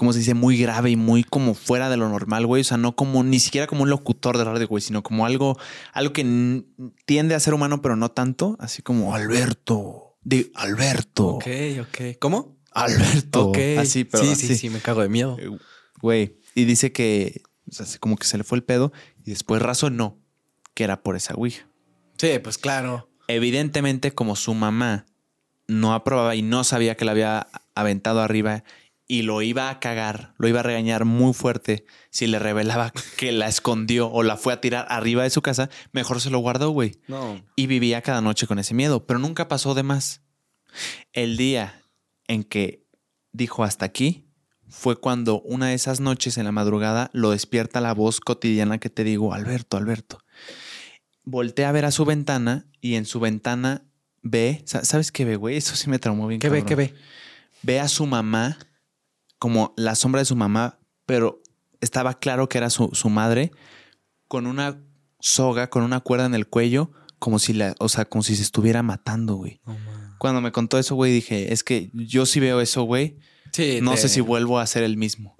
¿cómo 0.00 0.14
se 0.14 0.20
dice? 0.20 0.32
Muy 0.32 0.56
grave 0.56 0.88
y 0.88 0.96
muy 0.96 1.24
como 1.24 1.52
fuera 1.52 1.90
de 1.90 1.98
lo 1.98 2.08
normal, 2.08 2.46
güey. 2.46 2.62
O 2.62 2.64
sea, 2.64 2.78
no 2.78 2.96
como, 2.96 3.22
ni 3.22 3.38
siquiera 3.38 3.66
como 3.66 3.82
un 3.82 3.90
locutor 3.90 4.38
de 4.38 4.44
radio, 4.44 4.66
güey, 4.66 4.80
sino 4.80 5.02
como 5.02 5.26
algo, 5.26 5.58
algo 5.92 6.14
que 6.14 6.64
tiende 7.04 7.34
a 7.34 7.40
ser 7.40 7.52
humano, 7.52 7.82
pero 7.82 7.96
no 7.96 8.10
tanto. 8.10 8.56
Así 8.60 8.80
como 8.80 9.14
Alberto, 9.14 10.16
de 10.22 10.50
Alberto, 10.54 11.26
Ok, 11.26 11.46
ok. 11.82 12.16
¿Cómo? 12.18 12.56
Alberto. 12.72 13.48
Ok. 13.48 13.58
Así, 13.78 14.04
pero 14.04 14.24
sí, 14.24 14.30
así. 14.30 14.46
sí, 14.46 14.56
sí, 14.56 14.70
me 14.70 14.78
cago 14.78 15.02
de 15.02 15.10
miedo. 15.10 15.36
Eh, 15.38 15.50
Güey, 16.00 16.38
y 16.54 16.64
dice 16.64 16.92
que, 16.92 17.42
o 17.68 17.72
sea, 17.72 17.84
como 17.98 18.16
que 18.16 18.26
se 18.26 18.38
le 18.38 18.44
fue 18.44 18.56
el 18.56 18.64
pedo 18.64 18.94
y 19.22 19.32
después 19.32 19.60
razonó 19.60 20.18
que 20.72 20.84
era 20.84 21.02
por 21.02 21.14
esa 21.14 21.34
ouija. 21.34 21.68
Sí, 22.16 22.38
pues 22.42 22.56
claro. 22.56 23.10
Evidentemente, 23.28 24.12
como 24.12 24.34
su 24.34 24.54
mamá 24.54 25.04
no 25.68 25.92
aprobaba 25.92 26.34
y 26.36 26.40
no 26.40 26.64
sabía 26.64 26.96
que 26.96 27.04
la 27.04 27.10
había 27.10 27.48
aventado 27.74 28.22
arriba 28.22 28.64
y 29.12 29.22
lo 29.22 29.42
iba 29.42 29.70
a 29.70 29.80
cagar, 29.80 30.34
lo 30.38 30.46
iba 30.46 30.60
a 30.60 30.62
regañar 30.62 31.04
muy 31.04 31.32
fuerte 31.34 31.84
si 32.10 32.28
le 32.28 32.38
revelaba 32.38 32.92
que 33.16 33.32
la 33.32 33.48
escondió 33.48 34.08
o 34.08 34.22
la 34.22 34.36
fue 34.36 34.52
a 34.52 34.60
tirar 34.60 34.86
arriba 34.88 35.24
de 35.24 35.30
su 35.30 35.42
casa, 35.42 35.68
mejor 35.90 36.20
se 36.20 36.30
lo 36.30 36.38
guardó, 36.38 36.70
güey. 36.70 37.00
No. 37.08 37.44
Y 37.56 37.66
vivía 37.66 38.02
cada 38.02 38.20
noche 38.20 38.46
con 38.46 38.60
ese 38.60 38.72
miedo, 38.72 39.06
pero 39.06 39.18
nunca 39.18 39.48
pasó 39.48 39.74
de 39.74 39.82
más. 39.82 40.22
El 41.12 41.36
día 41.36 41.82
en 42.28 42.44
que 42.44 42.84
dijo 43.32 43.64
hasta 43.64 43.84
aquí 43.84 44.28
fue 44.68 44.94
cuando 44.94 45.40
una 45.40 45.66
de 45.66 45.74
esas 45.74 45.98
noches 45.98 46.38
en 46.38 46.44
la 46.44 46.52
madrugada 46.52 47.10
lo 47.12 47.32
despierta 47.32 47.80
la 47.80 47.92
voz 47.94 48.20
cotidiana 48.20 48.78
que 48.78 48.90
te 48.90 49.02
digo, 49.02 49.34
Alberto, 49.34 49.76
Alberto. 49.76 50.18
Voltea 51.24 51.68
a 51.68 51.72
ver 51.72 51.84
a 51.84 51.90
su 51.90 52.04
ventana 52.04 52.66
y 52.80 52.94
en 52.94 53.04
su 53.06 53.18
ventana 53.18 53.82
ve, 54.22 54.62
sa- 54.66 54.84
¿sabes 54.84 55.10
qué 55.10 55.24
ve, 55.24 55.34
güey? 55.34 55.56
Eso 55.56 55.74
sí 55.74 55.90
me 55.90 55.98
traumó 55.98 56.28
bien. 56.28 56.40
¿Qué 56.40 56.48
ve? 56.48 56.64
¿Qué 56.64 56.76
ve? 56.76 56.94
Ve 57.62 57.80
a 57.80 57.88
su 57.88 58.06
mamá 58.06 58.56
como 59.40 59.74
la 59.76 59.96
sombra 59.96 60.20
de 60.20 60.26
su 60.26 60.36
mamá, 60.36 60.78
pero 61.06 61.42
estaba 61.80 62.20
claro 62.20 62.48
que 62.48 62.58
era 62.58 62.70
su, 62.70 62.90
su 62.92 63.08
madre 63.10 63.50
con 64.28 64.46
una 64.46 64.80
soga, 65.18 65.68
con 65.70 65.82
una 65.82 65.98
cuerda 65.98 66.26
en 66.26 66.34
el 66.36 66.46
cuello, 66.46 66.92
como 67.18 67.40
si 67.40 67.52
la, 67.52 67.74
o 67.80 67.88
sea, 67.88 68.04
como 68.04 68.22
si 68.22 68.36
se 68.36 68.42
estuviera 68.42 68.82
matando, 68.84 69.34
güey. 69.34 69.60
Cuando 70.18 70.40
me 70.40 70.52
contó 70.52 70.78
eso, 70.78 70.94
güey, 70.94 71.12
dije, 71.12 71.52
es 71.52 71.64
que 71.64 71.90
yo 71.94 72.26
sí 72.26 72.38
veo 72.38 72.60
eso, 72.60 72.82
güey. 72.84 73.18
Sí, 73.52 73.80
No 73.82 73.92
te- 73.92 73.96
sé 73.96 74.08
si 74.10 74.20
vuelvo 74.20 74.58
a 74.60 74.66
ser 74.68 74.82
el 74.84 74.96
mismo. 74.96 75.36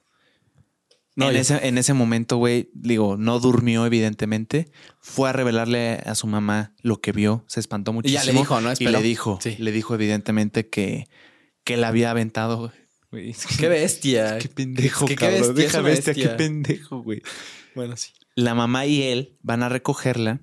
No, 1.17 1.29
en, 1.29 1.35
yo- 1.35 1.41
ese, 1.41 1.67
en 1.69 1.77
ese 1.77 1.93
momento, 1.93 2.37
güey, 2.39 2.71
digo, 2.73 3.17
no 3.17 3.39
durmió, 3.41 3.85
evidentemente. 3.85 4.71
Fue 5.01 5.29
a 5.29 5.33
revelarle 5.33 6.01
a 6.07 6.15
su 6.15 6.27
mamá 6.27 6.75
lo 6.83 7.01
que 7.01 7.13
vio. 7.13 7.45
Se 7.49 7.61
espantó 7.61 7.91
Y 7.91 7.95
muchísimo. 7.95 8.23
ya 8.25 8.33
le 8.33 8.39
dijo, 8.39 8.61
¿no? 8.61 8.73
Y 8.79 8.85
le 8.89 9.03
dijo, 9.03 9.39
Sí. 9.43 9.57
le 9.59 9.73
dijo, 9.73 9.95
evidentemente, 9.95 10.69
que, 10.69 11.07
que 11.65 11.77
la 11.77 11.89
había 11.89 12.11
aventado, 12.11 12.73
güey. 13.11 13.35
Qué 13.59 13.69
bestia. 13.69 14.39
Qué 14.39 14.49
pendejo, 14.49 15.07
Que 15.07 15.17
qué 15.17 15.29
bestia, 15.29 15.53
Deja 15.53 15.81
bestia, 15.81 16.15
qué 16.15 16.29
pendejo, 16.29 17.03
güey. 17.03 17.23
Bueno, 17.75 17.97
sí. 17.97 18.13
La 18.35 18.55
mamá 18.55 18.87
y 18.87 19.03
él 19.03 19.39
van 19.43 19.63
a 19.63 19.69
recogerla 19.69 20.41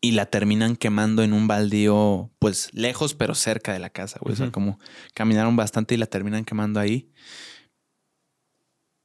y 0.00 0.12
la 0.12 0.26
terminan 0.26 0.76
quemando 0.76 1.22
en 1.22 1.32
un 1.32 1.46
baldío, 1.48 2.30
pues 2.38 2.68
lejos, 2.72 3.14
pero 3.14 3.34
cerca 3.34 3.72
de 3.72 3.78
la 3.78 3.90
casa, 3.90 4.18
güey. 4.20 4.34
O 4.34 4.36
sea, 4.36 4.52
como 4.52 4.78
caminaron 5.14 5.56
bastante 5.56 5.94
y 5.94 5.98
la 5.98 6.06
terminan 6.06 6.44
quemando 6.44 6.78
ahí. 6.78 7.10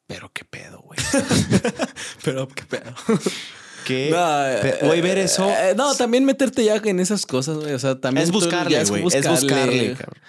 Pero 0.07 0.31
qué 0.33 0.43
pedo, 0.43 0.81
güey. 0.81 0.99
Pero 2.23 2.47
qué 2.47 2.63
pedo. 2.63 2.95
¿Qué? 3.89 4.09
No, 4.11 4.87
güey, 4.87 5.01
ver 5.01 5.17
eso- 5.17 5.49
eh, 5.49 5.73
no, 5.75 5.95
también 5.95 6.23
meterte 6.23 6.63
ya 6.63 6.75
en 6.75 6.99
esas 6.99 7.25
cosas, 7.25 7.57
güey. 7.57 7.73
O 7.73 7.79
sea, 7.79 7.99
también. 7.99 8.23
Es 8.23 8.31
buscarle, 8.31 8.83
güey. 8.85 9.03
Es 9.07 9.27
buscarle, 9.27 9.93
cabrón. 9.95 10.21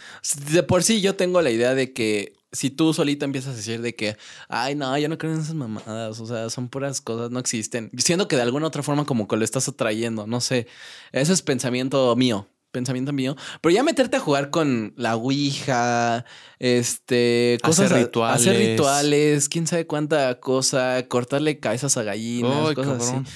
De 0.53 0.63
por 0.63 0.83
sí, 0.83 1.01
yo 1.03 1.15
tengo 1.15 1.43
la 1.43 1.51
idea 1.51 1.75
de 1.75 1.93
que 1.93 2.33
si 2.53 2.71
tú 2.71 2.93
solita 2.95 3.25
empiezas 3.27 3.53
a 3.55 3.57
decir 3.57 3.81
de 3.81 3.95
que, 3.95 4.17
ay, 4.49 4.75
no, 4.75 4.97
yo 4.99 5.09
no 5.09 5.19
creo 5.19 5.33
en 5.35 5.41
esas 5.41 5.55
mamadas. 5.55 6.19
O 6.21 6.27
sea, 6.27 6.49
son 6.51 6.69
puras 6.69 7.01
cosas, 7.01 7.31
no 7.31 7.39
existen. 7.39 7.91
Siendo 7.99 8.29
que 8.29 8.37
de 8.37 8.43
alguna 8.43 8.67
otra 8.67 8.83
forma, 8.83 9.05
como 9.05 9.29
que 9.29 9.37
lo 9.37 9.45
estás 9.45 9.69
atrayendo. 9.69 10.27
No 10.27 10.41
sé. 10.41 10.67
Ese 11.13 11.33
es 11.33 11.43
pensamiento 11.43 12.17
mío. 12.17 12.49
Pensamiento 12.71 13.13
mío. 13.13 13.37
Pero 13.61 13.75
ya 13.75 13.83
meterte 13.83 14.17
a 14.17 14.21
jugar 14.21 14.51
con 14.51 14.93
la 14.97 15.17
Ouija, 15.17 16.25
este, 16.59 17.59
cosas. 17.63 17.87
Hacer 17.87 18.05
rituales. 18.05 18.41
Hacer 18.41 18.57
rituales, 18.57 19.49
quién 19.49 19.67
sabe 19.67 19.87
cuánta 19.87 20.39
cosa, 20.41 21.07
cortarle 21.09 21.59
cabezas 21.59 21.97
a 21.97 22.03
gallinas, 22.03 22.69
Ay, 22.69 22.75
cosas 22.75 22.99
cabrón. 22.99 23.25
así. 23.27 23.35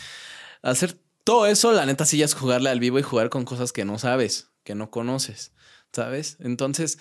Hacer 0.62 0.98
todo 1.24 1.46
eso, 1.46 1.72
la 1.72 1.86
neta, 1.86 2.04
sí 2.04 2.18
ya 2.18 2.26
es 2.26 2.34
jugarle 2.34 2.70
al 2.70 2.80
vivo 2.80 2.98
y 2.98 3.02
jugar 3.02 3.30
con 3.30 3.44
cosas 3.44 3.72
que 3.72 3.84
no 3.84 3.98
sabes, 3.98 4.50
que 4.62 4.74
no 4.74 4.90
conoces, 4.90 5.52
¿sabes? 5.90 6.36
Entonces, 6.40 6.98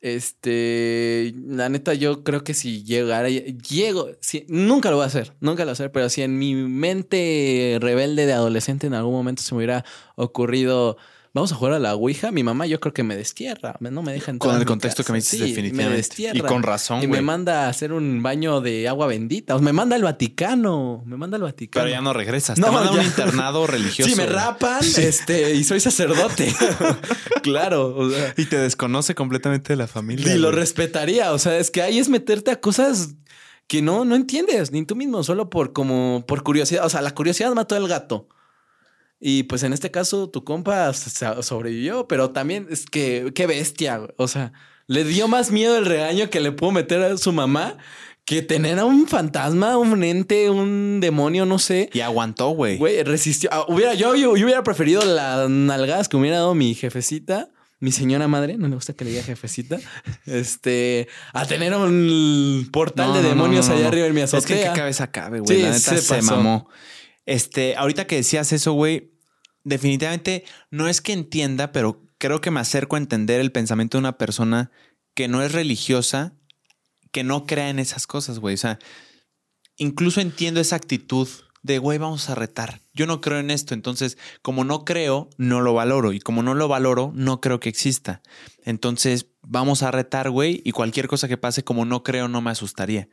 este, 0.00 1.34
la 1.46 1.68
neta, 1.68 1.94
yo 1.94 2.24
creo 2.24 2.42
que 2.42 2.54
si 2.54 2.82
llegara, 2.82 3.28
llego, 3.28 4.08
si, 4.20 4.44
nunca 4.48 4.90
lo 4.90 4.96
voy 4.96 5.04
a 5.04 5.08
hacer, 5.08 5.34
nunca 5.40 5.62
lo 5.62 5.66
voy 5.66 5.70
a 5.70 5.72
hacer, 5.72 5.92
pero 5.92 6.08
si 6.08 6.22
en 6.22 6.38
mi 6.38 6.54
mente 6.54 7.78
rebelde 7.80 8.26
de 8.26 8.32
adolescente 8.32 8.86
en 8.86 8.94
algún 8.94 9.12
momento 9.12 9.42
se 9.42 9.54
me 9.54 9.58
hubiera 9.58 9.84
ocurrido, 10.16 10.96
vamos 11.32 11.52
a 11.52 11.54
jugar 11.54 11.74
a 11.74 11.78
la 11.78 11.94
Ouija, 11.94 12.30
mi 12.32 12.42
mamá 12.42 12.66
yo 12.66 12.80
creo 12.80 12.92
que 12.92 13.02
me 13.02 13.16
destierra, 13.16 13.76
no 13.80 14.02
me 14.02 14.12
deja 14.12 14.30
entrar. 14.30 14.50
Con 14.52 14.60
el 14.60 14.66
contexto 14.66 15.04
que 15.04 15.12
me 15.12 15.18
dices, 15.18 15.38
Sí, 15.38 15.48
definitivamente. 15.48 15.90
Me 15.90 15.96
destierra. 15.96 16.38
Y 16.38 16.40
con 16.40 16.62
razón, 16.62 17.02
Y 17.02 17.06
me 17.06 17.20
manda 17.22 17.66
a 17.66 17.68
hacer 17.68 17.92
un 17.92 18.22
baño 18.22 18.60
de 18.60 18.88
agua 18.88 19.06
bendita. 19.06 19.54
O 19.56 19.60
me 19.60 19.72
manda 19.72 19.96
al 19.96 20.02
Vaticano. 20.02 21.02
Me 21.06 21.16
manda 21.16 21.36
al 21.36 21.42
Vaticano. 21.42 21.84
Pero 21.84 21.94
ya 21.94 22.00
no 22.00 22.12
regresas. 22.12 22.58
No, 22.58 22.66
Te 22.66 22.72
mandan 22.72 22.88
a 22.88 22.96
un 22.96 23.00
ya. 23.02 23.06
internado 23.06 23.66
religioso. 23.66 24.10
Sí, 24.10 24.16
me 24.16 24.26
rapan, 24.26 24.80
este, 24.82 25.54
y 25.54 25.64
soy 25.64 25.80
sacerdote. 25.80 26.52
claro. 27.42 27.94
O 27.96 28.10
sea, 28.10 28.34
Y 28.36 28.46
te 28.46 28.58
desconoce 28.58 29.14
completamente 29.14 29.72
de 29.72 29.76
la 29.76 29.86
familia. 29.86 30.34
y 30.34 30.38
lo 30.38 30.50
respetaría. 30.50 31.32
O 31.32 31.38
sea, 31.38 31.58
es 31.58 31.70
que 31.70 31.82
ahí 31.82 31.98
es 31.98 32.08
meterte 32.08 32.50
a 32.50 32.60
cosas 32.60 33.14
que 33.66 33.82
no, 33.82 34.04
no 34.04 34.16
entiendes, 34.16 34.72
ni 34.72 34.84
tú 34.84 34.96
mismo, 34.96 35.22
solo 35.22 35.48
por 35.48 35.72
como 35.72 36.24
por 36.26 36.42
curiosidad. 36.42 36.84
O 36.84 36.88
sea, 36.88 37.02
la 37.02 37.14
curiosidad 37.14 37.52
mató 37.54 37.76
al 37.76 37.86
gato. 37.86 38.28
Y 39.20 39.42
pues 39.44 39.62
en 39.62 39.72
este 39.74 39.90
caso, 39.90 40.30
tu 40.30 40.44
compa 40.44 40.92
sobrevivió, 40.94 42.08
pero 42.08 42.30
también 42.30 42.66
es 42.70 42.86
que 42.86 43.32
qué 43.34 43.46
bestia. 43.46 43.98
güey. 43.98 44.10
O 44.16 44.26
sea, 44.28 44.52
le 44.86 45.04
dio 45.04 45.28
más 45.28 45.50
miedo 45.50 45.76
el 45.76 45.84
regaño 45.86 46.30
que 46.30 46.40
le 46.40 46.52
pudo 46.52 46.72
meter 46.72 47.02
a 47.02 47.16
su 47.18 47.32
mamá 47.32 47.76
que 48.24 48.42
tener 48.42 48.78
a 48.78 48.84
un 48.84 49.08
fantasma, 49.08 49.76
un 49.76 50.04
ente, 50.04 50.50
un 50.50 51.00
demonio, 51.00 51.46
no 51.46 51.58
sé. 51.58 51.90
Y 51.92 52.00
aguantó, 52.00 52.50
güey. 52.50 52.78
Güey, 52.78 53.02
resistió. 53.02 53.50
Ah, 53.52 53.64
hubiera, 53.68 53.94
yo, 53.94 54.14
yo, 54.14 54.36
yo 54.36 54.44
hubiera 54.46 54.62
preferido 54.62 55.04
las 55.04 55.50
nalgadas 55.50 56.08
que 56.08 56.16
hubiera 56.16 56.36
dado 56.36 56.54
mi 56.54 56.74
jefecita, 56.74 57.48
mi 57.80 57.92
señora 57.92 58.28
madre, 58.28 58.56
no 58.56 58.68
le 58.68 58.74
gusta 58.76 58.92
que 58.92 59.04
le 59.04 59.10
diga 59.10 59.22
jefecita, 59.22 59.78
este, 60.26 61.08
a 61.32 61.44
tener 61.46 61.74
un 61.74 62.68
portal 62.72 63.08
No, 63.08 63.14
de 63.16 63.22
demonios 63.28 63.66
no, 63.68 63.72
no, 63.74 63.78
allá 63.80 63.88
arriba 63.88 64.06
en 64.06 64.14
mi 64.14 64.20
Es 64.20 64.30
que 64.30 64.36
azotea. 64.36 64.72
qué 64.74 64.78
cabeza 64.78 65.10
cabe, 65.10 65.40
güey. 65.40 65.56
Sí, 65.56 65.62
la 65.62 65.70
neta 65.72 65.96
se 65.96 66.22
mamó. 66.22 66.68
Este, 67.26 67.76
ahorita 67.76 68.06
que 68.06 68.16
decías 68.16 68.52
eso, 68.52 68.72
güey, 68.72 69.12
definitivamente 69.64 70.44
no 70.70 70.88
es 70.88 71.00
que 71.00 71.12
entienda, 71.12 71.72
pero 71.72 72.02
creo 72.18 72.40
que 72.40 72.50
me 72.50 72.60
acerco 72.60 72.96
a 72.96 73.00
entender 73.00 73.40
el 73.40 73.52
pensamiento 73.52 73.98
de 73.98 74.00
una 74.00 74.18
persona 74.18 74.70
que 75.14 75.28
no 75.28 75.42
es 75.42 75.52
religiosa, 75.52 76.34
que 77.12 77.24
no 77.24 77.46
crea 77.46 77.70
en 77.70 77.78
esas 77.78 78.06
cosas, 78.06 78.38
güey. 78.38 78.54
O 78.54 78.58
sea, 78.58 78.78
incluso 79.76 80.20
entiendo 80.20 80.60
esa 80.60 80.76
actitud 80.76 81.28
de, 81.62 81.78
güey, 81.78 81.98
vamos 81.98 82.30
a 82.30 82.34
retar. 82.34 82.80
Yo 82.94 83.06
no 83.06 83.20
creo 83.20 83.38
en 83.38 83.50
esto, 83.50 83.74
entonces, 83.74 84.16
como 84.42 84.64
no 84.64 84.84
creo, 84.84 85.28
no 85.36 85.60
lo 85.60 85.74
valoro. 85.74 86.12
Y 86.12 86.20
como 86.20 86.42
no 86.42 86.54
lo 86.54 86.68
valoro, 86.68 87.12
no 87.14 87.40
creo 87.40 87.60
que 87.60 87.68
exista. 87.68 88.22
Entonces, 88.64 89.26
vamos 89.42 89.82
a 89.82 89.90
retar, 89.90 90.30
güey, 90.30 90.62
y 90.64 90.72
cualquier 90.72 91.08
cosa 91.08 91.28
que 91.28 91.36
pase, 91.36 91.64
como 91.64 91.84
no 91.84 92.02
creo, 92.02 92.28
no 92.28 92.40
me 92.40 92.50
asustaría. 92.50 93.08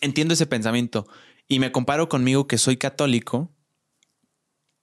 Entiendo 0.00 0.34
ese 0.34 0.46
pensamiento. 0.46 1.06
Y 1.48 1.58
me 1.60 1.72
comparo 1.72 2.08
conmigo 2.08 2.46
que 2.46 2.58
soy 2.58 2.76
católico 2.76 3.52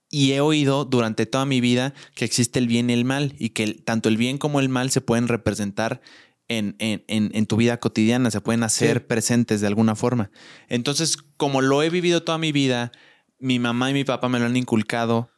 y 0.09 0.33
he 0.33 0.41
oído 0.41 0.85
durante 0.85 1.25
toda 1.25 1.45
mi 1.45 1.59
vida 1.59 1.93
que 2.15 2.25
existe 2.25 2.59
el 2.59 2.67
bien 2.67 2.89
y 2.89 2.93
el 2.93 3.03
mal 3.05 3.35
y 3.39 3.49
que 3.49 3.63
el- 3.63 3.83
tanto 3.83 4.09
el 4.09 4.17
bien 4.17 4.37
como 4.37 4.59
el 4.59 4.69
mal 4.69 4.91
se 4.91 5.01
pueden 5.01 5.27
representar 5.27 6.01
en, 6.47 6.75
en- 6.79 7.03
en- 7.07 7.31
en 7.33 7.45
tu 7.47 7.55
vida 7.55 7.79
cotidiana, 7.79 8.29
se 8.29 8.41
pueden 8.41 8.63
hacer 8.63 8.99
Sí. 8.99 9.05
presentes 9.07 9.61
de 9.61 9.67
alguna 9.67 9.95
forma. 9.95 10.29
Entonces, 10.69 11.17
como 11.17 11.61
lo 11.61 11.81
he 11.83 11.89
vivido 11.89 12.23
toda 12.23 12.37
mi 12.37 12.51
vida, 12.51 12.91
mi 13.39 13.59
mamá 13.59 13.89
y 13.89 13.93
mi 13.93 14.03
papá 14.03 14.29
me 14.29 14.39
lo 14.39 14.45
han 14.45 14.55
inculcado, 14.55 15.31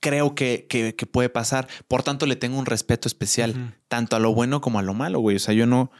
creo 0.00 0.34
que, 0.34 0.66
que- 0.68 0.94
que 0.94 1.06
puede 1.06 1.28
pasar. 1.30 1.68
Por 1.88 2.02
tanto, 2.02 2.26
le 2.26 2.36
tengo 2.36 2.58
un 2.58 2.66
respeto 2.66 3.08
especial, 3.08 3.76
tanto 3.88 4.16
a 4.16 4.20
lo 4.20 4.34
bueno 4.34 4.60
como 4.60 4.78
a 4.78 4.82
lo 4.82 4.92
malo, 4.94 5.20
güey. 5.20 5.36
O 5.36 5.40
sea, 5.40 5.54
yo 5.54 5.66
no 5.66 5.90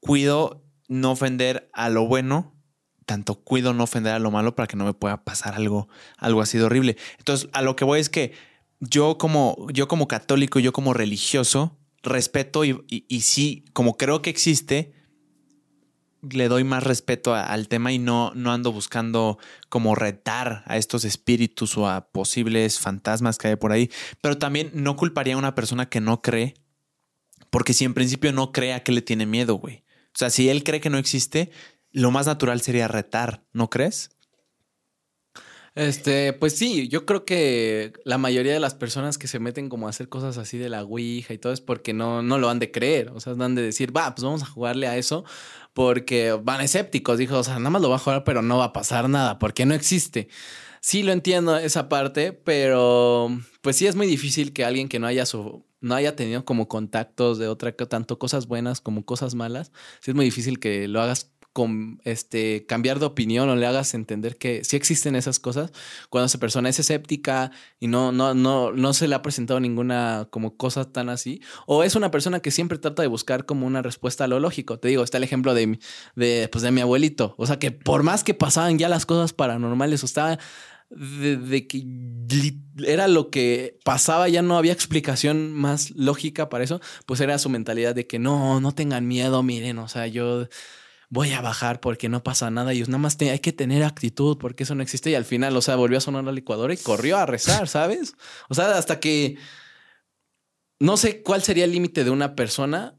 cuido 0.00 0.64
no 0.88 1.12
ofender 1.12 1.70
a 1.72 1.88
lo 1.88 2.06
bueno, 2.06 2.55
tanto 3.06 3.36
cuido 3.36 3.72
no 3.72 3.84
ofender 3.84 4.12
a 4.12 4.18
lo 4.18 4.30
malo 4.30 4.54
para 4.54 4.66
que 4.66 4.76
no 4.76 4.84
me 4.84 4.92
pueda 4.94 5.24
pasar 5.24 5.54
algo, 5.54 5.88
algo 6.18 6.42
así 6.42 6.58
de 6.58 6.64
horrible. 6.64 6.96
Entonces, 7.18 7.48
a 7.52 7.62
lo 7.62 7.76
que 7.76 7.84
voy 7.84 8.00
es 8.00 8.10
que 8.10 8.32
yo 8.80 9.16
como, 9.18 9.66
yo 9.72 9.88
como 9.88 10.08
católico, 10.08 10.58
yo 10.58 10.72
como 10.72 10.92
religioso, 10.92 11.78
respeto 12.02 12.64
y, 12.64 12.84
y- 12.88 13.20
sí, 13.22 13.64
como 13.72 13.96
creo 13.96 14.22
que 14.22 14.30
existe, 14.30 14.92
le 16.30 16.48
doy 16.48 16.64
más 16.64 16.82
respeto 16.82 17.34
al 17.34 17.68
tema 17.68 17.92
y 17.92 17.98
no, 17.98 18.32
no 18.34 18.52
ando 18.52 18.72
buscando 18.72 19.38
como 19.68 19.94
retar 19.94 20.64
a 20.66 20.76
estos 20.76 21.04
espíritus 21.04 21.76
o 21.78 21.88
a 21.88 22.08
posibles 22.10 22.80
fantasmas 22.80 23.38
que 23.38 23.48
hay 23.48 23.56
por 23.56 23.70
ahí. 23.72 23.90
Pero 24.20 24.36
también 24.38 24.70
no 24.74 24.96
culparía 24.96 25.34
a 25.34 25.38
una 25.38 25.54
persona 25.54 25.88
que 25.88 26.00
no 26.00 26.22
cree 26.22 26.54
Porque 27.50 27.72
si 27.74 27.84
en 27.84 27.94
principio 27.94 28.32
no 28.32 28.52
cree 28.52 28.74
a 28.74 28.82
qué 28.82 28.92
le 28.92 29.02
tiene 29.02 29.26
miedo, 29.26 29.54
güey. 29.54 29.84
O 30.14 30.18
sea, 30.18 30.30
si 30.30 30.48
él 30.48 30.64
cree 30.64 30.80
que 30.80 30.90
no 30.90 30.98
existe, 30.98 31.50
lo 31.96 32.10
más 32.10 32.26
natural 32.26 32.60
sería 32.60 32.88
retar, 32.88 33.42
¿no 33.54 33.70
crees? 33.70 34.10
Este, 35.74 36.34
pues 36.34 36.56
sí, 36.56 36.88
yo 36.88 37.06
creo 37.06 37.24
que 37.24 37.94
la 38.04 38.18
mayoría 38.18 38.52
de 38.52 38.60
las 38.60 38.74
personas 38.74 39.16
que 39.16 39.28
se 39.28 39.38
meten 39.38 39.70
como 39.70 39.86
a 39.86 39.90
hacer 39.90 40.10
cosas 40.10 40.36
así 40.36 40.58
de 40.58 40.68
la 40.68 40.82
Ouija 40.82 41.32
y 41.32 41.38
todo 41.38 41.54
es 41.54 41.62
porque 41.62 41.94
no, 41.94 42.22
no 42.22 42.36
lo 42.36 42.50
han 42.50 42.58
de 42.58 42.70
creer. 42.70 43.10
O 43.14 43.20
sea, 43.20 43.32
han 43.32 43.54
de 43.54 43.62
decir, 43.62 43.96
va, 43.96 44.14
pues 44.14 44.24
vamos 44.24 44.42
a 44.42 44.46
jugarle 44.46 44.86
a 44.88 44.98
eso 44.98 45.24
porque 45.72 46.32
van 46.32 46.60
escépticos. 46.60 47.16
Dijo, 47.16 47.38
o 47.38 47.44
sea, 47.44 47.58
nada 47.58 47.70
más 47.70 47.80
lo 47.80 47.88
va 47.88 47.96
a 47.96 48.00
jugar, 48.00 48.24
pero 48.24 48.42
no 48.42 48.58
va 48.58 48.66
a 48.66 48.72
pasar 48.74 49.08
nada 49.08 49.38
porque 49.38 49.64
no 49.64 49.74
existe. 49.74 50.28
Sí 50.82 51.02
lo 51.02 51.12
entiendo 51.12 51.56
esa 51.56 51.88
parte, 51.88 52.32
pero 52.32 53.30
pues 53.62 53.76
sí 53.76 53.86
es 53.86 53.96
muy 53.96 54.06
difícil 54.06 54.52
que 54.52 54.66
alguien 54.66 54.88
que 54.88 54.98
no 54.98 55.06
haya 55.06 55.24
su, 55.24 55.64
no 55.80 55.94
haya 55.94 56.14
tenido 56.14 56.44
como 56.44 56.68
contactos 56.68 57.38
de 57.38 57.48
otra, 57.48 57.72
tanto 57.72 58.18
cosas 58.18 58.46
buenas 58.46 58.80
como 58.80 59.04
cosas 59.04 59.34
malas, 59.34 59.72
sí 60.00 60.10
es 60.10 60.14
muy 60.14 60.26
difícil 60.26 60.58
que 60.58 60.88
lo 60.88 61.00
hagas 61.00 61.32
con 61.56 62.02
este, 62.04 62.66
cambiar 62.66 62.98
de 62.98 63.06
opinión 63.06 63.48
o 63.48 63.56
le 63.56 63.66
hagas 63.66 63.94
entender 63.94 64.36
que 64.36 64.62
sí 64.62 64.76
existen 64.76 65.16
esas 65.16 65.38
cosas 65.38 65.72
cuando 66.10 66.26
esa 66.26 66.36
persona 66.38 66.68
es 66.68 66.78
escéptica 66.78 67.50
y 67.80 67.88
no, 67.88 68.12
no, 68.12 68.34
no, 68.34 68.72
no 68.72 68.92
se 68.92 69.08
le 69.08 69.14
ha 69.14 69.22
presentado 69.22 69.58
ninguna 69.58 70.28
como 70.28 70.58
cosa 70.58 70.92
tan 70.92 71.08
así. 71.08 71.40
O 71.66 71.82
es 71.82 71.96
una 71.96 72.10
persona 72.10 72.40
que 72.40 72.50
siempre 72.50 72.76
trata 72.76 73.00
de 73.00 73.08
buscar 73.08 73.46
como 73.46 73.66
una 73.66 73.80
respuesta 73.80 74.24
a 74.24 74.28
lo 74.28 74.38
lógico. 74.38 74.78
Te 74.78 74.88
digo, 74.88 75.02
está 75.02 75.16
el 75.16 75.24
ejemplo 75.24 75.54
de, 75.54 75.78
de, 76.14 76.46
pues, 76.52 76.60
de 76.60 76.72
mi 76.72 76.82
abuelito. 76.82 77.34
O 77.38 77.46
sea, 77.46 77.58
que 77.58 77.70
por 77.70 78.02
más 78.02 78.22
que 78.22 78.34
pasaban 78.34 78.78
ya 78.78 78.90
las 78.90 79.06
cosas 79.06 79.32
paranormales 79.32 80.02
o 80.02 80.06
estaba 80.06 80.38
de, 80.90 81.66
que 81.66 81.86
era 82.84 83.08
lo 83.08 83.30
que 83.30 83.78
pasaba, 83.82 84.28
ya 84.28 84.42
no 84.42 84.58
había 84.58 84.74
explicación 84.74 85.54
más 85.54 85.90
lógica 85.92 86.50
para 86.50 86.64
eso, 86.64 86.82
pues 87.06 87.20
era 87.22 87.38
su 87.38 87.48
mentalidad 87.48 87.94
de 87.94 88.06
que 88.06 88.18
no, 88.18 88.60
no 88.60 88.72
tengan 88.72 89.08
miedo, 89.08 89.42
miren, 89.42 89.78
o 89.78 89.88
sea, 89.88 90.06
yo 90.06 90.48
voy 91.08 91.32
a 91.32 91.40
bajar 91.40 91.80
porque 91.80 92.08
no 92.08 92.22
pasa 92.22 92.50
nada 92.50 92.74
y 92.74 92.80
nada 92.82 92.98
más 92.98 93.16
hay 93.20 93.38
que 93.38 93.52
tener 93.52 93.82
actitud 93.84 94.38
porque 94.38 94.64
eso 94.64 94.74
no 94.74 94.82
existe 94.82 95.10
y 95.10 95.14
al 95.14 95.24
final, 95.24 95.56
o 95.56 95.62
sea, 95.62 95.76
volvió 95.76 95.98
a 95.98 96.00
sonar 96.00 96.24
la 96.24 96.32
licuadora 96.32 96.74
y 96.74 96.76
corrió 96.76 97.16
a 97.16 97.26
rezar, 97.26 97.68
¿sabes? 97.68 98.14
O 98.48 98.54
sea, 98.54 98.76
hasta 98.76 99.00
que 99.00 99.36
no 100.78 100.96
sé 100.96 101.22
cuál 101.22 101.42
sería 101.42 101.64
el 101.64 101.72
límite 101.72 102.04
de 102.04 102.10
una 102.10 102.34
persona 102.34 102.94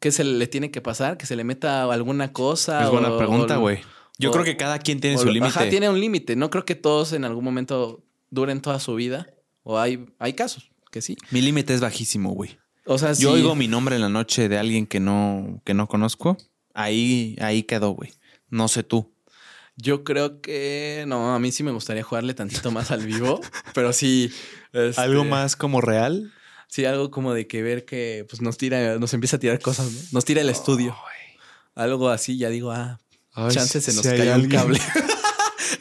que 0.00 0.12
se 0.12 0.24
le 0.24 0.46
tiene 0.46 0.70
que 0.70 0.80
pasar, 0.80 1.16
que 1.16 1.26
se 1.26 1.36
le 1.36 1.44
meta 1.44 1.90
alguna 1.90 2.32
cosa. 2.32 2.84
Es 2.84 2.90
buena 2.90 3.16
pregunta, 3.16 3.56
güey. 3.56 3.80
Yo 4.18 4.30
creo 4.30 4.44
que 4.44 4.56
cada 4.56 4.78
quien 4.78 5.00
tiene 5.00 5.18
su 5.18 5.26
límite. 5.26 5.46
Ajá, 5.46 5.68
tiene 5.68 5.88
un 5.88 6.00
límite. 6.00 6.36
No 6.36 6.50
creo 6.50 6.64
que 6.64 6.74
todos 6.74 7.12
en 7.12 7.24
algún 7.24 7.42
momento 7.42 8.04
duren 8.30 8.60
toda 8.60 8.78
su 8.80 8.94
vida. 8.94 9.28
O 9.62 9.78
hay, 9.78 10.06
hay 10.18 10.34
casos 10.34 10.70
que 10.92 11.00
sí. 11.00 11.16
Mi 11.30 11.40
límite 11.40 11.74
es 11.74 11.80
bajísimo, 11.80 12.30
güey. 12.30 12.58
O 12.86 12.98
sea, 12.98 13.14
yo 13.14 13.32
oigo 13.32 13.54
mi 13.54 13.66
nombre 13.66 13.96
en 13.96 14.02
la 14.02 14.10
noche 14.10 14.48
de 14.48 14.58
alguien 14.58 14.86
que 14.86 15.00
no, 15.00 15.62
que 15.64 15.72
no 15.72 15.88
conozco. 15.88 16.36
Ahí, 16.74 17.36
ahí 17.40 17.62
quedó, 17.62 17.90
güey. 17.90 18.12
No 18.50 18.68
sé 18.68 18.82
tú. 18.82 19.14
Yo 19.76 20.04
creo 20.04 20.40
que 20.40 21.04
no, 21.08 21.34
a 21.34 21.38
mí 21.38 21.50
sí 21.50 21.62
me 21.62 21.72
gustaría 21.72 22.02
jugarle 22.02 22.34
tantito 22.34 22.70
más 22.70 22.90
al 22.90 23.04
vivo, 23.04 23.40
pero 23.74 23.92
sí. 23.92 24.30
Este, 24.72 25.00
¿Algo 25.00 25.24
más 25.24 25.56
como 25.56 25.80
real? 25.80 26.32
Sí, 26.68 26.84
algo 26.84 27.10
como 27.10 27.32
de 27.32 27.46
que 27.46 27.62
ver 27.62 27.84
que 27.84 28.26
pues 28.28 28.42
nos 28.42 28.56
tira, 28.56 28.98
nos 28.98 29.14
empieza 29.14 29.36
a 29.36 29.40
tirar 29.40 29.60
cosas, 29.60 29.90
¿no? 29.90 30.00
Nos 30.12 30.24
tira 30.24 30.40
el 30.40 30.50
estudio. 30.50 30.96
algo 31.74 32.10
así, 32.10 32.36
ya 32.36 32.50
digo, 32.50 32.72
ah, 32.72 33.00
Chance 33.50 33.80
se 33.80 33.92
nos 33.94 34.06
cayó 34.06 34.34
el 34.34 34.48
cable. 34.48 34.80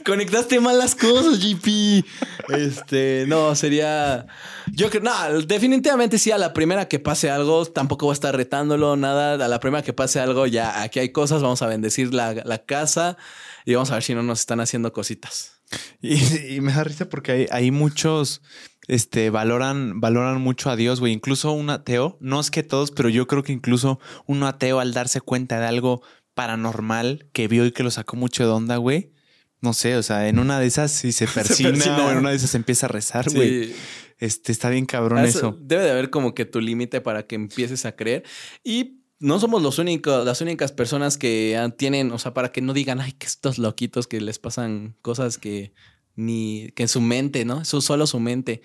Conectaste 0.05 0.59
mal 0.59 0.77
las 0.77 0.95
cosas, 0.95 1.39
GP. 1.39 2.05
Este, 2.49 3.25
no, 3.27 3.55
sería. 3.55 4.25
Yo 4.71 4.89
creo, 4.89 5.03
no, 5.03 5.41
definitivamente 5.41 6.17
sí, 6.17 6.31
a 6.31 6.37
la 6.37 6.53
primera 6.53 6.87
que 6.87 6.99
pase 6.99 7.29
algo, 7.29 7.65
tampoco 7.65 8.05
voy 8.05 8.13
a 8.13 8.15
estar 8.15 8.35
retándolo, 8.35 8.95
nada. 8.95 9.33
A 9.43 9.47
la 9.47 9.59
primera 9.59 9.83
que 9.83 9.93
pase 9.93 10.19
algo, 10.19 10.47
ya 10.47 10.81
aquí 10.81 10.99
hay 10.99 11.09
cosas, 11.09 11.41
vamos 11.41 11.61
a 11.61 11.67
bendecir 11.67 12.13
la, 12.13 12.63
casa 12.65 13.17
y 13.65 13.73
vamos 13.73 13.91
a 13.91 13.95
ver 13.95 14.03
si 14.03 14.15
no 14.15 14.23
nos 14.23 14.39
están 14.39 14.59
haciendo 14.59 14.93
cositas. 14.93 15.61
Y, 16.01 16.61
me 16.61 16.73
da 16.73 16.83
risa 16.83 17.09
porque 17.09 17.31
hay, 17.31 17.45
hay 17.49 17.71
muchos 17.71 18.41
este, 18.87 19.29
valoran, 19.29 20.01
valoran 20.01 20.41
mucho 20.41 20.69
a 20.69 20.75
Dios, 20.75 20.99
güey. 20.99 21.13
Incluso 21.13 21.51
un 21.51 21.69
ateo, 21.69 22.17
no 22.19 22.39
es 22.39 22.51
que 22.51 22.63
todos, 22.63 22.91
pero 22.91 23.09
yo 23.09 23.27
creo 23.27 23.43
que 23.43 23.53
incluso 23.53 23.99
un 24.25 24.43
ateo 24.43 24.79
al 24.79 24.93
darse 24.93 25.21
cuenta 25.21 25.59
de 25.59 25.67
algo 25.67 26.01
paranormal 26.33 27.29
que 27.31 27.47
vio 27.47 27.65
y 27.65 27.71
que 27.71 27.83
lo 27.83 27.91
sacó 27.91 28.15
mucho 28.15 28.43
de 28.43 28.51
onda, 28.51 28.77
güey. 28.77 29.12
No 29.63 29.71
sé, 29.71 29.95
o 29.95 30.03
sea, 30.03 30.27
en 30.27 30.39
una 30.39 30.59
de 30.59 30.65
esas 30.65 30.91
si 30.91 31.13
se 31.13 31.25
persina, 31.33 32.05
o 32.05 32.11
en 32.11 32.17
una 32.17 32.31
de 32.31 32.35
esas 32.35 32.53
empieza 32.53 32.87
a 32.87 32.89
rezar, 32.89 33.31
güey. 33.33 33.73
Este, 34.19 34.51
está 34.51 34.69
bien 34.69 34.85
cabrón 34.85 35.23
eso, 35.25 35.57
Debe 35.59 35.83
de 35.83 35.91
haber 35.91 36.09
como 36.09 36.35
que 36.35 36.43
tu 36.43 36.59
límite 36.59 36.99
para 36.99 37.27
que 37.27 37.35
empieces 37.35 37.85
a 37.85 37.95
creer. 37.95 38.23
Y 38.61 38.99
no 39.19 39.39
somos 39.39 39.61
los 39.61 39.79
únicos, 39.79 40.25
las 40.25 40.41
únicas 40.41 40.73
personas 40.73 41.17
que 41.17 41.57
tienen, 41.77 42.11
o 42.11 42.19
sea, 42.19 42.33
para 42.33 42.51
que 42.51 42.61
no 42.61 42.73
digan, 42.73 42.99
ay, 42.99 43.13
que 43.13 43.25
estos 43.25 43.57
loquitos 43.57 44.05
que 44.05 44.19
les 44.19 44.37
pasan 44.37 44.97
cosas 45.01 45.37
que 45.37 45.73
ni 46.15 46.69
que 46.75 46.83
en 46.83 46.89
su 46.89 47.01
mente, 47.01 47.43
¿no? 47.43 47.61
Eso 47.61 47.81
solo 47.81 48.05
su 48.05 48.19
mente. 48.19 48.61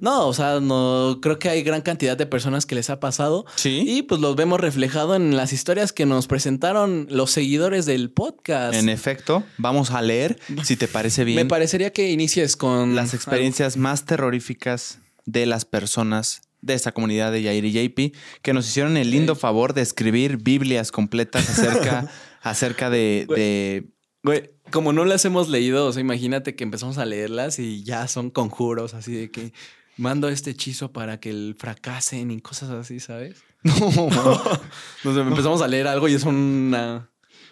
No, 0.00 0.26
o 0.26 0.32
sea, 0.32 0.60
no 0.60 1.18
creo 1.20 1.38
que 1.38 1.48
hay 1.48 1.62
gran 1.62 1.82
cantidad 1.82 2.16
de 2.16 2.26
personas 2.26 2.64
que 2.64 2.74
les 2.74 2.88
ha 2.90 3.00
pasado. 3.00 3.44
Sí. 3.56 3.84
Y 3.86 4.02
pues 4.02 4.20
los 4.20 4.36
vemos 4.36 4.60
reflejado 4.60 5.14
en 5.14 5.36
las 5.36 5.52
historias 5.52 5.92
que 5.92 6.06
nos 6.06 6.26
presentaron 6.26 7.06
los 7.10 7.30
seguidores 7.30 7.86
del 7.86 8.10
podcast. 8.10 8.74
En 8.74 8.88
efecto, 8.88 9.44
vamos 9.58 9.90
a 9.90 10.00
leer, 10.00 10.38
si 10.64 10.76
te 10.76 10.88
parece 10.88 11.24
bien. 11.24 11.36
Me 11.36 11.44
parecería 11.44 11.92
que 11.92 12.10
inicies 12.10 12.56
con 12.56 12.94
las 12.94 13.12
experiencias 13.14 13.76
más 13.76 14.04
terroríficas 14.04 15.00
de 15.26 15.44
las 15.44 15.64
personas 15.64 16.42
de 16.62 16.74
esta 16.74 16.92
comunidad 16.92 17.30
de 17.30 17.42
Yair 17.42 17.64
y 17.64 17.72
JP 17.72 18.16
que 18.42 18.52
nos 18.52 18.66
hicieron 18.66 18.96
el 18.96 19.10
lindo 19.10 19.36
favor 19.36 19.74
de 19.74 19.82
escribir 19.82 20.38
Biblias 20.38 20.90
completas 20.90 21.48
acerca, 21.50 22.10
acerca 22.42 22.90
de 22.90 23.86
Güey, 24.26 24.50
como 24.72 24.92
no 24.92 25.04
las 25.04 25.24
hemos 25.24 25.48
leído, 25.48 25.86
o 25.86 25.92
sea, 25.92 26.00
imagínate 26.00 26.56
que 26.56 26.64
empezamos 26.64 26.98
a 26.98 27.04
leerlas 27.04 27.60
y 27.60 27.84
ya 27.84 28.08
son 28.08 28.30
conjuros 28.30 28.92
así 28.92 29.14
de 29.14 29.30
que 29.30 29.52
mando 29.96 30.28
este 30.28 30.50
hechizo 30.50 30.90
para 30.90 31.20
que 31.20 31.30
el 31.30 31.54
fracasen 31.56 32.32
y 32.32 32.40
cosas 32.40 32.70
así, 32.70 32.98
¿sabes? 32.98 33.44
No. 35.04 35.20
empezamos 35.20 35.62
a 35.62 35.68
leer 35.68 35.86
algo 35.86 36.08
y 36.08 36.14
es 36.14 36.24
una, 36.24 37.08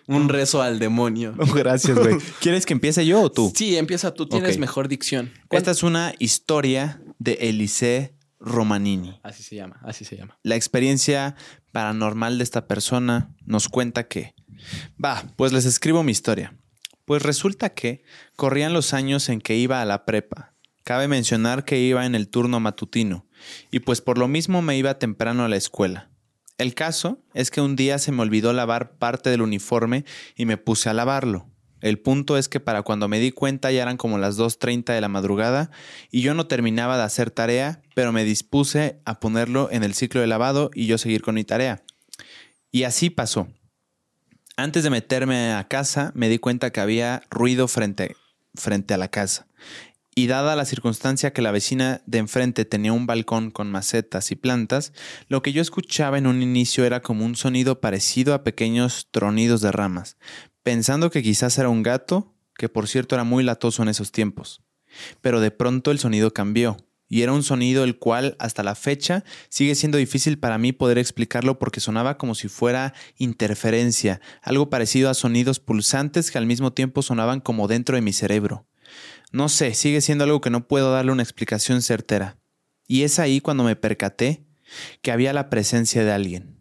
un 0.09 0.29
rezo 0.29 0.63
al 0.63 0.81
demonio. 0.81 1.37
gracias, 1.55 1.97
güey. 1.97 2.17
¿Quieres 2.41 2.67
que 2.67 2.73
empiece 2.73 3.07
yo 3.07 3.23
o 3.23 3.31
tú? 3.31 3.53
Sí, 3.55 3.77
empieza 3.77 4.13
tú. 4.13 4.27
Tienes 4.27 4.59
mejor 4.59 4.89
dicción. 4.89 5.33
Esta 5.51 5.71
es 5.71 5.85
una 5.85 6.13
historia 6.19 7.01
de 7.21 7.35
Elise 7.35 8.17
Romanini. 8.41 9.21
Así 9.23 9.45
se 9.45 9.55
llama, 9.55 9.79
así 9.85 10.05
se 10.05 10.17
llama. 10.17 10.37
La 10.43 10.57
experiencia 10.57 11.37
paranormal 11.71 12.39
de 12.39 12.43
esta 12.43 12.67
persona 12.67 13.33
nos 13.47 13.69
cuenta 13.69 14.09
que... 14.09 14.35
Va, 15.03 15.23
pues 15.37 15.53
les 15.53 15.67
escribo 15.67 16.03
mi 16.03 16.11
historia. 16.11 16.53
Pues 17.05 17.23
resulta 17.23 17.71
que 17.71 18.03
corrían 18.37 18.73
los 18.73 18.95
años 18.95 19.29
en 19.29 19.41
que 19.41 19.57
iba 19.57 19.81
a 19.81 19.85
la 19.85 20.05
prepa. 20.05 20.55
Cabe 20.85 21.09
mencionar 21.09 21.65
que 21.65 21.81
iba 21.81 22.05
en 22.05 22.15
el 22.15 22.29
turno 22.29 22.61
matutino, 22.61 23.27
y 23.71 23.81
pues 23.81 24.01
por 24.01 24.19
lo 24.19 24.29
mismo 24.29 24.61
me 24.63 24.77
iba 24.77 24.99
temprano 24.99 25.45
a 25.45 25.49
la 25.49 25.57
escuela. 25.57 26.11
El 26.59 26.75
caso 26.75 27.23
es 27.35 27.51
que 27.51 27.61
un 27.61 27.75
día 27.75 27.99
se 27.99 28.13
me 28.13 28.23
olvidó 28.23 28.53
lavar 28.53 28.97
parte 28.99 29.31
del 29.31 29.43
uniforme 29.43 30.05
y 30.37 30.47
me 30.47 30.57
puse 30.57 30.89
a 30.89 30.95
lavarlo. 30.95 31.51
El 31.81 31.99
punto 31.99 32.39
es 32.39 32.49
que 32.49 32.61
para 32.61 32.83
cuando 32.83 33.09
me 33.09 33.19
di 33.19 33.31
cuenta 33.31 33.71
ya 33.71 33.83
eran 33.83 33.97
como 33.97 34.17
las 34.17 34.39
2.30 34.39 34.95
de 34.95 35.01
la 35.01 35.09
madrugada 35.09 35.71
y 36.11 36.23
yo 36.23 36.33
no 36.33 36.47
terminaba 36.47 36.97
de 36.97 37.03
hacer 37.03 37.31
tarea, 37.31 37.83
pero 37.95 38.13
me 38.13 38.25
dispuse 38.25 39.01
a 39.05 39.21
ponerlo 39.21 39.69
en 39.71 39.85
el 39.85 39.95
ciclo 39.95 40.21
de 40.23 40.27
lavado 40.27 40.71
y 40.75 40.87
yo 40.87 40.97
seguir 40.97 41.21
con 41.21 41.35
mi 41.35 41.45
tarea. 41.45 41.83
Y 42.71 42.85
así 42.85 43.11
pasó. 43.11 43.49
Antes 44.57 44.85
de 44.85 44.91
meterme 44.91 45.53
a 45.53 45.67
casa, 45.67 46.13
me 46.15 46.29
di 46.29 46.39
cuenta 46.39 46.71
que 46.71 46.81
había 46.81 47.25
ruido 47.29 47.67
frente, 47.67 48.15
frente 48.55 48.95
a 48.95 48.99
la 48.99 49.09
casa. 49.09 49.49
Y 50.15 50.29
dada 50.29 50.55
la 50.55 50.65
circunstancia 50.65 51.33
que 51.33 51.43
la 51.43 51.51
vecina 51.51 52.03
de 52.07 52.19
enfrente 52.19 52.65
tenía 52.65 52.93
un 52.93 53.05
balcón 53.05 53.51
con 53.51 53.73
macetas 53.73 54.31
y 54.31 54.37
plantas, 54.37 54.93
lo 55.27 55.43
que 55.43 55.53
yo 55.53 55.61
escuchaba 55.61 56.19
en 56.19 56.29
un 56.29 56.41
inicio 56.41 56.85
era 56.85 57.03
como 57.03 57.25
un 57.25 57.35
sonido 57.35 57.81
parecido 57.81 58.33
a 58.33 58.45
pequeños 58.45 59.09
tronidos 59.11 59.61
de 59.61 59.73
ramas, 59.73 60.17
pensando 60.63 61.11
que 61.11 61.25
quizás 61.25 61.59
era 61.59 61.69
un 61.69 61.83
gato, 61.83 62.33
que 62.57 62.69
por 62.69 62.87
cierto 62.87 63.17
era 63.17 63.25
muy 63.25 63.43
latoso 63.43 63.83
en 63.83 63.89
esos 63.89 64.13
tiempos. 64.13 64.63
Pero 65.21 65.41
de 65.41 65.51
pronto 65.51 65.91
el 65.91 65.99
sonido 65.99 66.33
cambió, 66.33 66.77
y 67.09 67.23
era 67.23 67.33
un 67.33 67.43
sonido 67.43 67.85
el 67.85 67.99
cual 67.99 68.37
hasta 68.39 68.63
la 68.63 68.75
fecha 68.75 69.25
sigue 69.49 69.75
siendo 69.75 69.99
difícil 69.99 70.39
para 70.39 70.59
mí 70.59 70.73
poder 70.73 70.99
explicarlo 70.99 71.59
porque 71.59 71.81
sonaba 71.81 72.17
como 72.19 72.35
si 72.35 72.49
fuera 72.49 72.95
interferencia, 73.17 74.21
algo 74.43 74.71
parecido 74.71 75.11
a 75.11 75.15
sonidos 75.15 75.61
pulsantes 75.61 76.31
que 76.31 76.39
al 76.39 76.47
mismo 76.47 76.73
tiempo 76.73 77.03
sonaban 77.03 77.41
como 77.41 77.69
dentro 77.69 77.97
de 77.97 78.03
mi 78.03 78.13
cerebro. 78.13 78.67
No 79.33 79.49
sé, 79.49 79.75
sigue 79.75 80.01
siendo 80.01 80.25
algo 80.25 80.41
que 80.41 80.51
no 80.51 80.67
puedo 80.67 80.93
darle 80.93 81.13
una 81.13 81.23
explicación 81.23 81.83
certera. 81.83 82.39
Y 82.87 83.03
es 83.03 83.19
ahí 83.19 83.41
cuando 83.41 83.65
me 83.65 83.77
percaté 83.77 84.47
que 85.03 85.13
había 85.13 85.33
la 85.33 85.51
presencia 85.51 86.05
de 86.05 86.13
alguien. 86.13 86.59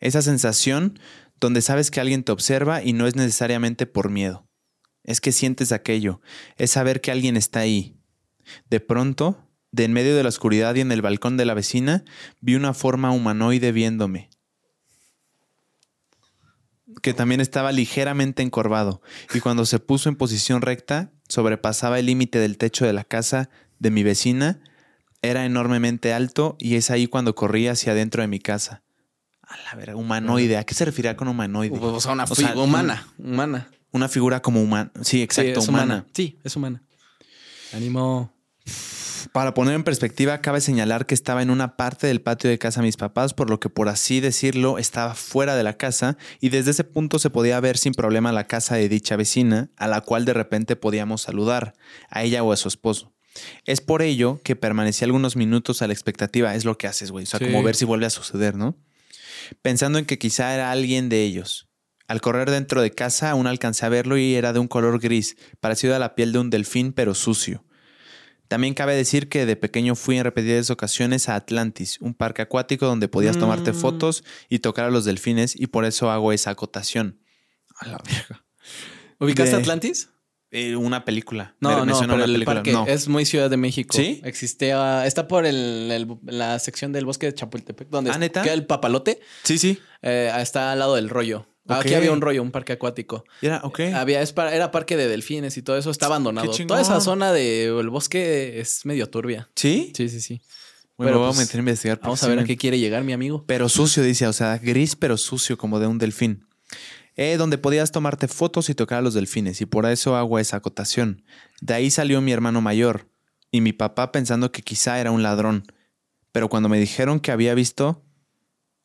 Esa 0.00 0.22
sensación 0.22 0.98
donde 1.40 1.62
sabes 1.62 1.90
que 1.90 2.00
alguien 2.00 2.24
te 2.24 2.32
observa 2.32 2.82
y 2.82 2.92
no 2.92 3.06
es 3.06 3.16
necesariamente 3.16 3.86
por 3.86 4.10
miedo. 4.10 4.48
Es 5.04 5.20
que 5.20 5.32
sientes 5.32 5.70
aquello, 5.72 6.20
es 6.56 6.72
saber 6.72 7.00
que 7.00 7.12
alguien 7.12 7.36
está 7.36 7.60
ahí, 7.60 7.96
de 8.70 8.80
pronto, 8.80 9.42
De 9.72 9.84
en 9.84 9.92
medio 9.92 10.16
de 10.16 10.22
la 10.22 10.28
oscuridad 10.30 10.74
y 10.76 10.80
en 10.80 10.90
el 10.92 11.02
balcón 11.02 11.36
de 11.36 11.44
la 11.44 11.52
vecina, 11.52 12.04
vi 12.40 12.54
una 12.54 12.72
forma 12.72 13.10
humanoide 13.10 13.72
viéndome. 13.72 14.30
Que 17.02 17.12
también 17.12 17.40
estaba 17.40 17.72
ligeramente 17.72 18.42
encorvado, 18.42 19.02
y 19.34 19.40
cuando 19.40 19.66
se 19.66 19.78
puso 19.78 20.08
en 20.08 20.16
posición 20.16 20.62
recta, 20.62 21.12
sobrepasaba 21.28 21.98
el 21.98 22.06
límite 22.06 22.38
del 22.38 22.56
techo 22.56 22.86
de 22.86 22.92
la 22.92 23.04
casa 23.04 23.50
de 23.78 23.90
mi 23.90 24.02
vecina, 24.02 24.60
era 25.20 25.44
enormemente 25.44 26.12
alto, 26.14 26.56
y 26.58 26.76
es 26.76 26.90
ahí 26.90 27.06
cuando 27.06 27.34
corrí 27.34 27.66
hacia 27.68 27.92
adentro 27.92 28.22
de 28.22 28.28
mi 28.28 28.38
casa. 28.38 28.82
A 29.42 29.56
la 29.58 29.74
verga, 29.74 29.96
humanoide. 29.96 30.56
¿A 30.56 30.64
qué 30.64 30.74
se 30.74 30.84
refería 30.84 31.16
con 31.16 31.28
humanoide? 31.28 31.76
O 31.78 32.00
sea, 32.00 32.12
una 32.12 32.24
O 32.24 32.34
sea, 32.34 32.48
figura 32.48 32.64
humana, 32.64 33.08
humana. 33.18 33.68
Una 33.92 34.08
figura 34.08 34.40
como 34.40 34.62
humana. 34.62 34.90
Sí, 35.02 35.22
exacto, 35.22 35.60
Sí, 35.60 35.64
es 35.64 35.68
humana. 35.68 36.06
Sí, 36.12 36.38
es 36.44 36.56
humana. 36.56 36.82
Ánimo. 37.72 38.32
Para 39.32 39.54
poner 39.54 39.74
en 39.74 39.84
perspectiva, 39.84 40.40
cabe 40.40 40.60
señalar 40.60 41.06
que 41.06 41.14
estaba 41.14 41.42
en 41.42 41.50
una 41.50 41.76
parte 41.76 42.06
del 42.06 42.22
patio 42.22 42.48
de 42.48 42.58
casa 42.58 42.80
de 42.80 42.86
mis 42.86 42.96
papás, 42.96 43.34
por 43.34 43.50
lo 43.50 43.60
que 43.60 43.68
por 43.68 43.88
así 43.88 44.20
decirlo 44.20 44.78
estaba 44.78 45.14
fuera 45.14 45.56
de 45.56 45.62
la 45.62 45.76
casa 45.76 46.16
y 46.40 46.48
desde 46.50 46.70
ese 46.70 46.84
punto 46.84 47.18
se 47.18 47.30
podía 47.30 47.58
ver 47.60 47.76
sin 47.76 47.92
problema 47.92 48.32
la 48.32 48.46
casa 48.46 48.76
de 48.76 48.88
dicha 48.88 49.16
vecina, 49.16 49.70
a 49.76 49.88
la 49.88 50.00
cual 50.00 50.24
de 50.24 50.32
repente 50.32 50.76
podíamos 50.76 51.22
saludar, 51.22 51.74
a 52.08 52.22
ella 52.22 52.42
o 52.42 52.52
a 52.52 52.56
su 52.56 52.68
esposo. 52.68 53.12
Es 53.66 53.80
por 53.80 54.00
ello 54.00 54.40
que 54.42 54.56
permanecí 54.56 55.04
algunos 55.04 55.36
minutos 55.36 55.82
a 55.82 55.86
la 55.86 55.92
expectativa, 55.92 56.54
es 56.54 56.64
lo 56.64 56.78
que 56.78 56.86
haces, 56.86 57.10
güey, 57.10 57.24
o 57.24 57.26
sea, 57.26 57.38
Sí. 57.38 57.46
como 57.46 57.62
ver 57.62 57.76
si 57.76 57.84
vuelve 57.84 58.06
a 58.06 58.10
suceder, 58.10 58.54
¿no? 58.56 58.78
Pensando 59.60 59.98
en 59.98 60.06
que 60.06 60.18
quizá 60.18 60.54
era 60.54 60.70
alguien 60.70 61.08
de 61.08 61.22
ellos. 61.22 61.68
Al 62.08 62.20
correr 62.20 62.50
dentro 62.50 62.80
de 62.80 62.92
casa 62.92 63.30
aún 63.30 63.46
alcancé 63.46 63.84
a 63.84 63.88
verlo 63.90 64.16
y 64.16 64.34
era 64.36 64.52
de 64.52 64.60
un 64.60 64.68
color 64.68 64.98
gris, 65.00 65.36
parecido 65.60 65.94
a 65.94 65.98
la 65.98 66.14
piel 66.14 66.32
de 66.32 66.38
un 66.38 66.50
delfín 66.50 66.92
pero 66.92 67.14
sucio. 67.14 67.64
También 68.48 68.74
cabe 68.74 68.94
decir 68.94 69.28
que 69.28 69.44
de 69.46 69.56
pequeño 69.56 69.94
fui 69.96 70.16
en 70.18 70.24
repetidas 70.24 70.70
ocasiones 70.70 71.28
a 71.28 71.34
Atlantis, 71.34 71.98
un 72.00 72.14
parque 72.14 72.42
acuático 72.42 72.86
donde 72.86 73.08
podías 73.08 73.38
tomarte 73.38 73.72
Mm. 73.72 73.74
fotos 73.74 74.24
y 74.48 74.60
tocar 74.60 74.84
a 74.86 74.90
los 74.90 75.04
delfines 75.04 75.54
y 75.58 75.66
por 75.66 75.84
eso 75.84 76.10
hago 76.10 76.32
esa 76.32 76.50
acotación. 76.50 77.20
A 77.78 77.88
la 77.88 77.98
verga. 78.04 78.44
¿Ubicaste 79.18 79.56
De- 79.56 79.62
Atlantis? 79.62 80.10
Eh, 80.52 80.76
una 80.76 81.04
película. 81.04 81.56
No, 81.60 81.70
Me- 81.84 81.86
no, 81.92 81.98
pero 81.98 82.14
una 82.14 82.24
el 82.24 82.32
película. 82.32 82.54
parque 82.54 82.72
No. 82.72 82.86
es 82.86 83.08
muy 83.08 83.26
Ciudad 83.26 83.50
de 83.50 83.56
México. 83.56 83.96
¿Sí? 83.96 84.20
Existía, 84.24 85.04
está 85.04 85.26
por 85.26 85.44
el, 85.44 85.90
el- 85.90 86.06
la 86.24 86.58
sección 86.60 86.92
del 86.92 87.04
bosque 87.04 87.26
de 87.26 87.34
Chapultepec, 87.34 87.88
donde 87.88 88.12
¿Ah, 88.12 88.18
neta? 88.18 88.42
queda 88.42 88.54
el 88.54 88.64
papalote. 88.64 89.20
Sí, 89.42 89.58
sí. 89.58 89.78
eh, 90.02 90.30
está 90.40 90.70
al 90.72 90.78
lado 90.78 90.94
del 90.94 91.08
rollo. 91.08 91.48
Aquí 91.68 91.94
había 91.94 92.12
un 92.12 92.20
rollo, 92.20 92.42
un 92.42 92.50
parque 92.50 92.72
acuático. 92.72 93.24
Era. 93.42 93.62
Había, 93.94 94.22
era 94.22 94.70
parque 94.70 94.96
de 94.96 95.08
delfines 95.08 95.56
y 95.56 95.62
todo 95.62 95.76
eso 95.76 95.90
está 95.90 96.06
abandonado. 96.06 96.50
Toda 96.66 96.80
esa 96.80 97.00
zona 97.00 97.32
del 97.32 97.88
bosque 97.90 98.60
es 98.60 98.84
medio 98.84 99.08
turbia. 99.08 99.48
¿Sí? 99.54 99.92
Sí, 99.96 100.08
sí, 100.08 100.20
sí. 100.20 100.40
Bueno, 100.96 101.10
Pero, 101.10 101.18
voy 101.18 101.26
a 101.26 101.30
pues, 101.30 101.46
meter 101.46 101.56
a 101.56 101.58
investigar. 101.58 102.00
Vamos 102.02 102.22
a 102.22 102.28
ver 102.28 102.38
a 102.38 102.44
qué 102.44 102.56
quiere 102.56 102.78
llegar 102.78 103.04
mi 103.04 103.12
amigo. 103.12 103.44
Pero 103.46 103.68
sucio, 103.68 104.02
dice, 104.02 104.26
o 104.26 104.32
sea, 104.32 104.56
gris 104.58 104.96
pero 104.96 105.18
sucio 105.18 105.58
como 105.58 105.78
de 105.78 105.86
un 105.86 105.98
delfín. 105.98 106.46
Eh, 107.16 107.36
donde 107.36 107.58
podías 107.58 107.92
tomarte 107.92 108.28
fotos 108.28 108.68
y 108.70 108.74
tocar 108.74 108.98
a 108.98 109.02
los 109.02 109.14
delfines, 109.14 109.60
y 109.60 109.66
por 109.66 109.86
eso 109.86 110.16
hago 110.16 110.38
esa 110.38 110.58
acotación. 110.58 111.24
De 111.62 111.74
ahí 111.74 111.90
salió 111.90 112.20
mi 112.20 112.32
hermano 112.32 112.60
mayor, 112.60 113.08
y 113.50 113.62
mi 113.62 113.72
papá 113.72 114.12
pensando 114.12 114.52
que 114.52 114.62
quizá 114.62 115.00
era 115.00 115.10
un 115.10 115.22
ladrón. 115.22 115.64
Pero 116.32 116.48
cuando 116.48 116.68
me 116.68 116.78
dijeron 116.78 117.20
que 117.20 117.32
había 117.32 117.54
visto, 117.54 118.05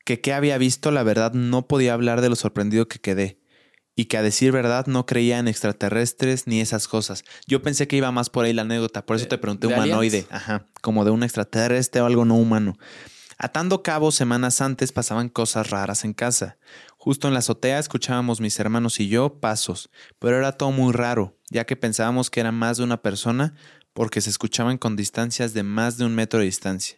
que 0.06 0.22
qué 0.22 0.34
había 0.34 0.58
visto, 0.58 0.91
la 0.91 1.04
verdad 1.04 1.34
no 1.34 1.68
podía 1.68 1.93
hablar 1.93 2.22
de 2.22 2.30
lo 2.30 2.36
sorprendido 2.36 2.88
que 2.88 2.99
quedé. 2.99 3.39
Y 3.95 4.06
que 4.06 4.18
a 4.18 4.22
decir 4.24 4.52
verdad 4.54 4.88
no 4.88 5.06
creía 5.06 5.38
en 5.38 5.47
extraterrestres 5.49 6.47
ni 6.47 6.62
esas 6.62 6.88
cosas. 6.88 7.24
Yo 7.45 7.62
pensé 7.62 7.88
que 7.88 7.97
iba 7.97 8.12
más 8.12 8.30
por 8.30 8.45
ahí 8.45 8.54
la 8.54 8.62
anécdota, 8.62 9.06
por 9.06 9.18
eso 9.18 9.26
¿De- 9.26 9.30
te 9.30 9.38
pregunté 9.38 9.68
de 9.68 9.74
humanoide. 9.74 10.20
aliens? 10.20 10.28
Ajá, 10.32 10.68
como 10.82 11.04
de 11.06 11.12
un 11.12 11.24
extraterrestre 11.24 12.02
o 12.02 12.06
algo 12.06 12.24
no 12.26 12.36
humano. 12.36 12.78
Atando 13.38 13.84
cabos 13.84 14.16
semanas 14.16 14.62
antes 14.62 14.91
pasaban 14.91 15.28
cosas 15.28 15.70
raras 15.72 16.06
en 16.06 16.14
casa. 16.14 16.58
Justo 16.97 17.28
en 17.28 17.34
la 17.34 17.39
azotea 17.39 17.80
escuchábamos 17.80 18.39
mis 18.39 18.60
hermanos 18.60 18.99
y 18.99 19.08
yo 19.08 19.39
pasos, 19.39 19.89
pero 20.20 20.38
era 20.38 20.54
todo 20.54 20.72
muy 20.72 20.93
raro, 20.93 21.38
ya 21.49 21.66
que 21.66 21.76
pensábamos 21.76 22.30
que 22.30 22.39
era 22.39 22.52
más 22.52 22.78
de 22.78 22.84
una 22.84 23.02
persona 23.02 23.56
porque 23.93 24.22
se 24.22 24.30
escuchaban 24.30 24.78
con 24.78 24.95
distancias 24.95 25.54
de 25.54 25.64
más 25.64 25.97
de 25.97 26.06
un 26.06 26.16
metro 26.16 26.39
de 26.39 26.45
distancia. 26.45 26.97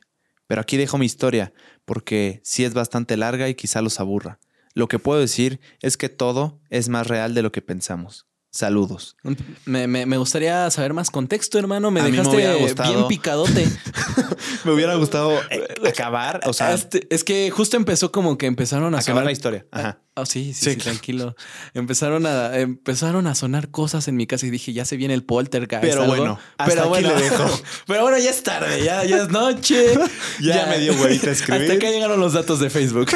Pero 0.54 0.62
aquí 0.62 0.78
dejo 0.78 1.00
mi 1.00 1.08
historia, 1.08 1.52
porque 1.84 2.40
sí 2.44 2.64
es 2.64 2.76
bastante 2.76 3.18
larga 3.18 3.50
y 3.50 3.56
quizá 3.56 3.82
los 3.82 4.00
aburra. 4.00 4.38
Lo 4.76 4.88
que 4.88 5.00
puedo 5.00 5.20
decir 5.20 5.60
es 5.82 5.98
que 5.98 6.10
todo 6.10 6.60
es 6.70 6.90
más 6.90 7.08
real 7.08 7.34
de 7.34 7.42
lo 7.42 7.52
que 7.52 7.64
pensamos. 7.64 8.28
Saludos. 8.52 9.18
Me, 9.66 9.88
me- 9.88 10.06
me 10.06 10.18
gustaría 10.18 10.70
saber 10.70 10.94
más 10.94 11.10
contexto, 11.10 11.58
hermano. 11.58 11.90
Me 11.90 12.02
A 12.02 12.04
mí 12.04 12.12
me 12.12 12.18
dejaste 12.18 12.58
gustado. 12.60 12.94
bien 12.94 13.08
picadote. 13.08 13.68
Me 14.64 14.74
hubiera 14.74 14.94
gustado 14.94 15.32
eh, 15.50 15.66
acabar, 15.90 16.40
o 16.46 16.54
sea, 16.54 16.72
Este, 16.76 17.08
es 17.10 17.24
que 17.24 17.50
justo 17.50 17.76
empezó 17.76 18.12
como 18.12 18.38
que 18.38 18.46
empezaron 18.46 18.94
a 18.94 19.00
acabar 19.00 19.04
sonar 19.06 19.26
la 19.26 19.32
historia. 19.32 19.66
Ajá. 19.72 20.03
Ah, 20.16 20.28
sí, 20.28 20.54
sí, 20.54 20.66
Sí, 20.66 20.70
sí, 20.72 20.76
claro. 20.76 20.82
tranquilo. 20.92 21.36
Empezaron 21.74 22.26
a, 22.28 22.58
empezaron 22.60 23.26
a 23.26 23.34
sonar 23.34 23.72
cosas 23.72 24.08
en 24.08 24.16
mi 24.16 24.28
casa 24.28 24.46
y 24.46 24.52
dije, 24.52 24.72
ya 24.72 24.86
se 24.86 24.96
viene 24.96 25.16
el 25.16 25.24
poltergeist. 25.24 25.84
Pero 25.84 26.04
algo. 26.04 26.16
bueno, 26.16 26.40
hasta 26.58 26.66
pero 26.72 26.82
aquí 26.82 26.90
bueno, 26.90 27.16
le 27.16 27.22
dejo. 27.24 27.62
pero 27.88 28.02
bueno, 28.04 28.18
ya 28.20 28.30
es 28.30 28.44
tarde, 28.44 28.84
ya, 28.84 29.04
ya 29.06 29.18
es 29.24 29.30
noche. 29.30 29.94
Ya 30.40 30.66
me 30.68 30.80
dio 30.80 30.94
huevita 30.94 31.32
escribir. 31.32 31.62
Hasta 31.64 31.74
acá 31.74 31.90
llegaron 31.90 32.20
los 32.20 32.34
datos 32.34 32.60
de 32.60 32.70
Facebook. 32.70 33.10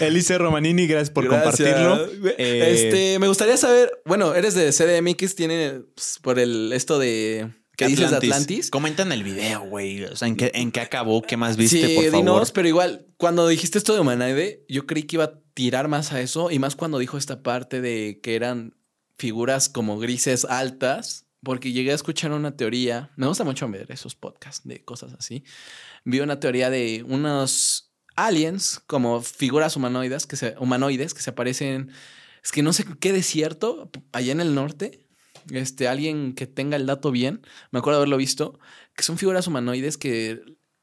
Elise 0.00 0.36
Romanini, 0.38 0.86
gracias 0.86 1.10
por 1.10 1.24
Gracias. 1.24 1.56
compartirlo. 1.56 2.32
Eh, 2.38 2.72
Este, 2.74 3.18
me 3.18 3.28
gustaría 3.28 3.56
saber, 3.56 3.90
bueno, 4.04 4.34
eres 4.34 4.54
de 4.54 4.70
CDMX, 4.72 5.34
tiene 5.34 5.80
pues, 5.94 6.18
por 6.22 6.38
el 6.38 6.72
esto 6.72 6.98
de 6.98 7.48
¿qué 7.78 7.88
dices 7.88 8.10
de 8.10 8.16
Atlantis? 8.16 8.70
Comenta 8.70 9.02
en 9.02 9.12
el 9.12 9.22
video, 9.22 9.60
güey. 9.60 10.04
O 10.04 10.16
sea, 10.16 10.28
¿en 10.28 10.36
qué, 10.36 10.50
en 10.52 10.72
qué 10.72 10.80
acabó? 10.80 11.22
¿Qué 11.22 11.36
más 11.36 11.56
viste, 11.56 11.86
sí, 11.86 11.94
por 11.94 12.04
favor? 12.06 12.18
dinos, 12.18 12.52
pero 12.52 12.68
igual, 12.68 13.06
cuando 13.16 13.46
dijiste 13.46 13.78
esto 13.78 13.94
de 13.94 14.00
Humanoide, 14.00 14.64
yo 14.68 14.86
creí 14.86 15.04
que 15.04 15.16
iba 15.16 15.24
a 15.24 15.40
tirar 15.54 15.88
más 15.88 16.12
a 16.12 16.20
eso, 16.20 16.50
y 16.50 16.58
más 16.58 16.76
cuando 16.76 16.98
dijo 16.98 17.16
esta 17.16 17.42
parte 17.42 17.80
de 17.80 18.20
que 18.22 18.34
eran 18.34 18.76
figuras 19.16 19.68
como 19.68 19.98
grises 19.98 20.44
altas, 20.44 21.26
porque 21.42 21.72
llegué 21.72 21.92
a 21.92 21.94
escuchar 21.94 22.32
una 22.32 22.56
teoría, 22.56 23.12
me 23.16 23.26
gusta 23.26 23.44
mucho 23.44 23.68
ver 23.68 23.90
esos 23.90 24.16
podcasts 24.16 24.66
de 24.66 24.84
cosas 24.84 25.14
así, 25.16 25.44
vi 26.04 26.20
una 26.20 26.40
teoría 26.40 26.70
de 26.70 27.04
unos 27.06 27.92
aliens 28.16 28.80
como 28.86 29.22
figuras 29.22 29.76
humanoides 29.76 30.26
que 30.26 30.36
se, 30.36 30.56
humanoides 30.58 31.14
que 31.14 31.22
se 31.22 31.30
aparecen, 31.30 31.92
es 32.42 32.50
que 32.50 32.62
no 32.62 32.72
sé 32.72 32.84
qué 32.98 33.12
desierto, 33.12 33.90
allá 34.12 34.32
en 34.32 34.40
el 34.40 34.54
norte, 34.54 35.07
este, 35.50 35.88
alguien 35.88 36.34
que 36.34 36.46
tenga 36.46 36.76
el 36.76 36.86
dato 36.86 37.10
bien, 37.10 37.42
me 37.70 37.78
acuerdo 37.78 37.98
haberlo 37.98 38.16
visto, 38.16 38.58
que 38.94 39.02
son 39.02 39.18
figuras 39.18 39.46
humanoides 39.46 39.96
que 39.98 40.40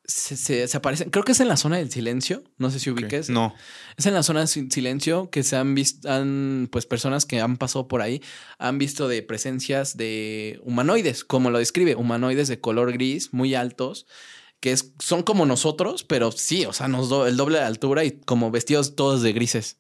se, 0.08 0.36
se- 0.38 0.68
se 0.68 0.78
aparecen, 0.78 1.10
creo 1.10 1.24
que 1.26 1.32
es 1.32 1.40
en 1.40 1.48
la 1.48 1.58
zona 1.58 1.78
del 1.78 1.90
silencio, 1.92 2.44
no 2.58 2.70
sé 2.70 2.80
si 2.80 2.92
ubiques. 2.92 3.30
No. 3.32 3.56
Es 3.98 4.06
en 4.06 4.14
la 4.14 4.22
zona 4.22 4.42
de 4.42 4.48
sin- 4.48 4.70
silencio 4.70 5.30
que 5.32 5.42
se 5.42 5.56
han 5.56 5.74
visto, 5.74 6.12
han, 6.12 6.68
pues 6.72 6.86
personas 6.86 7.26
que 7.26 7.42
han 7.42 7.58
pasado 7.58 7.88
por 7.88 8.02
ahí 8.04 8.22
han 8.60 8.78
visto 8.78 9.08
de 9.08 9.24
presencias 9.24 9.98
de 9.98 10.60
humanoides, 10.64 11.24
como 11.24 11.50
lo 11.50 11.58
describe, 11.58 11.96
humanoides 11.96 12.48
de 12.48 12.60
color 12.62 12.92
gris, 12.94 13.34
muy 13.34 13.56
altos, 13.56 14.06
que 14.60 14.72
es, 14.72 14.94
son 15.00 15.24
como 15.24 15.46
nosotros, 15.48 16.04
pero 16.04 16.32
sí, 16.32 16.66
o 16.66 16.74
sea, 16.74 16.88
nos 16.88 17.10
do- 17.10 17.26
el 17.26 17.36
doble 17.36 17.58
de 17.58 17.64
altura 17.66 18.04
y 18.06 18.12
como 18.22 18.52
vestidos 18.52 18.96
todos 18.96 19.24
de 19.24 19.34
grises, 19.34 19.80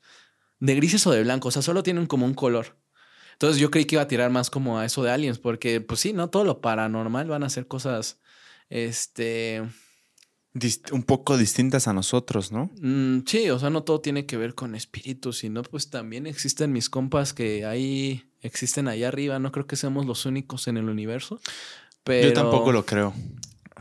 de 0.59 0.73
grises 0.73 1.05
o 1.05 1.11
de 1.11 1.21
blanco, 1.21 1.49
o 1.49 1.51
sea, 1.51 1.61
solo 1.61 1.83
tienen 1.83 2.07
como 2.07 2.25
un 2.25 2.33
color. 2.33 2.77
Entonces 3.35 3.59
yo 3.61 3.69
creí 3.71 3.85
que 3.85 3.95
iba 3.95 4.01
a 4.01 4.07
tirar 4.07 4.31
más 4.31 4.49
como 4.49 4.79
a 4.79 4.85
eso 4.85 5.03
de 5.03 5.11
aliens, 5.11 5.39
porque 5.39 5.79
pues 5.81 5.99
sí, 5.99 6.11
no 6.13 6.29
todo 6.29 6.43
lo 6.43 6.59
paranormal 6.61 7.27
van 7.27 7.43
a 7.43 7.49
ser 7.49 7.67
cosas, 7.67 8.19
este, 8.69 9.61
Dist- 10.53 10.91
un 10.93 11.03
poco 11.03 11.37
distintas 11.37 11.87
a 11.89 11.93
nosotros, 11.93 12.53
¿no? 12.53 12.71
Mm, 12.79 13.23
sí, 13.25 13.49
o 13.49 13.59
sea, 13.59 13.69
no 13.69 13.83
todo 13.83 13.99
tiene 13.99 14.25
que 14.25 14.37
ver 14.37 14.55
con 14.55 14.73
espíritus, 14.73 15.39
sino 15.39 15.61
pues 15.63 15.89
también 15.89 16.27
existen 16.27 16.71
mis 16.71 16.89
compas 16.89 17.33
que 17.33 17.65
ahí 17.65 18.23
existen 18.39 18.87
allá 18.87 19.09
arriba. 19.09 19.37
No 19.37 19.51
creo 19.51 19.67
que 19.67 19.75
seamos 19.75 20.05
los 20.05 20.25
únicos 20.25 20.69
en 20.69 20.77
el 20.77 20.87
universo. 20.87 21.41
Pero 22.05 22.29
Yo 22.29 22.33
tampoco 22.33 22.71
lo 22.71 22.85
creo. 22.85 23.13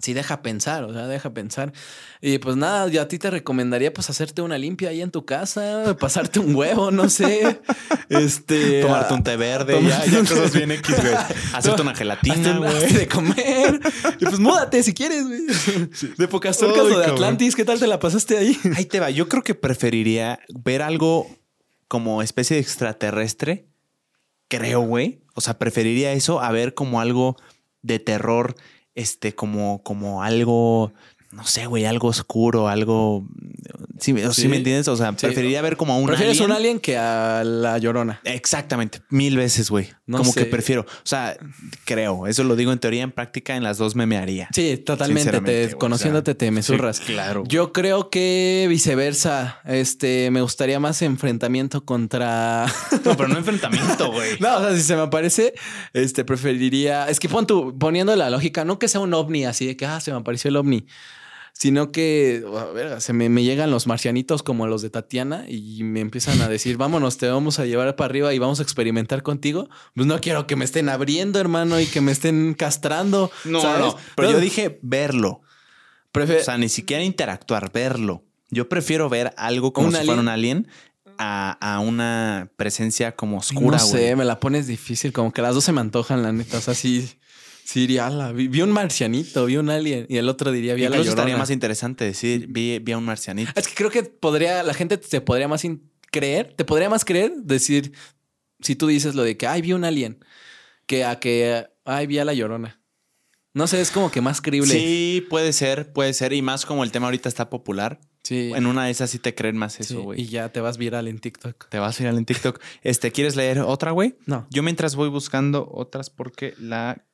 Sí, 0.03 0.13
deja 0.13 0.43
pensar, 0.43 0.83
o 0.83 0.93
sea, 0.93 1.07
deja 1.07 1.33
pensar. 1.33 1.73
Y 2.21 2.39
pues 2.39 2.57
nada, 2.57 2.89
yo 2.89 3.01
a 3.01 3.07
ti 3.07 3.19
te 3.19 3.31
recomendaría 3.31 3.93
pues 3.93 4.11
hacerte 4.11 4.43
una 4.43 4.59
limpia 4.59 4.89
ahí 4.89 5.01
en 5.01 5.13
tu 5.13 5.25
casa, 5.25 5.97
pasarte 6.01 6.41
un 6.41 6.55
huevo, 6.55 6.91
no 6.91 7.09
sé. 7.09 7.61
Este. 8.09 8.83
Tomarte 8.83 9.15
un 9.15 9.23
té 9.23 9.37
verde, 9.37 9.81
ya, 9.83 10.05
ya 10.05 10.19
cosas 10.19 10.53
bien 10.53 10.71
X, 10.73 11.01
güey. 11.01 11.15
Hacerte 11.55 11.83
una 11.83 11.95
gelatina, 11.95 12.59
güey. 12.59 12.93
de 12.93 13.09
comer. 13.09 13.81
Y 14.21 14.25
pues 14.25 14.39
múdate 14.39 14.83
si 14.83 14.93
quieres, 14.93 15.27
güey. 15.27 15.41
De 16.17 16.29
pocas 16.29 16.59
turcas 16.59 16.81
o 16.81 16.87
de 16.87 16.95
cabrón. 16.95 17.11
Atlantis, 17.15 17.57
¿qué 17.57 17.65
tal 17.65 17.81
te 17.81 17.87
la 17.87 17.99
pasaste 17.99 18.37
ahí? 18.37 18.59
Ahí 18.77 18.85
te 18.85 19.01
va. 19.01 19.11
Yo 19.11 19.29
creo 19.29 19.43
que 19.43 19.55
preferiría 19.55 20.41
ver 20.49 20.83
algo 20.83 21.27
como 21.89 22.23
especie 22.23 22.57
de 22.57 22.63
extraterrestre. 22.63 23.67
Creo, 24.49 24.81
güey. 24.81 25.21
O 25.35 25.41
sea, 25.41 25.59
preferiría 25.59 26.13
eso 26.13 26.41
a 26.41 26.53
ver 26.53 26.75
como 26.75 27.01
algo 27.01 27.37
de 27.83 27.99
terror, 27.99 28.55
este, 28.95 29.35
como, 29.35 29.83
como 29.83 30.23
algo, 30.23 30.93
no 31.35 31.45
sé, 31.47 31.67
güey, 31.67 31.85
algo 31.85 32.09
oscuro, 32.09 32.69
algo 32.69 33.27
¿Sí, 34.01 34.13
me- 34.13 34.23
sí 34.33 34.43
Sí. 34.43 34.49
me 34.49 34.57
entiendes? 34.57 34.89
O 34.89 34.97
sea, 34.97 35.11
Sí. 35.11 35.27
preferiría 35.27 35.63
ver 35.63 35.77
como 35.77 35.93
a 35.93 35.97
un 35.97 36.07
Prefieres 36.07 36.37
alien. 36.39 36.51
un 36.51 36.57
alien 36.57 36.81
que 36.81 36.99
a 36.99 37.43
la 37.45 37.79
llorona. 37.79 38.21
Exactamente, 38.25 39.01
mil 39.09 39.37
veces, 39.37 39.71
güey. 39.71 39.89
No 40.07 40.19
como 40.19 40.33
sé. 40.33 40.41
que 40.41 40.47
prefiero. 40.47 40.83
O 40.83 40.87
sea, 41.05 41.37
creo, 41.85 42.27
eso 42.27 42.43
lo 42.45 42.57
digo 42.57 42.73
en 42.73 42.81
teoría, 42.81 43.03
en 43.05 43.13
práctica, 43.13 43.57
en 43.57 43.63
las 43.63 43.79
dos 43.79 43.95
me 43.95 44.05
mearía. 44.05 44.49
Sí, 44.53 44.77
totalmente. 44.79 45.41
Te, 45.41 45.75
conociéndote 45.77 46.33
o 46.33 46.35
sea, 46.35 46.39
te 46.39 46.51
me 46.51 46.63
sí, 46.63 46.73
zurras. 46.73 47.01
claro. 47.01 47.45
Yo 47.47 47.73
creo 47.73 48.11
que 48.11 48.67
viceversa. 48.69 49.61
Este, 49.65 50.31
me 50.33 50.43
gustaría 50.43 50.81
más 50.81 51.01
enfrentamiento 51.03 51.85
contra. 51.85 52.67
No, 53.05 53.17
pero 53.17 53.29
no 53.29 53.39
enfrentamiento, 53.39 54.11
güey. 54.13 54.31
no, 54.41 54.57
o 54.57 54.61
sea, 54.61 54.77
si 54.77 54.83
se 54.83 54.97
me 54.97 55.03
aparece, 55.03 55.55
este, 55.93 56.25
preferiría. 56.25 57.09
Es 57.09 57.21
que 57.21 57.29
pon 57.29 57.47
tu, 57.47 57.79
poniendo 57.79 58.15
la 58.17 58.29
lógica, 58.29 58.65
no 58.65 58.79
que 58.79 58.89
sea 58.89 59.01
un 59.01 59.15
ovni 59.15 59.45
así 59.45 59.67
de 59.67 59.77
que 59.77 59.87
ah, 59.87 60.01
se 60.01 60.11
me 60.11 60.19
apareció 60.19 60.49
el 60.49 60.57
ovni. 60.57 60.87
Sino 61.57 61.93
que 61.93 62.45
a 62.59 62.65
ver, 62.73 63.01
se 63.01 63.13
me, 63.13 63.29
me 63.29 63.45
llegan 63.45 63.71
los 63.71 63.87
marcianitos 63.87 64.43
como 64.43 64.67
los 64.67 64.83
de 64.83 64.91
Tatiana 64.91 65.45
y 65.49 65.85
me 65.85 66.01
empiezan 66.01 66.43
a 66.43 66.49
decir, 66.49 66.77
vámonos, 66.77 67.17
te 67.17 67.29
vamos 67.29 67.61
a 67.61 67.65
llevar 67.65 67.95
para 67.95 68.07
arriba 68.07 68.35
y 68.35 68.39
vamos 68.41 68.59
a 68.59 68.65
experimentar 68.65 69.23
contigo. 69.23 69.69
Pues 69.95 70.07
no 70.07 70.21
quiero 70.21 70.47
que 70.49 70.57
me 70.57 70.65
estén 70.65 70.89
abriendo, 70.89 71.39
hermano, 71.39 71.81
y 71.81 71.87
que 71.87 72.01
me 72.01 72.11
estén 72.13 72.55
castrando. 72.55 73.31
No, 73.45 73.61
¿sabes? 73.63 73.87
no. 73.87 73.97
Pero 74.17 74.29
No, 74.29 74.35
yo 74.35 74.41
dije 74.41 74.79
verlo. 74.83 75.43
O 76.13 76.43
sea, 76.43 76.59
ni 76.59 76.69
siquiera 76.69 77.03
interactuar, 77.03 77.73
verlo. 77.73 78.25
Yo 78.51 78.69
prefiero 78.69 79.09
ver 79.09 79.33
algo 79.37 79.73
como 79.73 79.89
¿Un 79.89 79.95
si 79.97 80.05
fuera 80.05 80.21
un 80.21 80.29
alien 80.29 80.69
a, 81.19 81.53
a 81.61 81.79
una 81.81 82.51
presencia 82.57 83.15
como 83.17 83.33
no 83.33 83.39
oscura, 83.39 83.79
güey. 83.79 83.91
sé, 83.91 84.17
me 84.17 84.25
la 84.25 84.41
pones 84.41 84.67
difícil, 84.67 85.13
como 85.13 85.33
que 85.33 85.41
las 85.43 85.55
dos 85.55 85.65
se 85.65 85.73
me 85.73 85.81
antojan, 85.81 86.23
la 86.23 86.33
neta. 86.33 86.59
O 86.59 86.61
sea, 86.61 86.75
sí, 86.75 87.09
sí 87.65 87.81
diría, 87.81 88.07
"Ala, 88.07 88.33
vi, 88.33 88.49
vi 88.49 88.63
un 88.63 88.71
marcianito, 88.73 89.47
vi 89.47 89.57
un 89.57 89.71
alien, 89.71 90.07
y 90.09 90.17
el 90.19 90.29
otro 90.29 90.53
diría, 90.53 90.75
vi 90.75 90.85
a 90.85 90.91
la 90.91 90.97
Incluso 90.97 91.11
estaría 91.11 91.33
llorona. 91.33 91.43
más 91.43 91.51
interesante 91.51 92.05
decir, 92.05 92.47
vi, 92.49 92.79
vi 92.79 92.93
a 92.93 92.99
un 92.99 93.05
marcianito. 93.05 93.51
Es 93.57 93.69
que 93.69 93.75
creo 93.75 93.91
que 93.91 94.03
podría, 94.05 94.63
la 94.63 94.75
gente 94.75 94.99
te 94.99 95.21
podría 95.21 95.49
más 95.49 95.63
creer, 96.11 96.55
te 96.57 96.65
podría 96.65 96.89
más 96.91 97.05
creer 97.05 97.33
decir, 97.37 97.93
si 98.61 98.77
tú 98.77 98.87
dices 98.87 99.15
lo 99.15 99.23
de 99.23 99.37
que, 99.37 99.47
ay, 99.47 99.63
vi 99.63 99.73
un 99.73 99.85
alien, 99.85 100.25
que 100.87 101.05
a 101.05 101.19
que, 101.19 101.67
ay, 101.85 102.07
vi 102.07 102.19
a 102.19 102.25
la 102.25 102.35
llorona. 102.35 102.81
No 103.53 103.69
sé, 103.69 103.81
es 103.81 103.93
como 103.93 104.11
que 104.11 104.21
más 104.21 104.41
creíble. 104.41 104.75
Sí, 104.75 105.25
puede 105.31 105.53
ser, 105.53 105.93
puede 105.93 106.13
ser. 106.13 106.33
Y 106.33 106.43
más 106.43 106.67
como 106.67 106.83
el 106.83 106.91
tema 106.91 107.07
ahorita 107.07 107.29
está 107.29 107.51
popular. 107.51 108.01
Sí. 108.25 108.51
En 108.53 108.67
una 108.67 108.87
de 108.87 108.91
esas 108.91 109.11
sí 109.11 109.21
te 109.21 109.35
creen 109.35 109.57
más 109.57 109.79
eso, 109.79 110.03
güey. 110.03 110.23
y 110.23 110.27
ya 110.27 110.49
te 110.49 110.61
vas 110.61 110.77
viral 110.77 111.07
en 111.07 111.21
TikTok. 111.21 111.69
Te 111.69 111.79
vas 111.79 112.01
a 112.01 112.03
ir 112.03 112.09
en 112.09 112.25
TikTok. 112.25 112.61
Este, 112.83 113.13
¿quieres 113.13 113.37
leer 113.37 113.61
otra, 113.61 113.93
güey? 113.93 114.17
No. 114.27 114.49
Yo 114.51 114.65
mientras 114.65 114.97
voy 114.97 115.09
buscando 115.09 115.69
otras 115.73 116.11
porque 116.11 116.55
la... 116.59 117.05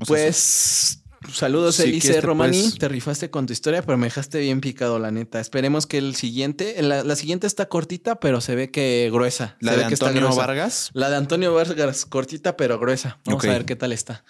o 0.00 0.04
sea, 0.04 0.16
Pues 0.16 1.02
saludos, 1.32 1.76
Sí, 1.76 1.84
Elise 1.84 2.08
este, 2.10 2.20
Romani. 2.20 2.60
pues- 2.62 2.78
Te 2.78 2.88
rifaste 2.88 3.30
con 3.30 3.46
tu 3.46 3.52
historia, 3.52 3.82
pero 3.82 3.98
me 3.98 4.06
dejaste 4.06 4.38
bien 4.40 4.60
picado, 4.60 4.98
la 4.98 5.10
neta. 5.10 5.40
Esperemos 5.40 5.86
que 5.86 5.98
el 5.98 6.14
siguiente, 6.14 6.80
la, 6.82 7.02
la 7.04 7.16
siguiente 7.16 7.46
está 7.46 7.66
cortita, 7.68 8.20
pero 8.20 8.40
se 8.40 8.54
ve 8.54 8.70
que 8.70 9.10
gruesa. 9.12 9.56
La 9.60 9.72
Se 9.72 9.78
de 9.78 9.82
ve 9.84 9.88
que 9.88 9.94
está 9.94 10.08
Antonio. 10.08 10.34
Vargas. 10.34 10.90
La 10.94 11.10
de 11.10 11.16
Antonio 11.16 11.52
Vargas, 11.54 12.06
cortita, 12.06 12.56
pero 12.56 12.78
gruesa. 12.78 13.18
Vamos 13.24 13.44
a 13.44 13.48
ver 13.48 13.64
qué 13.64 13.76
tal 13.76 13.92
está. 13.92 14.24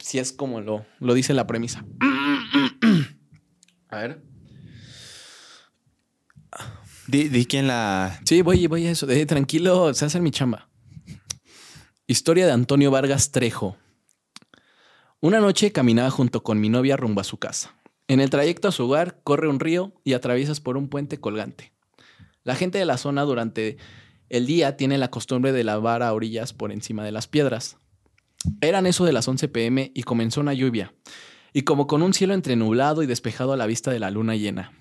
Si 0.00 0.18
es 0.18 0.32
como 0.32 0.60
lo, 0.60 0.84
lo 1.00 1.14
dice 1.14 1.32
la 1.34 1.46
premisa. 1.46 1.84
A 3.90 3.96
ver. 3.98 4.22
Di, 7.06 7.28
di 7.30 7.46
quién 7.46 7.66
la... 7.66 8.20
Sí, 8.26 8.42
voy, 8.42 8.66
voy 8.66 8.86
a 8.86 8.90
eso. 8.90 9.08
Eh, 9.08 9.24
tranquilo, 9.24 9.94
se 9.94 10.04
hace 10.04 10.20
mi 10.20 10.30
chamba. 10.30 10.68
Historia 12.06 12.44
de 12.46 12.52
Antonio 12.52 12.90
Vargas 12.90 13.30
Trejo. 13.30 13.76
Una 15.20 15.40
noche 15.40 15.72
caminaba 15.72 16.10
junto 16.10 16.44
con 16.44 16.60
mi 16.60 16.68
novia 16.68 16.96
rumbo 16.96 17.20
a 17.20 17.24
su 17.24 17.38
casa. 17.38 17.74
En 18.06 18.20
el 18.20 18.30
trayecto 18.30 18.68
a 18.68 18.72
su 18.72 18.84
hogar 18.84 19.20
corre 19.24 19.48
un 19.48 19.58
río 19.58 19.92
y 20.04 20.12
atraviesas 20.12 20.60
por 20.60 20.76
un 20.76 20.88
puente 20.88 21.18
colgante. 21.18 21.72
La 22.44 22.54
gente 22.54 22.78
de 22.78 22.84
la 22.84 22.98
zona 22.98 23.22
durante 23.22 23.78
el 24.28 24.46
día 24.46 24.76
tiene 24.76 24.96
la 24.96 25.10
costumbre 25.10 25.50
de 25.50 25.64
lavar 25.64 26.04
a 26.04 26.12
orillas 26.12 26.52
por 26.52 26.70
encima 26.70 27.02
de 27.02 27.10
las 27.10 27.26
piedras. 27.26 27.78
Eran 28.60 28.86
eso 28.86 29.04
de 29.04 29.12
las 29.12 29.26
11 29.26 29.48
pm 29.48 29.90
y 29.92 30.04
comenzó 30.04 30.40
una 30.40 30.54
lluvia, 30.54 30.94
y 31.52 31.62
como 31.62 31.88
con 31.88 32.02
un 32.02 32.14
cielo 32.14 32.32
entre 32.32 32.54
nublado 32.54 33.02
y 33.02 33.06
despejado 33.06 33.52
a 33.52 33.56
la 33.56 33.66
vista 33.66 33.90
de 33.90 33.98
la 33.98 34.12
luna 34.12 34.36
llena. 34.36 34.72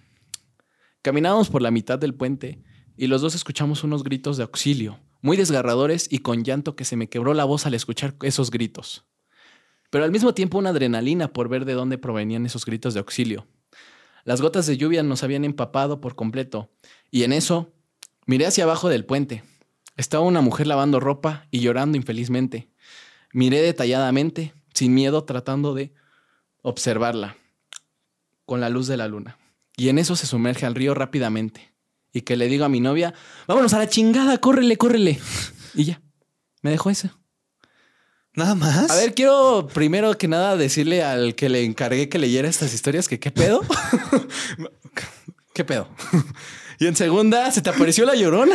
Caminábamos 1.02 1.50
por 1.50 1.64
la 1.64 1.72
mitad 1.72 1.98
del 1.98 2.14
puente 2.14 2.62
y 2.96 3.08
los 3.08 3.24
dos 3.24 3.34
escuchamos 3.34 3.84
unos 3.84 4.04
gritos 4.04 4.38
de 4.38 4.44
auxilio, 4.44 5.00
muy 5.24 5.36
desgarradores 5.36 6.08
y 6.12 6.20
con 6.20 6.44
llanto 6.44 6.76
que 6.76 6.86
se 6.86 6.96
me 6.96 7.10
quebró 7.10 7.34
la 7.34 7.46
voz 7.46 7.66
al 7.66 7.74
escuchar 7.74 8.16
esos 8.22 8.52
gritos. 8.52 9.04
Pero 9.90 10.04
al 10.04 10.12
mismo 10.12 10.34
tiempo 10.34 10.58
una 10.58 10.70
adrenalina 10.70 11.30
por 11.30 11.50
ver 11.50 11.66
de 11.66 11.74
dónde 11.74 11.98
provenían 11.98 12.46
esos 12.46 12.66
gritos 12.66 12.94
de 12.94 13.00
auxilio. 13.00 13.48
Las 14.24 14.42
gotas 14.42 14.68
de 14.68 14.78
lluvia 14.78 15.04
nos 15.04 15.24
habían 15.24 15.46
empapado 15.46 16.02
por 16.02 16.16
completo, 16.16 16.70
y 17.10 17.24
en 17.24 17.32
eso 17.32 17.74
miré 18.26 18.46
hacia 18.46 18.66
abajo 18.66 18.90
del 18.90 19.06
puente. 19.06 19.44
Estaba 19.96 20.24
una 20.26 20.42
mujer 20.42 20.68
lavando 20.68 21.00
ropa 21.00 21.48
y 21.50 21.62
llorando 21.62 21.98
infelizmente. 21.98 22.70
Miré 23.34 23.62
detalladamente, 23.62 24.54
sin 24.74 24.94
miedo, 24.94 25.24
tratando 25.24 25.74
de 25.74 25.94
observarla, 26.62 27.38
con 28.46 28.60
la 28.60 28.70
luz 28.70 28.88
de 28.88 28.98
la 28.98 29.08
luna. 29.08 29.38
Y 29.78 29.90
en 29.90 29.98
eso 29.98 30.16
se 30.16 30.28
sumerge 30.28 30.66
al 30.66 30.76
río 30.76 30.94
rápidamente. 30.94 31.72
Y 32.12 32.22
que 32.22 32.36
le 32.36 32.48
digo 32.48 32.66
a 32.66 32.70
mi 32.70 32.80
novia, 32.80 33.14
vámonos 33.48 33.74
a 33.74 33.78
la 33.80 33.88
chingada, 33.88 34.40
córrele, 34.40 34.78
córrele. 34.78 35.20
Y 35.74 35.86
ya, 35.86 36.02
me 36.62 36.72
dejó 36.72 36.90
eso. 36.90 37.10
Nada 38.38 38.56
más. 38.56 38.90
A 38.92 38.96
ver, 38.96 39.14
quiero 39.16 39.68
primero 39.74 40.16
que 40.18 40.28
nada 40.28 40.56
decirle 40.56 41.04
al 41.04 41.36
que 41.36 41.50
le 41.50 41.66
encargué 41.66 42.08
que 42.08 42.20
leyera 42.20 42.48
estas 42.48 42.74
historias 42.74 43.08
que 43.10 43.20
qué 43.20 43.32
pedo. 43.32 43.62
¿Qué 45.54 45.66
pedo? 45.66 45.88
Y 46.80 46.86
en 46.86 46.96
segunda, 46.96 47.50
se 47.52 47.62
te 47.64 47.72
apareció 47.72 48.06
la 48.06 48.14
llorona. 48.16 48.54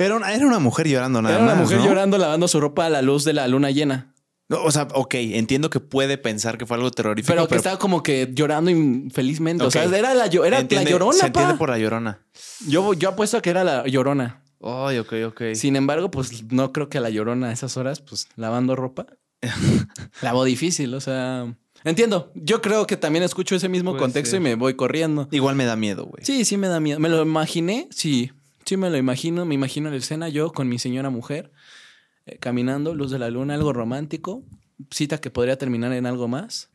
Era 0.00 0.16
una, 0.16 0.32
era 0.34 0.44
una 0.44 0.58
mujer 0.58 0.88
llorando 0.88 1.22
nada 1.22 1.36
Era 1.36 1.44
una 1.44 1.54
más, 1.54 1.62
mujer 1.62 1.78
¿no? 1.78 1.86
llorando 1.86 2.18
lavando 2.18 2.48
su 2.48 2.60
ropa 2.60 2.86
a 2.86 2.90
la 2.90 3.02
luz 3.02 3.22
de 3.24 3.32
la 3.32 3.46
luna 3.46 3.70
llena. 3.70 4.12
No, 4.48 4.62
o 4.64 4.70
sea, 4.72 4.88
ok, 4.92 5.14
entiendo 5.14 5.70
que 5.70 5.78
puede 5.80 6.18
pensar 6.18 6.58
que 6.58 6.66
fue 6.66 6.76
algo 6.76 6.90
terrorífico, 6.90 7.32
Pero 7.32 7.42
pero, 7.44 7.48
que 7.50 7.56
estaba 7.56 7.78
como 7.78 8.02
que 8.02 8.28
llorando 8.32 8.70
infelizmente. 8.70 9.64
O 9.64 9.70
sea, 9.70 9.84
era 9.84 10.12
la, 10.12 10.26
era 10.26 10.58
entiende- 10.60 10.84
la 10.84 10.90
llorona, 10.90 11.12
Se 11.18 11.26
entiende 11.26 11.52
pa. 11.54 11.58
por 11.58 11.70
la 11.70 11.78
llorona. 11.78 12.18
Yo, 12.66 12.92
yo 12.94 13.10
apuesto 13.10 13.36
a 13.38 13.42
que 13.42 13.50
era 13.50 13.62
la 13.64 13.86
llorona. 13.86 14.42
Ay, 14.64 14.98
ok, 14.98 15.12
ok. 15.26 15.42
Sin 15.54 15.76
embargo, 15.76 16.10
pues 16.10 16.50
no 16.50 16.72
creo 16.72 16.88
que 16.88 16.98
a 16.98 17.00
la 17.02 17.10
llorona 17.10 17.48
a 17.48 17.52
esas 17.52 17.76
horas, 17.76 18.00
pues 18.00 18.28
lavando 18.36 18.74
ropa, 18.74 19.06
lavo 20.22 20.44
difícil. 20.44 20.94
O 20.94 21.00
sea, 21.00 21.54
entiendo. 21.84 22.32
Yo 22.34 22.62
creo 22.62 22.86
que 22.86 22.96
también 22.96 23.22
escucho 23.22 23.54
ese 23.54 23.68
mismo 23.68 23.96
contexto 23.96 24.36
y 24.36 24.40
me 24.40 24.54
voy 24.54 24.74
corriendo. 24.74 25.28
Igual 25.30 25.54
me 25.54 25.66
da 25.66 25.76
miedo, 25.76 26.06
güey. 26.06 26.24
Sí, 26.24 26.46
sí 26.46 26.56
me 26.56 26.68
da 26.68 26.80
miedo. 26.80 26.98
Me 26.98 27.10
lo 27.10 27.22
imaginé, 27.22 27.88
sí. 27.90 28.32
Sí 28.64 28.78
me 28.78 28.88
lo 28.88 28.96
imagino. 28.96 29.44
Me 29.44 29.54
imagino 29.54 29.90
la 29.90 29.96
escena 29.96 30.30
yo 30.30 30.50
con 30.52 30.68
mi 30.68 30.78
señora 30.78 31.10
mujer 31.10 31.52
eh, 32.24 32.38
caminando, 32.38 32.94
luz 32.94 33.10
de 33.10 33.18
la 33.18 33.28
luna, 33.28 33.54
algo 33.54 33.74
romántico. 33.74 34.44
Cita 34.90 35.20
que 35.20 35.30
podría 35.30 35.58
terminar 35.58 35.92
en 35.92 36.06
algo 36.06 36.26
más. 36.26 36.70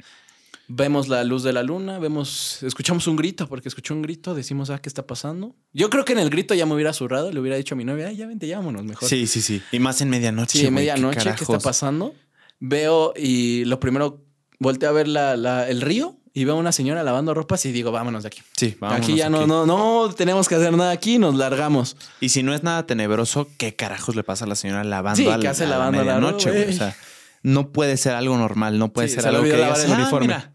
Vemos 0.71 1.07
la 1.07 1.23
luz 1.23 1.41
de 1.41 1.51
la 1.51 1.63
luna, 1.63 1.97
vemos, 1.97 2.61
escuchamos 2.61 3.07
un 3.07 3.15
grito, 3.15 3.47
porque 3.49 3.67
escuché 3.69 3.91
un 3.91 4.03
grito, 4.03 4.35
decimos, 4.35 4.69
ah, 4.69 4.77
¿qué 4.77 4.87
está 4.87 5.07
pasando? 5.07 5.55
Yo 5.73 5.89
creo 5.89 6.05
que 6.05 6.13
en 6.13 6.19
el 6.19 6.29
grito 6.29 6.53
ya 6.53 6.67
me 6.67 6.75
hubiera 6.75 6.93
zurrado, 6.93 7.31
le 7.31 7.39
hubiera 7.39 7.57
dicho 7.57 7.73
a 7.73 7.77
mi 7.77 7.85
novia, 7.85 8.09
ay, 8.09 8.17
ya 8.17 8.27
vente, 8.27 8.53
vámonos 8.53 8.83
mejor. 8.83 9.09
Sí, 9.09 9.25
sí, 9.25 9.41
sí. 9.41 9.63
Y 9.71 9.79
más 9.79 9.99
en 10.01 10.11
medianoche. 10.11 10.59
Sí, 10.59 10.65
güey, 10.65 10.71
medianoche, 10.75 11.33
¿qué, 11.35 11.43
está 11.43 11.57
pasando? 11.57 12.13
Veo 12.59 13.13
y 13.17 13.65
lo 13.65 13.79
primero, 13.79 14.23
volteo 14.59 14.89
a 14.89 14.91
ver 14.91 15.07
la, 15.07 15.35
la- 15.37 15.67
el 15.67 15.81
río 15.81 16.17
y 16.35 16.45
veo 16.45 16.53
a 16.53 16.59
una 16.59 16.71
señora 16.71 17.01
lavando 17.01 17.33
ropas 17.33 17.65
y 17.65 17.71
digo, 17.71 17.91
vámonos 17.91 18.21
de 18.21 18.27
aquí. 18.27 18.41
Sí, 18.55 18.77
vámonos 18.79 19.07
aquí 19.07 19.15
ya 19.17 19.27
no, 19.31 19.39
aquí. 19.39 19.47
no, 19.47 19.65
no 19.65 20.13
tenemos 20.15 20.47
que 20.47 20.53
hacer 20.53 20.71
nada 20.77 20.91
aquí, 20.91 21.17
nos 21.17 21.33
largamos. 21.33 21.97
Y 22.19 22.29
si 22.29 22.43
no 22.43 22.53
es 22.53 22.61
nada 22.61 22.85
tenebroso, 22.85 23.47
¿qué 23.57 23.75
carajos 23.75 24.15
le 24.15 24.23
pasa 24.23 24.45
a 24.45 24.47
la 24.47 24.55
señora 24.55 24.83
lavando 24.83 25.17
Sí, 25.17 25.25
a 25.27 25.37
la, 25.37 25.39
¿qué 25.41 25.47
hace 25.47 25.63
a 25.63 25.67
lavando 25.67 26.01
a 26.01 26.03
la? 26.03 26.17
O 26.27 26.39
sea, 26.39 26.95
no 27.41 27.71
puede 27.71 27.97
ser 27.97 28.13
algo 28.13 28.37
normal, 28.37 28.77
no 28.77 28.93
puede 28.93 29.07
Sí, 29.07 29.15
ser 29.15 29.23
se 29.23 29.29
algo 29.29 29.41
que 29.43 29.57
lavar 29.57 29.79
el 29.79 29.91
"Ah, 29.91 29.95
uniforme". 29.95 30.27
mira, 30.27 30.53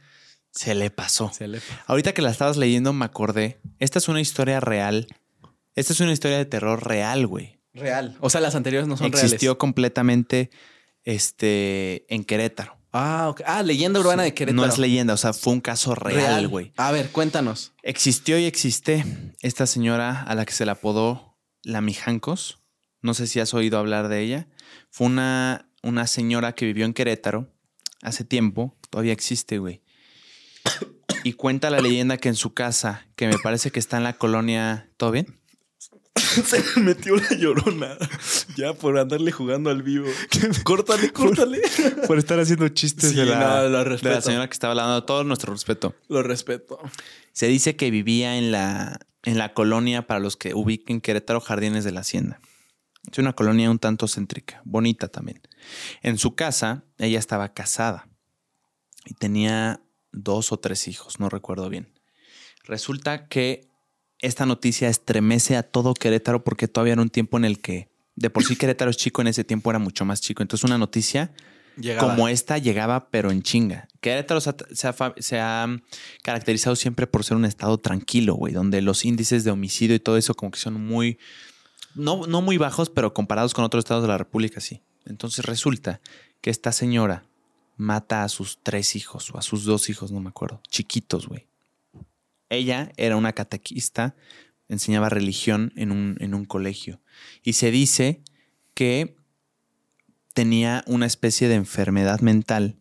se 0.55 0.75
le 0.75 0.91
pasó. 0.91 1.31
Se 1.33 1.49
le- 1.49 1.61
Ahorita 1.87 2.13
que 2.15 2.23
la 2.23 2.31
estabas 2.31 2.57
leyendo 2.57 2.93
me 2.93 3.05
acordé. 3.05 3.61
Esta 3.79 3.99
es 3.99 4.09
una 4.09 4.21
historia 4.21 4.61
real. 4.61 5.07
Esta 5.75 5.93
es 5.93 6.01
una 6.01 6.13
historia 6.13 6.39
de 6.39 6.45
terror 6.45 6.87
real, 6.87 7.27
güey. 7.27 7.59
Real. 7.73 8.17
O 8.21 8.31
sea, 8.31 8.41
las 8.41 8.55
anteriores 8.55 8.87
no 8.89 8.97
son 8.97 9.09
Existió 9.09 9.51
reales. 9.51 9.59
completamente 9.59 10.51
este, 11.05 12.07
en 12.15 12.25
Querétaro. 12.25 12.77
Ah, 12.93 13.27
ok. 13.31 13.43
Ah, 13.47 13.63
leyenda 13.63 13.99
urbana 13.99 14.23
de 14.23 14.35
Querétaro. 14.35 14.63
No 14.65 14.73
es 14.73 14.79
leyenda, 14.79 15.15
o 15.15 15.17
sea, 15.17 15.33
fue 15.33 15.53
un 15.53 15.61
caso 15.61 15.95
real, 15.97 16.47
güey. 16.49 16.73
A 16.77 16.93
ver, 16.93 17.11
cuéntanos. 17.11 17.73
Existió 17.83 18.39
y 18.39 18.45
existe 18.45 19.05
esta 19.41 19.67
señora 19.67 20.23
a 20.23 20.35
la 20.37 20.45
que 20.47 20.53
se 20.53 20.65
le 20.65 20.71
apodó 20.71 21.37
la 21.63 21.81
Mijancos. 21.81 22.61
No 23.03 23.13
sé 23.15 23.27
si 23.27 23.41
has 23.41 23.53
oído 23.53 23.79
hablar 23.79 24.09
de 24.09 24.21
ella. 24.21 24.47
Fue 24.91 25.09
una, 25.09 25.69
una 25.83 26.07
señora 26.07 26.55
que 26.55 26.67
vivió 26.67 26.85
en 26.85 26.95
Querétaro 26.95 27.49
hace 28.01 28.25
tiempo. 28.25 28.77
Todavía 28.91 29.13
existe, 29.13 29.59
güey. 29.59 29.83
Y 31.23 31.33
cuenta 31.35 31.71
la 31.71 31.81
leyenda 31.81 32.19
que 32.19 32.29
en 32.29 32.35
su 32.35 32.53
casa, 32.53 33.07
que 33.17 33.27
me 33.27 33.39
parece 33.39 33.71
que 33.71 33.79
está 33.79 33.97
en 33.97 34.05
la 34.05 34.13
colonia. 34.13 34.91
¿Todo 34.97 35.11
bien? 35.11 35.39
Se 36.15 36.63
me 36.77 36.89
metió 36.89 37.17
la 37.17 37.31
llorona. 37.37 37.97
Ya 38.57 38.75
por 38.75 38.99
andarle 38.99 39.33
jugando 39.33 39.71
al 39.71 39.83
vivo. 39.83 40.09
córtale, 40.65 41.13
córtale. 41.13 41.61
Por 42.07 42.19
estar 42.19 42.39
haciendo 42.39 42.69
chistes 42.69 43.11
Sí, 43.11 43.17
de, 43.17 43.25
la, 43.27 43.69
no, 43.69 43.85
de 43.85 43.99
la 44.03 44.21
señora 44.21 44.47
que 44.47 44.53
estaba 44.53 44.73
hablando. 44.73 45.05
Todo 45.05 45.25
nuestro 45.25 45.53
respeto. 45.53 45.95
Lo 46.09 46.23
respeto. 46.23 46.79
Se 47.33 47.47
dice 47.47 47.75
que 47.77 47.91
vivía 47.91 48.37
en 48.37 48.53
la, 48.53 49.01
en 49.25 49.39
la 49.39 49.55
colonia, 49.55 50.07
para 50.07 50.21
los 50.21 50.37
que 50.37 50.55
ubiquen 50.55 51.01
Querétaro, 51.01 51.41
Jardines 51.41 51.85
de 51.85 51.93
la 51.93 52.01
Hacienda. 52.01 52.41
Es 53.11 53.19
una 53.19 53.33
colonia 53.33 53.71
un 53.71 53.79
tanto 53.79 54.07
céntrica, 54.07 54.63
bonita 54.65 55.09
también. 55.09 55.41
En 56.03 56.19
su 56.19 56.35
casa, 56.35 56.85
ella 56.99 57.19
estaba 57.19 57.53
casada 57.53 58.09
y 59.05 59.15
tenía 59.15 59.81
dos 60.15 60.53
o 60.53 60.59
tres 60.59 60.89
hijos, 60.89 61.21
no 61.21 61.29
recuerdo 61.29 61.69
bien. 61.69 61.93
Resulta 62.65 63.27
que 63.29 63.69
esta 64.21 64.47
noticia 64.47 64.89
estremece 64.89 65.57
a 65.57 65.63
todo 65.63 65.93
Querétaro 65.95 66.45
porque 66.45 66.69
todavía 66.69 66.95
era 66.95 67.03
un 67.03 67.11
tiempo 67.11 67.37
en 67.37 67.45
el 67.45 67.61
que 67.61 67.91
de 68.17 68.31
por 68.31 68.45
sí 68.45 68.57
Querétaro 68.57 68.91
es 68.91 68.97
chico, 68.97 69.21
en 69.21 69.29
ese 69.29 69.45
tiempo 69.45 69.71
era 69.71 69.79
mucho 69.79 70.05
más 70.05 70.21
chico. 70.21 70.43
Entonces 70.43 70.65
una 70.65 70.79
noticia 70.79 71.33
como 71.99 72.29
esta 72.29 72.59
llegaba, 72.59 73.11
pero 73.11 73.31
en 73.31 73.43
chinga. 73.43 73.89
Querétaro 74.01 74.41
se 74.41 75.39
ha, 75.39 75.67
caracterizado 76.23 76.77
siempre 76.77 77.07
por 77.07 77.25
ser 77.25 77.37
un 77.37 77.45
estado 77.45 77.79
tranquilo, 77.79 78.35
güey, 78.35 78.55
donde 78.55 78.81
los 78.83 79.05
índices 79.05 79.45
de 79.45 79.51
homicidio 79.51 79.97
y 79.97 80.01
todo 80.01 80.17
eso 80.17 80.35
como 80.35 80.53
que 80.53 80.61
son 80.61 80.75
muy, 80.75 81.19
no, 81.95 82.27
no 82.27 82.41
muy 82.41 82.57
bajos, 82.57 82.91
pero 82.91 83.13
comparados 83.13 83.55
con 83.55 83.65
otros 83.65 83.81
estados 83.81 84.03
de 84.03 84.09
la 84.09 84.19
República, 84.19 84.61
sí. 84.61 84.83
Entonces 85.07 85.45
resulta 85.45 86.01
que 86.41 86.51
esta 86.51 86.73
señora 86.73 87.25
mata 87.77 88.25
a 88.25 88.29
sus 88.29 88.63
tres 88.63 88.97
hijos 88.97 89.31
o 89.33 89.39
a 89.39 89.43
sus 89.43 89.65
dos 89.65 89.89
hijos, 89.89 90.13
no 90.13 90.21
me 90.21 90.29
acuerdo, 90.29 90.61
chiquitos, 90.69 91.29
güey. 91.29 91.47
Ella 92.49 92.93
era 92.97 93.17
una 93.17 93.33
catequista, 93.33 94.15
enseñaba 94.69 95.09
religión 95.09 95.73
en 95.77 95.91
un, 95.91 96.17
en 96.21 96.35
un 96.35 96.45
colegio. 96.45 97.01
Y 97.43 97.55
se 97.55 97.71
dice 97.71 98.23
que 98.75 99.17
tenía 100.35 100.85
una 100.87 101.07
especie 101.07 101.49
de 101.49 101.55
enfermedad 101.55 102.21
mental, 102.21 102.77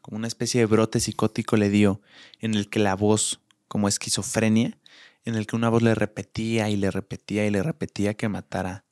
como 0.00 0.18
una 0.18 0.28
especie 0.28 0.60
de 0.60 0.66
brote 0.66 1.00
psicótico 1.00 1.56
le 1.56 1.70
dio, 1.70 2.00
en 2.40 2.54
el 2.54 2.68
que 2.70 2.78
la 2.78 2.94
voz, 2.94 3.40
como 3.66 3.88
esquizofrenia, 3.88 4.78
en 5.24 5.34
el 5.34 5.46
que 5.46 5.56
una 5.56 5.68
voz 5.68 5.82
le 5.82 5.94
repetía 5.94 6.70
y 6.70 6.76
le 6.76 6.90
repetía 6.90 7.46
y 7.46 7.50
le 7.50 7.62
repetía 7.62 8.14
que 8.14 8.28
matara 8.28 8.84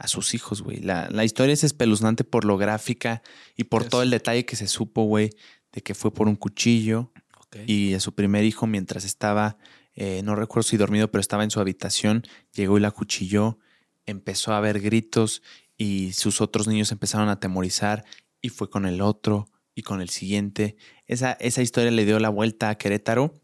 a 0.00 0.08
sus 0.08 0.32
hijos, 0.32 0.62
güey. 0.62 0.78
La, 0.78 1.24
historia 1.24 1.52
es 1.52 1.62
espeluznante 1.62 2.24
por 2.24 2.46
lo 2.46 2.56
gráfica 2.56 3.22
y 3.54 3.64
por 3.64 3.84
todo 3.84 4.02
el 4.02 4.08
detalle 4.08 4.46
que 4.46 4.56
se 4.56 4.66
supo, 4.66 5.04
güey, 5.04 5.28
de 5.72 5.82
que 5.82 5.94
fue 5.94 6.10
por 6.10 6.26
un 6.26 6.36
cuchillo 6.36 7.12
y 7.66 7.92
a 7.92 8.00
su 8.00 8.14
primer 8.14 8.44
hijo 8.44 8.66
mientras 8.66 9.04
estaba, 9.04 9.58
eh, 9.94 10.22
no 10.24 10.36
recuerdo 10.36 10.66
si 10.66 10.78
dormido, 10.78 11.10
pero 11.10 11.20
estaba 11.20 11.44
en 11.44 11.50
su 11.50 11.60
habitación, 11.60 12.22
llegó 12.54 12.78
y 12.78 12.80
la 12.80 12.92
cuchilló, 12.92 13.58
empezó 14.06 14.54
a 14.54 14.56
haber 14.56 14.80
gritos 14.80 15.42
y 15.76 16.14
sus 16.14 16.40
otros 16.40 16.66
niños 16.66 16.92
empezaron 16.92 17.28
a 17.28 17.32
atemorizar 17.32 18.06
y 18.40 18.48
fue 18.48 18.70
con 18.70 18.86
el 18.86 19.02
otro 19.02 19.50
y 19.74 19.82
con 19.82 20.00
el 20.00 20.08
siguiente. 20.08 20.76
Esa, 21.06 21.32
esa 21.32 21.60
historia 21.60 21.90
le 21.90 22.06
dio 22.06 22.18
la 22.20 22.30
vuelta 22.30 22.70
a 22.70 22.78
Querétaro 22.78 23.34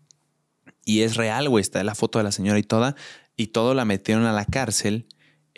y 0.86 1.02
es 1.02 1.16
real, 1.16 1.50
güey, 1.50 1.60
está 1.60 1.84
la 1.84 1.94
foto 1.94 2.18
de 2.18 2.24
la 2.24 2.32
señora 2.32 2.58
y 2.58 2.62
toda, 2.62 2.96
y 3.36 3.48
todo 3.48 3.74
la 3.74 3.84
metieron 3.84 4.24
a 4.24 4.32
la 4.32 4.46
cárcel 4.46 5.06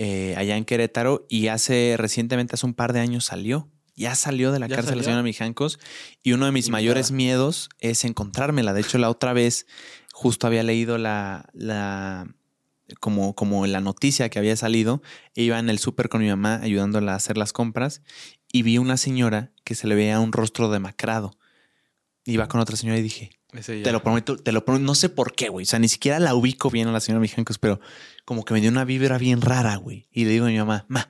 eh, 0.01 0.35
allá 0.37 0.57
en 0.57 0.65
Querétaro 0.65 1.27
y 1.29 1.49
hace 1.49 1.97
recientemente, 1.99 2.55
hace 2.55 2.65
un 2.65 2.75
par 2.75 2.93
de 2.93 3.01
años 3.01 3.25
salió. 3.25 3.69
Ya 3.97 4.15
salió 4.15 4.53
de 4.53 4.61
la 4.61 4.69
cárcel 4.69 4.99
la 4.99 5.03
señora 5.03 5.25
Mijancos 5.25 5.81
y 6.23 6.33
uno 6.33 6.47
de 6.47 6.53
mis 6.53 6.71
mayores 6.71 7.11
miedos 7.11 7.69
es 7.81 8.05
encontrármela. 8.05 8.73
De 8.73 8.81
hecho, 8.83 8.97
la 8.99 9.11
otra 9.11 9.33
vez 9.33 9.67
justo 10.13 10.47
había 10.47 10.63
leído 10.63 10.99
la, 10.99 11.51
la 11.53 12.33
como, 13.01 13.35
como 13.35 13.67
la 13.67 13.81
noticia 13.81 14.29
que 14.29 14.39
había 14.39 14.55
salido, 14.55 15.03
iba 15.35 15.59
en 15.59 15.69
el 15.69 15.81
súper 15.81 16.09
con 16.09 16.21
mi 16.21 16.29
mamá 16.29 16.61
ayudándola 16.63 17.15
a 17.15 17.17
hacer 17.17 17.37
las 17.37 17.53
compras 17.53 18.03
y 18.53 18.63
vi 18.63 18.79
una 18.79 18.99
señora 18.99 19.51
que 19.65 19.75
se 19.75 19.89
le 19.89 19.97
veía 19.97 20.21
un 20.21 20.31
rostro 20.31 20.71
demacrado. 20.71 21.37
Iba 22.25 22.47
con 22.47 22.61
otra 22.61 22.77
señora 22.77 23.01
y 23.01 23.03
dije, 23.03 23.31
te 23.51 23.93
lo 23.93 24.03
prometo, 24.03 24.37
te 24.37 24.53
lo 24.53 24.65
prometo. 24.65 24.85
No 24.85 24.95
sé 24.95 25.09
por 25.09 25.35
qué, 25.35 25.49
güey. 25.49 25.65
O 25.65 25.67
sea, 25.67 25.79
ni 25.79 25.89
siquiera 25.89 26.19
la 26.21 26.35
ubico 26.35 26.71
bien 26.71 26.89
a 26.89 26.93
la 26.93 27.01
señora 27.01 27.21
Mijancos, 27.21 27.59
pero 27.59 27.81
como 28.25 28.45
que 28.45 28.53
me 28.53 28.61
dio 28.61 28.71
una 28.71 28.85
vibra 28.85 29.17
bien 29.17 29.41
rara, 29.41 29.77
güey. 29.77 30.07
Y 30.13 30.25
le 30.25 30.33
digo 30.33 30.47
a 30.47 30.49
mi 30.49 30.59
mamá, 30.59 30.85
ma, 30.89 31.09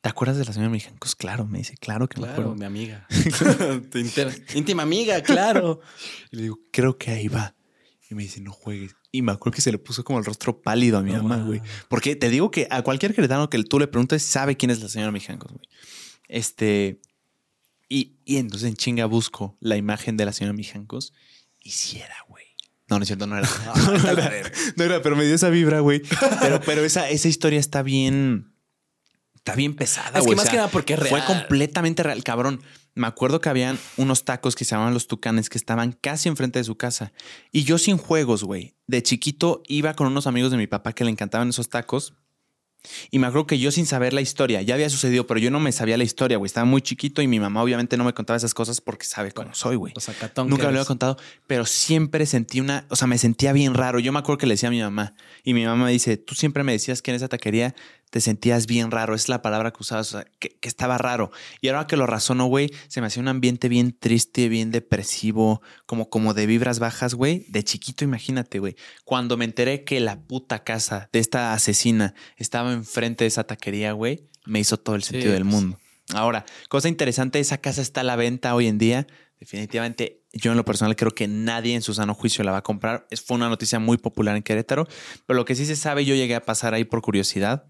¿te 0.00 0.08
acuerdas 0.08 0.36
de 0.36 0.44
la 0.44 0.52
señora 0.52 0.70
Mijancos? 0.70 1.16
Claro, 1.16 1.46
me 1.46 1.58
dice, 1.58 1.76
claro 1.76 2.08
que 2.08 2.20
me 2.20 2.28
acuerdo. 2.28 2.54
mi 2.54 2.64
amiga. 2.64 3.08
Íntima 4.54 4.84
amiga, 4.84 5.20
claro. 5.22 5.80
y 6.30 6.36
le 6.36 6.42
digo, 6.42 6.60
creo 6.70 6.96
que 6.96 7.10
ahí 7.10 7.26
va. 7.26 7.56
Y 8.08 8.14
me 8.14 8.22
dice, 8.22 8.40
no 8.40 8.52
juegues. 8.52 8.94
Y 9.10 9.22
me 9.22 9.32
acuerdo 9.32 9.56
que 9.56 9.62
se 9.62 9.72
le 9.72 9.78
puso 9.78 10.04
como 10.04 10.20
el 10.20 10.24
rostro 10.24 10.62
pálido 10.62 10.98
a 10.98 11.02
mi 11.02 11.10
mamá, 11.10 11.38
güey. 11.38 11.60
Porque 11.88 12.14
te 12.14 12.30
digo 12.30 12.52
que 12.52 12.68
a 12.70 12.82
cualquier 12.82 13.14
queretano 13.14 13.50
que 13.50 13.60
tú 13.64 13.80
le 13.80 13.88
preguntes, 13.88 14.22
sabe 14.22 14.56
quién 14.56 14.70
es 14.70 14.80
la 14.80 14.88
señora 14.88 15.10
Mijancos, 15.10 15.50
güey. 15.52 15.66
Este. 16.28 17.00
Y, 17.88 18.16
y 18.24 18.36
entonces 18.36 18.68
en 18.68 18.76
chinga 18.76 19.06
busco 19.06 19.56
la 19.60 19.76
imagen 19.76 20.16
de 20.16 20.24
la 20.24 20.32
señora 20.32 20.52
Mijancos 20.52 21.12
hiciera, 21.64 22.14
güey. 22.28 22.44
No, 22.88 22.98
no 22.98 23.02
es 23.02 23.08
cierto, 23.08 23.26
no 23.26 23.36
era. 23.36 23.48
no, 24.76 24.84
era 24.84 25.02
pero 25.02 25.16
me 25.16 25.24
dio 25.24 25.34
esa 25.34 25.48
vibra, 25.48 25.80
güey. 25.80 26.02
Pero, 26.40 26.60
pero 26.60 26.84
esa, 26.84 27.08
esa 27.08 27.28
historia 27.28 27.58
está 27.58 27.82
bien. 27.82 28.52
Está 29.34 29.56
bien 29.56 29.74
pesada, 29.74 30.20
güey. 30.20 30.22
Es 30.22 30.26
que 30.30 30.36
más 30.36 30.48
que 30.48 30.56
nada 30.56 30.68
porque 30.68 30.96
Fue 30.96 31.22
completamente 31.24 32.02
real, 32.02 32.22
cabrón. 32.22 32.62
Me 32.94 33.06
acuerdo 33.06 33.40
que 33.40 33.48
habían 33.48 33.78
unos 33.96 34.24
tacos 34.24 34.54
que 34.54 34.64
se 34.64 34.70
llamaban 34.70 34.94
los 34.94 35.08
tucanes 35.08 35.50
que 35.50 35.58
estaban 35.58 35.92
casi 35.92 36.28
enfrente 36.28 36.60
de 36.60 36.64
su 36.64 36.76
casa. 36.76 37.12
Y 37.50 37.64
yo 37.64 37.76
sin 37.76 37.98
juegos, 37.98 38.44
güey. 38.44 38.76
De 38.86 39.02
chiquito 39.02 39.62
iba 39.66 39.94
con 39.94 40.06
unos 40.06 40.26
amigos 40.26 40.50
de 40.50 40.56
mi 40.56 40.66
papá 40.66 40.92
que 40.92 41.04
le 41.04 41.10
encantaban 41.10 41.48
esos 41.48 41.68
tacos 41.68 42.14
y 43.10 43.18
me 43.18 43.26
acuerdo 43.26 43.46
que 43.46 43.58
yo 43.58 43.70
sin 43.70 43.86
saber 43.86 44.12
la 44.12 44.20
historia, 44.20 44.62
ya 44.62 44.74
había 44.74 44.90
sucedido, 44.90 45.26
pero 45.26 45.40
yo 45.40 45.50
no 45.50 45.60
me 45.60 45.72
sabía 45.72 45.96
la 45.96 46.04
historia, 46.04 46.36
güey. 46.36 46.46
Estaba 46.46 46.64
muy 46.64 46.82
chiquito 46.82 47.22
y 47.22 47.26
mi 47.26 47.40
mamá 47.40 47.62
obviamente 47.62 47.96
no 47.96 48.04
me 48.04 48.12
contaba 48.12 48.36
esas 48.36 48.54
cosas 48.54 48.80
porque 48.80 49.06
sabe 49.06 49.32
cómo 49.32 49.54
soy, 49.54 49.76
güey. 49.76 49.92
Nunca 50.50 50.66
me 50.66 50.72
lo 50.72 50.78
había 50.80 50.86
contado, 50.86 51.16
pero 51.46 51.66
siempre 51.66 52.26
sentí 52.26 52.60
una, 52.60 52.86
o 52.90 52.96
sea, 52.96 53.06
me 53.06 53.18
sentía 53.18 53.52
bien 53.52 53.74
raro. 53.74 53.98
Yo 53.98 54.12
me 54.12 54.18
acuerdo 54.18 54.38
que 54.38 54.46
le 54.46 54.54
decía 54.54 54.68
a 54.68 54.72
mi 54.72 54.80
mamá 54.80 55.14
y 55.42 55.54
mi 55.54 55.64
mamá 55.64 55.86
me 55.86 55.92
dice, 55.92 56.16
tú 56.16 56.34
siempre 56.34 56.62
me 56.62 56.72
decías 56.72 57.02
que 57.02 57.10
en 57.10 57.16
esa 57.16 57.28
taquería 57.28 57.74
te 58.14 58.20
sentías 58.20 58.68
bien 58.68 58.92
raro. 58.92 59.16
Es 59.16 59.28
la 59.28 59.42
palabra 59.42 59.72
que 59.72 59.78
usabas, 59.80 60.14
o 60.14 60.18
sea, 60.18 60.26
que, 60.38 60.56
estaba 60.62 60.98
raro. 60.98 61.32
Y 61.60 61.66
ahora 61.66 61.88
que 61.88 61.96
lo 61.96 62.06
razono, 62.06 62.46
güey, 62.46 62.70
se 62.86 63.00
me 63.00 63.08
hacía 63.08 63.20
un 63.20 63.26
ambiente 63.26 63.68
bien 63.68 63.90
triste, 63.90 64.48
bien 64.48 64.70
depresivo, 64.70 65.62
como, 65.84 66.08
como 66.08 66.32
de 66.32 66.46
vibras 66.46 66.78
bajas, 66.78 67.14
güey. 67.14 67.44
De 67.48 67.64
chiquito, 67.64 68.04
imagínate, 68.04 68.60
güey. 68.60 68.76
Cuando 69.04 69.36
me 69.36 69.44
enteré 69.44 69.82
que 69.82 69.98
la 69.98 70.20
puta 70.20 70.62
casa 70.62 71.08
de 71.12 71.18
esta 71.18 71.54
asesina 71.54 72.14
estaba 72.36 72.72
enfrente 72.72 73.24
de 73.24 73.28
esa 73.28 73.42
taquería, 73.42 73.90
güey, 73.90 74.28
me 74.46 74.60
hizo 74.60 74.76
todo 74.76 74.94
el 74.94 75.02
sentido 75.02 75.32
del 75.32 75.42
pues. 75.42 75.52
mundo. 75.52 75.78
Ahora, 76.12 76.46
cosa 76.68 76.88
interesante, 76.88 77.40
esa 77.40 77.58
casa 77.58 77.82
está 77.82 78.02
a 78.02 78.04
la 78.04 78.14
venta 78.14 78.54
hoy 78.54 78.68
en 78.68 78.78
día. 78.78 79.08
Definitivamente, 79.40 80.22
yo 80.32 80.52
en 80.52 80.56
lo 80.56 80.64
personal 80.64 80.94
creo 80.94 81.10
que 81.10 81.26
nadie 81.26 81.74
en 81.74 81.82
su 81.82 81.92
sano 81.94 82.14
juicio 82.14 82.44
la 82.44 82.52
va 82.52 82.58
a 82.58 82.62
comprar. 82.62 83.08
Fue 83.26 83.34
una 83.36 83.48
noticia 83.48 83.80
muy 83.80 83.98
popular 83.98 84.36
en 84.36 84.44
Querétaro, 84.44 84.86
pero 85.26 85.36
lo 85.36 85.44
que 85.44 85.56
sí 85.56 85.66
se 85.66 85.74
sabe, 85.74 86.04
yo 86.04 86.14
llegué 86.14 86.36
a 86.36 86.44
pasar 86.44 86.74
ahí 86.74 86.84
por 86.84 87.02
curiosidad 87.02 87.66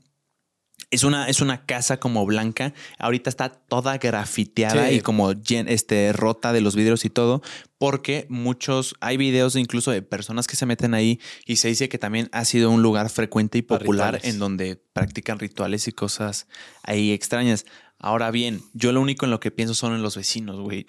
es 0.95 1.03
una, 1.03 1.29
es 1.29 1.41
una 1.41 1.66
casa 1.66 1.99
como 1.99 2.25
blanca. 2.25 2.72
Ahorita 2.99 3.29
está 3.29 3.49
toda 3.49 3.99
grafiteada 3.99 4.93
y 4.93 5.01
como 5.01 5.33
este, 5.33 6.12
rota 6.12 6.53
de 6.53 6.61
los 6.61 6.77
vidrios 6.77 7.05
y 7.05 7.11
todo. 7.11 7.43
Porque 7.79 8.27
muchos, 8.29 8.95
hay 9.01 9.16
videos 9.16 9.57
incluso 9.57 9.91
de 9.91 10.03
personas 10.03 10.47
que 10.47 10.57
se 10.57 10.66
meten 10.66 10.95
ahí 10.95 11.20
y 11.45 11.57
se 11.57 11.68
dice 11.68 11.89
que 11.89 11.99
también 11.99 12.29
ha 12.33 12.45
sido 12.45 12.70
un 12.70 12.83
lugar 12.83 13.11
frecuente 13.11 13.59
y 13.59 13.62
popular 13.62 14.20
en 14.22 14.39
donde 14.39 14.77
practican 14.93 15.39
rituales 15.39 15.89
y 15.89 15.93
cosas 15.93 16.47
ahí 16.83 17.12
extrañas. 17.12 17.66
Ahora 18.05 18.30
bien, 18.30 18.61
yo 18.74 18.92
lo 18.92 19.00
único 19.00 19.24
en 19.24 19.30
lo 19.30 19.40
que 19.40 19.50
pienso 19.50 19.72
son 19.72 19.94
en 19.94 20.02
los 20.02 20.14
vecinos, 20.14 20.61
güey. 20.61 20.84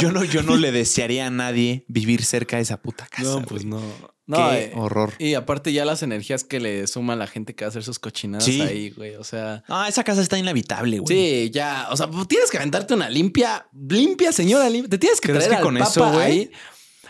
yo, 0.00 0.12
no, 0.12 0.22
yo 0.22 0.44
no 0.44 0.54
le 0.54 0.70
desearía 0.70 1.26
a 1.26 1.30
nadie 1.30 1.84
vivir 1.88 2.24
cerca 2.24 2.54
de 2.54 2.62
esa 2.62 2.80
puta 2.80 3.08
casa. 3.08 3.24
No, 3.24 3.42
pues 3.42 3.64
no. 3.64 3.82
No, 4.28 4.50
Qué 4.50 4.66
eh, 4.66 4.72
horror. 4.76 5.12
Y 5.18 5.34
aparte 5.34 5.72
ya 5.72 5.84
las 5.84 6.04
energías 6.04 6.44
que 6.44 6.60
le 6.60 6.86
suma 6.86 7.16
la 7.16 7.26
gente 7.26 7.56
que 7.56 7.64
va 7.64 7.66
a 7.66 7.70
hacer 7.70 7.82
sus 7.82 7.98
cochinadas 7.98 8.46
ahí, 8.46 8.90
güey. 8.90 9.16
O 9.16 9.24
sea. 9.24 9.64
Ah, 9.66 9.88
esa 9.88 10.04
casa 10.04 10.22
está 10.22 10.38
inhabitable, 10.38 11.00
güey. 11.00 11.16
Sí, 11.16 11.50
ya. 11.50 11.88
O 11.90 11.96
sea, 11.96 12.08
tienes 12.28 12.48
que 12.48 12.58
aventarte 12.58 12.94
una 12.94 13.10
limpia, 13.10 13.66
limpia, 13.72 14.30
señora 14.30 14.70
limpia. 14.70 14.90
Te 14.90 14.98
tienes 14.98 15.20
que 15.20 15.32
traer 15.32 15.50
que 15.50 15.60
con 15.60 15.76
eso, 15.76 16.12
güey. 16.12 16.52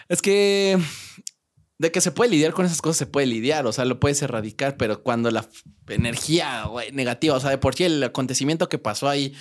Es 0.08 0.22
que 0.22 0.78
de 1.78 1.92
que 1.92 2.00
se 2.00 2.10
puede 2.10 2.30
lidiar 2.30 2.52
con 2.52 2.64
esas 2.66 2.80
cosas, 2.80 2.96
se 2.96 3.06
puede 3.06 3.26
lidiar, 3.26 3.66
o 3.66 3.72
sea, 3.72 3.84
lo 3.84 4.00
puedes 4.00 4.22
erradicar, 4.22 4.76
pero 4.76 5.02
cuando 5.02 5.30
la 5.30 5.46
energía 5.88 6.64
negativa, 6.92 7.36
o 7.36 7.40
sea, 7.40 7.50
de 7.50 7.58
por 7.58 7.74
sí 7.74 7.84
el 7.84 8.02
acontecimiento 8.02 8.68
que 8.68 8.78
pasó 8.78 9.08
ahí 9.08 9.34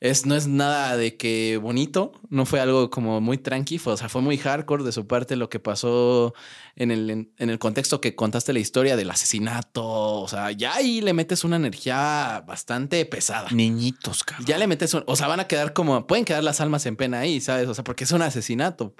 es, 0.00 0.24
no 0.24 0.34
es 0.34 0.46
nada 0.46 0.96
de 0.96 1.16
que 1.16 1.58
bonito, 1.58 2.12
no 2.30 2.46
fue 2.46 2.60
algo 2.60 2.88
como 2.88 3.20
muy 3.20 3.36
tranqui, 3.36 3.78
o 3.84 3.96
sea, 3.96 4.08
fue 4.08 4.22
muy 4.22 4.38
hardcore 4.38 4.82
de 4.82 4.92
su 4.92 5.06
parte 5.06 5.36
lo 5.36 5.50
que 5.50 5.60
pasó 5.60 6.34
en 6.74 6.90
el, 6.90 7.10
en, 7.10 7.30
el 7.36 7.58
contexto 7.58 8.00
que 8.00 8.14
contaste 8.14 8.54
la 8.54 8.60
historia 8.60 8.96
del 8.96 9.10
asesinato, 9.10 9.84
o 9.84 10.28
sea, 10.28 10.52
ya 10.52 10.74
ahí 10.74 11.02
le 11.02 11.12
metes 11.12 11.44
una 11.44 11.56
energía 11.56 12.42
bastante 12.46 13.04
pesada. 13.04 13.48
Niñitos, 13.50 14.24
cabrón. 14.24 14.46
Ya 14.46 14.56
le 14.56 14.66
metes, 14.66 14.94
o 14.94 15.16
sea, 15.16 15.28
van 15.28 15.40
a 15.40 15.46
quedar 15.46 15.74
como, 15.74 16.06
pueden 16.06 16.24
quedar 16.24 16.44
las 16.44 16.62
almas 16.62 16.86
en 16.86 16.96
pena 16.96 17.20
ahí, 17.20 17.40
¿sabes? 17.40 17.68
O 17.68 17.74
sea, 17.74 17.84
porque 17.84 18.04
es 18.04 18.12
un 18.12 18.22
asesinato. 18.22 18.94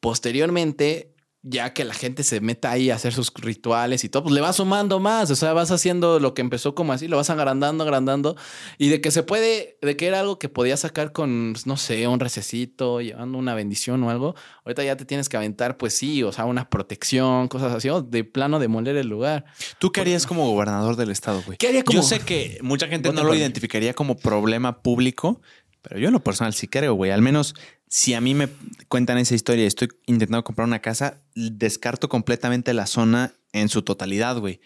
Posteriormente, 0.00 1.13
ya 1.46 1.74
que 1.74 1.84
la 1.84 1.92
gente 1.92 2.24
se 2.24 2.40
meta 2.40 2.70
ahí 2.70 2.88
a 2.90 2.94
hacer 2.94 3.12
sus 3.12 3.30
rituales 3.34 4.02
y 4.02 4.08
todo, 4.08 4.22
pues 4.22 4.34
le 4.34 4.40
vas 4.40 4.56
sumando 4.56 4.98
más, 4.98 5.30
o 5.30 5.36
sea, 5.36 5.52
vas 5.52 5.70
haciendo 5.70 6.18
lo 6.18 6.32
que 6.32 6.40
empezó 6.40 6.74
como 6.74 6.94
así, 6.94 7.06
lo 7.06 7.18
vas 7.18 7.28
agrandando, 7.28 7.84
agrandando, 7.84 8.34
y 8.78 8.88
de 8.88 9.02
que 9.02 9.10
se 9.10 9.22
puede, 9.22 9.76
de 9.82 9.94
que 9.94 10.06
era 10.06 10.20
algo 10.20 10.38
que 10.38 10.48
podías 10.48 10.80
sacar 10.80 11.12
con, 11.12 11.50
pues, 11.52 11.66
no 11.66 11.76
sé, 11.76 12.08
un 12.08 12.18
recesito, 12.18 13.02
llevando 13.02 13.36
una 13.36 13.54
bendición 13.54 14.02
o 14.04 14.10
algo, 14.10 14.34
ahorita 14.64 14.84
ya 14.84 14.96
te 14.96 15.04
tienes 15.04 15.28
que 15.28 15.36
aventar, 15.36 15.76
pues 15.76 15.94
sí, 15.98 16.22
o 16.22 16.32
sea, 16.32 16.46
una 16.46 16.70
protección, 16.70 17.48
cosas 17.48 17.74
así, 17.74 17.90
o 17.90 18.00
de 18.00 18.24
plano 18.24 18.58
demoler 18.58 18.96
el 18.96 19.08
lugar. 19.08 19.44
¿Tú 19.78 19.92
qué 19.92 20.00
harías 20.00 20.26
como 20.26 20.50
gobernador 20.50 20.96
del 20.96 21.10
estado, 21.10 21.42
güey? 21.44 21.58
¿Qué 21.58 21.68
haría 21.68 21.84
como- 21.84 21.98
Yo 22.00 22.02
sé 22.02 22.20
que 22.20 22.58
mucha 22.62 22.88
gente 22.88 23.12
no 23.12 23.22
lo 23.22 23.34
identificaría 23.34 23.92
como 23.92 24.16
problema 24.16 24.80
público, 24.82 25.42
pero 25.82 26.00
yo 26.00 26.06
en 26.08 26.14
lo 26.14 26.24
personal 26.24 26.54
sí 26.54 26.68
creo, 26.68 26.94
güey. 26.94 27.10
Al 27.10 27.20
menos 27.20 27.54
si 27.94 28.12
a 28.12 28.20
mí 28.20 28.34
me 28.34 28.48
cuentan 28.88 29.18
esa 29.18 29.36
historia 29.36 29.62
y 29.62 29.68
estoy 29.68 29.86
intentando 30.06 30.42
comprar 30.42 30.66
una 30.66 30.80
casa, 30.80 31.22
descarto 31.36 32.08
completamente 32.08 32.74
la 32.74 32.88
zona 32.88 33.34
en 33.52 33.68
su 33.68 33.82
totalidad, 33.82 34.36
güey. 34.38 34.60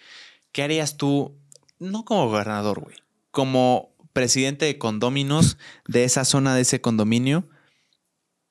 ¿Qué 0.51 0.63
harías 0.63 0.97
tú, 0.97 1.39
no 1.79 2.07
como 2.07 2.27
gobernador, 2.27 2.81
güey, 2.81 2.97
como 3.31 3.95
presidente 4.15 4.65
de 4.65 4.79
condóminos 4.79 5.59
de 5.87 6.05
esa 6.05 6.25
zona, 6.25 6.55
de 6.55 6.63
ese 6.63 6.81
condominio, 6.81 7.47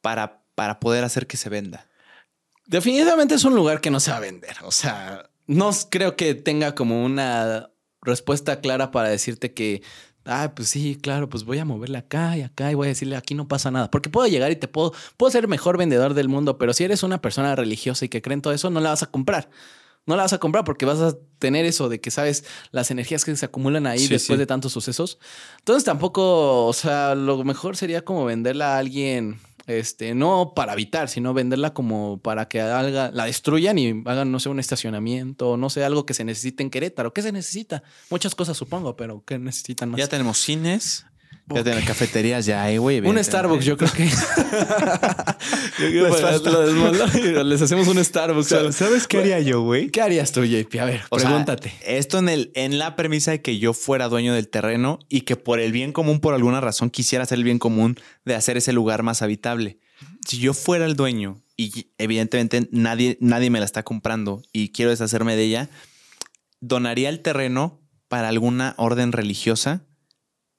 para, 0.02 0.44
para 0.54 0.80
poder 0.80 1.04
hacer 1.04 1.26
que 1.26 1.38
se 1.38 1.50
venda? 1.50 1.88
Definitivamente 2.68 3.34
es 3.34 3.46
un 3.46 3.56
lugar 3.56 3.82
que 3.82 3.90
no 3.90 4.00
se 4.00 4.12
va 4.12 4.18
a 4.18 4.20
vender. 4.20 4.58
O 4.62 4.72
sea, 4.72 5.28
no 5.48 5.72
creo 5.90 6.16
que 6.16 6.36
tenga 6.36 6.76
como 6.76 7.04
una 7.04 7.72
respuesta 8.04 8.62
clara 8.62 8.92
para 8.92 9.10
decirte 9.10 9.56
que, 9.56 9.82
ah, 10.28 10.54
pues 10.56 10.70
sí, 10.70 10.98
claro, 11.02 11.30
pues 11.30 11.44
voy 11.44 11.58
a 11.60 11.66
moverle 11.66 11.98
acá 11.98 12.38
y 12.38 12.42
acá 12.42 12.72
y 12.72 12.76
voy 12.76 12.88
a 12.88 12.90
decirle 12.90 13.16
aquí 13.16 13.34
no 13.34 13.48
pasa 13.48 13.72
nada. 13.72 13.90
Porque 13.90 14.10
puedo 14.10 14.28
llegar 14.28 14.52
y 14.52 14.56
te 14.56 14.68
puedo, 14.68 14.94
puedo 15.18 15.32
ser 15.32 15.46
el 15.46 15.50
mejor 15.50 15.78
vendedor 15.78 16.14
del 16.14 16.30
mundo, 16.30 16.58
pero 16.58 16.74
si 16.74 16.84
eres 16.84 17.04
una 17.04 17.22
persona 17.22 17.56
religiosa 17.56 18.06
y 18.06 18.10
que 18.10 18.22
cree 18.22 18.34
en 18.36 18.42
todo 18.42 18.54
eso, 18.54 18.70
no 18.70 18.80
la 18.80 18.90
vas 18.90 19.04
a 19.04 19.08
comprar. 19.08 19.50
No 20.06 20.16
la 20.16 20.24
vas 20.24 20.32
a 20.32 20.38
comprar 20.38 20.64
porque 20.64 20.86
vas 20.86 21.00
a 21.02 21.16
tener 21.38 21.66
eso 21.66 21.90
de 21.90 22.00
que 22.00 22.12
sabes 22.12 22.46
las 22.72 22.92
energías 22.92 23.26
que 23.26 23.36
se 23.36 23.46
acumulan 23.46 23.88
ahí 23.88 24.00
Sí, 24.00 24.08
después 24.08 24.38
sí. 24.38 24.40
de 24.40 24.46
tantos 24.46 24.72
sucesos. 24.72 25.20
Entonces 25.60 25.84
tampoco, 25.84 26.66
o 26.66 26.72
sea, 26.74 27.14
lo 27.14 27.44
mejor 27.44 27.76
sería 27.76 28.06
como 28.06 28.24
venderla 28.24 28.76
a 28.76 28.78
alguien, 28.80 29.40
este, 29.68 30.16
no 30.16 30.54
para 30.56 30.72
habitar, 30.72 31.10
sino 31.10 31.34
venderla 31.34 31.74
como 31.74 32.20
para 32.20 32.48
que 32.48 32.62
haga, 32.62 33.12
la 33.12 33.26
destruyan 33.26 33.78
y 33.78 34.02
hagan, 34.06 34.32
no 34.32 34.40
sé, 34.40 34.50
un 34.50 34.60
estacionamiento, 34.60 35.58
no 35.58 35.70
sé, 35.70 35.84
algo 35.84 36.06
que 36.06 36.14
se 36.14 36.24
necesite 36.24 36.64
en 36.64 36.70
Querétaro. 36.70 37.14
¿Qué 37.14 37.22
se 37.22 37.34
necesita? 37.34 37.84
Muchas 38.10 38.34
cosas 38.34 38.58
supongo, 38.58 38.96
pero 38.96 39.24
¿qué 39.26 39.38
necesitan 39.38 39.90
más? 39.90 40.00
Ya 40.00 40.08
tenemos 40.08 40.40
cines, 40.40 41.06
ya 41.50 41.64
tenemos 41.64 41.86
cafeterías, 41.86 42.46
ya 42.46 42.64
hay, 42.64 42.78
güey. 42.78 43.00
un. 43.00 43.24
Starbucks, 43.24 43.64
yo 43.64 43.78
creo 43.78 43.92
que. 43.92 44.06
yo 44.10 44.14
creo 45.78 46.10
Les 46.10 46.74
lo 47.34 47.44
les 47.44 47.62
hacemos 47.62 47.88
un 47.88 48.04
Starbucks. 48.04 48.76
¿Sabes 48.76 49.08
qué 49.08 49.20
haría 49.20 49.40
yo, 49.40 49.62
güey? 49.62 49.90
¿Qué 49.90 50.02
harías 50.02 50.34
tú, 50.34 50.44
JP? 50.44 50.76
A 50.80 50.86
ver, 50.86 51.04
O 51.10 51.20
sea, 51.20 51.30
pregúntate. 51.30 51.74
esto 51.86 52.20
en, 52.20 52.28
el, 52.28 52.52
en 52.54 52.78
la 52.78 52.98
premisa 52.98 53.32
de 53.32 53.42
que 53.42 53.60
yo 53.60 53.74
fuera 53.74 54.10
dueño 54.10 54.34
del 54.34 54.50
terreno 54.50 55.00
y 55.08 55.22
que 55.22 55.38
por 55.38 55.62
el 55.62 55.72
bien 55.72 55.94
común, 55.94 56.20
por 56.20 56.34
alguna 56.34 56.60
razón, 56.60 56.90
quisiera 56.90 57.24
hacer 57.24 57.38
el 57.38 57.46
bien 57.46 57.60
común 57.60 57.98
de 58.26 58.36
hacer 58.36 58.58
ese 58.58 58.74
lugar 58.74 59.04
más 59.04 59.22
habitable. 59.22 59.80
Si 60.28 60.40
yo 60.40 60.54
fuera 60.54 60.86
el 60.86 60.98
dueño 60.98 61.42
y 61.56 61.92
evidentemente 61.98 62.68
nadie, 62.72 63.18
nadie 63.22 63.50
me 63.50 63.60
la 63.60 63.66
está 63.66 63.84
comprando 63.84 64.44
y 64.52 64.70
quiero 64.70 64.92
deshacerme 64.92 65.38
de 65.38 65.44
ella, 65.44 65.70
donaría 66.60 67.08
el 67.08 67.22
terreno 67.22 67.80
para 68.10 68.28
alguna 68.28 68.74
orden 68.78 69.14
religiosa 69.14 69.87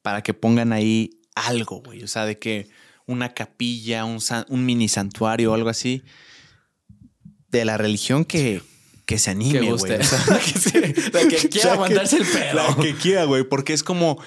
para 0.03 0.23
que 0.23 0.35
pongan 0.35 0.73
ahí 0.73 1.11
algo, 1.35 1.81
güey. 1.83 2.03
O 2.03 2.09
sea, 2.09 2.25
de 2.27 2.39
que 2.39 2.69
una 3.07 3.33
capilla, 3.35 4.05
un, 4.05 4.21
san- 4.21 4.45
un 4.49 4.65
mini 4.67 4.89
santuario 4.89 5.53
o 5.53 5.55
algo 5.55 5.69
así 5.71 6.03
de 7.51 7.65
la 7.65 7.77
religión 7.79 8.25
que, 8.25 8.63
que 9.07 9.19
se 9.19 9.31
anime, 9.31 9.61
güey. 9.73 9.93
O 9.93 10.03
sea, 10.05 10.25
la 11.13 11.29
que 11.29 11.37
quiera 11.51 11.73
aguantarse 11.73 12.17
el 12.19 12.27
pedo. 12.27 12.55
la 12.55 12.77
que 12.77 12.95
quiera, 12.95 13.25
güey, 13.25 13.45
porque 13.45 13.73
es 13.73 13.83
como 13.83 14.23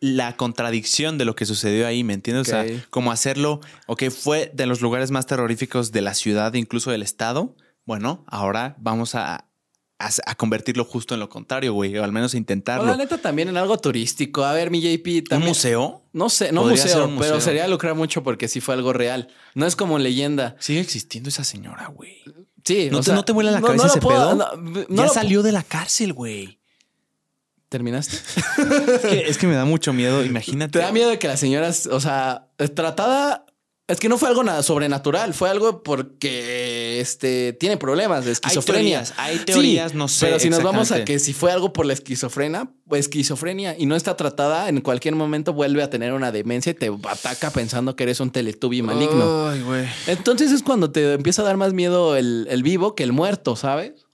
la 0.00 0.36
contradicción 0.36 1.16
de 1.18 1.24
lo 1.24 1.34
que 1.36 1.46
sucedió 1.46 1.86
ahí, 1.86 2.04
¿me 2.04 2.12
entiendes? 2.14 2.48
O 2.48 2.50
sea, 2.50 2.66
como 2.90 3.12
hacerlo, 3.12 3.60
ok, 3.86 4.04
fue 4.10 4.50
de 4.54 4.66
los 4.66 4.80
lugares 4.80 5.10
más 5.10 5.26
terroríficos 5.26 5.90
de 5.92 6.00
la 6.02 6.14
ciudad, 6.14 6.52
incluso 6.54 6.90
del 6.90 7.02
estado. 7.02 7.56
Bueno, 7.86 8.24
ahora 8.26 8.76
vamos 8.78 9.14
a, 9.14 9.48
a, 9.98 10.10
a 10.26 10.34
convertirlo 10.34 10.84
justo 10.84 11.14
en 11.14 11.20
lo 11.20 11.28
contrario, 11.28 11.72
güey, 11.72 11.96
o 11.96 12.04
al 12.04 12.12
menos 12.12 12.34
O 12.34 12.36
intentarlo. 12.36 12.84
la 12.86 12.96
neta 12.96 13.18
también 13.18 13.48
en 13.48 13.56
algo 13.56 13.78
turístico. 13.78 14.44
A 14.44 14.52
ver, 14.52 14.70
mi 14.70 14.80
JP 14.80 15.06
¿Un 15.06 15.24
también. 15.24 15.48
museo? 15.48 16.02
No 16.12 16.28
sé, 16.28 16.52
no 16.52 16.64
museo, 16.64 16.86
ser 16.88 17.02
un 17.02 17.18
pero 17.18 17.40
sería 17.40 17.66
lucrar 17.68 17.94
mucho 17.94 18.22
porque 18.22 18.48
sí 18.48 18.60
fue 18.60 18.74
algo 18.74 18.92
real. 18.92 19.28
No 19.54 19.66
es 19.66 19.74
como 19.76 19.98
leyenda. 19.98 20.56
Sigue 20.58 20.80
existiendo 20.80 21.28
esa 21.30 21.44
señora, 21.44 21.86
güey. 21.88 22.18
Sí, 22.64 22.88
¿No 22.90 22.98
o 22.98 23.00
te- 23.00 23.06
sea, 23.06 23.14
no 23.14 23.24
te 23.24 23.32
vuela 23.32 23.50
la 23.52 23.60
no- 23.60 23.66
cabeza 23.68 23.86
no 23.86 23.90
ese 23.92 24.00
puedo- 24.00 24.38
pedo? 24.60 24.86
ya 24.90 25.08
salió 25.08 25.42
de 25.42 25.52
la 25.52 25.62
cárcel, 25.62 26.12
güey. 26.12 26.58
¿Terminaste? 27.68 28.16
Es 28.58 29.00
que, 29.00 29.28
es 29.28 29.38
que 29.38 29.46
me 29.46 29.54
da 29.54 29.64
mucho 29.64 29.92
miedo, 29.92 30.24
imagínate. 30.24 30.72
Te 30.72 30.78
da 30.78 30.92
miedo 30.92 31.08
de 31.10 31.18
que 31.18 31.26
la 31.28 31.36
señora, 31.36 31.70
o 31.90 32.00
sea, 32.00 32.48
tratada. 32.74 33.45
Es 33.88 34.00
que 34.00 34.08
no 34.08 34.18
fue 34.18 34.28
algo 34.28 34.42
nada 34.42 34.64
sobrenatural, 34.64 35.32
fue 35.32 35.48
algo 35.48 35.84
porque 35.84 36.98
este 36.98 37.52
tiene 37.52 37.76
problemas 37.76 38.24
de 38.24 38.30
Hay 38.30 38.32
esquizofrenia. 38.32 39.04
teorías, 39.04 39.14
hay 39.16 39.38
teorías, 39.38 39.94
no 39.94 40.08
sé. 40.08 40.26
Pero 40.26 40.40
si 40.40 40.50
nos 40.50 40.64
vamos 40.64 40.90
a 40.90 41.04
que 41.04 41.20
si 41.20 41.32
fue 41.32 41.52
algo 41.52 41.72
por 41.72 41.86
la 41.86 41.92
esquizofrenia, 41.92 42.68
pues 42.88 43.02
esquizofrenia 43.02 43.76
y 43.78 43.86
no 43.86 43.94
está 43.94 44.16
tratada, 44.16 44.68
en 44.68 44.80
cualquier 44.80 45.14
momento 45.14 45.52
vuelve 45.52 45.84
a 45.84 45.90
tener 45.90 46.14
una 46.14 46.32
demencia 46.32 46.70
y 46.72 46.74
te 46.74 46.90
ataca 47.08 47.50
pensando 47.50 47.94
que 47.94 48.02
eres 48.02 48.18
un 48.18 48.32
teletubbie 48.32 48.82
maligno. 48.82 49.48
Ay, 49.48 49.62
güey. 49.62 49.86
Entonces 50.08 50.50
es 50.50 50.64
cuando 50.64 50.90
te 50.90 51.12
empieza 51.12 51.42
a 51.42 51.44
dar 51.44 51.56
más 51.56 51.72
miedo 51.72 52.16
el, 52.16 52.48
el 52.50 52.64
vivo 52.64 52.96
que 52.96 53.04
el 53.04 53.12
muerto, 53.12 53.54
¿sabes? 53.54 54.06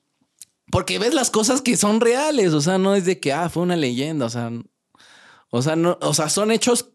Porque 0.70 0.98
ves 0.98 1.14
las 1.14 1.30
cosas 1.30 1.62
que 1.62 1.78
son 1.78 2.02
reales, 2.02 2.52
o 2.52 2.60
sea, 2.60 2.76
no 2.76 2.94
es 2.94 3.06
de 3.06 3.20
que, 3.20 3.32
ah, 3.32 3.48
fue 3.48 3.62
una 3.62 3.76
leyenda, 3.76 4.26
o 4.26 4.30
sea, 4.30 4.50
o 5.48 5.62
sea, 5.62 5.76
no, 5.76 5.98
o 6.00 6.14
sea, 6.14 6.28
son 6.28 6.50
hechos 6.50 6.91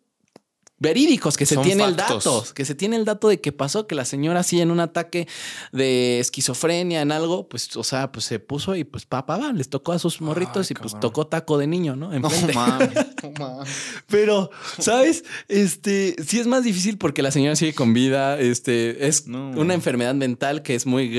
verídicos, 0.79 1.37
que 1.37 1.45
se 1.47 1.55
Son 1.55 1.63
tiene 1.63 1.83
el 1.83 1.95
dato, 1.95 2.45
que 2.53 2.63
se 2.63 2.75
tiene 2.75 2.97
el 2.97 3.05
dato 3.05 3.29
de 3.29 3.41
que 3.41 3.51
pasó, 3.51 3.87
que 3.87 3.95
la 3.95 4.05
señora 4.05 4.41
así 4.41 4.61
en 4.61 4.69
un 4.69 4.79
ataque 4.79 5.27
de 5.71 6.19
esquizofrenia, 6.19 7.01
en 7.01 7.11
algo, 7.11 7.47
pues, 7.49 7.75
o 7.75 7.83
sea, 7.83 8.11
pues 8.11 8.25
se 8.25 8.39
puso 8.39 8.75
y 8.75 8.83
pues 8.83 9.05
papá, 9.05 9.37
va, 9.37 9.51
les 9.53 9.69
tocó 9.69 9.91
a 9.93 9.99
sus 9.99 10.21
morritos 10.21 10.69
Ay, 10.69 10.75
y 10.77 10.81
pues 10.81 10.99
tocó 10.99 11.25
taco 11.25 11.57
de 11.57 11.65
niño, 11.65 11.95
¿no? 11.95 12.09
Mames, 12.09 12.55
no 13.23 13.31
mames. 13.39 13.69
Pero, 14.07 14.51
¿sabes? 14.77 15.23
Este, 15.47 16.15
sí 16.25 16.39
es 16.39 16.45
más 16.47 16.63
difícil 16.63 16.97
porque 16.99 17.21
la 17.23 17.31
señora 17.31 17.55
sigue 17.55 17.73
con 17.73 17.93
vida. 17.93 18.39
Este, 18.39 19.07
es 19.07 19.25
No. 19.27 19.49
una 19.59 19.73
enfermedad 19.73 20.13
mental 20.13 20.61
que 20.61 20.75
es 20.75 20.85
muy, 20.85 21.11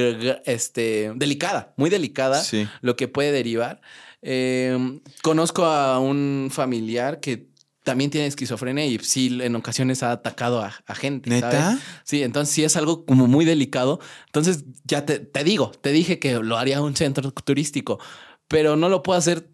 este, 0.45 1.13
delicada, 1.17 1.75
muy 1.77 1.91
delicada, 1.91 2.43
Sí. 2.43 2.69
lo 2.81 2.95
que 2.97 3.09
puede 3.09 3.33
derivar. 3.33 3.81
Eh, 4.23 5.01
conozco 5.23 5.65
a 5.65 5.99
un 6.01 6.49
familiar 6.51 7.21
que 7.21 7.48
también 7.89 8.11
tiene 8.11 8.26
esquizofrenia 8.26 8.84
y 8.84 8.99
sí, 8.99 9.39
en 9.41 9.57
ocasiones 9.57 10.03
ha 10.03 10.12
atacado 10.12 10.61
a, 10.61 10.74
a 10.86 10.95
gente. 10.95 11.30
¿Neta? 11.30 11.51
¿sabes? 11.51 11.80
Sí, 12.05 12.22
entonces 12.22 12.55
sí 12.55 12.62
es 12.62 12.76
algo 12.76 13.07
como 13.07 13.26
muy 13.26 13.47
delicado. 13.47 13.99
Entonces 14.26 14.64
ya 14.84 15.07
te, 15.07 15.20
te 15.20 15.43
digo, 15.43 15.70
te 15.70 15.91
dije 15.91 16.18
que 16.18 16.34
lo 16.34 16.59
haría 16.59 16.82
un 16.82 16.95
centro 16.95 17.30
turístico, 17.30 17.99
pero 18.47 18.76
no 18.76 18.91
lo 18.91 19.03
puedo 19.03 19.18
hacer 19.18 19.49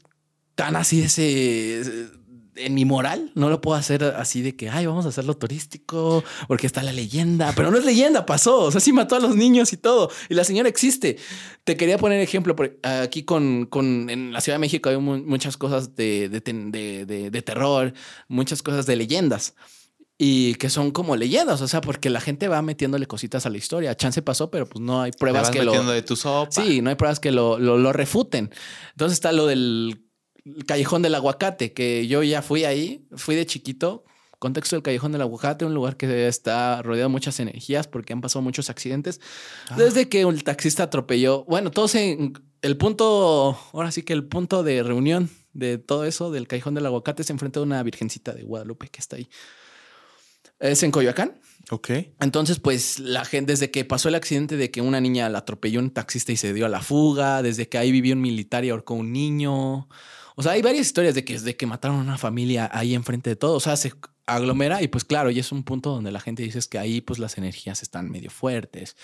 tan 0.56 0.74
así 0.74 0.98
de 0.98 1.06
ese 1.06 2.10
en 2.56 2.74
mi 2.74 2.84
moral 2.84 3.32
no 3.34 3.48
lo 3.50 3.60
puedo 3.60 3.76
hacer 3.76 4.04
así 4.04 4.42
de 4.42 4.54
que 4.56 4.68
ay 4.70 4.86
vamos 4.86 5.06
a 5.06 5.08
hacerlo 5.08 5.36
turístico 5.36 6.22
porque 6.48 6.66
está 6.66 6.82
la 6.82 6.92
leyenda 6.92 7.52
pero 7.56 7.70
no 7.70 7.78
es 7.78 7.84
leyenda 7.84 8.26
pasó 8.26 8.60
o 8.62 8.70
sea 8.70 8.80
sí 8.80 8.92
mató 8.92 9.16
a 9.16 9.20
los 9.20 9.34
niños 9.36 9.72
y 9.72 9.76
todo 9.76 10.10
y 10.28 10.34
la 10.34 10.44
señora 10.44 10.68
existe 10.68 11.16
te 11.64 11.76
quería 11.76 11.98
poner 11.98 12.20
ejemplo 12.20 12.54
por- 12.54 12.78
aquí 12.82 13.24
con, 13.24 13.66
con 13.66 14.08
en 14.10 14.32
la 14.32 14.40
Ciudad 14.40 14.56
de 14.56 14.60
México 14.60 14.88
hay 14.88 14.96
mu- 14.98 15.18
muchas 15.24 15.56
cosas 15.56 15.96
de, 15.96 16.28
de, 16.28 16.40
de- 17.30 17.42
terror 17.42 17.92
muchas 18.28 18.62
cosas 18.62 18.86
de 18.86 18.96
leyendas 18.96 19.54
y 20.16 20.54
que 20.54 20.70
son 20.70 20.92
como 20.92 21.16
leyendas, 21.16 21.60
o 21.60 21.66
sea, 21.66 21.80
porque 21.80 22.08
la 22.08 22.20
gente 22.20 22.46
va 22.46 22.62
metiéndole 22.62 23.06
cositas 23.08 23.46
a 23.46 23.50
la 23.50 23.58
historia. 23.58 23.96
Chance 23.96 24.22
pasó, 24.22 24.48
pero 24.48 24.64
pues 24.64 24.80
no 24.80 25.02
hay 25.02 25.10
Te 25.10 25.18
pruebas 25.18 25.42
vas 25.42 25.50
que 25.50 25.64
lo, 25.64 25.72
metiendo 25.72 25.90
de 25.90 26.02
tu 26.02 26.14
sopa. 26.14 26.52
Sí, 26.52 26.80
no 26.82 26.90
hay 26.90 26.94
pruebas 26.94 27.18
que 27.18 27.32
lo, 27.32 27.58
lo, 27.58 27.78
lo 27.78 27.92
refuten. 27.92 28.48
Entonces 28.92 29.14
está 29.16 29.32
lo 29.32 29.46
del 29.46 30.04
Callejón 30.66 31.02
del 31.02 31.14
Aguacate, 31.14 31.72
que 31.72 32.06
yo 32.06 32.22
ya 32.22 32.42
fui 32.42 32.64
ahí, 32.64 33.06
fui 33.16 33.34
de 33.34 33.46
chiquito. 33.46 34.04
Contexto 34.38 34.76
del 34.76 34.82
Callejón 34.82 35.12
del 35.12 35.22
Aguacate, 35.22 35.64
un 35.64 35.72
lugar 35.72 35.96
que 35.96 36.28
está 36.28 36.82
rodeado 36.82 37.08
de 37.08 37.12
muchas 37.12 37.40
energías 37.40 37.86
porque 37.88 38.12
han 38.12 38.20
pasado 38.20 38.42
muchos 38.42 38.68
accidentes. 38.68 39.20
Ah. 39.70 39.76
Desde 39.78 40.08
que 40.10 40.20
el 40.20 40.44
taxista 40.44 40.82
atropelló, 40.82 41.44
bueno, 41.44 41.70
todo 41.70 41.88
se, 41.88 42.32
el 42.60 42.76
punto, 42.76 43.58
ahora 43.72 43.90
sí 43.90 44.02
que 44.02 44.12
el 44.12 44.24
punto 44.24 44.62
de 44.62 44.82
reunión 44.82 45.30
de 45.54 45.78
todo 45.78 46.04
eso 46.04 46.30
del 46.30 46.46
Callejón 46.46 46.74
del 46.74 46.84
Aguacate 46.84 47.22
es 47.22 47.30
enfrente 47.30 47.58
de 47.58 47.64
una 47.64 47.82
virgencita 47.82 48.32
de 48.32 48.42
Guadalupe 48.42 48.88
que 48.88 49.00
está 49.00 49.16
ahí. 49.16 49.28
Es 50.60 50.82
en 50.82 50.90
Coyoacán. 50.90 51.40
Ok. 51.70 51.90
Entonces, 52.20 52.60
pues 52.60 52.98
la 52.98 53.24
gente, 53.24 53.52
desde 53.52 53.70
que 53.70 53.84
pasó 53.84 54.08
el 54.08 54.14
accidente 54.14 54.56
de 54.56 54.70
que 54.70 54.80
una 54.80 55.00
niña 55.00 55.28
la 55.28 55.38
atropelló 55.38 55.80
un 55.80 55.90
taxista 55.90 56.32
y 56.32 56.36
se 56.36 56.52
dio 56.52 56.66
a 56.66 56.68
la 56.68 56.82
fuga, 56.82 57.42
desde 57.42 57.68
que 57.68 57.78
ahí 57.78 57.90
vivió 57.90 58.14
un 58.14 58.20
militar 58.20 58.64
y 58.64 58.70
ahorcó 58.70 58.94
a 58.94 58.98
un 58.98 59.12
niño. 59.12 59.88
O 60.36 60.42
sea, 60.42 60.52
hay 60.52 60.62
varias 60.62 60.86
historias 60.86 61.14
de 61.14 61.24
que, 61.24 61.38
de 61.38 61.56
que 61.56 61.66
mataron 61.66 61.98
a 61.98 62.00
una 62.02 62.18
familia 62.18 62.68
ahí 62.72 62.94
enfrente 62.94 63.30
de 63.30 63.36
todo. 63.36 63.54
O 63.54 63.60
sea, 63.60 63.76
se- 63.76 63.92
aglomera 64.26 64.80
y 64.80 64.88
pues 64.88 65.04
claro, 65.04 65.30
y 65.30 65.38
es 65.38 65.52
un 65.52 65.64
punto 65.64 65.90
donde 65.90 66.10
la 66.10 66.18
gente 66.18 66.42
dice 66.42 66.58
que 66.70 66.78
ahí 66.78 67.02
pues 67.02 67.18
las 67.18 67.36
energías 67.36 67.82
están 67.82 68.10
medio 68.10 68.30
fuertes, 68.30 68.96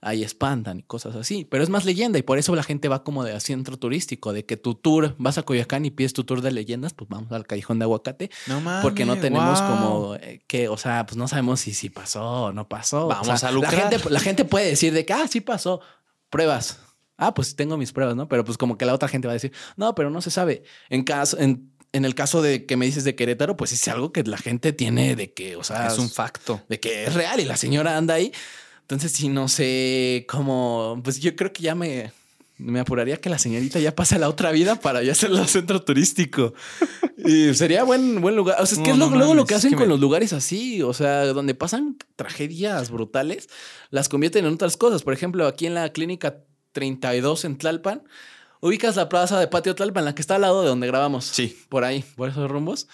ahí 0.00 0.24
espantan 0.24 0.80
y 0.80 0.82
cosas 0.82 1.14
así, 1.14 1.44
pero 1.48 1.62
es 1.62 1.70
más 1.70 1.84
leyenda 1.84 2.18
y 2.18 2.22
por 2.22 2.38
eso 2.38 2.56
la 2.56 2.64
gente 2.64 2.88
va 2.88 3.04
como 3.04 3.22
de 3.22 3.38
centro 3.38 3.76
turístico, 3.78 4.32
de 4.32 4.44
que 4.44 4.56
tu 4.56 4.74
tour, 4.74 5.14
vas 5.16 5.38
a 5.38 5.44
Coyoacán 5.44 5.84
y 5.84 5.92
pides 5.92 6.12
tu 6.12 6.24
tour 6.24 6.40
de 6.42 6.50
leyendas, 6.50 6.92
pues 6.92 7.08
vamos 7.08 7.30
al 7.30 7.46
Callejón 7.46 7.78
de 7.78 7.84
Aguacate, 7.84 8.30
No 8.48 8.60
mames. 8.60 8.82
porque 8.82 9.04
no 9.04 9.16
tenemos 9.16 9.60
wow. 9.60 9.68
como 9.70 10.14
eh, 10.16 10.42
que, 10.48 10.68
o 10.68 10.76
sea, 10.76 11.06
pues 11.06 11.16
no 11.16 11.28
sabemos 11.28 11.60
si 11.60 11.72
sí 11.72 11.88
pasó 11.88 12.46
o 12.46 12.52
no 12.52 12.68
pasó. 12.68 13.06
Vamos 13.06 13.28
O 13.28 13.36
sea, 13.36 13.50
a 13.50 13.52
lucrar. 13.52 13.74
La 13.74 13.90
gente, 13.90 14.10
la 14.10 14.18
gente 14.20 14.44
puede 14.44 14.66
decir 14.66 14.92
de 14.92 15.06
que, 15.06 15.12
ah, 15.12 15.28
sí 15.30 15.40
pasó, 15.40 15.82
pruebas. 16.30 16.80
Ah, 17.16 17.32
pues 17.34 17.54
tengo 17.56 17.76
mis 17.76 17.92
pruebas, 17.92 18.16
¿no? 18.16 18.28
Pero 18.28 18.44
pues 18.44 18.58
como 18.58 18.76
que 18.76 18.84
la 18.84 18.94
otra 18.94 19.08
gente 19.08 19.28
va 19.28 19.32
a 19.32 19.34
decir, 19.34 19.52
no, 19.76 19.94
pero 19.94 20.10
no 20.10 20.20
se 20.20 20.30
sabe. 20.30 20.64
En 20.88 21.04
caso, 21.04 21.38
en, 21.38 21.70
en 21.92 22.04
el 22.04 22.14
caso 22.14 22.42
de 22.42 22.66
que 22.66 22.76
me 22.76 22.86
dices 22.86 23.04
de 23.04 23.14
Querétaro, 23.14 23.56
pues 23.56 23.72
es 23.72 23.86
algo 23.88 24.12
que 24.12 24.22
la 24.24 24.36
gente 24.38 24.72
tiene 24.72 25.14
de 25.16 25.32
que, 25.32 25.54
o 25.56 25.62
sea, 25.64 25.86
Es 25.86 25.98
un 25.98 26.10
facto. 26.10 26.60
de 26.68 26.80
que 26.80 27.04
es 27.04 27.14
real 27.14 27.38
y 27.40 27.44
la 27.44 27.56
señora 27.56 27.96
anda 27.96 28.14
ahí. 28.14 28.32
Entonces, 28.80 29.12
sí, 29.12 29.28
no 29.28 29.48
sé 29.48 30.26
cómo, 30.28 31.00
pues 31.04 31.20
yo 31.20 31.34
creo 31.36 31.52
que 31.52 31.62
ya 31.62 31.74
me, 31.76 32.12
me 32.58 32.80
apuraría 32.80 33.16
que 33.18 33.30
la 33.30 33.38
señorita 33.38 33.78
ya 33.78 33.94
pase 33.94 34.16
a 34.16 34.18
la 34.18 34.28
otra 34.28 34.50
vida 34.50 34.74
para 34.80 35.02
ya 35.04 35.12
hacerlo 35.12 35.46
centro 35.46 35.82
turístico. 35.82 36.52
Y 37.16 37.54
sería 37.54 37.84
buen, 37.84 38.20
buen 38.20 38.34
lugar. 38.36 38.56
O 38.60 38.66
sea, 38.66 38.76
es 38.76 38.82
que 38.84 38.88
No, 38.90 38.94
es 38.94 38.98
lo- 38.98 39.10
no 39.10 39.16
luego 39.18 39.34
lo 39.34 39.46
que 39.46 39.54
hacen 39.54 39.70
que 39.70 39.76
con 39.76 39.84
me- 39.86 39.90
los 39.90 40.00
lugares 40.00 40.32
así, 40.32 40.82
o 40.82 40.92
sea, 40.92 41.26
donde 41.26 41.54
pasan 41.54 41.96
tragedias 42.16 42.90
brutales, 42.90 43.48
las 43.90 44.08
convierten 44.08 44.44
en 44.44 44.52
otras 44.52 44.76
cosas. 44.76 45.02
Por 45.02 45.14
ejemplo, 45.14 45.46
aquí 45.46 45.66
en 45.66 45.74
la 45.74 45.90
clínica 45.92 46.38
32 46.74 47.46
en 47.46 47.56
Tlalpan, 47.56 48.02
ubicas 48.60 48.96
la 48.96 49.08
plaza 49.08 49.40
de 49.40 49.46
Patio 49.48 49.74
Tlalpan, 49.74 50.04
la 50.04 50.14
que 50.14 50.20
está 50.20 50.34
al 50.34 50.42
lado 50.42 50.60
de 50.60 50.68
donde 50.68 50.86
grabamos. 50.86 51.24
Sí. 51.24 51.58
Por 51.70 51.84
ahí, 51.84 52.04
por 52.16 52.28
esos 52.28 52.50
rumbos. 52.50 52.86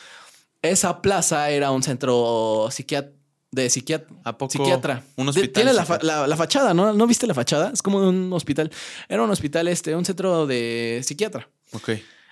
Esa 0.62 1.02
plaza 1.02 1.50
era 1.50 1.72
un 1.72 1.82
centro 1.82 2.66
psiquiat- 2.70 3.10
de 3.52 3.68
psiquiatra. 3.68 4.06
¿A 4.22 4.38
poco 4.38 4.52
Psiquiatra. 4.52 5.02
un 5.16 5.26
hospital 5.28 5.52
Tiene 5.52 5.72
la, 5.72 5.84
fa- 5.84 5.98
la- 6.02 6.28
la 6.28 6.36
fachada, 6.36 6.72
¿no? 6.72 6.92
¿No 6.92 7.06
viste 7.08 7.26
la 7.26 7.34
fachada? 7.34 7.70
Es 7.74 7.82
como 7.82 7.98
un 7.98 8.32
hospital. 8.32 8.70
Era 9.08 9.22
un 9.24 9.30
hospital, 9.30 9.66
este, 9.66 9.96
un 9.96 10.04
centro 10.04 10.46
de 10.46 11.00
psiquiatra. 11.02 11.48
Ok. 11.72 11.90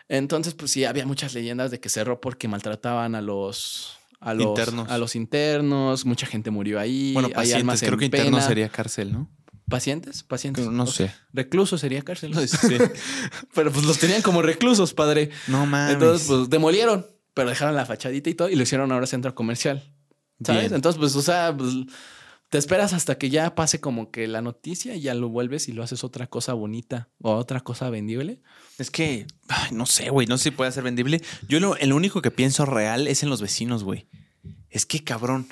Entonces, 0.09 0.55
pues 0.55 0.70
sí, 0.70 0.84
había 0.84 1.05
muchas 1.07 1.34
leyendas 1.34 1.70
de 1.72 1.80
que 1.80 1.88
cerró 1.88 2.20
porque 2.20 2.46
maltrataban 2.49 3.14
a 3.16 3.20
los. 3.20 3.96
A 4.20 4.32
los 4.34 4.46
Internos. 4.46 4.90
A 4.90 4.99
los 4.99 5.14
internos. 5.16 6.05
Mucha 6.05 6.26
gente 6.26 6.51
murió 6.51 6.78
ahí. 6.80 7.12
Bueno, 7.14 7.30
pacientes. 7.30 7.80
Creo 7.82 7.96
que 7.99 8.05
interno 8.07 8.40
sería 8.40 8.68
cárcel, 8.68 9.12
¿no? 9.12 9.28
¿Pacientes? 9.69 10.23
¿Pacientes? 10.23 10.66
No 10.66 10.87
sé. 10.87 11.12
Recluso 11.33 11.79
sería 11.79 12.03
cárcel. 12.03 12.35
Sí. 12.49 12.77
Pero 13.55 13.71
pues 13.71 13.85
los 13.85 13.99
tenían 13.99 14.23
como 14.23 14.43
reclusos, 14.43 14.95
padre. 14.95 15.31
No 15.47 15.66
mames. 15.66 15.95
Entonces, 15.95 16.27
pues 16.27 16.51
demolieron, 16.51 17.07
pero 17.35 17.51
dejaron 17.51 17.77
la 17.77 17.87
fachadita 17.87 18.31
y 18.31 18.35
todo 18.35 18.49
y 18.49 18.57
lo 18.57 18.62
hicieron 18.62 18.91
ahora 18.93 19.07
centro 19.07 19.35
comercial. 19.35 19.95
¿Sabes? 20.45 20.62
Bien. 20.62 20.75
Entonces, 20.75 20.99
pues, 20.99 21.14
o 21.16 21.23
sea, 21.23 21.55
pues, 21.57 21.75
te 22.49 22.59
esperas 22.59 22.95
hasta 22.95 23.19
que 23.19 23.29
ya 23.31 23.55
pase 23.55 23.81
como 23.81 24.11
que 24.11 24.27
la 24.27 24.41
noticia 24.41 24.95
y 24.95 25.03
ya 25.03 25.14
lo 25.14 25.29
vuelves 25.29 25.69
y 25.69 25.73
lo 25.73 25.83
haces 25.83 26.03
otra 26.03 26.27
cosa 26.27 26.55
bonita 26.55 27.09
o 27.21 27.35
otra 27.35 27.61
cosa 27.61 27.91
vendible. 27.91 28.41
Es 28.79 28.91
que, 28.91 29.27
ay, 29.49 29.73
no 29.73 29.85
sé, 29.87 30.11
güey, 30.11 30.27
no 30.27 30.39
sé 30.39 30.45
si 30.45 30.51
puede 30.53 30.73
ser 30.73 30.85
vendible. 30.85 31.23
Yo 31.47 31.61
lo, 31.61 31.77
el 31.77 31.93
único 31.93 32.23
que 32.23 32.31
pienso 32.31 32.64
real 32.64 33.07
es 33.07 33.23
en 33.23 33.29
los 33.29 33.43
vecinos, 33.43 33.85
güey. 33.85 34.09
Es 34.71 34.87
que, 34.87 35.05
cabrón, 35.05 35.49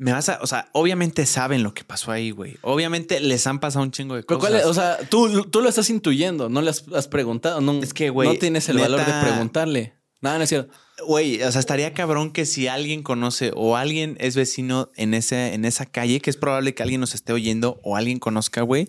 me 0.00 0.12
vas 0.12 0.30
a, 0.30 0.38
o 0.40 0.46
sea, 0.46 0.70
obviamente 0.72 1.26
saben 1.26 1.62
lo 1.62 1.74
que 1.74 1.84
pasó 1.84 2.10
ahí, 2.10 2.30
güey. 2.30 2.56
Obviamente 2.62 3.20
les 3.20 3.46
han 3.46 3.60
pasado 3.60 3.84
un 3.84 3.90
chingo 3.90 4.16
de 4.16 4.22
Pero 4.22 4.38
cosas. 4.38 4.52
cuál 4.52 4.62
es? 4.62 4.66
o 4.66 4.72
sea, 4.72 4.96
tú, 5.10 5.44
tú 5.44 5.60
lo 5.60 5.68
estás 5.68 5.90
intuyendo, 5.90 6.48
no 6.48 6.62
le 6.62 6.70
has, 6.70 6.84
has 6.94 7.06
preguntado, 7.06 7.60
no, 7.60 7.82
Es 7.82 7.92
que, 7.92 8.08
güey, 8.08 8.26
no 8.30 8.34
tienes 8.36 8.66
el 8.70 8.78
valor 8.78 9.04
de 9.04 9.12
preguntarle. 9.20 9.92
Nada, 10.22 10.38
no 10.38 10.44
es 10.44 10.48
cierto. 10.48 10.72
Güey, 11.06 11.42
o 11.42 11.52
sea, 11.52 11.60
estaría 11.60 11.92
cabrón 11.92 12.30
que 12.32 12.46
si 12.46 12.66
alguien 12.66 13.02
conoce 13.02 13.52
o 13.54 13.76
alguien 13.76 14.16
es 14.20 14.36
vecino 14.36 14.88
en, 14.96 15.12
ese, 15.12 15.52
en 15.52 15.66
esa 15.66 15.84
calle, 15.84 16.20
que 16.20 16.30
es 16.30 16.38
probable 16.38 16.74
que 16.74 16.82
alguien 16.82 17.02
nos 17.02 17.14
esté 17.14 17.34
oyendo 17.34 17.78
o 17.82 17.94
alguien 17.94 18.18
conozca, 18.18 18.62
güey, 18.62 18.86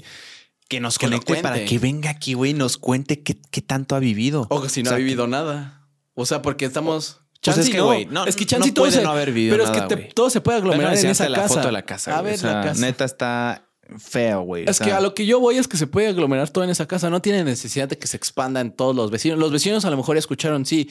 que 0.70 0.80
nos 0.80 0.98
Que 0.98 1.08
conecte 1.08 1.36
para 1.42 1.66
que 1.66 1.78
venga 1.78 2.10
aquí, 2.10 2.36
güey, 2.36 2.52
y 2.52 2.54
nos 2.54 2.78
cuente 2.78 3.22
qué, 3.22 3.38
qué 3.52 3.62
tanto 3.62 3.98
ha 3.98 4.00
vivido. 4.00 4.48
O 4.50 4.62
que 4.62 4.70
si 4.70 4.82
no 4.82 4.88
O 4.88 4.92
sea, 4.92 4.96
ha 4.96 5.00
vivido 5.00 5.28
nada. 5.28 5.90
O 6.14 6.26
sea, 6.26 6.42
porque 6.42 6.64
estamos. 6.64 7.21
Pues 7.44 7.56
Chance 7.56 7.62
es 7.62 7.70
que, 7.72 7.78
no. 7.78 7.86
güey, 7.88 8.06
no- 8.06 8.26
es 8.26 8.36
que 8.36 8.44
no 8.46 8.48
chance 8.50 8.70
y 8.70 8.72
todo 8.72 8.86
puede 8.86 8.98
se- 8.98 9.04
no 9.04 9.10
haber 9.12 9.32
vivido 9.32 9.58
Pero 9.58 9.64
es 9.64 9.72
que 9.72 9.96
te- 9.96 10.14
todo 10.14 10.30
se 10.30 10.42
puede 10.42 10.60
aglomerar 10.60 10.96
en 10.96 11.08
esa 11.08 11.26
casa. 11.26 11.30
la 11.42 11.48
foto 11.48 11.62
de 11.68 11.72
la 11.72 11.82
casa. 11.86 12.18
A 12.18 12.22
ver, 12.22 12.36
O 12.36 12.38
sea, 12.38 12.54
la 12.54 12.62
casa. 12.66 12.82
Neta 12.82 13.04
está 13.04 13.68
feo, 13.98 14.42
güey. 14.42 14.66
Es 14.70 14.80
O 14.80 14.84
que 14.86 14.92
a 14.92 15.02
lo 15.02 15.16
que 15.16 15.26
yo 15.26 15.40
voy 15.40 15.58
es 15.58 15.68
que 15.68 15.76
se 15.76 15.88
puede 15.88 16.08
aglomerar 16.08 16.50
todo 16.52 16.64
en 16.64 16.70
esa 16.70 16.88
casa. 16.88 17.10
No 17.10 17.20
tiene 17.22 17.44
necesidad 17.44 17.90
de 17.90 17.98
que 17.98 18.06
se 18.06 18.16
expandan 18.16 18.76
todos 18.76 18.96
los 18.96 19.10
vecinos. 19.10 19.40
Los 19.40 19.52
vecinos 19.52 19.84
a 19.86 19.90
lo 19.90 19.98
mejor 19.98 20.16
ya 20.16 20.20
escucharon, 20.20 20.66
sí, 20.68 20.90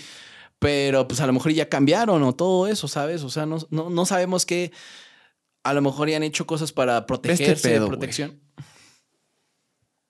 pero 0.59 1.07
pues 1.07 1.21
a 1.21 1.27
lo 1.29 1.33
mejor 1.33 1.53
ya 1.53 1.69
cambiaron 1.69 2.21
o 2.25 2.35
todo 2.35 2.67
eso, 2.67 2.89
¿sabes? 2.89 3.23
O 3.23 3.31
sea, 3.31 3.47
no, 3.47 3.59
no, 3.71 3.89
no 3.89 4.05
sabemos 4.05 4.45
que 4.45 4.73
a 5.63 5.73
lo 5.73 5.83
mejor 5.83 6.11
ya 6.11 6.17
han 6.17 6.25
hecho 6.25 6.47
cosas 6.47 6.73
para 6.73 7.07
protegerse 7.07 7.53
Este 7.53 7.69
pedo, 7.71 7.83
de 7.85 7.89
protección. 7.91 8.41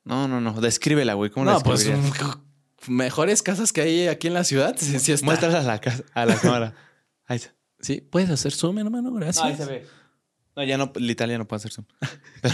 No, 0.04 0.26
no, 0.26 0.40
no. 0.40 0.58
Descríbela, 0.60 1.12
güey. 1.14 1.30
¿Cómo 1.30 1.44
la 1.44 1.52
No, 1.52 1.60
pues 1.60 1.84
describirías? 1.84 2.38
mejores 2.88 3.42
casas 3.42 3.72
que 3.72 3.80
hay 3.82 4.06
aquí 4.08 4.26
en 4.28 4.34
la 4.34 4.44
ciudad. 4.44 4.74
Sí, 4.78 4.98
sí 4.98 5.12
está. 5.12 5.24
Muéstrala 5.26 5.60
a 5.60 5.62
la, 5.62 5.80
casa- 5.80 6.04
a 6.14 6.26
la 6.26 6.36
cámara. 6.36 6.74
Ahí 7.26 7.36
está. 7.36 7.54
Sí, 7.80 8.00
puedes 8.00 8.30
hacer 8.30 8.52
zoom, 8.52 8.78
hermano, 8.78 9.12
gracias. 9.12 9.66
ve. 9.66 9.86
No, 10.56 10.64
ya 10.64 10.76
no, 10.76 10.92
literal 10.96 11.30
ya 11.30 11.38
no 11.38 11.46
puedo 11.48 11.58
hacer 11.58 11.72
zoom. 11.72 11.86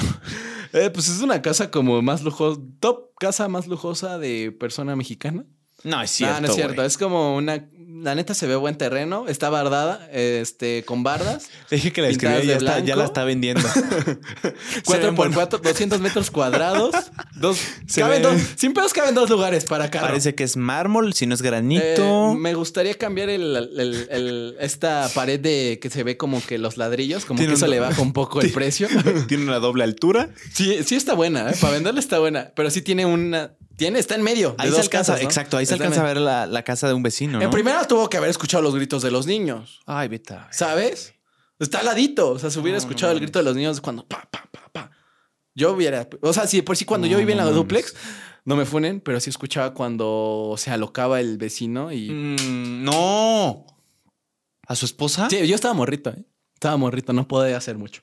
Eh, 0.72 0.90
pues 0.90 1.08
es 1.08 1.20
una 1.22 1.40
casa 1.42 1.70
como 1.70 2.02
más 2.02 2.22
lujosa, 2.22 2.60
top 2.80 3.14
casa 3.18 3.48
más 3.48 3.66
lujosa 3.68 4.18
de 4.18 4.52
persona 4.52 4.96
mexicana. 4.96 5.44
No, 5.84 6.02
es 6.02 6.10
No, 6.10 6.26
cierto. 6.26 6.40
no 6.40 6.48
es 6.48 6.54
cierto. 6.54 6.82
Es 6.82 6.98
como 6.98 7.36
una. 7.36 7.70
La 8.02 8.14
neta 8.14 8.34
se 8.34 8.46
ve 8.46 8.56
buen 8.56 8.76
terreno. 8.76 9.26
Está 9.28 9.50
bardada, 9.50 10.08
este, 10.12 10.84
con 10.84 11.02
bardas. 11.02 11.48
Dije 11.70 11.92
que 11.92 12.02
la 12.02 12.08
de 12.08 12.16
ya, 12.46 12.56
está- 12.56 12.78
ya 12.80 12.96
la 12.96 13.04
está 13.04 13.24
vendiendo. 13.24 13.62
4 14.84 15.06
ven 15.06 15.14
por 15.14 15.28
bon- 15.28 15.34
4, 15.34 15.58
200 15.58 16.00
metros 16.00 16.30
cuadrados. 16.30 16.94
Dos, 17.36 17.58
Se 17.86 18.00
caben 18.00 18.22
dos, 18.22 18.34
sin 18.56 18.72
pedos 18.72 18.94
caben 18.94 19.14
dos 19.14 19.28
lugares 19.28 19.64
para 19.66 19.90
carro. 19.90 20.06
Parece 20.06 20.34
que 20.34 20.42
es 20.42 20.56
mármol, 20.56 21.12
si 21.12 21.26
no 21.26 21.34
es 21.34 21.40
Eh, 21.42 21.44
granito. 21.44 22.34
me 22.34 22.54
gustaría 22.54 22.94
cambiar 22.94 23.28
el, 23.28 23.54
el- 23.56 24.06
el- 24.10 24.56
esta 24.58 25.10
pared 25.14 25.38
de 25.38 25.78
que 25.80 25.90
se 25.90 26.02
ve 26.02 26.16
como 26.16 26.42
que 26.44 26.56
los 26.56 26.78
ladrillos, 26.78 27.26
como 27.26 27.38
que 27.40 27.52
eso 27.52 27.66
le 27.66 27.78
baja 27.80 28.00
un 28.00 28.12
poco 28.14 28.40
el 28.40 28.50
precio. 28.52 28.88
Tiene 29.28 29.44
una 29.44 29.58
doble 29.58 29.84
altura. 29.84 30.30
Sí, 30.54 30.78
sí 30.84 30.94
está 30.94 31.12
buena, 31.14 31.50
¿eh? 31.50 31.54
para 31.60 31.74
venderla 31.74 32.00
está 32.00 32.18
buena, 32.18 32.52
pero 32.56 32.70
sí 32.70 32.80
tiene 32.80 33.04
una, 33.04 33.52
tiene, 33.76 33.98
está 33.98 34.14
en 34.14 34.22
medio. 34.22 34.54
Ahí 34.58 34.68
se 34.68 34.76
dos 34.76 34.80
alcanza, 34.84 35.12
casas, 35.12 35.22
¿no? 35.22 35.28
exacto, 35.28 35.56
ahí 35.56 35.66
se 35.66 35.74
Está 35.74 35.84
alcanza 35.84 36.02
a 36.02 36.06
ver 36.06 36.16
la, 36.18 36.46
la 36.46 36.62
casa 36.62 36.88
de 36.88 36.94
un 36.94 37.02
vecino, 37.02 37.38
¿no? 37.38 37.44
En 37.44 37.50
primera 37.50 37.86
tuvo 37.86 38.08
que 38.08 38.16
haber 38.16 38.30
escuchado 38.30 38.62
los 38.62 38.74
gritos 38.74 39.02
de 39.02 39.10
los 39.10 39.26
niños, 39.26 39.80
Ay, 39.86 40.08
vete. 40.08 40.36
¿sabes? 40.50 41.14
Está 41.58 41.78
al 41.80 41.86
ladito, 41.86 42.30
o 42.30 42.38
sea, 42.38 42.50
se 42.50 42.58
hubiera 42.58 42.76
No, 42.76 42.80
escuchado 42.82 43.12
el 43.12 43.20
grito 43.20 43.38
de 43.38 43.44
los 43.44 43.54
niños 43.56 43.80
cuando 43.80 44.06
pa, 44.06 44.28
pa, 44.30 44.48
pa, 44.50 44.68
pa. 44.72 44.90
Yo 45.54 45.72
hubiera, 45.72 46.08
o 46.20 46.32
sea, 46.32 46.46
sí, 46.46 46.62
por 46.62 46.76
sí 46.76 46.84
cuando 46.84 47.06
yo 47.06 47.16
vivía 47.18 47.34
en 47.34 47.38
la 47.38 47.50
duplex, 47.50 47.94
no 48.44 48.56
me 48.56 48.64
funen, 48.66 49.00
pero 49.00 49.18
sí 49.20 49.30
escuchaba 49.30 49.72
cuando 49.74 50.54
se 50.58 50.70
alocaba 50.70 51.18
el 51.20 51.38
vecino 51.38 51.92
y... 51.92 52.10
Mm, 52.10 52.84
no. 52.84 53.66
¿A 54.68 54.74
su 54.74 54.84
esposa? 54.84 55.28
Sí, 55.30 55.46
yo 55.46 55.54
estaba 55.54 55.74
morrito, 55.74 56.10
¿eh? 56.10 56.24
Estaba 56.54 56.76
morrito, 56.76 57.12
no 57.12 57.26
podía 57.26 57.56
hacer 57.56 57.76
mucho. 57.78 58.02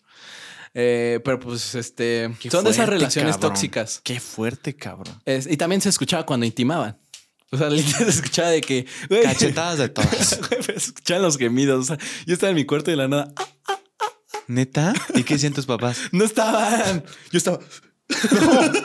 Eh, 0.75 1.19
pero 1.23 1.39
pues, 1.39 1.75
este, 1.75 2.31
Qué 2.39 2.49
son 2.49 2.63
de 2.63 2.71
esas 2.71 2.85
fuerte, 2.85 2.95
relaciones 2.95 3.35
cabrón. 3.35 3.51
tóxicas. 3.51 4.01
Qué 4.03 4.19
fuerte, 4.19 4.75
cabrón. 4.75 5.21
Es- 5.25 5.47
y 5.47 5.57
también 5.57 5.81
se 5.81 5.89
escuchaba 5.89 6.25
cuando 6.25 6.45
intimaban. 6.45 6.97
O 7.51 7.57
sea, 7.57 7.69
literal 7.69 8.05
se 8.05 8.09
escuchaba 8.19 8.49
de 8.49 8.61
que... 8.61 8.85
güey, 9.09 9.23
Cachetadas 9.23 9.77
de 9.77 9.89
todas. 9.89 10.39
güey, 10.49 10.61
pero 10.65 10.79
se 10.79 10.87
escuchaban 10.87 11.21
los 11.23 11.37
gemidos. 11.37 11.81
O 11.81 11.95
sea, 11.95 12.05
yo 12.25 12.33
estaba 12.33 12.49
en 12.49 12.55
mi 12.55 12.65
cuarto 12.65 12.89
y 12.89 12.93
de 12.93 12.97
la 12.97 13.07
nada... 13.07 13.33
¡ah! 13.35 13.47
¿Neta? 14.47 14.93
¿Y 15.15 15.23
qué 15.23 15.35
decían 15.35 15.53
tus 15.53 15.65
papás? 15.65 15.97
No 16.11 16.25
estaban. 16.25 17.03
Yo 17.31 17.37
estaba... 17.37 17.59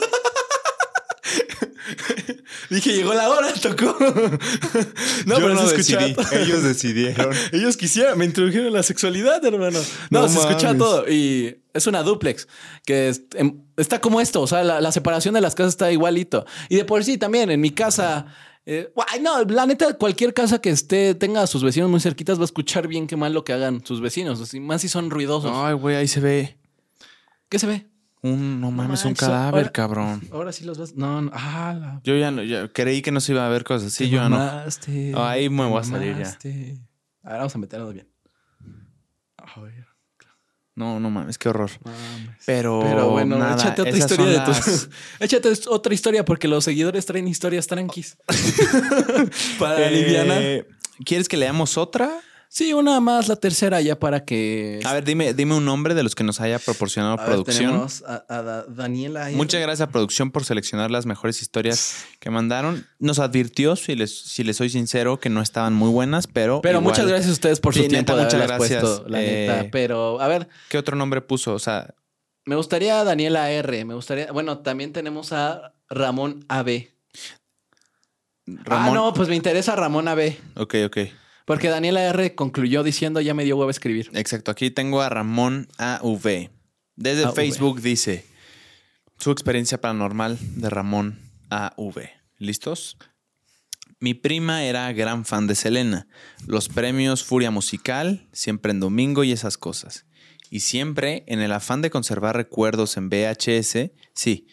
Dije, 2.70 2.92
llegó 2.92 3.14
la 3.14 3.28
hora, 3.30 3.52
tocó. 3.54 3.96
no, 4.00 5.34
Yo 5.34 5.36
pero 5.36 5.54
no 5.54 5.66
se 5.66 5.76
escuchaba 5.76 6.06
decidí. 6.06 6.14
todo. 6.14 6.38
Ellos 6.38 6.62
decidieron. 6.62 7.34
Ellos 7.52 7.76
quisieron, 7.76 8.18
me 8.18 8.24
introdujeron 8.24 8.72
la 8.72 8.82
sexualidad, 8.82 9.44
hermano. 9.44 9.78
No, 10.10 10.22
No 10.22 10.28
se 10.28 10.38
escucha 10.38 10.68
mames. 10.68 10.78
todo. 10.78 11.08
Y 11.08 11.58
es 11.74 11.86
una 11.86 12.02
duplex 12.02 12.48
que 12.84 13.08
es- 13.08 13.22
em, 13.34 13.60
está 13.76 14.00
como 14.00 14.20
esto. 14.20 14.40
O 14.42 14.46
sea, 14.46 14.62
la, 14.62 14.80
la 14.80 14.92
separación 14.92 15.34
de 15.34 15.40
las 15.40 15.54
casas 15.54 15.74
está 15.74 15.90
igualito. 15.92 16.44
Y 16.68 16.76
de 16.76 16.84
por 16.84 17.04
sí 17.04 17.18
también, 17.18 17.50
en 17.50 17.60
mi 17.60 17.70
casa. 17.70 18.26
eh, 18.66 18.92
no, 19.20 19.44
la 19.44 19.66
neta, 19.66 19.94
cualquier 19.94 20.34
casa 20.34 20.60
que 20.60 20.70
esté, 20.70 21.14
tenga 21.14 21.42
a 21.42 21.46
sus 21.46 21.62
vecinos 21.64 21.88
muy 21.90 22.00
cerquitas, 22.00 22.38
va 22.38 22.42
a 22.42 22.44
escuchar 22.46 22.86
bien 22.88 23.06
qué 23.06 23.16
mal 23.16 23.32
lo 23.32 23.44
que 23.44 23.52
hagan 23.52 23.84
sus 23.84 24.00
vecinos. 24.00 24.40
así, 24.40 24.60
más 24.60 24.82
si 24.82 24.88
son 24.88 25.10
ruidosos. 25.10 25.50
Ay, 25.54 25.74
güey, 25.74 25.96
ahí 25.96 26.08
se 26.08 26.20
ve 26.20 26.56
¿Qué 27.48 27.58
se 27.58 27.66
ve? 27.66 27.86
Un, 28.22 28.60
no 28.60 28.70
mames, 28.70 29.04
un 29.04 29.14
cadáver, 29.14 29.60
ahora- 29.60 29.72
cabrón. 29.72 30.22
Ahora 30.32 30.52
sí 30.52 30.64
los 30.64 30.78
vas. 30.78 30.94
No, 30.94 31.22
no. 31.22 31.30
Ah, 31.34 31.76
la. 31.78 32.00
Yo 32.04 32.16
ya 32.16 32.30
no, 32.30 32.42
ya 32.42 32.68
creí 32.68 33.00
que 33.02 33.12
no 33.12 33.20
se 33.20 33.32
iba 33.32 33.46
a 33.46 33.48
ver 33.48 33.64
cosas 33.64 33.88
así, 33.92 34.08
yo 34.10 34.18
ya 34.18 34.28
no. 34.28 35.22
Ahí 35.24 35.48
me 35.48 35.66
voy 35.66 35.80
a 35.80 35.84
salir 35.84 36.12
ya. 36.12 36.24
mamaste. 36.24 36.78
A 37.22 37.28
ver, 37.30 37.38
vamos 37.38 37.54
a 37.54 37.58
meternos 37.58 37.94
bien. 37.94 38.08
A 39.36 39.60
ver, 39.60 39.86
No, 40.74 41.00
no 41.00 41.10
mames, 41.10 41.38
qué 41.38 41.48
horror. 41.48 41.70
mames. 41.84 42.36
Pero, 42.46 42.80
Pero 42.82 43.10
bueno, 43.10 43.36
nada, 43.38 43.54
échate 43.54 43.82
otra 43.82 43.96
historia 43.96 44.26
de 44.26 44.40
tus. 44.40 44.66
las- 44.66 44.88
échate 45.20 45.48
otra 45.68 45.94
historia 45.94 46.24
porque 46.24 46.46
los 46.48 46.64
seguidores 46.64 47.04
traen 47.06 47.26
historias 47.28 47.66
tranquis. 47.66 48.16
Para 49.58 49.76
Eh. 49.90 50.66
¿Quieres 51.04 51.28
que 51.28 51.36
leamos 51.36 51.76
otra? 51.78 52.10
Sí, 52.50 52.72
una 52.72 52.98
más, 53.00 53.28
la 53.28 53.36
tercera 53.36 53.80
ya 53.82 53.98
para 53.98 54.24
que... 54.24 54.80
A 54.84 54.94
ver, 54.94 55.04
dime, 55.04 55.34
dime 55.34 55.54
un 55.54 55.66
nombre 55.66 55.94
de 55.94 56.02
los 56.02 56.14
que 56.14 56.24
nos 56.24 56.40
haya 56.40 56.58
proporcionado 56.58 57.12
A 57.14 57.16
ver, 57.18 57.26
producción. 57.26 57.66
tenemos 57.72 58.02
a, 58.06 58.24
a 58.26 58.42
Da- 58.42 58.64
Daniela. 58.64 59.28
R. 59.28 59.36
Muchas 59.36 59.60
gracias 59.60 59.86
a 59.86 59.92
producción 59.92 60.30
por 60.30 60.44
seleccionar 60.46 60.90
las 60.90 61.04
mejores 61.04 61.42
historias 61.42 62.06
que 62.20 62.30
mandaron. 62.30 62.86
Nos 62.98 63.18
advirtió, 63.18 63.76
si 63.76 63.94
les, 63.94 64.18
si 64.18 64.44
les 64.44 64.56
soy 64.56 64.70
sincero, 64.70 65.20
que 65.20 65.28
no 65.28 65.42
estaban 65.42 65.74
muy 65.74 65.90
buenas, 65.90 66.26
pero. 66.26 66.62
Pero 66.62 66.78
igual- 66.78 66.90
muchas 66.92 67.06
gracias 67.06 67.28
a 67.28 67.32
ustedes 67.32 67.60
por 67.60 67.74
su 67.74 67.82
Sí, 67.82 67.88
tiempo 67.88 68.12
neta, 68.12 68.24
muchas 68.24 68.46
gracias. 68.48 68.82
puesto, 68.82 69.08
la 69.08 69.22
Eh, 69.22 69.46
neta. 69.46 69.68
Pero, 69.70 70.18
a 70.20 70.26
ver, 70.28 70.48
¿Qué 70.70 70.78
otro 70.78 70.96
nombre 70.96 71.20
puso? 71.20 71.52
O 71.52 71.58
sea, 71.58 71.94
me 72.46 72.56
gustaría 72.56 73.04
Daniela 73.04 73.50
R. 73.50 73.84
Me 73.84 73.92
gustaría... 73.94 74.32
Bueno, 74.32 74.58
también 74.60 74.94
tenemos 74.94 75.32
a 75.34 75.74
Ramón 75.90 76.46
AB. 76.48 76.88
Ramón. 78.46 78.88
Ah, 78.88 78.90
no, 78.94 79.12
pues 79.12 79.28
me 79.28 79.36
interesa 79.36 79.76
Ramón 79.76 80.08
AB. 80.08 80.34
Ok, 80.56 80.76
ok. 80.86 80.98
Porque 81.48 81.70
Daniela 81.70 82.04
R. 82.04 82.34
concluyó 82.34 82.82
diciendo 82.82 83.22
ya 83.22 83.32
me 83.32 83.42
dio 83.42 83.56
huevo 83.56 83.68
a 83.68 83.70
escribir. 83.70 84.10
Exacto. 84.12 84.50
Aquí 84.50 84.70
tengo 84.70 85.00
a 85.00 85.08
Ramón 85.08 85.66
AV. 85.78 86.50
Desde 86.94 87.24
AV. 87.24 87.34
Facebook 87.34 87.80
dice 87.80 88.26
su 89.18 89.30
experiencia 89.30 89.80
paranormal 89.80 90.36
de 90.56 90.68
Ramón 90.68 91.18
AV. 91.48 92.10
¿Listos? 92.36 92.98
Mi 93.98 94.12
prima 94.12 94.62
era 94.64 94.92
gran 94.92 95.24
fan 95.24 95.46
de 95.46 95.54
Selena, 95.54 96.06
los 96.46 96.68
premios 96.68 97.24
Furia 97.24 97.50
Musical, 97.50 98.28
siempre 98.34 98.70
en 98.70 98.80
domingo 98.80 99.24
y 99.24 99.32
esas 99.32 99.56
cosas. 99.56 100.04
Y 100.50 100.60
siempre, 100.60 101.24
en 101.28 101.40
el 101.40 101.52
afán 101.52 101.80
de 101.80 101.88
conservar 101.88 102.36
recuerdos 102.36 102.98
en 102.98 103.08
VHS, 103.08 103.90
sí, 104.14 104.48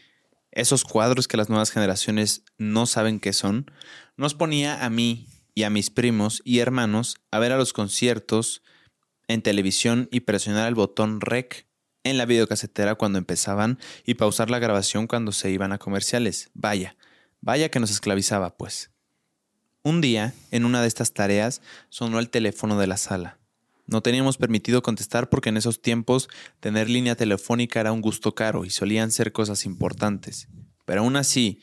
esos 0.50 0.86
cuadros 0.86 1.28
que 1.28 1.36
las 1.36 1.50
nuevas 1.50 1.72
generaciones 1.72 2.46
no 2.58 2.86
saben 2.86 3.20
qué 3.20 3.34
son, 3.34 3.70
nos 4.16 4.34
ponía 4.34 4.86
a 4.86 4.90
mí 4.90 5.28
y 5.56 5.64
a 5.64 5.70
mis 5.70 5.90
primos 5.90 6.42
y 6.46 6.60
hermanos 6.60 7.16
a 7.32 7.40
ver 7.40 7.54
a 7.54 7.58
los 7.58 7.74
conciertos 7.74 8.62
en 9.28 9.42
televisión 9.42 10.10
y 10.12 10.20
presionar 10.20 10.68
el 10.68 10.76
botón 10.76 11.22
REC 11.22 11.66
en 12.04 12.18
la 12.18 12.26
videocasetera 12.26 12.96
cuando 12.96 13.18
empezaban 13.18 13.80
y 14.06 14.16
pausar 14.16 14.52
la 14.52 14.60
grabación 14.60 15.08
cuando 15.08 15.32
se 15.32 15.50
iban 15.50 15.72
a 15.72 15.80
comerciales. 15.80 16.52
Vaya, 16.54 16.96
vaya 17.42 17.70
que 17.70 17.80
nos 17.80 17.90
esclavizaba, 17.90 18.58
pues. 18.58 18.92
Un 19.82 20.02
día, 20.02 20.34
en 20.52 20.66
una 20.66 20.82
de 20.82 20.88
estas 20.88 21.14
tareas, 21.14 21.62
sonó 21.90 22.20
el 22.20 22.30
teléfono 22.30 22.78
de 22.78 22.88
la 22.88 22.98
sala. 22.98 23.40
No 23.88 24.02
teníamos 24.02 24.38
permitido 24.38 24.82
contestar 24.82 25.30
porque 25.30 25.50
en 25.50 25.58
esos 25.58 25.82
tiempos 25.82 26.28
tener 26.60 26.90
línea 26.90 27.16
telefónica 27.16 27.80
era 27.80 27.92
un 27.92 28.02
gusto 28.02 28.36
caro 28.36 28.66
y 28.66 28.72
solían 28.72 29.12
ser 29.12 29.32
cosas 29.32 29.66
importantes. 29.66 30.48
Pero 30.86 31.02
aún 31.02 31.16
así, 31.16 31.62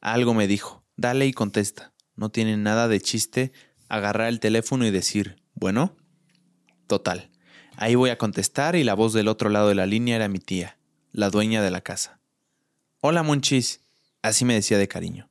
algo 0.00 0.34
me 0.34 0.46
dijo, 0.46 0.84
dale 0.96 1.26
y 1.26 1.32
contesta. 1.32 1.93
No 2.16 2.30
tiene 2.30 2.56
nada 2.56 2.88
de 2.88 3.00
chiste 3.00 3.52
agarrar 3.88 4.28
el 4.28 4.40
teléfono 4.40 4.86
y 4.86 4.90
decir, 4.90 5.42
bueno, 5.54 5.96
total. 6.86 7.30
Ahí 7.76 7.94
voy 7.94 8.10
a 8.10 8.18
contestar 8.18 8.76
y 8.76 8.84
la 8.84 8.94
voz 8.94 9.12
del 9.12 9.28
otro 9.28 9.50
lado 9.50 9.68
de 9.68 9.74
la 9.74 9.86
línea 9.86 10.16
era 10.16 10.28
mi 10.28 10.38
tía, 10.38 10.78
la 11.12 11.30
dueña 11.30 11.62
de 11.62 11.70
la 11.70 11.80
casa. 11.80 12.20
Hola, 13.00 13.22
Monchis. 13.22 13.80
Así 14.22 14.44
me 14.44 14.54
decía 14.54 14.78
de 14.78 14.88
cariño. 14.88 15.30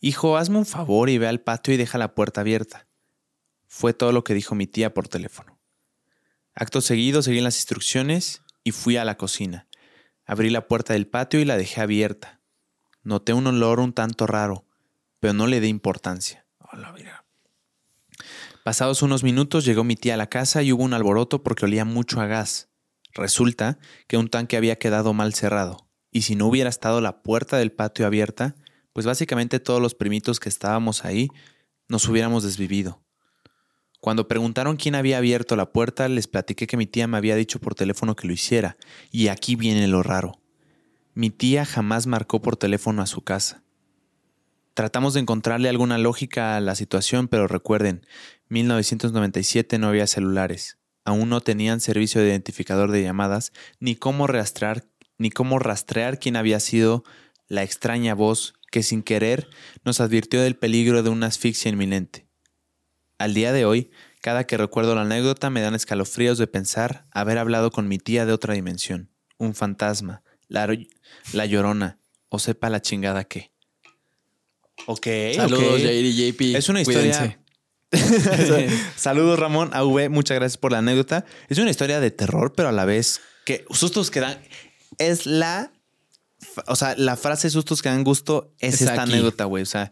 Hijo, 0.00 0.36
hazme 0.36 0.58
un 0.58 0.66
favor 0.66 1.10
y 1.10 1.18
ve 1.18 1.28
al 1.28 1.40
patio 1.40 1.74
y 1.74 1.76
deja 1.76 1.98
la 1.98 2.14
puerta 2.14 2.40
abierta. 2.40 2.86
Fue 3.66 3.92
todo 3.92 4.12
lo 4.12 4.24
que 4.24 4.34
dijo 4.34 4.54
mi 4.54 4.66
tía 4.66 4.94
por 4.94 5.08
teléfono. 5.08 5.58
Acto 6.54 6.80
seguido 6.80 7.22
seguí 7.22 7.40
las 7.40 7.56
instrucciones 7.56 8.42
y 8.64 8.72
fui 8.72 8.96
a 8.96 9.04
la 9.04 9.16
cocina. 9.16 9.68
Abrí 10.24 10.50
la 10.50 10.68
puerta 10.68 10.92
del 10.92 11.06
patio 11.06 11.40
y 11.40 11.44
la 11.44 11.56
dejé 11.56 11.80
abierta. 11.80 12.40
Noté 13.02 13.32
un 13.32 13.46
olor 13.46 13.80
un 13.80 13.92
tanto 13.92 14.26
raro, 14.26 14.66
pero 15.22 15.34
no 15.34 15.46
le 15.46 15.60
di 15.60 15.68
importancia. 15.68 16.44
Hola, 16.58 16.92
mira. 16.92 17.24
Pasados 18.64 19.02
unos 19.02 19.22
minutos 19.22 19.64
llegó 19.64 19.84
mi 19.84 19.94
tía 19.94 20.14
a 20.14 20.16
la 20.16 20.28
casa 20.28 20.64
y 20.64 20.72
hubo 20.72 20.82
un 20.82 20.94
alboroto 20.94 21.44
porque 21.44 21.64
olía 21.64 21.84
mucho 21.84 22.20
a 22.20 22.26
gas. 22.26 22.70
Resulta 23.14 23.78
que 24.08 24.16
un 24.16 24.26
tanque 24.26 24.56
había 24.56 24.80
quedado 24.80 25.12
mal 25.12 25.32
cerrado, 25.32 25.88
y 26.10 26.22
si 26.22 26.34
no 26.34 26.48
hubiera 26.48 26.68
estado 26.68 27.00
la 27.00 27.22
puerta 27.22 27.56
del 27.56 27.70
patio 27.70 28.04
abierta, 28.04 28.56
pues 28.92 29.06
básicamente 29.06 29.60
todos 29.60 29.80
los 29.80 29.94
primitos 29.94 30.40
que 30.40 30.48
estábamos 30.48 31.04
ahí 31.04 31.28
nos 31.86 32.08
hubiéramos 32.08 32.42
desvivido. 32.42 33.04
Cuando 34.00 34.26
preguntaron 34.26 34.74
quién 34.74 34.96
había 34.96 35.18
abierto 35.18 35.54
la 35.54 35.70
puerta, 35.70 36.08
les 36.08 36.26
platiqué 36.26 36.66
que 36.66 36.76
mi 36.76 36.86
tía 36.86 37.06
me 37.06 37.16
había 37.16 37.36
dicho 37.36 37.60
por 37.60 37.76
teléfono 37.76 38.16
que 38.16 38.26
lo 38.26 38.32
hiciera, 38.32 38.76
y 39.12 39.28
aquí 39.28 39.54
viene 39.54 39.86
lo 39.86 40.02
raro. 40.02 40.40
Mi 41.14 41.30
tía 41.30 41.64
jamás 41.64 42.08
marcó 42.08 42.42
por 42.42 42.56
teléfono 42.56 43.02
a 43.02 43.06
su 43.06 43.22
casa. 43.22 43.61
Tratamos 44.74 45.12
de 45.12 45.20
encontrarle 45.20 45.68
alguna 45.68 45.98
lógica 45.98 46.56
a 46.56 46.60
la 46.60 46.74
situación, 46.74 47.28
pero 47.28 47.46
recuerden, 47.46 48.06
1997 48.48 49.78
no 49.78 49.88
había 49.88 50.06
celulares, 50.06 50.78
aún 51.04 51.28
no 51.28 51.42
tenían 51.42 51.80
servicio 51.80 52.20
de 52.20 52.28
identificador 52.28 52.90
de 52.90 53.02
llamadas, 53.02 53.52
ni 53.80 53.96
cómo 53.96 54.26
rastrear, 54.26 54.84
ni 55.18 55.30
cómo 55.30 55.58
rastrear 55.58 56.18
quién 56.18 56.36
había 56.36 56.58
sido 56.58 57.04
la 57.48 57.62
extraña 57.62 58.14
voz 58.14 58.54
que 58.70 58.82
sin 58.82 59.02
querer 59.02 59.50
nos 59.84 60.00
advirtió 60.00 60.40
del 60.40 60.56
peligro 60.56 61.02
de 61.02 61.10
una 61.10 61.26
asfixia 61.26 61.70
inminente. 61.70 62.26
Al 63.18 63.34
día 63.34 63.52
de 63.52 63.66
hoy, 63.66 63.90
cada 64.22 64.44
que 64.44 64.56
recuerdo 64.56 64.94
la 64.94 65.02
anécdota 65.02 65.50
me 65.50 65.60
dan 65.60 65.74
escalofríos 65.74 66.38
de 66.38 66.46
pensar 66.46 67.06
haber 67.10 67.36
hablado 67.36 67.70
con 67.70 67.88
mi 67.88 67.98
tía 67.98 68.24
de 68.24 68.32
otra 68.32 68.54
dimensión, 68.54 69.10
un 69.36 69.54
fantasma, 69.54 70.22
la, 70.48 70.66
la 71.34 71.44
llorona, 71.44 71.98
o 72.30 72.38
sepa 72.38 72.70
la 72.70 72.80
chingada 72.80 73.24
qué. 73.24 73.51
Ok. 74.86 75.06
Saludos, 75.36 75.74
ok. 75.74 75.80
Jair 75.82 76.04
y 76.04 76.32
JP. 76.32 76.56
Es 76.56 76.68
una 76.68 76.80
historia. 76.82 77.38
Saludos, 78.96 79.38
Ramón 79.38 79.70
AV. 79.72 80.08
Muchas 80.10 80.36
gracias 80.36 80.56
por 80.58 80.72
la 80.72 80.78
anécdota. 80.78 81.24
Es 81.48 81.58
una 81.58 81.70
historia 81.70 82.00
de 82.00 82.10
terror, 82.10 82.52
pero 82.56 82.68
a 82.70 82.72
la 82.72 82.84
vez 82.84 83.20
que 83.44 83.64
sustos 83.70 84.10
que 84.10 84.20
dan. 84.20 84.38
Es 84.98 85.26
la. 85.26 85.72
O 86.66 86.76
sea, 86.76 86.94
la 86.96 87.16
frase 87.16 87.50
sustos 87.50 87.82
que 87.82 87.88
dan 87.88 88.04
gusto 88.04 88.52
es, 88.58 88.74
Es 88.74 88.82
esta 88.82 89.02
aquí. 89.02 89.12
anécdota, 89.12 89.44
güey. 89.44 89.62
O 89.62 89.66
sea, 89.66 89.90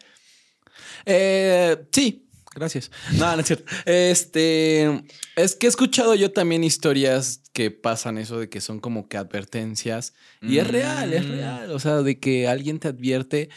Eh, 1.06 1.76
sí, 1.92 2.26
gracias. 2.54 2.90
No, 3.12 3.34
no 3.34 3.40
es 3.40 3.46
cierto. 3.46 3.64
Este, 3.86 5.02
es 5.36 5.54
que 5.56 5.66
he 5.66 5.68
escuchado 5.70 6.14
yo 6.14 6.32
también 6.32 6.64
historias 6.64 7.40
que 7.52 7.70
pasan 7.70 8.18
eso 8.18 8.38
de 8.38 8.48
que 8.48 8.60
son 8.60 8.80
como 8.80 9.08
que 9.08 9.16
advertencias. 9.16 10.14
Y 10.42 10.58
es 10.58 10.66
real, 10.66 11.12
es 11.12 11.24
Mm. 11.26 11.30
real. 11.30 11.70
O 11.70 11.78
sea, 11.78 11.96
de 12.02 12.18
que 12.18 12.48
alguien 12.48 12.78
te 12.80 12.88
advierte. 12.88 13.48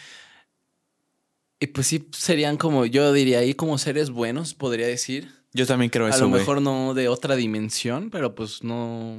Y 1.64 1.68
pues 1.68 1.88
sí, 1.88 2.10
serían 2.12 2.58
como, 2.58 2.86
yo 2.86 3.14
diría 3.14 3.40
ahí 3.40 3.54
como 3.54 3.78
seres 3.78 4.10
buenos, 4.10 4.54
podría 4.54 4.86
decir. 4.86 5.32
yo 5.54 5.66
también 5.66 5.90
creo 5.90 6.08
A 6.08 6.10
eso, 6.10 6.20
lo 6.26 6.28
güey. 6.28 6.42
mejor 6.42 6.62
no 6.62 6.94
de 6.94 7.08
otra 7.08 7.38
dimensión, 7.38 8.10
pero 8.10 8.36
pues 8.36 8.64
no. 8.66 9.16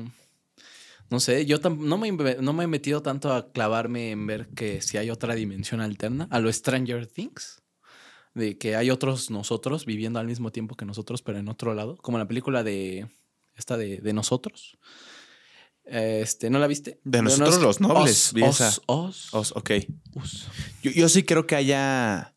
No 1.08 1.20
sé, 1.20 1.46
yo 1.46 1.56
no, 1.58 1.96
me, 1.96 2.12
no 2.12 2.52
me 2.52 2.64
he 2.64 2.66
metido 2.66 3.00
tanto 3.00 3.32
a 3.32 3.50
clavarme 3.50 4.10
en 4.10 4.26
ver 4.26 4.48
que 4.48 4.82
si 4.82 4.98
hay 4.98 5.08
otra 5.08 5.34
dimensión 5.34 5.80
alterna, 5.80 6.28
a 6.30 6.38
lo 6.38 6.52
Stranger 6.52 7.06
Things, 7.06 7.62
de 8.34 8.58
que 8.58 8.76
hay 8.76 8.90
otros 8.90 9.30
nosotros 9.30 9.86
viviendo 9.86 10.18
al 10.18 10.26
mismo 10.26 10.52
tiempo 10.52 10.74
que 10.76 10.84
nosotros, 10.84 11.22
pero 11.22 11.38
en 11.38 11.48
otro 11.48 11.72
lado, 11.72 11.96
como 11.96 12.18
la 12.18 12.28
película 12.28 12.62
de 12.62 13.06
esta 13.56 13.78
de, 13.78 13.98
de 14.02 14.12
nosotros. 14.12 14.76
Este, 15.86 16.50
¿no 16.50 16.58
la 16.58 16.66
viste? 16.66 16.98
De 17.04 17.18
no 17.22 17.24
nosotros 17.30 17.62
los 17.62 17.80
nobles, 17.80 18.32
Os, 18.42 18.58
os, 18.58 18.80
os, 18.86 19.34
Os- 19.34 19.52
ok. 19.56 19.70
us. 20.14 20.46
Yo, 20.82 20.90
yo 20.90 21.08
sí 21.08 21.22
creo 21.24 21.46
que 21.46 21.54
haya 21.56 22.33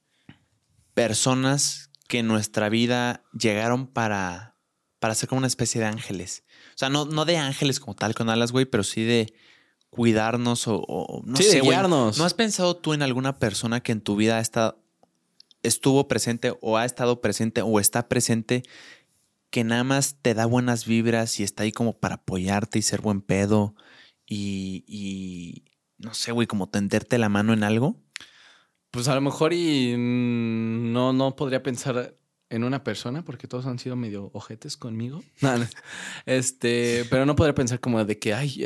personas 0.97 1.91
que 2.07 2.17
en 2.19 2.27
nuestra 2.27 2.69
vida 2.69 3.23
llegaron 3.31 3.85
para, 3.85 4.55
para 4.97 5.13
ser 5.13 5.29
como 5.29 5.37
una 5.37 5.45
especie 5.47 5.79
de 5.79 5.85
ángeles. 5.85 6.43
O 6.73 6.77
sea, 6.77 6.89
no, 6.89 7.05
no 7.05 7.23
de 7.23 7.37
ángeles 7.37 7.79
como 7.79 7.93
tal 7.95 8.15
con 8.15 8.31
alas, 8.31 8.51
güey, 8.51 8.65
pero 8.65 8.83
sí 8.83 9.03
de 9.03 9.31
cuidarnos 9.91 10.67
o, 10.67 10.77
o- 10.87 11.21
no 11.23 11.37
Sí, 11.37 11.43
sé, 11.43 11.53
de 11.57 11.59
güey. 11.59 11.69
guiarnos. 11.77 12.17
¿No 12.17 12.25
has 12.25 12.33
pensado 12.33 12.75
tú 12.77 12.93
en 12.95 13.03
alguna 13.03 13.37
persona 13.37 13.81
que 13.81 13.91
en 13.91 14.01
tu 14.01 14.15
vida 14.15 14.37
ha 14.37 14.41
estado, 14.41 14.83
estuvo 15.61 16.07
presente 16.07 16.57
o 16.61 16.77
ha 16.77 16.85
estado 16.85 17.21
presente 17.21 17.61
o 17.61 17.79
está 17.79 18.09
presente 18.09 18.63
que 19.51 19.63
nada 19.63 19.83
más 19.83 20.15
te 20.23 20.33
da 20.33 20.47
buenas 20.47 20.85
vibras 20.87 21.39
y 21.39 21.43
está 21.43 21.61
ahí 21.61 21.71
como 21.71 21.99
para 21.99 22.15
apoyarte 22.15 22.79
y 22.79 22.81
ser 22.81 23.01
buen 23.01 23.21
pedo 23.21 23.75
y, 24.25 24.83
y 24.87 25.65
no 25.99 26.15
sé, 26.15 26.31
güey, 26.31 26.47
como 26.47 26.69
tenderte 26.69 27.19
la 27.19 27.29
mano 27.29 27.53
en 27.53 27.63
algo? 27.63 28.01
Pues 28.91 29.07
a 29.07 29.15
lo 29.15 29.21
mejor 29.21 29.53
y 29.53 29.95
no, 29.97 31.13
no 31.13 31.35
podría 31.35 31.61
pensar 31.61 32.15
en 32.49 32.63
una 32.63 32.83
persona 32.83 33.23
porque 33.23 33.47
todos 33.47 33.65
han 33.65 33.79
sido 33.79 33.95
medio 33.95 34.29
ojetes 34.33 34.77
conmigo. 34.77 35.23
Este, 36.25 37.05
pero 37.09 37.25
no 37.25 37.35
podría 37.35 37.55
pensar 37.55 37.79
como 37.79 38.03
de 38.03 38.19
que, 38.19 38.33
ay, 38.33 38.65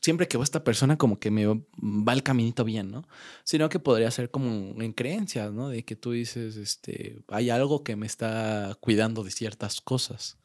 siempre 0.00 0.28
que 0.28 0.36
veo 0.36 0.42
a 0.42 0.44
esta 0.44 0.64
persona 0.64 0.98
como 0.98 1.18
que 1.18 1.30
me 1.30 1.46
va 1.46 2.12
el 2.12 2.22
caminito 2.22 2.64
bien, 2.64 2.90
¿no? 2.90 3.06
Sino 3.42 3.68
que 3.68 3.78
podría 3.78 4.10
ser 4.10 4.30
como 4.30 4.80
en 4.82 4.92
creencias, 4.92 5.52
¿no? 5.52 5.70
De 5.70 5.84
que 5.84 5.96
tú 5.96 6.12
dices, 6.12 6.56
este, 6.56 7.22
hay 7.28 7.50
algo 7.50 7.82
que 7.82 7.96
me 7.96 8.06
está 8.06 8.76
cuidando 8.80 9.24
de 9.24 9.30
ciertas 9.30 9.80
cosas. 9.80 10.38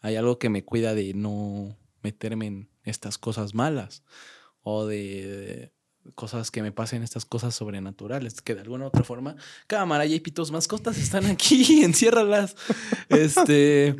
Hay 0.00 0.16
algo 0.16 0.38
que 0.38 0.48
me 0.48 0.64
cuida 0.64 0.94
de 0.94 1.14
no 1.14 1.76
meterme 2.02 2.46
en 2.46 2.68
estas 2.84 3.18
cosas 3.18 3.54
malas 3.54 4.02
o 4.62 4.86
de 4.86 5.72
cosas 6.14 6.50
que 6.50 6.62
me 6.62 6.72
pasen, 6.72 7.02
estas 7.02 7.24
cosas 7.24 7.54
sobrenaturales, 7.54 8.40
que 8.40 8.54
de 8.54 8.60
alguna 8.62 8.84
u 8.84 8.88
otra 8.88 9.04
forma, 9.04 9.36
cámara, 9.66 10.06
JP, 10.06 10.32
tus 10.34 10.50
mascotas 10.50 10.98
están 10.98 11.26
aquí, 11.26 11.82
enciérralas. 11.84 12.56
Este, 13.08 13.96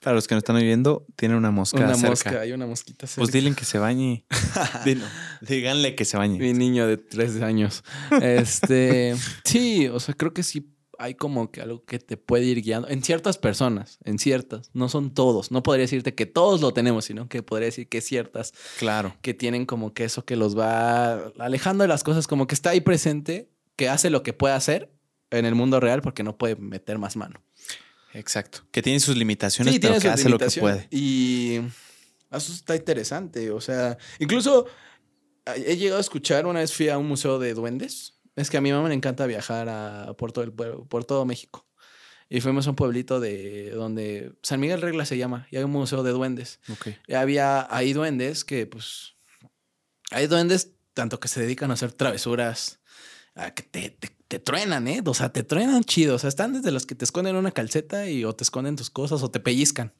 Para 0.00 0.14
los 0.14 0.28
que 0.28 0.34
no 0.34 0.38
están 0.38 0.56
viendo, 0.58 1.04
tiene 1.16 1.36
una 1.36 1.50
mosca 1.50 1.78
Una 1.78 1.94
cerca. 1.94 2.08
mosca, 2.10 2.40
hay 2.40 2.52
una 2.52 2.66
mosquita 2.66 3.06
cerca. 3.06 3.20
Pues 3.20 3.32
dile 3.32 3.52
que 3.54 3.64
se 3.64 3.78
bañe. 3.78 4.24
Dilo. 4.84 5.04
Díganle 5.40 5.94
que 5.94 6.04
se 6.04 6.16
bañe. 6.16 6.38
Mi 6.38 6.52
niño 6.52 6.86
de 6.86 6.96
tres 6.96 7.40
años. 7.42 7.82
Este, 8.22 9.16
sí, 9.44 9.88
o 9.88 9.98
sea, 10.00 10.14
creo 10.14 10.32
que 10.32 10.42
sí 10.42 10.72
hay 10.98 11.14
como 11.14 11.50
que 11.50 11.60
algo 11.60 11.84
que 11.84 11.98
te 11.98 12.16
puede 12.16 12.44
ir 12.44 12.60
guiando 12.60 12.88
en 12.88 13.02
ciertas 13.02 13.38
personas, 13.38 13.98
en 14.04 14.18
ciertas, 14.18 14.70
no 14.74 14.88
son 14.88 15.14
todos. 15.14 15.50
No 15.50 15.62
podría 15.62 15.82
decirte 15.82 16.14
que 16.14 16.26
todos 16.26 16.60
lo 16.60 16.72
tenemos, 16.72 17.04
sino 17.04 17.28
que 17.28 17.42
podría 17.42 17.66
decir 17.66 17.88
que 17.88 18.00
ciertas 18.00 18.52
Claro. 18.78 19.16
que 19.22 19.32
tienen 19.32 19.64
como 19.64 19.94
que 19.94 20.04
eso 20.04 20.24
que 20.24 20.36
los 20.36 20.58
va 20.58 21.28
alejando 21.38 21.82
de 21.82 21.88
las 21.88 22.02
cosas, 22.02 22.26
como 22.26 22.46
que 22.46 22.54
está 22.54 22.70
ahí 22.70 22.80
presente, 22.80 23.48
que 23.76 23.88
hace 23.88 24.10
lo 24.10 24.22
que 24.22 24.32
puede 24.32 24.54
hacer 24.54 24.92
en 25.30 25.46
el 25.46 25.54
mundo 25.54 25.78
real 25.78 26.02
porque 26.02 26.22
no 26.24 26.36
puede 26.36 26.56
meter 26.56 26.98
más 26.98 27.16
mano. 27.16 27.40
Exacto. 28.12 28.60
Que 28.72 28.82
tiene 28.82 28.98
sus 29.00 29.16
limitaciones, 29.16 29.74
pero 29.78 29.94
tiene 29.94 30.02
que 30.02 30.08
hace 30.08 30.28
lo 30.28 30.38
que 30.38 30.50
puede. 30.60 30.88
Y 30.90 31.60
eso 32.32 32.52
está 32.52 32.74
interesante. 32.74 33.50
O 33.50 33.60
sea, 33.60 33.96
incluso 34.18 34.66
he 35.54 35.76
llegado 35.76 35.98
a 35.98 36.00
escuchar, 36.00 36.46
una 36.46 36.60
vez 36.60 36.72
fui 36.74 36.88
a 36.88 36.98
un 36.98 37.06
museo 37.06 37.38
de 37.38 37.54
duendes. 37.54 38.14
Es 38.38 38.50
que 38.50 38.56
a 38.56 38.60
mi 38.60 38.72
mamá 38.72 38.88
le 38.88 38.94
encanta 38.94 39.26
viajar 39.26 39.68
a 39.68 40.14
por 40.14 40.32
todo 40.32 41.24
México. 41.24 41.66
Y 42.30 42.40
fuimos 42.40 42.66
a 42.66 42.70
un 42.70 42.76
pueblito 42.76 43.20
de 43.20 43.70
donde 43.70 44.32
San 44.42 44.60
Miguel 44.60 44.82
Regla 44.82 45.06
se 45.06 45.16
llama, 45.16 45.46
y 45.50 45.56
hay 45.56 45.64
un 45.64 45.70
museo 45.70 46.02
de 46.02 46.10
duendes. 46.10 46.60
Ok. 46.70 46.88
Y 47.06 47.14
había 47.14 47.66
ahí 47.74 47.94
duendes 47.94 48.44
que, 48.44 48.66
pues, 48.66 49.14
hay 50.10 50.26
duendes 50.26 50.72
tanto 50.92 51.20
que 51.20 51.28
se 51.28 51.40
dedican 51.40 51.70
a 51.70 51.74
hacer 51.74 51.92
travesuras, 51.92 52.80
a 53.34 53.52
que 53.52 53.62
te, 53.62 53.90
te, 53.90 54.10
te 54.28 54.38
truenan, 54.38 54.88
¿eh? 54.88 55.02
O 55.06 55.14
sea, 55.14 55.32
te 55.32 55.42
truenan 55.42 55.84
chido. 55.84 56.16
O 56.16 56.18
sea, 56.18 56.28
están 56.28 56.52
desde 56.52 56.70
los 56.70 56.84
que 56.84 56.94
te 56.94 57.04
esconden 57.04 57.34
una 57.34 57.50
calceta 57.50 58.08
y 58.10 58.24
o 58.24 58.34
te 58.34 58.44
esconden 58.44 58.76
tus 58.76 58.90
cosas 58.90 59.22
o 59.22 59.30
te 59.30 59.40
pellizcan. 59.40 59.94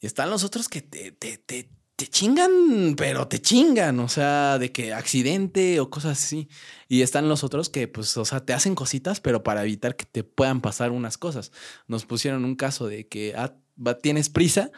Y 0.00 0.06
están 0.06 0.30
los 0.30 0.42
otros 0.42 0.68
que 0.68 0.80
te, 0.80 1.12
te, 1.12 1.36
te, 1.36 1.70
te 2.00 2.06
chingan, 2.06 2.94
pero 2.96 3.28
te 3.28 3.42
chingan, 3.42 4.00
o 4.00 4.08
sea, 4.08 4.58
de 4.58 4.72
que 4.72 4.94
accidente 4.94 5.80
o 5.80 5.90
cosas 5.90 6.12
así. 6.22 6.48
Y 6.88 7.02
están 7.02 7.28
los 7.28 7.44
otros 7.44 7.68
que, 7.68 7.88
pues, 7.88 8.16
o 8.16 8.24
sea, 8.24 8.40
te 8.40 8.54
hacen 8.54 8.74
cositas, 8.74 9.20
pero 9.20 9.42
para 9.42 9.64
evitar 9.64 9.96
que 9.96 10.06
te 10.06 10.24
puedan 10.24 10.62
pasar 10.62 10.92
unas 10.92 11.18
cosas. 11.18 11.52
Nos 11.88 12.06
pusieron 12.06 12.46
un 12.46 12.56
caso 12.56 12.86
de 12.86 13.06
que 13.06 13.34
ah, 13.36 13.54
tienes 14.00 14.30
prisa, 14.30 14.70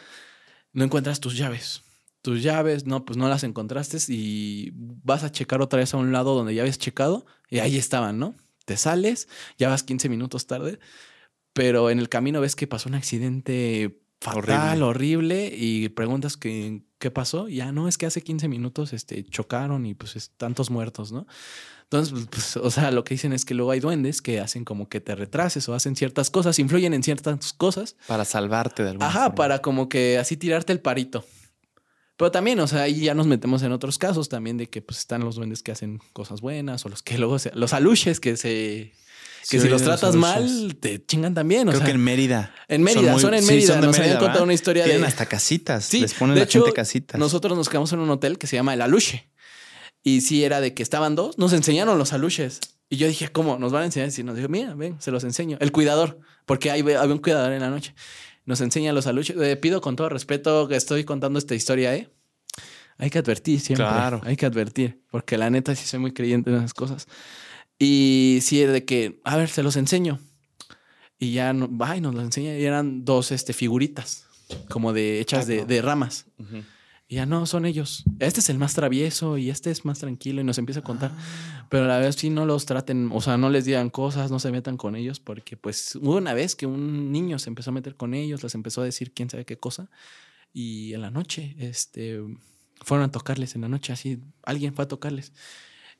no 0.72 0.82
encuentras 0.82 1.20
tus 1.20 1.36
llaves. 1.36 1.82
Tus 2.22 2.42
llaves, 2.42 2.86
no, 2.86 3.04
pues 3.04 3.16
no 3.16 3.28
las 3.28 3.44
encontraste 3.44 3.98
y 4.08 4.72
vas 4.74 5.22
a 5.22 5.30
checar 5.30 5.62
otra 5.62 5.78
vez 5.78 5.94
a 5.94 5.98
un 5.98 6.10
lado 6.10 6.34
donde 6.34 6.56
ya 6.56 6.62
habías 6.62 6.78
checado 6.78 7.24
y 7.48 7.60
ahí 7.60 7.76
estaban, 7.76 8.18
¿no? 8.18 8.34
Te 8.64 8.76
sales, 8.76 9.28
ya 9.58 9.68
vas 9.68 9.84
15 9.84 10.08
minutos 10.08 10.48
tarde, 10.48 10.80
pero 11.52 11.88
en 11.88 12.00
el 12.00 12.08
camino 12.08 12.40
ves 12.40 12.56
que 12.56 12.66
pasó 12.66 12.88
un 12.88 12.96
accidente 12.96 14.01
fatal, 14.22 14.82
horrible, 14.82 15.52
y 15.54 15.88
preguntas 15.90 16.36
que, 16.36 16.82
qué 16.98 17.10
pasó. 17.10 17.48
Ya 17.48 17.72
no, 17.72 17.88
es 17.88 17.98
que 17.98 18.06
hace 18.06 18.22
15 18.22 18.48
minutos 18.48 18.92
este, 18.92 19.24
chocaron 19.24 19.84
y 19.86 19.94
pues 19.94 20.16
es 20.16 20.30
tantos 20.36 20.70
muertos, 20.70 21.12
¿no? 21.12 21.26
Entonces, 21.84 22.12
pues, 22.14 22.26
pues, 22.30 22.56
o 22.56 22.70
sea, 22.70 22.90
lo 22.90 23.04
que 23.04 23.14
dicen 23.14 23.34
es 23.34 23.44
que 23.44 23.52
luego 23.52 23.70
hay 23.70 23.80
duendes 23.80 24.22
que 24.22 24.40
hacen 24.40 24.64
como 24.64 24.88
que 24.88 25.00
te 25.00 25.14
retrases 25.14 25.68
o 25.68 25.74
hacen 25.74 25.94
ciertas 25.94 26.30
cosas, 26.30 26.58
influyen 26.58 26.94
en 26.94 27.02
ciertas 27.02 27.52
cosas. 27.52 27.96
Para 28.06 28.24
salvarte 28.24 28.82
de 28.82 28.90
alguna 28.90 29.08
Ajá, 29.08 29.24
forma. 29.24 29.34
para 29.34 29.58
como 29.60 29.90
que 29.90 30.16
así 30.18 30.38
tirarte 30.38 30.72
el 30.72 30.80
parito. 30.80 31.24
Pero 32.16 32.30
también, 32.30 32.60
o 32.60 32.66
sea, 32.66 32.82
ahí 32.82 33.00
ya 33.00 33.14
nos 33.14 33.26
metemos 33.26 33.62
en 33.62 33.72
otros 33.72 33.98
casos 33.98 34.28
también 34.28 34.56
de 34.56 34.70
que 34.70 34.80
pues 34.80 35.00
están 35.00 35.22
los 35.22 35.36
duendes 35.36 35.62
que 35.62 35.72
hacen 35.72 36.00
cosas 36.12 36.40
buenas 36.40 36.86
o 36.86 36.88
los 36.88 37.02
que 37.02 37.18
luego 37.18 37.38
se, 37.38 37.50
los 37.54 37.72
aluches 37.72 38.20
que 38.20 38.36
se 38.36 38.92
Sí, 39.42 39.56
que 39.56 39.60
si 39.62 39.68
los 39.68 39.82
tratas 39.82 40.14
mal 40.14 40.76
te 40.80 41.04
chingan 41.04 41.34
también, 41.34 41.62
o 41.68 41.72
Creo 41.72 41.80
sea, 41.80 41.86
que 41.86 41.92
en 41.92 42.02
Mérida. 42.04 42.54
en 42.68 42.82
Mérida, 42.82 43.18
son, 43.18 43.30
muy- 43.30 43.38
en 43.38 43.44
sí, 43.44 43.50
Mérida, 43.50 43.66
son 43.72 43.80
de 43.80 43.86
nos 43.88 43.98
habían 43.98 44.18
contado 44.18 44.44
una 44.44 44.54
historia 44.54 44.84
Tienen 44.84 45.02
de 45.02 45.08
hasta 45.08 45.26
casitas. 45.26 45.84
Sí, 45.84 46.00
Les 46.00 46.14
ponen 46.14 46.34
de 46.34 46.40
la 46.40 46.44
hecho, 46.44 46.60
gente 46.60 46.74
casitas. 46.74 47.18
Nosotros 47.18 47.56
nos 47.58 47.68
quedamos 47.68 47.92
en 47.92 47.98
un 47.98 48.10
hotel 48.10 48.38
que 48.38 48.46
se 48.46 48.56
llama 48.56 48.72
El 48.74 48.82
Aluche. 48.82 49.28
Y 50.04 50.20
sí, 50.22 50.44
era 50.44 50.60
de 50.60 50.74
que 50.74 50.82
estaban 50.82 51.14
dos, 51.16 51.38
nos 51.38 51.52
enseñaron 51.52 51.98
los 51.98 52.12
aluches. 52.12 52.60
Y 52.88 52.96
yo 52.98 53.06
dije, 53.08 53.28
¿cómo? 53.28 53.58
Nos 53.58 53.72
van 53.72 53.82
a 53.82 53.84
enseñar. 53.86 54.10
Y 54.16 54.22
nos 54.22 54.36
dijo, 54.36 54.48
mira, 54.48 54.74
ven, 54.74 54.96
se 55.00 55.10
los 55.10 55.24
enseño. 55.24 55.56
El 55.60 55.72
cuidador, 55.72 56.18
porque 56.46 56.70
ahí 56.70 56.82
ve- 56.82 56.96
había 56.96 57.14
un 57.14 57.20
cuidador 57.20 57.52
en 57.52 57.60
la 57.60 57.70
noche. 57.70 57.94
Nos 58.44 58.60
enseña 58.60 58.92
los 58.92 59.06
aluches. 59.06 59.36
Eh, 59.40 59.56
pido 59.56 59.80
con 59.80 59.96
todo 59.96 60.08
respeto 60.08 60.66
que 60.68 60.76
estoy 60.76 61.04
contando 61.04 61.38
esta 61.38 61.54
historia, 61.54 61.94
¿eh? 61.94 62.08
Hay 62.98 63.10
que 63.10 63.18
advertir 63.18 63.60
siempre. 63.60 63.86
Claro. 63.86 64.20
Hay 64.24 64.36
que 64.36 64.44
advertir, 64.46 65.00
porque 65.10 65.38
la 65.38 65.48
neta 65.50 65.74
sí 65.74 65.86
soy 65.86 65.98
muy 66.00 66.12
creyente 66.12 66.50
en 66.50 66.56
esas 66.56 66.74
cosas. 66.74 67.06
Y 67.84 68.38
sí, 68.42 68.60
de 68.60 68.84
que, 68.84 69.20
a 69.24 69.36
ver, 69.36 69.48
se 69.48 69.64
los 69.64 69.74
enseño. 69.74 70.20
Y 71.18 71.32
ya 71.32 71.52
no, 71.52 71.68
va 71.76 71.96
y 71.96 72.00
nos 72.00 72.14
los 72.14 72.22
enseña. 72.22 72.56
Y 72.56 72.64
eran 72.64 73.04
dos 73.04 73.32
este, 73.32 73.52
figuritas, 73.52 74.28
como 74.70 74.92
de 74.92 75.18
hechas 75.20 75.48
de, 75.48 75.64
de 75.64 75.82
ramas. 75.82 76.26
Ujú. 76.38 76.58
Y 77.08 77.16
ya 77.16 77.26
no, 77.26 77.44
son 77.44 77.66
ellos. 77.66 78.04
Este 78.20 78.38
es 78.38 78.50
el 78.50 78.58
más 78.58 78.74
travieso 78.74 79.36
y 79.36 79.50
este 79.50 79.72
es 79.72 79.84
más 79.84 79.98
tranquilo 79.98 80.40
y 80.40 80.44
nos 80.44 80.58
empieza 80.58 80.78
a 80.78 80.84
contar. 80.84 81.10
Ah. 81.12 81.66
Pero 81.70 81.86
a 81.86 81.88
la 81.88 81.98
vez 81.98 82.14
sí 82.14 82.30
no 82.30 82.46
los 82.46 82.66
traten, 82.66 83.10
o 83.12 83.20
sea, 83.20 83.36
no 83.36 83.50
les 83.50 83.64
digan 83.64 83.90
cosas, 83.90 84.30
no 84.30 84.38
se 84.38 84.52
metan 84.52 84.76
con 84.76 84.94
ellos, 84.94 85.18
porque 85.18 85.56
pues 85.56 85.96
hubo 85.96 86.18
una 86.18 86.34
vez 86.34 86.54
que 86.54 86.66
un 86.66 87.10
niño 87.10 87.40
se 87.40 87.50
empezó 87.50 87.70
a 87.70 87.72
meter 87.72 87.96
con 87.96 88.14
ellos, 88.14 88.44
les 88.44 88.54
empezó 88.54 88.82
a 88.82 88.84
decir 88.84 89.12
quién 89.12 89.28
sabe 89.28 89.44
qué 89.44 89.58
cosa. 89.58 89.90
Y 90.52 90.94
en 90.94 91.00
la 91.00 91.10
noche, 91.10 91.56
este, 91.58 92.20
fueron 92.80 93.08
a 93.08 93.10
tocarles 93.10 93.56
en 93.56 93.62
la 93.62 93.68
noche, 93.68 93.92
así, 93.92 94.20
alguien 94.44 94.72
fue 94.72 94.84
a 94.84 94.88
tocarles. 94.88 95.32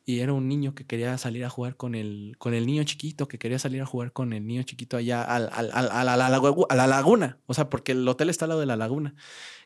Y 0.05 0.19
era 0.19 0.33
un 0.33 0.49
niño 0.49 0.75
que 0.75 0.85
quería 0.85 1.17
salir 1.17 1.45
a 1.45 1.51
jugar 1.51 1.77
con 1.77 1.95
el, 1.95 2.35
con 2.39 2.55
el 2.55 2.67
niño 2.67 2.83
chiquito, 2.85 3.29
que 3.29 3.39
quería 3.39 3.59
salir 3.61 3.81
a 3.83 3.87
jugar 3.87 4.13
con 4.13 4.33
el 4.33 4.45
niño 4.47 4.63
chiquito 4.65 4.97
allá 4.97 5.23
al- 5.23 5.49
al- 5.53 5.71
al- 5.73 5.91
a, 5.91 6.05
la, 6.05 6.15
a 6.15 6.75
la 6.75 6.87
laguna. 6.89 7.39
O 7.47 7.55
sea, 7.55 7.71
porque 7.71 7.93
el 7.93 8.07
hotel 8.09 8.29
está 8.29 8.47
al 8.47 8.49
lado 8.51 8.61
de 8.61 8.67
la 8.67 8.77
laguna. 8.77 9.15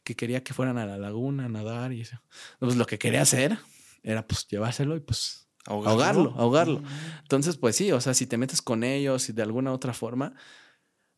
Que 0.04 0.14
quería 0.14 0.42
que 0.44 0.52
fueran 0.52 0.76
a 0.78 0.84
la 0.86 0.98
laguna 0.98 1.46
a 1.46 1.48
nadar 1.48 1.92
y 1.92 2.02
eso. 2.02 2.20
Pues 2.58 2.76
lo 2.76 2.86
que 2.86 2.98
quería 2.98 3.22
hacer 3.22 3.56
era 4.02 4.26
pues 4.26 4.46
llevárselo 4.46 4.94
y 4.96 5.00
pues 5.00 5.48
ahogarlo, 5.64 6.34
ahogarlo. 6.36 6.82
Entonces, 7.22 7.56
pues 7.56 7.74
sí, 7.76 7.90
o 7.92 8.00
sea, 8.00 8.12
si 8.14 8.26
te 8.26 8.36
metes 8.36 8.60
con 8.62 8.84
ellos 8.84 9.28
y 9.30 9.32
de 9.32 9.42
alguna 9.42 9.72
otra 9.72 9.94
forma, 9.94 10.34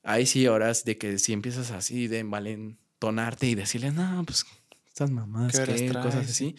ahí 0.04 0.26
sí 0.26 0.46
horas 0.46 0.84
de 0.84 0.96
que 0.96 1.18
si 1.18 1.32
empiezas 1.32 1.70
así 1.72 2.06
de 2.08 2.20
envalentonarte 2.20 3.46
y 3.48 3.54
decirles, 3.56 3.94
no, 3.94 4.22
pues 4.24 4.46
estas 4.86 5.10
mamás, 5.10 5.52
¿Qué 5.60 5.64
¿qué? 5.86 5.92
cosas 6.00 6.28
así, 6.30 6.56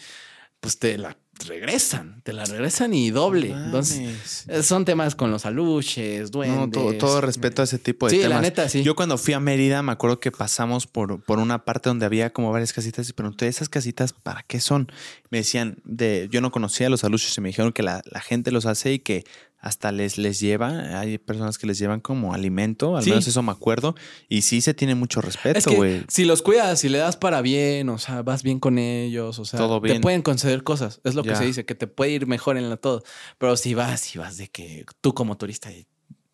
pues 0.60 0.78
te 0.80 0.98
la 0.98 1.18
regresan, 1.48 2.22
te 2.24 2.34
la 2.34 2.44
regresan 2.44 2.94
y 2.94 3.12
doble. 3.12 3.52
Entonces, 3.52 4.44
eh, 4.50 4.62
son 4.62 4.84
temas 4.84 5.16
con 5.16 5.32
los 5.32 5.46
aluches, 5.46 6.32
duendes. 6.32 6.58
No, 6.60 6.70
todo, 6.70 6.94
todo 6.98 7.22
respeto 7.22 7.62
a 7.62 7.66
ese 7.66 7.80
tipo 7.80 8.08
de 8.08 8.12
Sí, 8.12 8.18
temas. 8.22 8.36
la 8.36 8.42
neta, 8.42 8.68
sí. 8.68 8.84
Yo 8.84 8.94
cuando 8.96 9.18
fui 9.18 9.34
a 9.34 9.40
Mérida 9.40 9.82
me 9.82 9.94
acuerdo 9.94 10.20
que 10.20 10.32
pasamos 10.32 10.86
por, 10.86 11.24
por 11.24 11.40
una 11.40 11.64
parte 11.64 11.90
donde 11.90 12.06
había 12.06 12.34
como 12.34 12.52
varias 12.52 12.74
casitas 12.74 13.08
y 13.10 13.14
pregunté, 13.14 13.48
¿esas 13.48 13.70
casitas 13.70 14.12
para 14.12 14.44
qué 14.44 14.60
son? 14.60 14.92
Me 15.30 15.38
decían, 15.38 15.78
de, 15.86 16.28
yo 16.30 16.42
no 16.42 16.52
conocía 16.52 16.90
los 16.90 17.06
aluches 17.06 17.38
y 17.38 17.42
me 17.42 17.50
dijeron 17.50 17.72
que 17.72 17.84
la, 17.84 18.02
la 18.12 18.20
gente 18.20 18.52
los 18.52 18.66
hace 18.66 18.92
y 18.94 19.00
que 19.00 19.24
hasta 19.60 19.92
les, 19.92 20.18
les 20.18 20.40
lleva, 20.40 21.00
hay 21.00 21.18
personas 21.18 21.58
que 21.58 21.68
les 21.68 21.78
llevan 21.78 22.00
como 22.00 22.34
alimento, 22.34 22.96
al 22.96 23.04
Sí. 23.04 23.10
menos 23.10 23.28
eso 23.28 23.44
me 23.44 23.52
acuerdo, 23.52 23.94
y 24.30 24.42
sí 24.44 24.62
se 24.62 24.74
tiene 24.74 24.96
mucho 24.96 25.20
Es 25.20 25.26
respeto, 25.26 25.70
que 25.70 25.76
güey. 25.76 26.04
si 26.08 26.24
los 26.26 26.42
cuidas, 26.42 26.80
si 26.80 26.88
le 26.90 26.98
das 26.98 27.18
para 27.18 27.42
bien, 27.42 27.90
o 27.90 27.98
sea, 27.98 28.22
vas 28.22 28.42
bien 28.44 28.60
con 28.60 28.78
ellos, 28.78 29.38
o 29.40 29.46
sea, 29.46 29.60
Todo 29.60 29.82
te 29.82 30.00
pueden 30.00 30.22
conceder 30.22 30.64
cosas. 30.64 31.02
Es 31.04 31.16
lo 31.16 31.24
que 31.24 31.36
se 31.36 31.46
dice, 31.46 31.66
que 31.66 31.76
te 31.76 31.88
puede 31.88 32.12
ir 32.12 32.26
mejor 32.28 32.58
en 32.58 32.70
la 32.70 32.78
todo. 32.78 33.04
Pero 33.38 33.58
si 33.58 33.74
vas, 33.74 34.00
si 34.00 34.18
vas 34.18 34.38
de 34.38 34.48
que 34.50 34.86
tú 35.02 35.14
como 35.14 35.36
turista 35.38 35.70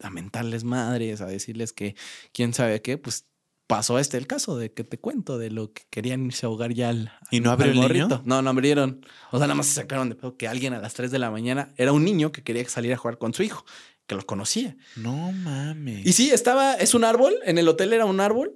a 0.01 0.09
mentarles 0.09 0.63
madres, 0.63 1.21
a 1.21 1.25
decirles 1.25 1.73
que 1.73 1.95
quién 2.33 2.53
sabe 2.53 2.81
qué, 2.81 2.97
pues 2.97 3.25
pasó 3.67 3.99
este 3.99 4.17
el 4.17 4.27
caso 4.27 4.57
de 4.57 4.71
que 4.71 4.83
te 4.83 4.99
cuento 4.99 5.37
de 5.37 5.49
lo 5.49 5.73
que 5.73 5.83
querían 5.89 6.25
irse 6.25 6.45
a 6.45 6.47
ahogar 6.47 6.73
ya 6.73 6.89
al. 6.89 7.11
¿Y 7.31 7.39
no 7.39 7.51
abrió 7.51 7.71
el 7.71 7.77
morrito. 7.77 8.07
niño? 8.07 8.21
No, 8.25 8.41
no 8.41 8.49
abrieron. 8.49 9.05
O 9.31 9.37
sea, 9.37 9.47
nada 9.47 9.55
más 9.55 9.67
se 9.67 9.73
sacaron 9.73 10.09
de 10.09 10.15
pedo 10.15 10.37
que 10.37 10.47
alguien 10.47 10.73
a 10.73 10.79
las 10.79 10.93
3 10.93 11.11
de 11.11 11.19
la 11.19 11.31
mañana 11.31 11.73
era 11.77 11.91
un 11.91 12.03
niño 12.03 12.31
que 12.31 12.43
quería 12.43 12.67
salir 12.69 12.93
a 12.93 12.97
jugar 12.97 13.17
con 13.17 13.33
su 13.33 13.43
hijo, 13.43 13.65
que 14.07 14.15
lo 14.15 14.25
conocía. 14.25 14.75
No 14.95 15.31
mames. 15.31 16.05
Y 16.05 16.13
sí, 16.13 16.31
estaba, 16.31 16.75
es 16.75 16.93
un 16.93 17.03
árbol, 17.03 17.33
en 17.45 17.57
el 17.57 17.67
hotel 17.67 17.93
era 17.93 18.05
un 18.05 18.19
árbol, 18.19 18.55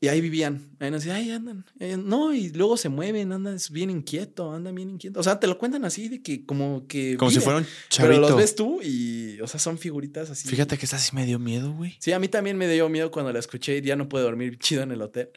y 0.00 0.08
ahí 0.08 0.20
vivían. 0.20 0.76
Ahí 0.78 0.90
nos 0.90 1.04
ahí 1.06 1.30
andan. 1.30 1.64
andan". 1.80 2.08
No, 2.08 2.32
y 2.32 2.50
luego 2.50 2.76
se 2.76 2.88
mueven, 2.88 3.32
andan 3.32 3.54
es 3.56 3.70
bien 3.70 3.90
inquieto, 3.90 4.52
andan 4.52 4.74
bien 4.74 4.90
inquieto. 4.90 5.18
O 5.18 5.22
sea, 5.22 5.40
te 5.40 5.46
lo 5.46 5.58
cuentan 5.58 5.84
así 5.84 6.08
de 6.08 6.22
que 6.22 6.46
como 6.46 6.86
que. 6.86 7.16
como 7.16 7.30
si 7.30 7.38
viven. 7.38 7.44
fuera 7.44 7.58
un 7.58 7.64
Pero 7.64 7.78
chavito. 7.88 8.20
los 8.20 8.36
ves 8.36 8.54
tú 8.54 8.80
y, 8.82 9.40
o 9.40 9.46
sea, 9.46 9.58
son 9.58 9.76
figuritas 9.78 10.30
así. 10.30 10.48
Fíjate 10.48 10.78
que 10.78 10.84
esta 10.86 10.98
sí 10.98 11.14
me 11.16 11.26
dio 11.26 11.38
miedo, 11.38 11.72
güey. 11.72 11.96
Sí, 12.00 12.12
a 12.12 12.18
mí 12.18 12.28
también 12.28 12.56
me 12.56 12.68
dio 12.68 12.88
miedo 12.88 13.10
cuando 13.10 13.32
la 13.32 13.38
escuché 13.40 13.78
y 13.78 13.82
ya 13.82 13.96
no 13.96 14.08
pude 14.08 14.22
dormir 14.22 14.58
chido 14.58 14.82
en 14.82 14.92
el 14.92 15.02
hotel. 15.02 15.30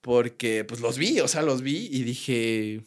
Porque, 0.00 0.64
pues 0.64 0.80
los 0.80 0.96
vi, 0.96 1.20
o 1.20 1.28
sea, 1.28 1.42
los 1.42 1.60
vi 1.62 1.88
y 1.92 2.02
dije, 2.04 2.82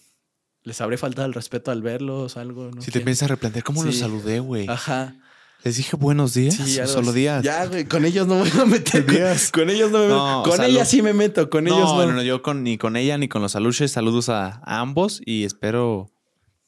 les 0.64 0.82
habré 0.82 0.98
faltado 0.98 1.28
el 1.28 1.34
respeto 1.34 1.70
al 1.72 1.82
verlos, 1.84 2.38
algo. 2.38 2.72
¿no? 2.72 2.82
Si 2.82 2.88
te 2.88 2.94
¿Qué? 2.94 3.00
empiezas 3.00 3.24
a 3.24 3.28
replantear, 3.28 3.64
¿cómo 3.64 3.84
los 3.84 3.98
saludé, 3.98 4.40
güey? 4.40 4.68
Ajá. 4.68 5.16
Les 5.64 5.78
dije 5.78 5.96
buenos 5.96 6.34
días, 6.34 6.56
Sí, 6.56 6.78
o 6.78 6.82
algo 6.82 6.94
solo 6.94 7.10
así. 7.12 7.20
días. 7.20 7.44
Ya, 7.44 7.66
güey, 7.68 7.86
con 7.86 8.04
ellos 8.06 8.28
no 8.28 8.44
me 8.44 8.50
voy 8.50 8.62
a 8.62 8.66
meter. 8.66 9.06
Días. 9.06 9.50
con 9.52 9.70
ellos 9.70 9.92
no 9.92 10.00
me 10.00 10.06
meto. 10.08 10.18
No, 10.18 10.44
con 10.44 10.62
ella 10.64 10.84
sí 10.86 11.02
me 11.02 11.14
meto, 11.14 11.50
con 11.50 11.68
ellos 11.68 11.80
no, 11.80 12.06
no. 12.06 12.12
no, 12.14 12.22
yo 12.24 12.42
con, 12.42 12.64
ni 12.64 12.78
con 12.78 12.98
ella 12.98 13.18
ni 13.18 13.28
con 13.30 13.42
los 13.42 13.56
aluches. 13.56 13.92
Saludos 13.92 14.28
a, 14.30 14.62
ambos 14.66 15.22
y 15.26 15.46
espero 15.46 16.12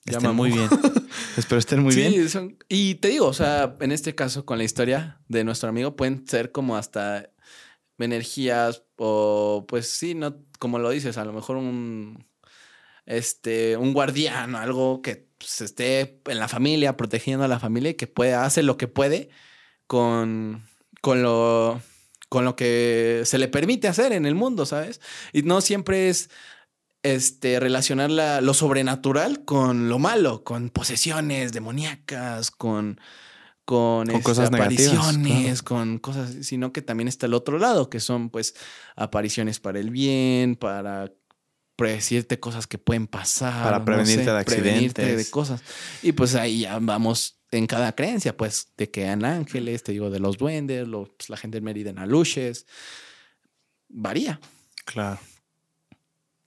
Ya 0.06 0.14
estén 0.14 0.28
mamó. 0.30 0.44
muy 0.44 0.52
bien. 0.52 0.70
espero 1.38 1.60
estén 1.60 1.84
muy 1.84 1.92
sí, 1.94 2.00
bien. 2.08 2.30
son- 2.30 2.58
y 2.70 2.96
te 2.96 3.10
digo, 3.10 3.28
o 3.28 3.34
sea, 3.34 3.76
en 3.82 3.92
este 3.92 4.16
caso 4.16 4.46
con 4.46 4.58
la 4.58 4.64
historia 4.64 5.20
de 5.28 5.44
nuestro 5.44 5.68
amigo 5.68 5.96
pueden 5.98 6.26
ser 6.28 6.54
como 6.54 6.78
hasta 6.78 7.30
energías 7.98 8.84
o 8.98 9.66
pues 9.68 9.90
sí, 9.90 10.16
no 10.16 10.38
como 10.60 10.80
lo 10.80 10.90
dices, 10.90 11.18
a 11.18 11.26
lo 11.26 11.34
mejor 11.34 11.58
un 11.58 12.26
este 13.06 13.78
un 13.78 13.94
guardián, 13.94 14.56
algo 14.56 15.02
que 15.02 15.25
pues, 15.46 15.62
esté 15.62 16.22
en 16.26 16.40
la 16.40 16.48
familia, 16.48 16.98
protegiendo 16.98 17.46
a 17.46 17.48
la 17.48 17.60
familia 17.60 17.92
y 17.92 17.94
que 17.94 18.08
pueda 18.08 18.46
hacer 18.46 18.64
lo 18.66 18.78
que 18.78 18.88
puede 18.88 19.30
con 19.86 20.64
con 21.02 21.22
lo 21.22 21.82
con 22.30 22.46
lo 22.46 22.56
que 22.56 23.22
se 23.26 23.38
le 23.38 23.48
permite 23.48 23.88
hacer 23.88 24.12
en 24.12 24.26
el 24.26 24.34
mundo, 24.34 24.66
¿sabes? 24.66 25.02
Y 25.34 25.44
no 25.44 25.62
siempre 25.62 26.10
es 26.10 26.32
este, 27.04 27.60
relacionar 27.60 28.10
lo 28.42 28.54
sobrenatural 28.56 29.46
con 29.46 29.88
lo 29.88 30.00
malo, 30.00 30.44
con 30.44 30.72
posesiones 30.72 31.54
demoníacas, 31.54 32.50
con, 32.50 33.00
con, 33.64 34.08
Con 34.08 34.22
cosas 34.24 34.48
apariciones, 34.48 35.62
con 35.62 36.00
cosas, 36.00 36.34
sino 36.42 36.74
que 36.74 36.82
también 36.82 37.08
está 37.08 37.28
el 37.28 37.36
otro 37.36 37.60
lado, 37.60 37.92
que 37.92 38.00
son 38.00 38.32
pues 38.32 38.56
apariciones 38.96 39.60
para 39.60 39.80
el 39.80 39.92
bien, 39.92 40.56
para 40.56 41.12
predecirte 41.76 42.40
cosas 42.40 42.68
que 42.68 42.78
pueden 42.78 43.08
pasar. 43.08 43.64
Para 43.64 43.80
no 43.80 43.86
prevenirte 43.86 44.24
sé, 44.26 44.32
de 44.32 44.44
prevenirte 44.46 45.02
de 45.02 45.08
accidentes. 45.08 45.30
cosas. 45.30 45.62
Y 46.02 46.12
pues 46.14 46.36
ahí 46.36 46.62
ya 46.62 46.80
vamos 46.80 47.40
en 47.52 47.68
cada 47.68 47.94
creencia, 47.94 48.36
pues, 48.36 48.70
de 48.78 48.90
que 48.92 49.08
han 49.08 49.24
ángeles, 49.24 49.84
te 49.84 49.92
digo, 49.94 50.10
de 50.10 50.20
los 50.20 50.38
duendes, 50.38 50.88
los, 50.88 51.10
pues, 51.18 51.30
la 51.30 51.38
gente 51.38 51.58
en 51.60 51.64
Mérida 51.64 51.90
en 51.90 52.00
aluches. 52.00 52.66
Varía. 53.90 54.40
Claro. 54.86 55.20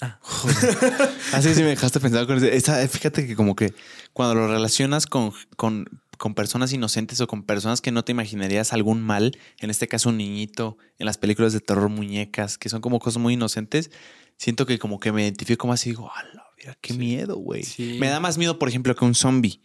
Ah. 0.00 0.20
Así 1.32 1.54
sí 1.54 1.62
me 1.62 1.70
dejaste 1.70 1.98
pensar 2.00 2.26
con 2.26 2.36
eso. 2.38 2.46
Esa- 2.46 2.86
fíjate 2.88 3.26
que 3.26 3.34
como 3.34 3.56
que 3.56 3.74
cuando 4.12 4.34
lo 4.34 4.46
relacionas 4.48 5.06
con, 5.06 5.32
con, 5.56 5.86
con 6.18 6.34
personas 6.34 6.72
inocentes 6.72 7.20
o 7.20 7.26
con 7.26 7.42
personas 7.42 7.80
que 7.80 7.90
no 7.90 8.04
te 8.04 8.12
imaginarías 8.12 8.72
algún 8.72 9.02
mal, 9.02 9.36
en 9.58 9.70
este 9.70 9.88
caso 9.88 10.10
un 10.10 10.18
niñito, 10.18 10.78
en 10.98 11.06
las 11.06 11.18
películas 11.18 11.52
de 11.52 11.60
terror 11.60 11.88
muñecas, 11.88 12.58
que 12.58 12.68
son 12.68 12.80
como 12.80 13.00
cosas 13.00 13.20
muy 13.20 13.34
inocentes, 13.34 13.90
siento 14.38 14.64
que 14.64 14.78
como 14.78 14.98
que 14.98 15.12
me 15.12 15.22
identifico 15.24 15.66
más 15.66 15.86
y 15.86 15.90
digo, 15.90 16.10
¡ala, 16.14 16.44
mira 16.56 16.78
qué 16.80 16.94
Sí. 16.94 16.98
miedo, 16.98 17.36
güey! 17.36 17.62
Sí. 17.64 17.98
Me 18.00 18.08
da 18.08 18.18
más 18.20 18.38
miedo, 18.38 18.58
por 18.58 18.68
ejemplo, 18.70 18.94
que 18.94 19.04
un 19.04 19.14
zombie. 19.14 19.60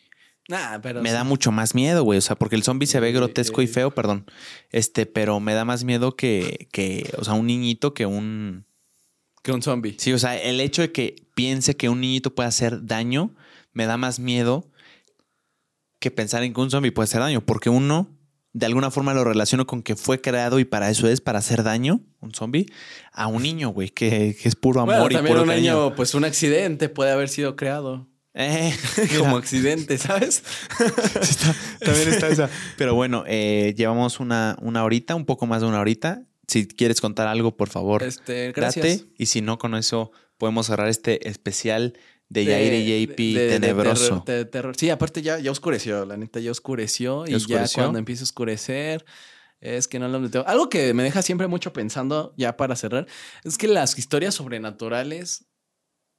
Nah, 0.49 0.79
pero 0.81 1.01
Me 1.01 1.09
sí. 1.09 1.15
da 1.15 1.23
mucho 1.23 1.53
más 1.53 1.73
miedo, 1.73 2.03
güey. 2.03 2.17
O 2.17 2.21
sea, 2.21 2.35
porque 2.35 2.57
el 2.57 2.63
zombie 2.63 2.85
se 2.85 2.99
ve 2.99 3.09
Eh, 3.09 3.13
grotesco 3.13 3.61
y 3.61 3.67
feo, 3.67 3.91
perdón. 3.95 4.25
Este, 4.71 5.05
pero 5.05 5.39
me 5.39 5.53
da 5.53 5.63
más 5.63 5.85
miedo 5.85 6.17
que, 6.17 6.67
que, 6.73 7.09
o 7.17 7.23
sea, 7.23 7.33
un 7.35 7.47
niñito 7.47 7.93
que 7.93 8.05
un... 8.05 8.65
que 9.41 9.53
un 9.53 9.61
zombie. 9.61 9.95
Sí, 9.97 10.11
o 10.11 10.19
sea, 10.19 10.35
el 10.37 10.59
hecho 10.59 10.81
de 10.81 10.91
que 10.91 11.15
piense 11.33 11.77
que 11.77 11.87
un 11.87 12.01
niñito 12.01 12.35
puede 12.35 12.49
hacer 12.49 12.85
daño 12.85 13.33
me 13.71 13.85
da 13.85 13.95
más 13.95 14.19
miedo 14.19 14.69
que 15.99 16.11
pensar 16.11 16.43
en 16.43 16.53
que 16.53 16.59
un 16.59 16.69
zombie 16.69 16.91
puede 16.91 17.05
hacer 17.05 17.21
daño, 17.21 17.45
porque 17.45 17.69
uno 17.69 18.09
de 18.53 18.65
alguna 18.67 18.91
forma 18.91 19.13
lo 19.13 19.23
relaciono 19.23 19.65
con 19.65 19.81
que 19.81 19.95
fue 19.95 20.21
creado 20.21 20.59
y 20.59 20.65
para 20.65 20.89
eso 20.89 21.07
es, 21.07 21.21
para 21.21 21.39
hacer 21.39 21.63
daño, 21.63 22.01
un 22.19 22.33
zombie, 22.33 22.67
a 23.11 23.27
un 23.27 23.41
niño, 23.43 23.69
güey, 23.69 23.89
que, 23.89 24.35
que 24.39 24.47
es 24.47 24.55
puro 24.55 24.81
amor 24.81 24.95
Bueno, 24.95 25.11
y 25.11 25.15
también 25.15 25.33
puro 25.33 25.43
un 25.43 25.49
cariño. 25.49 25.71
año, 25.85 25.95
pues 25.95 26.13
un 26.13 26.23
accidente 26.23 26.87
puede 26.89 27.11
haber 27.11 27.29
sido 27.29 27.55
creado 27.55 28.07
Eh, 28.35 28.73
como 29.19 29.37
accidente, 29.37 29.97
¿sabes? 29.97 30.43
está- 31.21 31.55
también 31.79 32.09
está 32.09 32.27
esa. 32.29 32.49
Pero 32.77 32.95
bueno, 32.95 33.23
eh, 33.27 33.73
llevamos 33.77 34.19
una, 34.19 34.57
una 34.61 34.83
horita, 34.83 35.15
un 35.15 35.25
poco 35.25 35.45
más 35.45 35.61
de 35.61 35.67
una 35.67 35.79
horita. 35.79 36.23
Si 36.47 36.67
quieres 36.67 36.99
contar 37.01 37.27
algo, 37.27 37.55
por 37.57 37.69
favor, 37.69 38.03
Este, 38.03 38.51
gracias. 38.51 38.85
date. 38.99 39.09
Y 39.17 39.27
si 39.27 39.41
no, 39.41 39.57
con 39.57 39.75
eso 39.75 40.11
podemos 40.37 40.67
cerrar 40.67 40.89
este 40.89 41.27
especial 41.29 41.93
de 42.33 42.45
Yair 42.45 42.73
y 42.73 43.05
JP 43.07 43.33
de- 43.39 43.49
tenebroso. 43.49 44.23
de 44.25 44.45
terror. 44.45 44.75
Sí, 44.77 44.89
aparte 44.89 45.21
ya, 45.21 45.39
ya 45.39 45.51
oscureció, 45.51 46.05
la 46.05 46.17
neta 46.17 46.39
ya 46.39 46.51
oscureció. 46.51 47.25
¿Ya 47.25 47.31
y 47.33 47.35
oscureció? 47.35 47.77
ya 47.81 47.83
cuando 47.83 47.99
empieza 47.99 48.23
a 48.23 48.25
oscurecer, 48.25 49.05
es 49.61 49.87
que 49.87 49.99
no 49.99 50.07
lo 50.07 50.19
meteo. 50.19 50.45
Algo 50.47 50.69
que 50.69 50.93
me 50.93 51.03
deja 51.03 51.21
siempre 51.21 51.47
mucho 51.47 51.71
pensando, 51.71 52.33
ya 52.37 52.57
para 52.57 52.75
cerrar, 52.75 53.07
es 53.43 53.57
que 53.57 53.67
las 53.67 53.97
historias 53.97 54.35
sobrenaturales 54.35 55.45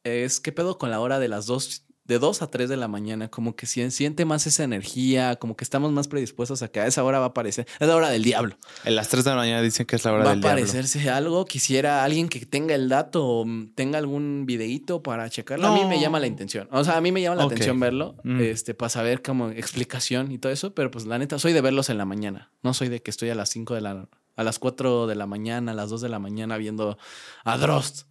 es 0.05 0.41
qué 0.41 0.53
pedo 0.53 0.79
con 0.79 0.91
la 0.91 1.01
hora 1.01 1.19
de 1.19 1.29
las 1.29 1.47
dos. 1.47 1.84
De 2.07 2.19
2 2.19 2.43
a 2.43 2.51
3 2.51 2.69
de 2.69 2.77
la 2.77 2.87
mañana, 2.87 3.29
como 3.31 3.57
que 3.57 3.65
si- 3.65 3.91
siente 3.91 4.27
más 4.27 4.47
esa 4.47 4.63
energía, 4.63 5.37
como 5.37 5.57
que 5.57 5.65
estamos 5.65 5.91
más 5.91 6.07
predispuestos 6.07 6.61
a 6.63 6.69
que 6.69 6.79
a 6.81 6.87
esa 6.87 7.03
hora 7.03 7.19
va 7.19 7.25
a 7.25 7.29
aparecer. 7.29 7.67
Es 7.81 7.89
la 7.89 7.97
hora 7.97 8.11
del 8.11 8.23
diablo. 8.23 8.57
En 8.85 8.95
las 8.95 9.09
3 9.09 9.25
de 9.25 9.31
la 9.31 9.37
mañana 9.37 9.63
dicen 9.63 9.87
que 9.87 9.97
es 9.97 10.05
la 10.05 10.13
hora 10.13 10.25
va 10.25 10.31
a 10.31 10.33
del 10.35 10.43
diablo. 10.43 10.61
parecerse 10.61 11.09
algo. 11.09 11.47
Quisiera 11.47 12.05
alguien 12.05 12.29
que 12.29 12.45
tenga 12.45 12.75
el 12.75 12.91
dato 12.91 13.25
o 13.27 13.47
mm, 13.47 13.69
tenga 13.75 13.97
algún 13.97 14.45
videíto 14.47 15.03
para 15.03 15.31
checarlo. 15.31 15.67
A 15.67 15.75
mí 15.75 15.87
me 15.87 15.99
llama 15.99 16.21
la 16.21 16.27
intención. 16.27 16.69
O 16.73 16.85
sea, 16.85 16.99
a 16.99 17.01
mí 17.01 17.11
me 17.11 17.23
llama 17.23 17.37
la 17.37 17.45
atención 17.45 17.81
verlo, 17.81 18.17
Mm. 18.23 18.41
este, 18.43 18.75
para 18.75 18.91
saber 18.91 19.23
como 19.23 19.49
explicación 19.49 20.31
y 20.31 20.37
todo 20.37 20.53
eso. 20.53 20.75
Pero 20.75 20.91
pues 20.91 21.07
la 21.07 21.19
neta, 21.19 21.39
soy 21.39 21.55
de 21.55 21.63
verlos 21.63 21.89
en 21.89 21.97
la 21.97 22.05
mañana. 22.05 22.51
No 22.63 22.75
soy 22.75 22.89
de 22.91 23.01
que 23.01 23.11
estoy 23.11 23.31
a 23.31 23.35
las 23.35 23.49
5 23.49 23.75
de 23.75 23.81
la, 23.81 24.09
a 24.37 24.45
las 24.45 24.59
4 24.59 25.07
de 25.07 25.15
la 25.15 25.25
mañana, 25.27 25.73
a 25.73 25.75
las 25.75 25.89
2 25.89 26.03
de 26.03 26.11
la 26.11 26.19
mañana 26.19 26.59
viendo 26.59 26.99
a 27.45 27.57
Drost. 27.57 28.03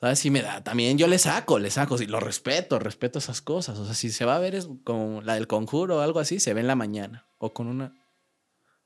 ¿Sabes? 0.00 0.18
Sí 0.20 0.30
me 0.30 0.42
da. 0.42 0.62
También 0.62 0.96
yo 0.96 1.08
le 1.08 1.18
saco, 1.18 1.58
le 1.58 1.70
saco. 1.70 1.98
Sí, 1.98 2.06
lo 2.06 2.20
respeto, 2.20 2.78
respeto 2.78 3.18
esas 3.18 3.42
cosas. 3.42 3.78
O 3.78 3.84
sea, 3.84 3.94
si 3.94 4.10
se 4.10 4.24
va 4.24 4.36
a 4.36 4.38
ver 4.38 4.54
es 4.54 4.68
como 4.84 5.22
la 5.22 5.34
del 5.34 5.48
conjuro 5.48 5.96
o 5.96 6.00
algo 6.00 6.20
así, 6.20 6.38
se 6.38 6.54
ve 6.54 6.60
en 6.60 6.68
la 6.68 6.76
mañana. 6.76 7.26
O 7.38 7.52
con 7.52 7.66
una. 7.66 7.92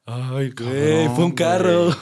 Ay, 0.05 0.51
güey, 0.51 1.09
fue 1.15 1.25
un 1.25 1.33
carro. 1.33 1.91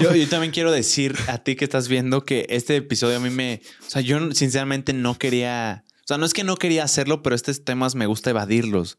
Yo, 0.00 0.14
yo 0.14 0.28
también 0.28 0.52
quiero 0.52 0.72
decir 0.72 1.16
a 1.28 1.38
ti 1.38 1.54
que 1.54 1.64
estás 1.64 1.86
viendo 1.86 2.24
que 2.24 2.46
este 2.48 2.76
episodio 2.76 3.18
a 3.18 3.20
mí 3.20 3.30
me. 3.30 3.60
O 3.86 3.90
sea, 3.90 4.02
yo 4.02 4.32
sinceramente 4.32 4.92
no 4.92 5.16
quería. 5.18 5.84
O 6.02 6.04
sea, 6.04 6.18
no 6.18 6.26
es 6.26 6.34
que 6.34 6.42
no 6.42 6.56
quería 6.56 6.82
hacerlo, 6.82 7.22
pero 7.22 7.36
estos 7.36 7.64
temas 7.64 7.94
me 7.94 8.06
gusta 8.06 8.30
evadirlos. 8.30 8.98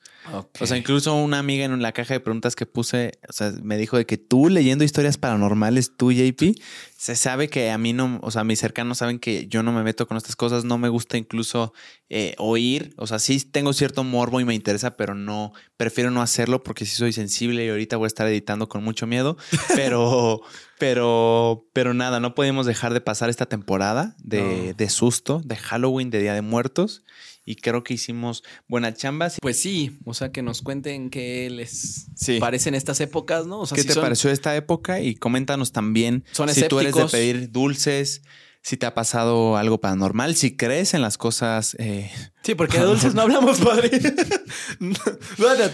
O 0.60 0.66
sea, 0.66 0.78
incluso 0.78 1.14
una 1.16 1.38
amiga 1.38 1.66
en 1.66 1.82
la 1.82 1.92
caja 1.92 2.14
de 2.14 2.22
preguntas 2.22 2.56
que 2.56 2.66
puse, 2.66 3.20
o 3.28 3.34
sea, 3.34 3.52
me 3.62 3.78
dijo 3.78 3.98
de 3.98 4.06
que 4.06 4.18
tú 4.18 4.48
leyendo 4.48 4.86
historias 4.86 5.18
paranormales, 5.18 5.98
tú, 5.98 6.14
JP, 6.14 6.58
se 6.96 7.18
sabe 7.18 7.50
que 7.50 7.72
a 7.72 7.78
mí 7.78 7.92
no, 7.92 8.20
o 8.22 8.32
sea, 8.32 8.46
mis 8.46 8.60
cercanos 8.60 9.00
saben 9.00 9.20
que 9.20 9.48
yo 9.48 9.64
no 9.64 9.74
me 9.74 9.84
meto 9.84 10.08
con 10.08 10.16
estas 10.16 10.38
cosas, 10.38 10.64
no 10.64 10.78
me 10.78 10.88
gusta 10.88 11.18
incluso 11.18 11.74
eh, 12.08 12.36
oír, 12.38 12.94
o 12.98 13.06
sea, 13.06 13.20
sí 13.20 13.42
tengo 13.42 13.74
cierto 13.74 14.06
morbo 14.06 14.40
y 14.40 14.46
me 14.46 14.56
interesa, 14.56 14.96
pero 14.96 15.14
no, 15.14 15.52
prefiero 15.84 16.12
no 16.12 16.22
hacerlo 16.22 16.64
porque 16.64 16.86
sí 16.86 16.96
soy 16.96 17.12
sensible 17.12 17.66
y 17.66 17.70
ahorita 17.70 17.98
voy 17.98 18.06
a 18.06 18.08
estar 18.08 18.26
editando 18.28 18.70
con 18.70 18.84
mucho 18.86 19.06
miedo, 19.06 19.36
pero, 19.76 20.42
pero, 20.80 21.66
pero 21.74 21.94
nada, 21.94 22.20
no 22.20 22.36
podemos 22.36 22.66
dejar 22.66 22.94
de 22.94 23.02
pasar 23.02 23.30
esta 23.30 23.46
temporada 23.48 24.16
de, 24.24 24.42
No. 24.70 24.74
de 24.74 24.90
susto, 24.90 25.42
de 25.44 25.56
Halloween, 25.58 26.10
de 26.10 26.22
Día 26.22 26.34
de 26.34 26.42
Muertos. 26.42 27.04
Y 27.46 27.56
creo 27.58 27.84
que 27.84 27.94
hicimos 27.96 28.42
buena 28.70 28.94
chamba. 28.94 29.30
Pues 29.42 29.60
sí, 29.60 29.98
o 30.06 30.14
sea, 30.14 30.32
que 30.32 30.42
nos 30.42 30.62
cuenten 30.62 31.10
qué 31.10 31.50
les 31.50 32.06
Sí. 32.16 32.40
parecen 32.40 32.74
estas 32.76 33.02
épocas, 33.02 33.46
¿no? 33.46 33.60
O 33.60 33.66
sea, 33.66 33.76
¿Qué 33.76 33.82
si 33.82 33.88
te 33.90 33.94
son- 33.96 34.04
pareció 34.04 34.32
esta 34.32 34.56
época? 34.56 35.02
Y 35.02 35.16
coméntanos 35.16 35.74
también 35.74 36.24
Son 36.32 36.48
si 36.48 36.66
tú 36.70 36.80
eres 36.80 36.96
de 36.96 37.06
pedir 37.08 37.52
dulces, 37.52 38.22
si 38.64 38.78
te 38.78 38.86
ha 38.86 38.94
pasado 38.96 39.58
algo 39.58 39.80
paranormal, 39.82 40.36
si 40.36 40.56
crees 40.56 40.94
en 40.94 41.02
las 41.02 41.18
cosas. 41.18 41.76
eh, 41.80 42.10
Sí, 42.44 42.56
porque 42.56 42.80
de 42.80 42.86
dulces 42.86 43.14
no 43.14 43.22
hablamos, 43.22 43.60
padre. 43.60 43.92
no, 44.80 44.96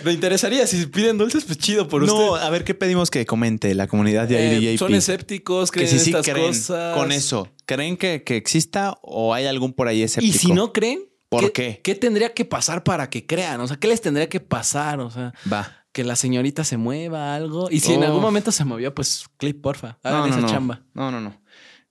me 0.03 0.11
interesaría. 0.13 0.67
Si 0.67 0.85
piden 0.87 1.17
dulces, 1.17 1.45
pues 1.45 1.57
chido 1.57 1.87
por 1.87 2.03
no, 2.05 2.31
usted. 2.33 2.45
a 2.45 2.49
ver 2.49 2.63
qué 2.63 2.73
pedimos 2.73 3.09
que 3.11 3.25
comente 3.25 3.73
la 3.75 3.87
comunidad 3.87 4.27
de 4.27 4.57
Eh, 4.57 4.73
y 4.73 4.77
son 4.77 4.93
escépticos, 4.93 5.71
Que 5.71 5.79
creen 5.81 5.89
si 5.89 5.95
en 5.97 6.01
sí 6.03 6.09
estas 6.11 6.25
creen 6.25 6.47
cosas. 6.47 6.97
con 6.97 7.11
eso. 7.11 7.47
¿Creen 7.65 7.95
que, 7.97 8.23
que 8.23 8.35
exista 8.37 8.97
o 9.01 9.33
hay 9.33 9.45
algún 9.45 9.73
por 9.73 9.87
ahí 9.87 9.99
Y 9.99 10.03
escéptico? 10.03 10.37
si 10.39 10.51
no 10.51 10.73
creen, 10.73 11.01
¿Por 11.29 11.51
qué? 11.53 11.79
¿Qué 11.83 11.93
tendría 11.93 12.33
que 12.33 12.43
pasar 12.43 12.83
para 12.83 13.09
que 13.11 13.27
crean? 13.27 13.61
O 13.61 13.67
sea, 13.67 13.77
¿qué 13.77 13.87
les 13.87 14.01
tendría 14.01 14.27
que 14.29 14.39
pasar? 14.39 14.99
O 14.99 15.11
sea, 15.11 15.31
Va. 15.51 15.85
que 15.91 16.03
la 16.03 16.15
señorita 16.15 16.63
se 16.63 16.77
mueva, 16.77 17.35
algo. 17.35 17.67
Y 17.69 17.81
si 17.81 17.93
en 17.93 18.01
Oh. 18.01 18.05
algún 18.07 18.21
momento 18.21 18.51
se 18.51 18.65
movió, 18.65 18.95
pues 18.95 19.25
clip, 19.37 19.61
porfa. 19.61 19.99
Hagan 20.01 20.21
no, 20.21 20.25
no, 20.27 20.31
esa 20.33 20.41
no. 20.41 20.47
chamba. 20.49 20.81
No, 20.95 21.11
no, 21.11 21.21
no. 21.21 21.39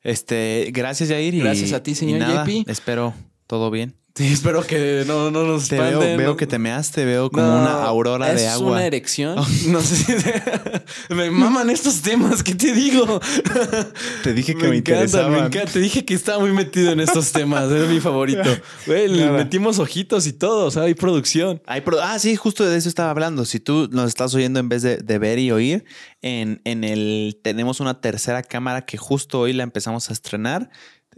Este, 0.03 0.71
gracias, 0.73 1.09
Jair. 1.11 1.35
y- 1.35 1.41
Gracias 1.41 1.73
a 1.73 1.83
ti, 1.83 1.91
y 1.93 1.95
señor 1.95 2.21
nada, 2.21 2.45
JP. 2.45 2.65
Espero 2.71 3.15
todo 3.47 3.71
bien. 3.71 3.95
Sí, 4.19 4.27
espero 4.33 4.67
que 4.67 5.05
no, 5.07 5.31
no 5.31 5.45
nos 5.45 5.69
Te 5.69 5.77
veo, 5.79 5.91
espanden, 5.91 6.19
veo 6.19 6.31
no- 6.31 6.37
que 6.37 6.49
te 6.49 6.59
measte, 6.59 7.05
veo 7.05 7.31
como 7.31 7.47
No, 7.47 7.61
una 7.61 7.85
aurora 7.85 8.33
de 8.35 8.45
Es 8.45 8.49
agua. 8.51 8.73
una 8.73 8.85
erección. 8.85 9.37
No 9.69 9.81
sé 9.81 9.95
si 9.95 11.15
me 11.15 11.31
maman 11.31 11.71
estos 11.71 12.01
temas. 12.03 12.43
¿Qué 12.43 12.57
te 12.57 12.73
digo? 12.73 13.21
Te 14.25 14.33
dije 14.33 14.55
que 14.57 14.65
me, 14.65 14.71
me 14.71 14.77
encanta, 14.79 15.03
interesaban. 15.05 15.31
me 15.31 15.39
encanta. 15.39 15.73
Te 15.73 15.79
dije 15.79 16.05
que 16.05 16.15
estaba 16.15 16.41
muy 16.41 16.51
metido 16.51 16.91
en 16.91 16.99
estos 16.99 17.31
temas. 17.31 17.71
Era 17.71 17.87
mi 17.87 18.01
favorito. 18.01 18.43
Güey, 18.87 19.07
le 19.07 19.27
Nada. 19.27 19.39
metimos 19.39 19.79
ojitos 19.79 20.27
y 20.27 20.33
todo. 20.33 20.67
O 20.67 20.71
sea, 20.73 20.83
hay 20.83 20.95
producción. 20.95 21.63
Hay 21.67 21.83
pro- 21.83 22.01
ah, 22.03 22.19
sí, 22.19 22.35
justo 22.35 22.65
de 22.69 22.77
eso 22.77 22.89
estaba 22.89 23.11
hablando. 23.11 23.45
Si 23.45 23.61
tú 23.61 23.89
nos 23.93 24.09
estás 24.09 24.35
oyendo 24.35 24.59
en 24.59 24.69
vez 24.69 24.83
de, 24.83 24.97
de 24.97 25.19
ver 25.21 25.39
y 25.39 25.53
oír, 25.53 25.85
en, 26.23 26.61
en 26.65 26.83
el 26.83 27.39
tenemos 27.45 27.79
una 27.79 28.01
tercera 28.01 28.43
cámara 28.43 28.85
que 28.85 28.97
justo 28.99 29.39
hoy 29.39 29.53
la 29.53 29.63
empezamos 29.63 30.11
a 30.11 30.13
estrenar. 30.13 30.71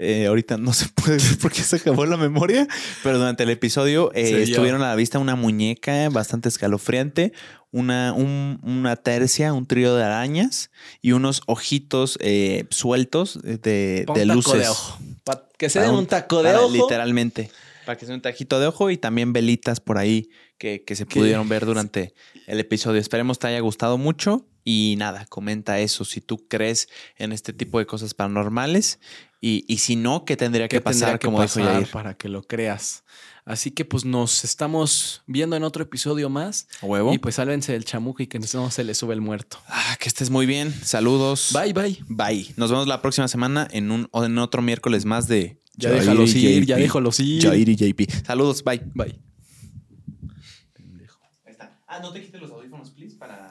Eh, 0.02 0.27
ahorita 0.27 0.56
no 0.56 0.72
se 0.72 0.89
puede 0.89 1.18
ver 1.18 1.39
porque 1.43 1.62
se 1.62 1.77
acabó 1.77 2.06
la 2.06 2.16
memoria, 2.16 2.66
pero 3.02 3.18
durante 3.18 3.43
el 3.43 3.51
episodio 3.51 4.10
eh, 4.14 4.43
estuvieron 4.43 4.82
a 4.82 4.89
la 4.89 4.94
vista 4.97 5.18
una 5.18 5.36
muñeca 5.36 6.09
bastante 6.09 6.48
escalofriante, 6.48 7.32
una, 7.70 8.12
un- 8.14 8.59
una 8.62 8.97
tercia, 8.97 9.52
un 9.52 9.66
trío 9.66 9.94
de 9.94 10.02
arañas 10.05 10.70
y 11.02 11.12
unos 11.12 11.43
ojitos 11.47 12.16
eh, 12.20 12.64
sueltos 12.70 13.40
de, 13.43 13.59
de 13.59 14.05
un 14.09 14.14
taco 14.14 14.35
luces. 14.35 14.60
de 14.62 14.68
ojo. 14.68 14.98
Pa- 15.24 15.47
que 15.59 15.68
se 15.68 15.81
den 15.81 15.90
un- 15.90 15.98
un 15.98 16.06
taco 16.06 16.39
de 16.43 16.51
Para- 16.52 16.62
ojo. 16.62 16.72
Literalmente. 16.72 17.51
Para 17.86 17.98
que 17.98 18.06
sea 18.06 18.14
un 18.14 18.22
tajito 18.22 18.59
de 18.60 18.66
ojo 18.66 18.90
y 18.90 18.97
también 18.97 19.32
velitas 19.32 19.81
por 19.81 19.98
ahí 19.98 20.31
que, 20.59 20.82
que 20.85 20.97
se 20.97 21.06
¿Qué? 21.06 21.18
pudieron 21.20 21.48
ver 21.48 21.64
durante 21.66 22.14
el 22.47 22.59
episodio. 22.60 23.01
Esperemos 23.01 23.39
te 23.39 23.48
haya 23.48 23.60
gustado 23.60 23.98
mucho 23.98 24.47
y 24.64 24.97
nada, 24.98 25.24
comenta 25.27 25.78
eso 25.81 26.05
si 26.05 26.20
tú 26.20 26.47
crees 26.48 26.89
en 27.16 27.32
este 27.32 27.52
tipo 27.52 27.78
de 27.78 27.86
cosas 27.86 28.12
paranormales 28.14 28.98
y, 29.41 29.65
y 29.69 29.79
si 29.79 29.97
no, 29.97 30.25
¿qué 30.25 30.37
tendría 30.37 30.69
que 30.69 30.77
¿Qué 30.77 30.81
tendría 30.83 31.07
pasar? 31.07 31.19
que 31.19 31.27
como 31.27 31.41
dijo 31.43 31.55
pasar 31.61 31.75
Yair. 31.75 31.91
para 31.91 32.15
que 32.15 32.29
lo 32.29 32.43
creas? 32.43 33.05
Así 33.47 33.71
que 33.71 33.85
pues 33.85 34.05
nos 34.05 34.45
estamos 34.45 35.23
viendo 35.27 35.57
en 35.57 35.62
otro 35.65 35.83
episodio 35.83 36.29
más. 36.29 36.69
¿A 36.83 36.87
huevo? 36.87 37.12
Y 37.15 37.19
pues 37.19 37.37
sálvense 37.37 37.73
del 37.73 37.85
chamuco 37.85 38.23
y 38.23 38.27
que 38.27 38.39
no 38.39 38.71
se 38.71 38.85
le 38.85 38.95
sube 38.95 39.15
el 39.15 39.21
muerto. 39.23 39.59
Ah, 39.67 39.97
que 39.99 40.09
estés 40.09 40.29
muy 40.31 40.45
bien. 40.47 40.73
Saludos. 40.85 41.51
Bye, 41.53 41.73
bye. 41.73 41.99
Bye. 42.09 42.53
Nos 42.57 42.71
vemos 42.71 42.87
la 42.87 43.01
próxima 43.03 43.27
semana 43.29 43.67
en 43.73 43.91
un 43.91 44.09
o 44.12 44.25
en 44.25 44.37
otro 44.39 44.61
miércoles 44.62 45.05
más 45.07 45.27
de 45.27 45.59
Ya 45.77 45.89
Jair 45.89 46.01
déjalos 46.03 46.35
y 46.35 46.47
ir, 46.47 46.67
ya 46.67 46.77
JP. 46.77 46.83
déjalos 46.83 47.21
ir. 47.21 47.43
Jair 47.43 47.69
y 47.69 47.77
JP. 47.77 48.27
Saludos. 48.27 48.62
Bye. 48.62 48.83
Bye. 48.95 49.19
Ahí 51.45 51.53
está. 51.53 51.79
Ah, 51.89 51.99
no 52.01 52.12
te 52.12 52.21
quites 52.23 52.41
los 52.41 52.51
audífonos, 52.51 52.91
please, 52.91 53.17
para 53.17 53.49